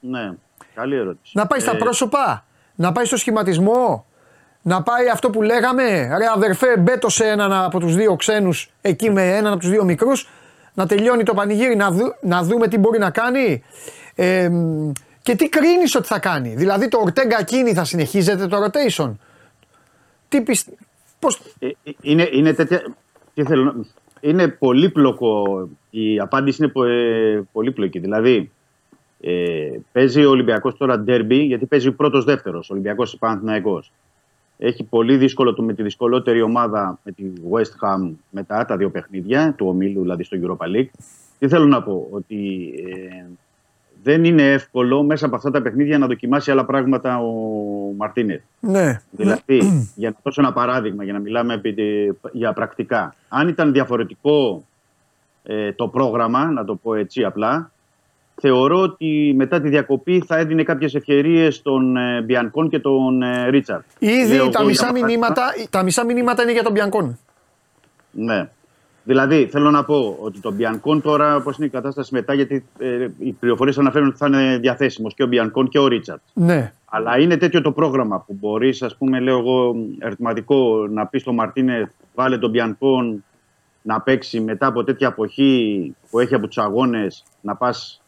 [0.00, 0.32] Ναι,
[0.74, 1.32] καλή ερώτηση.
[1.36, 4.06] Να πάει στα Ε, πρόσωπα, να πάει στο σχηματισμό,
[4.62, 5.82] να πάει αυτό που λέγαμε,
[6.16, 9.84] ρε αδερφέ μπέτο σε έναν από τους δύο ξένους εκεί με έναν από τους δύο
[9.84, 10.28] μικρούς,
[10.74, 13.62] να τελειώνει το πανηγύρι, να, δου- να δούμε τι μπορεί να κάνει
[14.14, 14.90] ε, μ,
[15.26, 19.12] και τι κρίνεις ότι θα κάνει; Δηλαδή το Ορτέγκα εκείνη θα συνεχίζεται το rotation;
[20.28, 20.72] Τι πιστε...
[21.18, 21.40] Πώς...
[21.58, 22.94] ε, ε, είναι, είναι, τέτοια,
[23.34, 23.74] τι θέλω, να-
[24.20, 25.68] είναι πολύπλοκο.
[25.90, 27.98] Η απάντηση είναι πο- ε, πολύπλοκη.
[27.98, 28.50] Δηλαδή,
[29.20, 33.92] ε, παίζει ο Ολυμπιακός τώρα ντέρμπι, γιατί παίζει πρώτος δεύτερος, ο Ολυμπιακός Παναθηναϊκός.
[34.58, 38.90] Έχει πολύ δύσκολο το με τη δυσκολότερη ομάδα με τη West Ham μετά τα δύο
[38.90, 40.88] παιχνίδια του ομίλου, δηλαδή στο Europa League.
[41.38, 43.24] Τι θέλω να πω, ότι ε,
[44.06, 47.30] δεν είναι εύκολο μέσα από αυτά τα παιχνίδια να δοκιμάσει άλλα πράγματα ο
[47.96, 48.40] Μαρτίνετ.
[48.60, 49.58] Ναι, Δηλαδή,
[49.94, 53.14] για να δώσω ένα παράδειγμα, για να μιλάμε επί τη- για πρακτικά.
[53.28, 54.64] Αν ήταν διαφορετικό
[55.42, 57.70] ε, το πρόγραμμα, να το πω έτσι απλά,
[58.40, 63.48] θεωρώ ότι μετά τη διακοπή θα έδινε κάποιες ευκαιρίες στον ε, Μπιανκόν και τον ε,
[63.48, 63.84] Ρίτσαρτ.
[63.98, 67.18] Ήδη Λέω τα εγώ μισά, για παράδειγμα- μηνύματα, τα μισά μηνύματα είναι για τον Μπιανκόν.
[68.10, 68.48] Ναι.
[69.06, 73.08] Δηλαδή, θέλω να πω ότι τον Μπιανκόν τώρα, πώς είναι η κατάσταση μετά, γιατί ε,
[73.18, 76.20] οι πληροφορίες αναφέρουν ότι θα είναι διαθέσιμος και ο Μπιανκόν και ο Ρίτσαρτ.
[76.32, 76.72] Ναι.
[76.84, 81.32] Αλλά είναι τέτοιο το πρόγραμμα που μπορείς, ας πούμε, λέω εγώ, ερωτηματικό να πεις στο
[81.32, 83.24] Μαρτίνε, βάλε τον Μπιανπόν
[83.82, 88.02] να παίξει μετά από τέτοια αποχή που έχει από τους αγώνες, να πας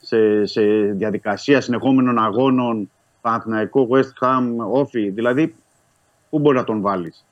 [0.00, 0.62] σε, σε
[0.92, 2.90] διαδικασία συνεχόμενων αγώνων,
[3.20, 4.42] Παναθηναϊκό, West Ham,
[4.72, 5.10] Όφη.
[5.10, 5.54] Δηλαδή,
[6.30, 7.24] πού μπορεί να τον βάλεις.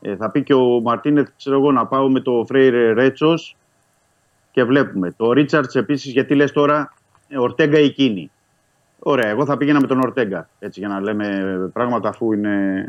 [0.00, 3.56] Ε, θα πει και ο Μαρτίνεθ, ξέρω εγώ, να πάω με το Φρέιρε Ρέτσος
[4.50, 5.14] και βλέπουμε.
[5.16, 6.92] Το Ρίτσαρτς επίσης, γιατί λες τώρα
[7.28, 8.30] ε, Ορτέγκα εκείνη.
[8.98, 10.48] Ωραία, εγώ θα πήγαινα με τον Ορτέγκα.
[10.58, 12.84] Έτσι, για να λέμε πράγματα αφού είναι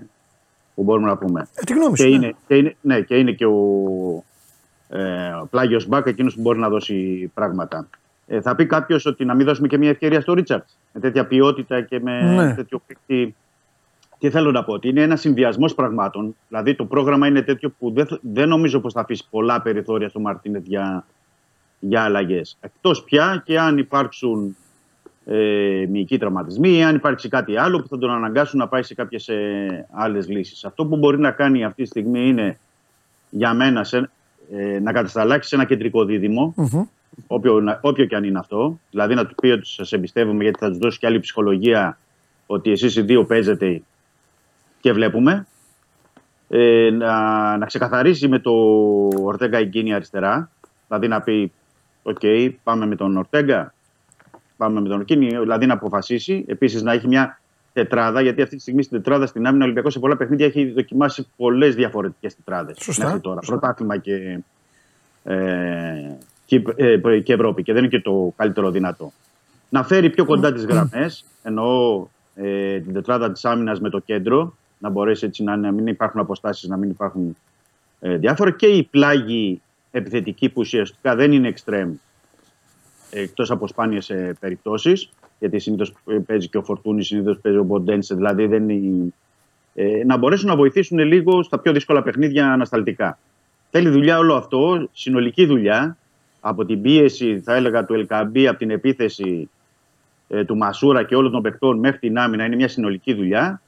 [0.75, 1.47] που μπορούμε να πούμε.
[1.55, 2.15] Ε, τι γνώμη και, σου, ναι.
[2.15, 4.23] είναι, και, είναι, ναι, και είναι και ο
[4.89, 4.99] ε,
[5.49, 7.87] Πλάγιος Μπακ, εκείνος που μπορεί να δώσει πράγματα.
[8.27, 10.77] Ε, θα πει κάποιος ότι να μην δώσουμε και μια ευκαιρία στο Ρίτσαρτς.
[10.93, 12.55] Με τέτοια ποιότητα και με Ναι.
[12.55, 13.35] τέτοιο παίκτη.
[14.21, 16.35] Τι θέλω να πω, ότι είναι ένας συνδυασμός πραγμάτων.
[16.47, 20.19] Δηλαδή το πρόγραμμα είναι τέτοιο που δεν, δεν νομίζω πως θα αφήσει πολλά περιθώρια στο
[20.19, 21.05] Μαρτίνετ για,
[21.79, 22.57] για αλλαγές.
[22.61, 24.55] Εκτός πια και αν υπάρξουν
[25.25, 28.93] ε, μυϊκοί τραυματισμοί ή αν υπάρξει κάτι άλλο που θα τον αναγκάσουν να πάει σε
[28.93, 30.63] κάποιες ε, άλλες λύσεις.
[30.65, 32.59] Αυτό που μπορεί να κάνει αυτή τη στιγμή είναι
[33.29, 34.09] για μένα σε,
[34.51, 36.83] ε, να κατασταλάξει σε ένα κεντρικό δίδυμο, Μμμ.
[37.27, 38.79] όποιο, να- όποιο και αν είναι αυτό.
[38.91, 41.97] Δηλαδή να του πει ότι σας εμπιστεύομαι γιατί θα τους δώσει και άλλη ψυχολογία
[42.45, 43.81] ότι εσείς οι δύο παίζετε
[44.81, 45.47] και βλέπουμε.
[46.49, 48.51] Ε, να, να ξεκαθαρίσει με το
[49.23, 50.49] Ορτέγκα ή Κίνι αριστερά.
[50.87, 51.51] Δηλαδή να πει:
[52.03, 52.19] Οκ,
[52.63, 53.73] πάμε με τον Ορτέγκα.
[54.57, 55.27] Πάμε με τον Κίνι.
[55.27, 56.45] Δηλαδή να αποφασίσει.
[56.47, 57.39] Επίσης να έχει μια
[57.73, 58.21] τετράδα.
[58.21, 61.27] Γιατί αυτή τη στιγμή στην τετράδα στην άμυνα ο Ολυμπιακός σε πολλά παιχνίδια έχει δοκιμάσει
[61.37, 62.77] πολλές διαφορετικές τετράδες.
[62.79, 63.05] Σωστά.
[63.05, 63.39] Μέχρι τώρα.
[63.45, 64.39] Πρωτάθλημα και,
[65.23, 67.63] ε, και, ε, και Ευρώπη.
[67.63, 69.11] Και δεν είναι και το καλύτερο δυνατό.
[69.69, 71.25] Να φέρει πιο κοντά τις γραμμές.
[71.43, 74.55] Εννοώ ε, την τετράδα της άμυνας με το κέντρο.
[74.81, 77.37] Να μπορέσει έτσι να, να μην υπάρχουν αποστάσεις, να μην υπάρχουν
[77.99, 78.51] ε, διάφορα.
[78.51, 81.91] Και η πλάγη επιθετική που ουσιαστικά δεν είναι extreme
[83.11, 85.09] εκτός από σπάνιες περιπτώσεις.
[85.39, 85.93] Γιατί συνήθως
[86.25, 88.15] παίζει και ο Φορτούνης, συνήθως παίζει ο Μποντένσε.
[88.15, 89.13] Δηλαδή δεν είναι,
[89.73, 93.17] ε, να μπορέσουν να βοηθήσουν λίγο στα πιο δύσκολα παιχνίδια ανασταλτικά.
[93.69, 95.97] Θέλει δουλειά όλο αυτό, συνολική δουλειά.
[96.39, 99.49] Από την πίεση, θα έλεγα, του Ελκαμπή, από την επίθεση
[100.27, 102.45] ε, του Μασούρα και όλων των παιχτών μέχρι την άμυνα.
[102.45, 103.61] Είναι μια συνολική δουλειά.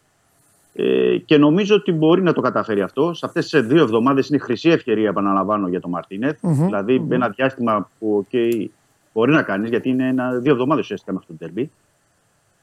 [0.76, 3.14] Ε, και νομίζω ότι μπορεί να το καταφέρει αυτό.
[3.14, 6.66] Σε αυτές τις δύο εβδομάδες είναι χρυσή ευκαιρία, επαναλαμβάνω, για τον μαρτινεθ Μμμ.
[6.66, 8.66] Δηλαδή, ένα διάστημα που okay,
[9.14, 11.72] μπορεί να κάνεις, γιατί είναι ένα, δύο εβδομάδες ουσιαστικά μέχρι τον τερμπή.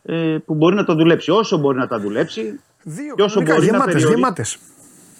[0.02, 1.30] Ε, που μπορεί να το δουλέψει.
[1.30, 4.20] Όσο μπορεί να τα δουλέψει, Δύο και όσο κανονικά, μπορεί να γεμάτες, περιορίσει.
[4.20, 4.58] γεμάτες.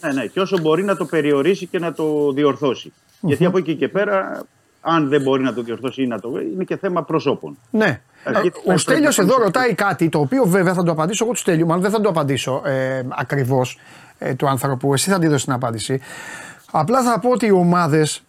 [0.01, 3.75] Ναι, ναι, και όσο μπορεί να το περιορίσει και να το διορθωσει Γιατί από εκεί
[3.75, 4.43] και πέρα,
[4.81, 6.29] αν δεν μπορεί να το διορθώσει ή να το.
[6.55, 7.59] είναι και θέμα προσώπων.
[7.71, 8.01] Ναι.
[8.25, 11.39] Αρχή- Ε, Ο Στέλιος εδώ ρωτάει κάτι το οποίο βέβαια θα το απαντήσω εγώ του
[11.39, 13.79] Στέλιου, μάλλον δεν θα το απαντήσω ε, ακριβώς
[14.19, 14.93] ε, του άνθρωπου.
[14.95, 16.01] Εσύ θα τη δώσεις την απάντηση.
[16.71, 18.23] Απλά θα πω ότι οι ομάδες,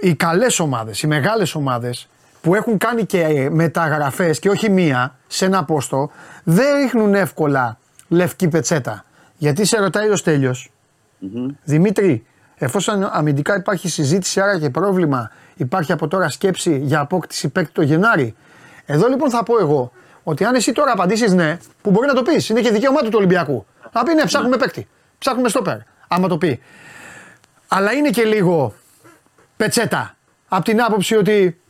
[0.00, 2.08] οι καλές ομάδες, οι μεγάλες ομάδες
[2.40, 6.10] που έχουν κάνει και μεταγραφές και όχι μία σε ένα πόστο,
[6.44, 7.78] δεν ρίχνουν εύκολα
[8.08, 9.04] λευκή πετσέτα.
[9.36, 10.70] Γιατί σε ρωτάει ο στελιος
[11.64, 12.24] Δημήτρη,
[12.64, 17.82] εφόσον αμυντικά υπάρχει συζήτηση, άρα και πρόβλημα, υπάρχει από τώρα σκέψη για απόκτηση παίκτη το
[17.82, 18.34] Γενάρη.
[18.86, 22.22] Εδώ λοιπόν θα πω εγώ ότι αν εσύ τώρα απαντήσεις ναι, που μπορεί να το
[22.22, 23.66] πεις, είναι και δικαίωμά του του Ολυμπιακού.
[23.92, 24.88] Να πει ναι, ψάχνουμε παίκτη.
[25.18, 25.76] Ψάχνουμε στόπερ.
[26.08, 26.60] Άμα το πει.
[27.68, 28.74] Αλλά είναι και λίγο
[29.56, 30.16] πετσέτα.
[30.48, 31.60] Από την άποψη ότι.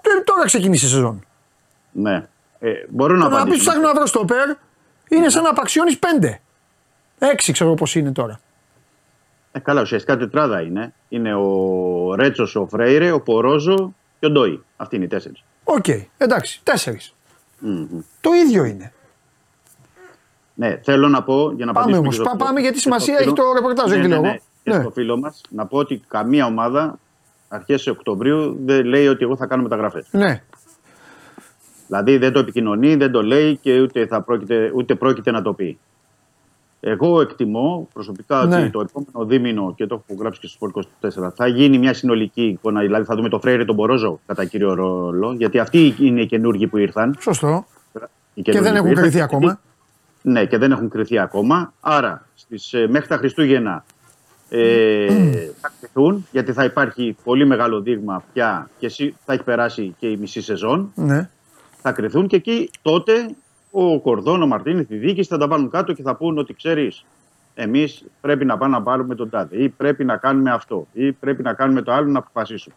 [0.00, 1.24] «Ε, Τώρα ξεκίνησε η σεζόν.
[1.92, 2.26] Ναι.
[2.58, 3.70] Ε, μπορώ να Το να πεις απαντήσω.
[3.70, 4.48] ψάχνω να βρω στόπερ
[5.08, 6.40] είναι σαν να απαξιώνεις πέντε.
[7.18, 8.40] Έξι ξέρω πώς είναι τώρα.
[9.52, 10.92] Ε, καλά, ουσιαστικά τετράδα είναι.
[11.08, 14.64] Είναι ο Ρέτσος, ο Φρέιρε, ο Πορόζο και ο Ντόι.
[14.76, 15.42] Αυτοί είναι οι τέσσερις.
[15.64, 15.84] Οκ,
[16.18, 17.14] εντάξει, τέσσερις.
[18.20, 18.92] Το ίδιο είναι.
[20.54, 22.80] Ναι, θέλω να πω για να Πάμε απαντήσουμε όμως, και στο- πά- πάμε γιατί και
[22.80, 24.38] στο σημασία φίλο- έχει το ρεπορτάζ, ναι, εκεί ναι, λέω ναι, εγώ.
[24.62, 24.80] Και Ναι.
[24.80, 26.98] στο φίλο μας να πω ότι καμία ομάδα
[27.48, 30.08] αρχές Οκτωβρίου δεν λέει ότι εγώ θα κάνω μεταγραφές.
[30.10, 30.42] Ναι.
[31.86, 35.52] Δηλαδή δεν το επικοινωνεί, δεν το λέει και ούτε, θα πρόκειται, ούτε πρόκειται να το
[35.52, 35.78] πει.
[36.80, 38.56] Εγώ εκτιμώ προσωπικά Ναι.
[38.56, 40.80] ότι το επόμενο δίμηνο, και το έχω γράψει και στο Sport
[41.26, 42.80] 24, θα γίνει μια συνολική εικόνα.
[42.80, 46.66] Δηλαδή θα δούμε το Φρέιρε τον Μπορόζο κατά κύριο ρόλο, γιατί αυτοί είναι οι καινούργοι
[46.66, 47.16] που ήρθαν.
[47.20, 47.66] Σωστό.
[48.34, 49.02] Οι Και καινούργοι δεν που έχουν ήρθαν.
[49.04, 49.60] κρυθεί ακόμα.
[50.22, 51.72] Ναι, και δεν έχουν κρυθεί ακόμα.
[51.80, 53.84] Άρα στις, ε, μέχρι τα Χριστούγεννα
[54.48, 55.06] ε,
[55.60, 60.06] θα κρυθούν, γιατί θα υπάρχει πολύ μεγάλο δείγμα πια και εσύ θα έχει περάσει και
[60.06, 60.92] η μισή σεζόν.
[60.94, 61.28] Ναι.
[61.82, 63.12] Θα κρυθούν και εκεί τότε
[63.70, 67.04] ο Κορδόν, ο Μαρτίνη, η διοίκηση θα τα βάλουν κάτω και θα πούν ότι ξέρεις,
[67.54, 71.42] εμείς πρέπει να πάμε να πάρουμε τον τάδε ή πρέπει να κάνουμε αυτό ή πρέπει
[71.42, 72.74] να κάνουμε το άλλο να αποφασίσουμε.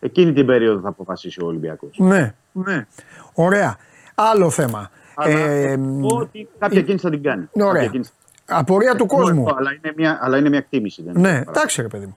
[0.00, 1.98] Εκείνη την περίοδο θα αποφασίσει ο Ολυμπιακός.
[1.98, 2.34] Ναι.
[2.52, 2.86] ναι.
[3.34, 3.76] Ωραία.
[4.14, 4.90] Άλλο θέμα.
[5.14, 7.48] Αλλά Ε, θα πω ότι κάποια κίνηση θα την κάνει.
[7.52, 7.72] Ωραία.
[7.72, 8.10] Κάποια κίνηση.
[8.46, 9.46] Απορία του κόσμου.
[9.56, 11.02] Αλλά είναι μια, αλλά είναι μια εκτίμηση.
[11.02, 12.14] Δεν Ναι, είναι εντάξει ρε παιδί μου.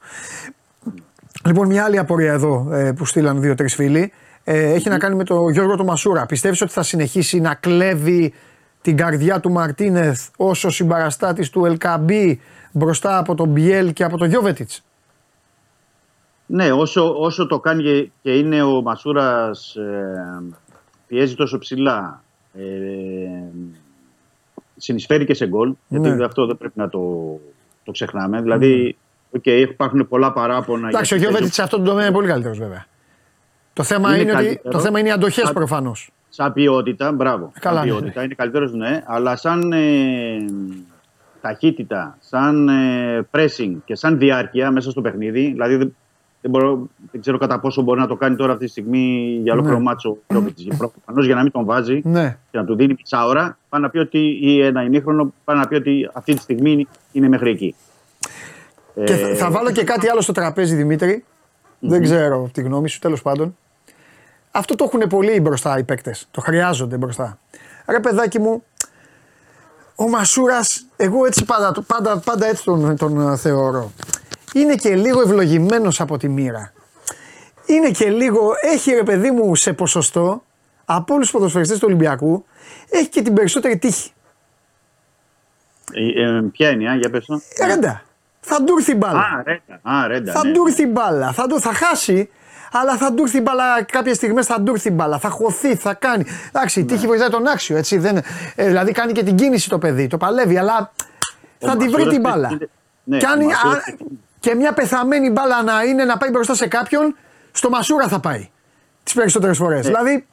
[1.46, 4.12] Λοιπόν, μια άλλη απορία εδώ ε, που στείλαν δύο-τρεις φίλοι.
[4.44, 6.26] Ε, έχει να κάνει με τον Γιώργο του Μασούρα.
[6.26, 8.34] Πιστεύεις ότι θα συνεχίσει να κλέβει
[8.82, 12.40] την καρδιά του Μαρτίνεθ όσο συμπαραστάτης του Ελκαμπή
[12.72, 14.84] μπροστά από τον Μπιέλ και από τον Γιώβετιτς;
[16.46, 20.44] Ναι, όσο, όσο το κάνει και- και είναι ο Μασούρας ε,
[21.08, 22.24] πιέζει τόσο ψηλά,
[22.54, 22.62] ε,
[24.78, 26.26] συνεισφέρει και σε γκολ, γιατί Ναι.
[26.26, 27.00] αυτό δεν πρέπει να το,
[27.84, 28.42] το ξεχνάμε.
[28.42, 28.98] Δηλαδή,
[29.32, 30.88] οκ, υπάρχουν πολλά παράπονα.
[30.88, 32.86] Εντάξει, ο γιατί Γιόβετιτς σε αυτό το τομέα είναι πολύ καλύτερος βέβαια.
[33.82, 34.70] Το θέμα είναι, Είναι ότι, καλύτερο.
[34.74, 36.12] το θέμα είναι οι αντοχές Α- προφανώς.
[36.30, 37.52] Σαν ποιότητα, μπράβο.
[37.60, 37.94] Καλά, σαν ναι.
[37.94, 39.78] ποιότητα είναι καλύτερος, ναι, αλλά σαν ε,
[41.42, 45.42] ταχύτητα, σαν ε, pressing και σαν διάρκεια μέσα στο παιχνίδι.
[45.52, 45.96] Δηλαδή δεν,
[46.42, 49.54] δεν, μπορώ, δεν ξέρω κατά πόσο μπορεί να το κάνει τώρα αυτή τη στιγμή για
[49.54, 49.84] ολόκληρο Ναι.
[49.84, 50.78] ματς ο Γιόβετιτς.
[50.78, 52.38] Προφανώς για να μην τον βάζει Ναι.
[52.52, 55.68] και να του δίνει μισά ώρα, πάει να πει ότι, ή ένα ημίχρονο, πάει να
[55.68, 57.76] πει ότι αυτή τη στιγμή είναι- είναι μέχρι εκεί.
[59.06, 61.24] Και Ε, θα, θα βάλω και κάτι άλλο στο τραπέζι, Δημήτρη.
[61.80, 63.58] Δεν ξέρω τη γνώμη σου, τέλος πάντων.
[64.52, 66.28] Αυτό το έχουν πολύ μπροστά οι παίκτες.
[66.32, 67.40] Το χρειάζονται μπροστά.
[67.86, 68.64] Ρε παιδάκι μου,
[69.96, 73.92] ο Μασούρας, εγώ έτσι πάντα, το- πάντα, πάντα έτσι τον, τον ε, θεωρώ.
[74.54, 76.74] Είναι και λίγο ευλογημένος από τη μοίρα.
[77.66, 80.44] Είναι και λίγο, έχει ρε παιδί μου σε ποσοστό
[80.86, 82.46] από όλους τους ποδοσφαιριστές του Ολυμπιακού,
[82.90, 84.12] έχει και την περισσότερη τύχη.
[85.94, 87.42] ε, ε, ποια είναι, α, για πες το.
[87.66, 88.02] Ρέντα.
[88.40, 89.20] Θα του έρθει η μπάλα.
[89.20, 89.80] Α, ρέντα.
[89.82, 90.52] Α, ρέντα, Θα ναι.
[90.54, 91.32] του έρθει η μπάλα.
[91.34, 92.30] Θα, του- θα χάσει,
[92.72, 93.84] αλλά θα του έρθει η μπάλα.
[93.84, 95.18] Κάποιες στιγμές θα του έρθει η μπάλα.
[95.20, 96.26] Θα χωθεί, θα κάνει.
[96.48, 96.90] Εντάξει, η Ναι.
[96.92, 97.78] τύχη βοηθάει τον άξιο.
[97.78, 98.18] Έτσι, δεν,
[98.56, 100.08] ε, δηλαδή κάνει και την κίνηση το παιδί.
[100.08, 100.92] Το παλεύει, αλλά
[101.60, 102.50] θα τη βρει Μασούρας την μπάλα.
[102.52, 102.70] είναι-
[103.04, 103.94] ναι, και, αν, ο Μασούρας α,
[104.40, 107.16] και μια πεθαμένη μπάλα να είναι να πάει μπροστά σε κάποιον,
[107.52, 108.50] στο Μασούρα θα πάει.
[109.04, 109.86] Τις περισσότερες φορές.
[109.86, 109.92] Ναι.
[109.92, 110.26] Δηλαδή,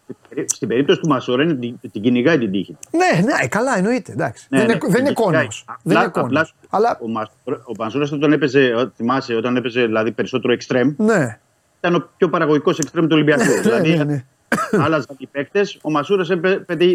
[0.46, 2.72] Στην περίπτωση του Μασούρα είναι την, την κυνηγάει την τύχη.
[2.72, 2.98] του.
[2.98, 4.12] ναι, ναι, καλά, εννοείται.
[4.12, 4.46] Εντάξει.
[4.50, 5.40] Ναι, δεν, ναι, είναι, δεν είναι την κυνηγάει.
[5.42, 5.64] κόνος.
[5.82, 6.54] Δεν Απλά- είναι κόνος.
[6.64, 10.94] απλά Αλλά, Ο, Μασούρα- ο Μασούρας όταν έπαιζε, ε, θυμάσαι, όταν έπαιζε δηλαδή, περισσότερο εξτρέμ,
[10.96, 11.38] ναι.
[11.78, 13.42] Ήταν ο πιο παραγωγικός εξτρέμ του Ολυμπιακού.
[13.62, 14.24] δηλαδή, ναι, ναι.
[14.70, 16.28] άλλαζαν οι παίκτες, ο Μασούρας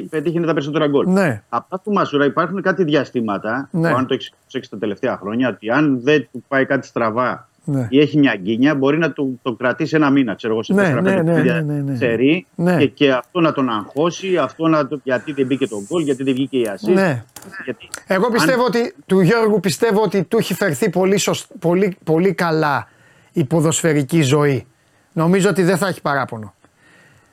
[0.09, 1.07] πετύχαινε τα περισσότερα γκολ.
[1.07, 1.43] Ναι.
[1.49, 3.89] Απλά του Μασούρα υπάρχουν κάτι διαστήματα, Ναι.
[3.89, 7.47] που αν το έχει προσέξει τα τελευταία χρόνια, ότι αν δεν του πάει κάτι στραβά
[7.65, 7.87] Ναι.
[7.89, 10.83] ή έχει μια γκίνια, μπορεί να του το κρατήσει ένα μήνα, ξέρω εγώ, σε Ναι,
[10.83, 11.95] 4-5 ναι, ναι, παιχνίδια ναι, ναι, ναι.
[11.95, 12.77] σερί, Ναι.
[12.77, 16.23] και, και αυτό να τον αγχώσει, αυτό να το, γιατί δεν μπήκε το γκολ, γιατί
[16.23, 16.93] δεν βγήκε η assist.
[16.93, 17.23] Ναι.
[17.63, 21.97] Γιατί, Εγώ πιστεύω αν- ότι του Γιώργου πιστεύω ότι του έχει φερθεί πολύ, σωσ- πολύ,
[22.03, 22.87] πολύ καλά
[23.33, 24.65] η ποδοσφαιρική ζωή.
[25.13, 26.53] Νομίζω ότι δεν θα έχει παράπονο.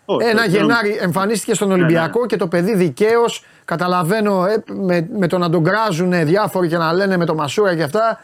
[0.04, 3.44] Όχι, Ένα δεν- Γενάρη εμφανίστηκε στον Ναι, Ολυμπιακό και το παιδί δικαίως.
[3.64, 7.76] Καταλαβαίνω ε, με, με το να τον κράζουν διάφοροι και να λένε με το Μασούρα
[7.76, 8.20] και αυτά.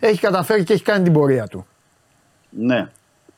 [0.00, 1.66] Έχει καταφέρει και έχει κάνει την πορεία του.
[2.50, 2.88] Ναι,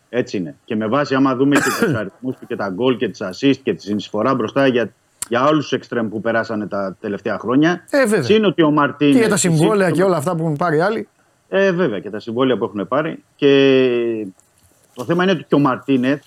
[0.09, 0.57] έτσι είναι.
[0.65, 3.57] Και με βάση, άμα δούμε και τους αριθμούς του και τα γκολ και τις assist
[3.63, 4.93] και τη συνεισφορά μπροστά για,
[5.29, 7.85] για όλους τους εξτρέμ που περάσανε τα τελευταία χρόνια.
[7.91, 8.23] Ε, βέβαια.
[8.23, 9.13] Συν ότι ο Μαρτίνες.
[9.15, 11.09] Και για τα συμβόλαια και όλα αυτά που έχουν πάρει άλλοι.
[11.49, 13.25] Ε, βέβαια και τα συμβόλαια που έχουν πάρει.
[13.37, 14.27] Και
[14.99, 16.23] το θέμα είναι ότι και ο Μαρτίνεθ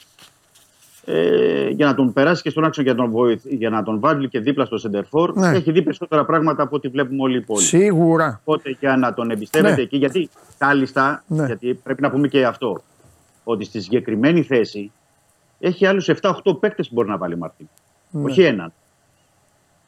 [1.05, 3.41] ε, για να τον περάσει και στον άξονα για, να τον βοηθ...
[3.45, 5.47] για να τον βάλει και δίπλα στο Σεντερφόρ Ναι.
[5.49, 7.65] έχει δει περισσότερα πράγματα από ό,τι βλέπουμε όλοι οι υπόλοιποι.
[7.67, 8.41] Σίγουρα.
[8.43, 9.81] Οπότε για να τον εμπιστεύεται Ναι.
[9.81, 11.45] εκεί, γιατί κάλλιστα, Ναι.
[11.45, 12.83] γιατί πρέπει να πούμε και αυτό,
[13.43, 14.91] ότι στη συγκεκριμένη θέση
[15.59, 17.67] έχει άλλους 7-8 παίκτες που μπορεί να βάλει ο Μαρτίν.
[18.23, 18.73] Όχι έναν.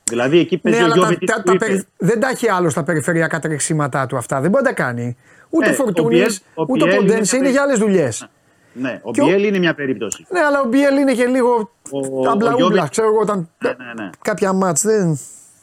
[0.03, 1.65] Δηλαδή εκεί παίζει Ναι, ο αλλά τα, Γιώβετιτς τα, που τα είπε.
[1.65, 4.41] περι- δεν τα έχει άλλος στα περιφερειακά τρεξίματά του αυτά.
[4.41, 5.18] Δεν μπορεί να τα κάνει.
[5.49, 7.61] Ούτε Ε, ο ο Φορτούνης, Πιέλ- ο ούτε ο Πιέλ είναι Ποντένσε είναι μια για
[7.64, 8.27] άλλες δουλειές.
[8.73, 10.25] Ναι, ο Και ο- Μπιέλ είναι μια περίπτωση.
[10.29, 11.97] Ναι, αλλά ο Μπιέλ είναι και λίγο Ο-
[12.29, 12.53] αμπλαούμπλα.
[12.53, 13.49] ο Γιώβετιτς- Ξέρω εγώ όταν.
[13.63, 14.09] Ναι, ναι, ναι.
[14.21, 15.07] Κάποια μάτς δεν,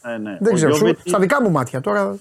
[0.02, 0.36] ναι, ναι.
[0.40, 0.70] δεν Ο ξέρω.
[0.72, 2.18] σου- Γιώβετιτς- στα δικά μου μάτια τώρα.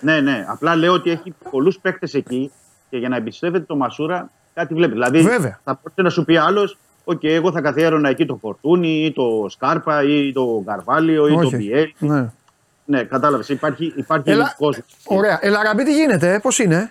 [0.00, 0.44] Ναι, ναι.
[0.48, 2.50] Απλά λέω ότι έχει πολλούς παίκτες εκεί
[2.90, 4.92] και για να εμπιστεύεται το Μασούρα κάτι βλέπει.
[4.92, 5.60] Δηλαδή Βέβαια.
[5.64, 9.46] θα μπορούσε να σου πει άλλος, Οκ, εγώ θα καθιέρωνα εκεί το Φορτούνι ή το
[9.48, 11.56] Σκάρπα ή το Καρβάλιο ή το Όχι.
[11.56, 11.92] Μπιέλ.
[11.98, 12.30] Ναι.
[12.84, 13.48] Ναι, κατάλαβες.
[13.48, 14.86] Υπάρχει, υπάρχει Έλα, κόσμος.
[15.04, 15.38] ωραία.
[15.42, 16.90] Ελ Αραμπί τι γίνεται, πώς είναι;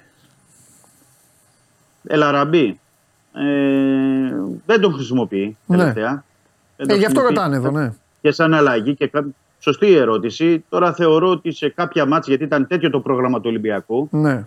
[2.08, 2.80] Ελ Αραμπί.
[3.34, 4.36] Ε,
[4.66, 5.78] δεν τον χρησιμοποιεί Ναι.
[5.78, 6.24] τελευταία.
[6.78, 7.94] Δεν Ε, τον γι' αυτό χρησιμοποιεί ρωτάνε εδώ, ναι.
[8.22, 9.26] Και σαν αλλαγή και κα-
[9.60, 10.64] σωστή η ερώτηση.
[10.70, 14.46] Τώρα θεωρώ ότι σε κάποια μάτια, γιατί ήταν τέτοιο το πρόγραμμα του Ολυμπιακού, ναι.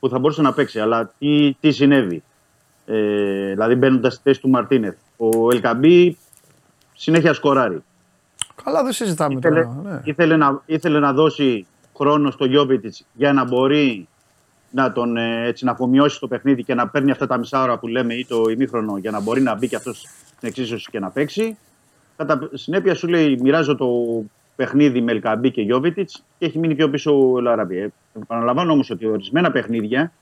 [0.00, 0.80] που θα μπορούσε να παίξει.
[0.80, 2.22] Αλλά τι, τι συνέβη.
[2.86, 4.96] Ε, δηλαδή μπαίνοντας στη θέση του Μαρτίνεθ.
[5.16, 6.16] Ο Ελκαμπή
[6.94, 7.82] συνέχεια σκοράρει.
[8.64, 9.80] Καλά, δεν συζητάμε Ήθελε, τώρα.
[9.84, 10.00] Ναι.
[10.04, 14.08] ήθελε, να, ήθελε να δώσει χρόνο στο Γιώβιτιτς για να μπορεί
[14.70, 17.78] να τον ε, έτσι, να αφομοιώσει το παιχνίδι και να παίρνει αυτά τα μισά ώρα
[17.78, 19.98] που λέμε ή το ημίχρονο για να μπορεί να μπει και αυτός
[20.36, 21.56] στην εξίσωση και να παίξει.
[22.16, 23.88] Κατά συνέπεια σου λέει μοιράζω το
[24.56, 27.78] παιχνίδι με Ελκαμπή και Γιώβιτιτς και έχει μείνει πιο πίσω ο Λαραμπή.
[27.78, 27.88] Ε,
[28.22, 30.12] επαναλαμβάνω όμως ότι ορισμένα παιχνίδια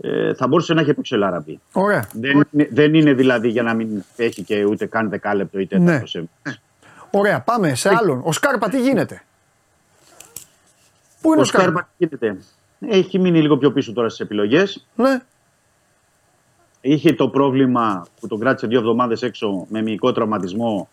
[0.00, 1.60] ε, θα μπορούσε να έχει παίξει ο Λαραμπή.
[1.72, 2.08] Ωραία.
[2.12, 5.92] Δεν, είναι- δεν είναι δηλαδή για να μην έχει και ούτε καν δεκάλεπτο ή τέταρτο
[5.92, 6.06] Ναι.
[6.06, 6.28] σε
[7.10, 8.20] Ωραία, πάμε σε άλλον.
[8.24, 9.22] Ο Σκάρπα τι γίνεται.
[11.20, 11.68] Πού είναι ο, Ο Σκάρπα.
[11.70, 12.38] Σκάρπα τι γίνεται.
[12.80, 14.86] Έχει μείνει λίγο πιο πίσω τώρα στις επιλογές.
[14.96, 15.22] Ναι.
[16.80, 20.88] είχε το πρόβλημα που τον κράτησε δύο εβδομάδες έξω με μυϊκό τραυματισμό.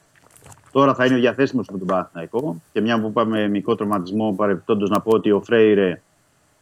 [0.72, 2.62] Τώρα θα είναι διαθέσιμος με τον Παναθηναϊκό.
[2.72, 6.02] Και μια που είπαμε μυϊκό τραυματισμό, παρεμπιπτόντως να πω ότι ο Φρέιρε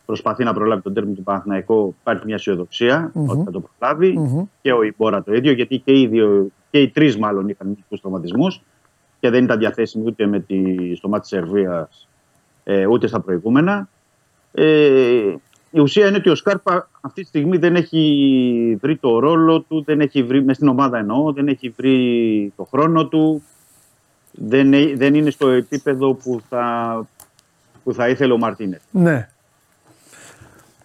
[0.05, 1.95] προσπαθεί να προλάβει τον τέρμινο του Παναθηναϊκού.
[1.99, 3.29] Υπάρχει μια αισιοδοξία Μμμ.
[3.29, 4.17] ότι θα το προλάβει.
[4.17, 4.43] Μμμ.
[4.61, 8.01] Και ο Ιμπόρα το ίδιο, γιατί και οι, δύο, και οι τρεις μάλλον είχαν μυϊκούς
[8.01, 8.61] τραυματισμούς
[9.19, 12.07] και δεν ήταν διαθέσιμοι ούτε με τη, στο μάτι της Σερβίας
[12.63, 13.89] ε, ούτε στα προηγούμενα.
[14.53, 15.35] Ε,
[15.71, 19.83] η ουσία είναι ότι ο Σκάρπα αυτή τη στιγμή δεν έχει βρει το ρόλο του,
[19.83, 23.43] δεν έχει βρει, μες στην ομάδα εννοώ, δεν έχει βρει το χρόνο του,
[24.31, 27.07] δεν, έ- δεν είναι στο επίπεδο που θα,
[27.83, 28.81] που θα ήθελε ο Μαρτίνες.
[28.91, 29.29] Ναι.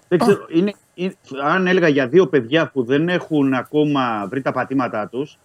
[0.09, 4.53] Δεν ξέρω, είναι, είναι- αν έλεγα για δύο παιδιά που δεν έχουν ακόμα βρει τα
[4.53, 5.39] πατήματά τους,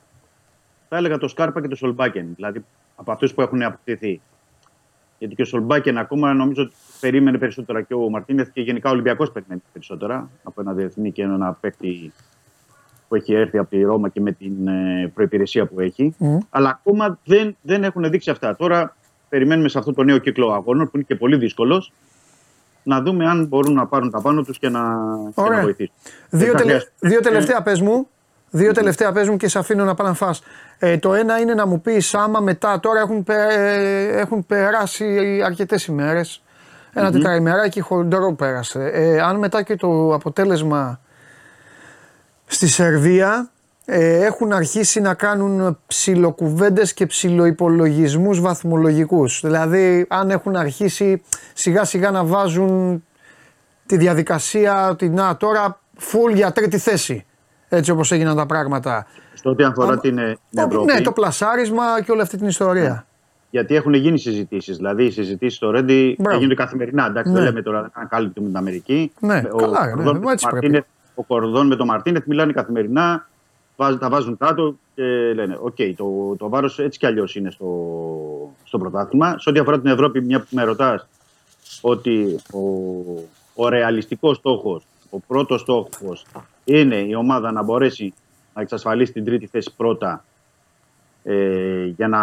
[0.89, 4.21] θα έλεγα το Σκάρπα και το Σολμπάκεν, δηλαδή από αυτούς που έχουν αποκτηθεί.
[5.23, 8.91] Γιατί και ο Σολμπάκεν ακόμα νομίζω ότι περίμενε περισσότερα και ο Μαρτίνεθ και γενικά ο
[8.91, 12.11] Ολυμπιακός περιμένει περισσότερα από ένα διεθνή και ένα παίκτη
[13.07, 16.15] που έχει έρθει από τη Ρώμα και με την ε, προϋπηρεσία που έχει.
[16.17, 16.37] Μμ.
[16.49, 18.55] Αλλά ακόμα δεν, δεν έχουν δείξει αυτά.
[18.55, 18.95] Τώρα
[19.29, 21.91] περιμένουμε σε αυτό το νέο κύκλο αγώνων που είναι και πολύ δύσκολος
[22.83, 24.81] να δούμε αν μπορούν να πάρουν τα πάνω τους και να,
[25.35, 25.57] και Ωραία.
[25.57, 25.93] να βοηθήσουν.
[26.29, 26.69] Δύο, θα τελε...
[26.69, 28.07] χρειαστεί- δύο τελευταία πες μου.
[28.55, 30.41] Δύο τελευταία πες μου και σε αφήνω να πάνε να φας.
[30.79, 35.41] Ε, το ένα είναι να μου πεις άμα μετά, τώρα έχουν, πε- ε, έχουν περάσει
[35.45, 36.43] αρκετές ημέρες.
[36.93, 38.89] Ένα τετραημεράκι χοντρό πέρασε.
[38.93, 40.99] Ε, αν μετά και το αποτέλεσμα
[42.45, 43.49] στη Σερβία
[43.85, 49.39] ε, έχουν αρχίσει να κάνουν ψιλοκουβέντες και ψιλοϋπολογισμούς βαθμολογικούς.
[49.43, 51.23] Δηλαδή αν έχουν αρχίσει
[51.53, 53.03] σιγά σιγά να βάζουν
[53.85, 57.25] τη διαδικασία ότι να τώρα full για τρίτη θέση.
[57.75, 59.05] Έτσι όπως έγιναν τα πράγματα.
[59.33, 62.37] Στο ό,τι αφορά Άμα- την, ε, την Ο- Ευρώπη, ναι, το πλασάρισμα και όλη αυτή
[62.37, 63.05] την ιστορία.
[63.49, 64.77] γιατί έχουν γίνει συζητήσεις.
[64.77, 66.37] Δηλαδή οι συζητήσεις στο Ρέντι Μπράβο.
[66.37, 67.05] γίνονται καθημερινά.
[67.05, 67.35] Εντάξει, Ναι.
[67.37, 69.11] δεν λέμε τώρα να κάλυπτο με την Αμερική.
[69.19, 70.65] Ναι, ο, καλά, ναι, Κορδόν με έτσι τον πρέπει.
[70.65, 70.85] Μαρτίνεθ-
[71.15, 73.27] ο Κορδόν με τον Μαρτίνεθ μιλάνε καθημερινά,
[73.75, 75.03] βάζ- τα βάζουν κάτω και
[75.35, 77.67] λένε: Οκ, το, το βάρος έτσι κι αλλιώς είναι στο,
[78.63, 79.35] στο πρωτάθλημα.
[79.39, 81.07] Σε ό,τι αφορά την Ευρώπη, μια που με ρωτάς
[81.81, 82.59] ότι ο,
[83.55, 86.25] ο ρεαλιστικός στόχος, ο πρώτος στόχος
[86.63, 88.13] είναι η ομάδα να μπορέσει
[88.53, 90.25] να εξασφαλίσει την τρίτη θέση πρώτα
[91.23, 92.19] ε, για να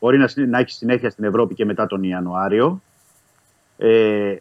[0.00, 2.82] μπορεί να, συ- να έχει συνέχεια στην Ευρώπη και μετά τον Ιανουάριο.
[3.78, 4.36] Ε,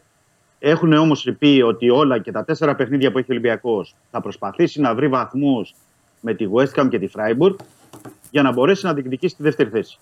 [0.59, 4.81] έχουν όμως πει ότι όλα και τα τέσσερα παιχνίδια που έχει ο Ολυμπιακός θα προσπαθήσει
[4.81, 5.75] να βρει βαθμούς
[6.21, 7.55] με τη West Ham και τη Freiburg
[8.31, 9.97] για να μπορέσει να διεκδικήσει τη δεύτερη θέση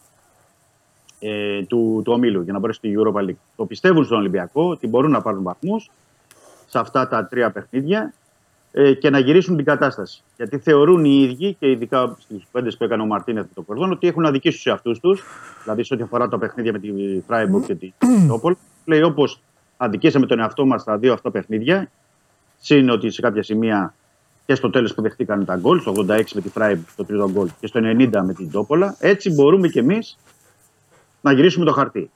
[1.19, 3.41] ε, του, του ομίλου, για να μπορέσει στη Europa League.
[3.55, 5.91] Το πιστεύουν στον Ολυμπιακό ότι μπορούν να πάρουν βαθμούς
[6.67, 8.20] σε αυτά τα τρία παιχνίδια ε,
[8.99, 10.23] και να γυρίσουν την κατάσταση.
[10.37, 13.91] Γιατί θεωρούν οι ίδιοι και ειδικά στις πέντε που έκανε ο Μαρτίνεθ με τον Κορδόν
[13.91, 15.23] ότι έχουν αδικήσει τους εαυτούς τους.
[15.63, 16.89] Δηλαδή, σε ό,τι αφορά τα παιχνίδια με τη
[17.27, 17.93] Φράιμπουργκ και τη
[18.27, 18.55] Τόπολ.
[18.85, 19.41] Λέει όπως
[19.77, 21.91] αδικήσαμε τον εαυτό μας στα δύο αυτά παιχνίδια.
[22.59, 23.93] Συν ότι σε κάποια σημεία
[24.45, 27.49] και στο τέλος που δεχτήκαν τα γκολ, στο 86 με τη Φράιμπουργκ το τρίτο γκολ
[27.59, 28.95] και στο 90 με την Τόπολα.
[28.99, 30.17] Έτσι μπορούμε κι εμείς
[31.21, 32.11] να γυρίσουμε το χαρτί.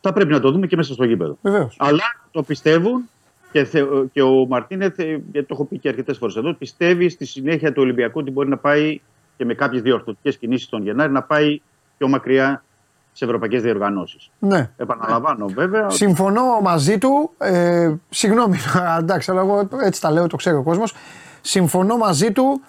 [0.00, 1.38] Θα πρέπει να το δούμε και μέσα στο γήπεδο.
[1.42, 1.76] Βεβαίως.
[1.78, 3.08] Αλλά το πιστεύουν
[3.52, 3.82] και, θε,
[4.12, 7.72] και ο Μαρτίνεθ, ε, γιατί το έχω πει και αρκετές φορές εδώ, πιστεύει στη συνέχεια
[7.72, 9.00] του Ολυμπιακού ότι μπορεί να πάει
[9.36, 11.60] και με κάποιες διορθωτικές κινήσεις τον Γενάρη να πάει
[11.98, 12.64] πιο μακριά
[13.12, 14.30] σε ευρωπαϊκές διοργανώσεις.
[14.38, 14.70] Ναι.
[14.76, 15.90] Επαναλαμβάνω βέβαια.
[15.90, 17.30] Συμφωνώ μαζί του.
[17.38, 18.56] Ε, συγγνώμη,
[19.00, 20.94] εντάξει, αλλά εγώ έτσι τα λέω, το ξέρει ο κόσμος.
[21.40, 22.60] Συμφωνώ μαζί του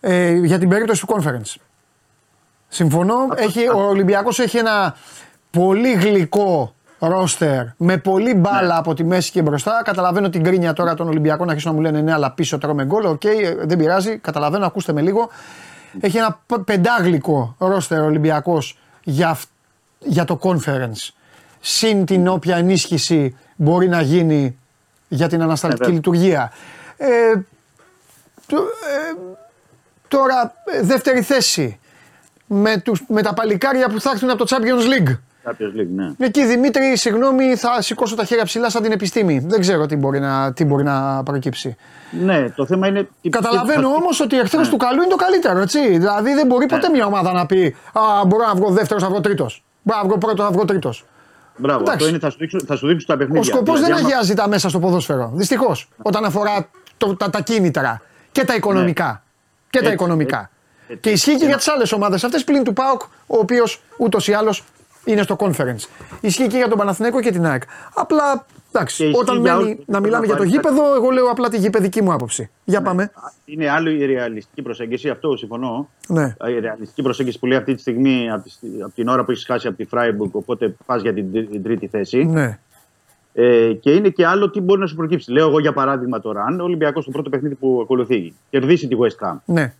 [0.00, 1.54] ε, για την περίπτωση του conference.
[2.68, 3.14] Συμφωνώ.
[3.36, 4.96] Έχει, ο Ολυμπιακός έχει ένα
[5.50, 6.73] πολύ γλυκό
[7.08, 9.80] ρόστερ με πολύ μπάλα από τη μέση και μπροστά.
[9.84, 12.84] Καταλαβαίνω την γκρίνια τώρα των Ολυμπιακών να αρχίσουν να μου λένε ναι, αλλά πίσω τρώμε
[12.84, 13.04] γκολ.
[13.04, 14.18] Οκ, ε, δεν πειράζει.
[14.18, 15.28] Καταλαβαίνω, ακούστε με λίγο.
[16.00, 19.48] Έχει ένα π- πεντάγλικο ρόστερ ο Ολυμπιακός για, αυ-
[19.98, 21.08] για το conference.
[21.60, 24.58] Συν την όποια ενίσχυση μπορεί να γίνει
[25.08, 25.96] για την ανασταλτική βέβαια.
[25.96, 26.52] λειτουργία.
[26.96, 27.06] Ε,
[28.46, 29.34] το- ε,
[30.08, 31.78] τώρα, ε, δεύτερη θέση.
[32.46, 35.18] Με, τους, με τα παλικάρια που θα έρθουν από το Champions League.
[35.44, 36.12] Κάποιο League, ναι.
[36.26, 39.38] Εκεί Δημήτρη, συγγνώμη, θα σηκώσω τα χέρια ψηλά σαν την επιστήμη.
[39.46, 41.76] Δεν ξέρω τι μπορεί να, τι μπορεί να προκύψει.
[42.10, 43.08] Ναι, το θέμα είναι.
[43.22, 44.70] τι- Καταλαβαίνω τι- όμως ότι εχθρός Ναι.
[44.72, 45.88] του καλού είναι το καλύτερο, έτσι.
[45.98, 49.20] Δηλαδή δεν μπορεί ποτέ μια ομάδα να πει Α, μπορώ να βγω δεύτερος, να βγω
[49.20, 49.64] τρίτος.
[49.82, 51.04] Μπορώ να βγω πρώτος, να βγω τρίτος.
[51.56, 51.96] Μπράβο, Εντάξει.
[51.96, 53.40] αυτό είναι, θα σου δείξουν, θα σου δείξουν τα παιχνίδια.
[53.40, 55.30] Ο σκοπός Δηλαδή, δεν άμα- αγιάζει τα μέσα στο ποδόσφαιρο.
[55.34, 55.88] Δυστυχώς.
[56.02, 58.02] Όταν αφορά το, τα, τα κίνητρα
[58.32, 59.22] και τα οικονομικά.
[59.70, 60.36] Και τα Έτσι, οικονομικά.
[60.38, 60.50] έτσι,
[60.88, 61.00] έτσι.
[61.00, 63.82] Και ισχύει και Και για να- τις άλλες ομάδες αυτές πλην του ΠΑΟΚ, ο οποίος
[63.96, 64.64] ούτως ή άλλως
[65.04, 65.88] είναι στο conference.
[66.20, 67.62] Ισχύει και για τον Παναθηναϊκό και την ΑΕΚ.
[67.94, 69.84] Απλά εντάξει, Και ισχύει όταν για μένει όλους.
[69.86, 72.50] να μιλάμε για το Να πάρει γήπεδο, εγώ λέω απλά τη γηπεδική μου άποψη.
[72.64, 73.10] Για πάμε.
[73.44, 75.88] Είναι άλλο η ρεαλιστική προσέγγιση, αυτό συμφωνώ.
[76.08, 76.34] Ναι.
[76.56, 79.44] Η ρεαλιστική προσέγγιση που λέει αυτή τη στιγμή από τη- από την ώρα που έχεις
[79.44, 82.24] χάσει από τη Φράιμπουργκ, οπότε πας για την, τρί- την τρίτη θέση.
[82.24, 82.58] Ναι.
[83.36, 85.30] Ε, και είναι και άλλο τι μπορεί να σου προκύψει.
[85.32, 88.96] Λέω εγώ για παράδειγμα τώρα, αν ο Ολυμπιακός στο πρώτο παιχνίδι που ακολουθεί κερδίσει τη
[89.00, 89.74] West Ham, Ναι.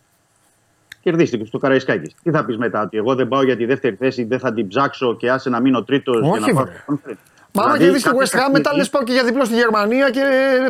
[1.09, 2.15] Κερδίσει στο Καραϊσκάκης.
[2.23, 4.67] Τι θα πεις μετά, ότι εγώ δεν πάω για τη δεύτερη θέση, δεν θα την
[4.67, 6.63] ψάξω και άσε να μείνω τρίτος για Όχι, να πάω.
[6.63, 6.73] βρε.
[6.83, 7.15] στο conference.
[7.51, 9.45] Μα άμα Δηλαδή, κερδίσει τη κάθε West Ham, μετά παιχνίδι- λες πάω και για διπλό
[9.45, 10.21] στη Γερμανία και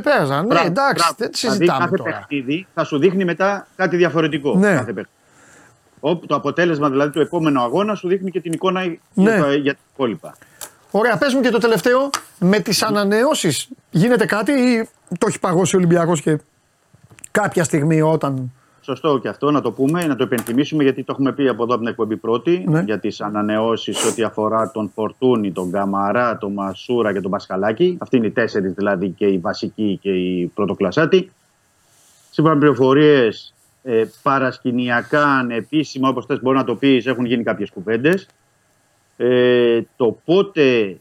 [0.04, 0.42] πέρασαν.
[0.42, 1.16] Ναι, Μπράβο, εντάξει, μπράβο.
[1.18, 2.12] δεν Δηλαδή, συζητάμε κάθε τώρα.
[2.12, 4.56] παιχνίδι θα σου δείχνει μετά κάτι διαφορετικό.
[4.56, 4.68] Ναι.
[4.68, 5.10] Κάθε παιχνίδι.
[6.00, 8.96] Όπου το αποτέλεσμα δηλαδή του επόμενου αγώνα σου δείχνει και την εικόνα Ναι.
[9.14, 10.36] για, τα, για τα υπόλοιπα.
[10.92, 12.10] Ωραία, πες μου και το τελευταίο.
[12.40, 14.90] Με τις ανανεώσεις γίνεται κάτι ή
[15.20, 16.38] το έχει παγώσει ο Ολυμπιακός και
[17.32, 18.52] κάποια στιγμή όταν...
[18.86, 21.74] Σωστό και αυτό να το πούμε, να το υπενθυμίσουμε γιατί το έχουμε πει από εδώ
[21.74, 22.82] από την εκπομπή πρώτη Ναι.
[22.82, 27.98] για τις ανανεώσεις ό,τι αφορά τον Φορτούνη, τον Καμαρά, τον Μασούρα και τον Πασχαλάκη.
[28.02, 31.32] Αυτοί είναι οι τέσσερις δηλαδή και οι βασικοί και οι πρωτοκλασσάτοι.
[32.32, 33.54] Σύμφωνα με πληροφορίες,
[33.84, 38.28] ε, παρασκηνιακά, ανεπίσημα, όπως θες μπορεί να το πεις, έχουν γίνει κάποιες κουβέντες.
[39.18, 40.98] Ε, το πότε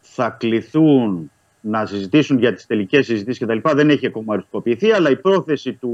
[0.00, 1.30] θα κληθούν
[1.66, 3.58] να συζητήσουν για τις τελικές συζητήσεις κτλ.
[3.74, 5.90] δεν έχει ακόμα οριστικοποιηθεί, αλλά η πρόθεση του,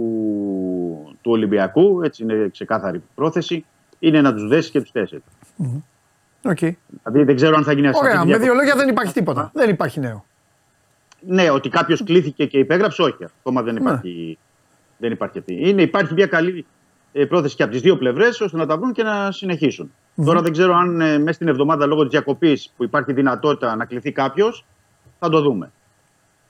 [1.20, 3.64] του Ολυμπιακού, έτσι είναι ξεκάθαρη η πρόθεση,
[3.98, 5.24] είναι να τους δέσει και τους τέσσερις.
[6.42, 6.58] Οκ.
[6.58, 8.46] Δηλαδή δεν ξέρω αν θα γίνει αυτή Ωραία, η με διακοπή.
[8.46, 9.50] δύο λόγια δεν υπάρχει τίποτα.
[9.54, 10.24] Δεν υπάρχει νέο.
[11.26, 13.24] Ναι, ότι κάποιος κλήθηκε και υπέγραψε, όχι.
[13.38, 14.38] Ακόμα δεν υπάρχει,
[14.98, 15.68] δεν υπάρχει αυτή.
[15.68, 16.66] Είναι, υπάρχει μια καλή
[17.12, 19.92] ε, πρόθεση και από τις δύο πλευρές ώστε να τα βρουν και να συνεχισουν
[20.24, 23.84] Τώρα δεν ξέρω αν ε, μέσα στην εβδομάδα λόγω της διακοπής που υπάρχει δυνατότητα να
[23.84, 24.64] κληθεί κάποιος,
[25.20, 25.70] θα το δούμε.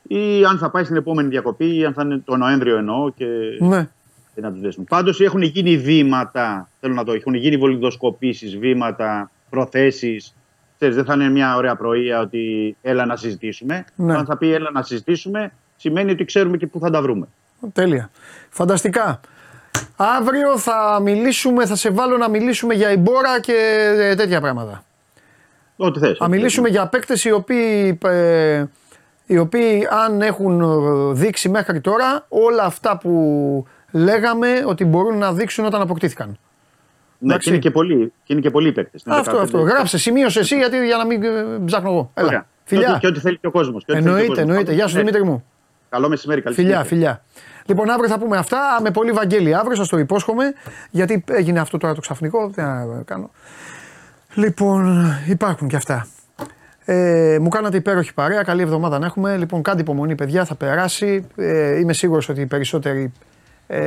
[0.02, 3.26] Ή αν θα πάει στην επόμενη διακοπή, ή αν θα είναι το Νοέμβριο εννοώ και,
[3.58, 3.88] Ναι.
[4.34, 4.84] και να τους δέσουν.
[4.84, 10.34] Πάντως έχουν γίνει βήματα, θέλω να το, έχουν γίνει βολιδοσκοπήσεις, βήματα, προθέσεις.
[10.76, 13.84] Ξέρεις, δεν θα είναι μια ωραία πρωία ότι έλα να συζητήσουμε.
[13.96, 14.16] Ναι.
[14.16, 17.26] Αν θα πει έλα να συζητήσουμε, σημαίνει ότι ξέρουμε και πού θα τα βρούμε.
[17.72, 18.10] Τέλεια.
[18.50, 19.20] Φανταστικά.
[19.96, 24.84] Αύριο θα μιλήσουμε, θα σε βάλω να μιλήσουμε για εμπόρα και ε, τέτοια πράγματα.
[25.82, 26.16] Ό,τι θες.
[26.16, 28.64] Θα μιλήσουμε για παίκτες οι οποίοι, ε,
[29.26, 35.32] οι οποίοι αν έχουν ε, δείξει μέχρι τώρα όλα αυτά που λέγαμε ότι μπορούν να
[35.32, 36.38] δείξουν όταν αποκτήθηκαν.
[37.18, 37.48] Ναι, εντάξει.
[37.48, 39.02] και είναι και πολλοί, και είναι και πολλοί παίκτες.
[39.06, 39.42] Είναι Αυτό, 15.
[39.42, 39.58] αυτό.
[39.60, 41.28] Γράψε, σημείωσε εσύ γιατί, για να μην ε,
[41.64, 42.10] ψάχνω εγώ.
[42.14, 42.26] Έλα.
[42.26, 42.46] Ωραία.
[42.64, 42.92] Φιλιά.
[42.92, 43.84] Και, και ό,τι θέλει και ο κόσμος.
[43.86, 44.72] Εννοείται, εννοείται.
[44.72, 45.44] Γεια σου Δημήτρη μου.
[45.88, 46.88] Καλό μεσημέρι, καλή Φιλιά, συνέχεια.
[46.88, 47.22] φιλιά.
[47.66, 48.78] Λοιπόν, αύριο θα πούμε αυτά.
[48.82, 50.52] Με πολύ Βαγγέλη αύριο, σας το υπόσχομαι.
[50.90, 52.48] Γιατί έγινε αυτό τώρα το ξαφνικό.
[52.48, 53.30] Δεν θα κάνω.
[54.34, 56.06] Λοιπόν, υπάρχουν και αυτά.
[56.84, 58.42] Ε, μου κάνατε υπέροχη παρέα.
[58.42, 59.36] Καλή εβδομάδα να έχουμε.
[59.36, 60.44] Λοιπόν, κάντε υπομονή, παιδιά.
[60.44, 61.26] Θα περάσει.
[61.36, 63.12] Ε, είμαι σίγουρος ότι οι περισσότεροι
[63.66, 63.80] ε,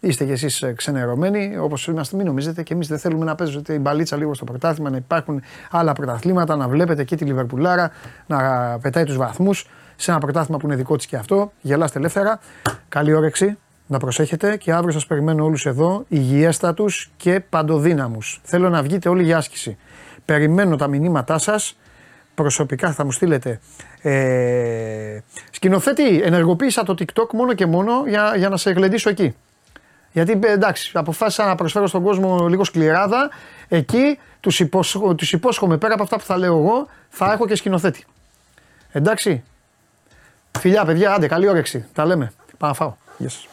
[0.00, 1.56] είστε κι εσείς ξενερωμένοι.
[1.60, 4.90] Όπως είμαστε, μην νομίζετε και εμείς δεν θέλουμε να παίζετε την μπαλίτσα λίγο στο πρωτάθλημα,
[4.90, 7.90] να υπάρχουν άλλα πρωταθλήματα, να βλέπετε εκεί τη Λιβερπουλάρα
[8.26, 8.38] να
[8.82, 11.52] πετάει τους βαθμούς σε ένα πρωτάθλημα που είναι δικό της και αυτό.
[11.60, 12.40] Γελάστε ελεύθερα.
[12.88, 13.58] Καλή όρεξη.
[13.86, 18.40] Να προσέχετε και αύριο σας περιμένω όλους εδώ, υγιέστατους και παντοδύναμους.
[18.42, 19.76] Θέλω να βγείτε όλοι για άσκηση.
[20.24, 21.76] Περιμένω τα μηνύματά σας,
[22.34, 23.60] προσωπικά θα μου στείλετε.
[24.02, 25.18] Ε,
[25.50, 29.34] σκηνοθέτη, ενεργοποίησα το TikTok μόνο και μόνο για, για να σε γλεντήσω εκεί.
[30.12, 33.30] Γιατί ε, εντάξει, αποφάσισα να προσφέρω στον κόσμο λίγο σκληράδα.
[33.68, 37.54] Εκεί τους, υπόσχο, τους υπόσχομαι πέρα από αυτά που θα λέω εγώ, θα έχω και
[37.54, 38.04] σκηνοθέτη.
[38.92, 39.42] Εντάξει.
[40.58, 41.84] Φιλιά, παιδιά, άντε, καλή όρεξη.
[41.92, 42.32] Τα λέμε.
[42.58, 42.94] Πάω να φάω.
[43.18, 43.48] Γεια σας.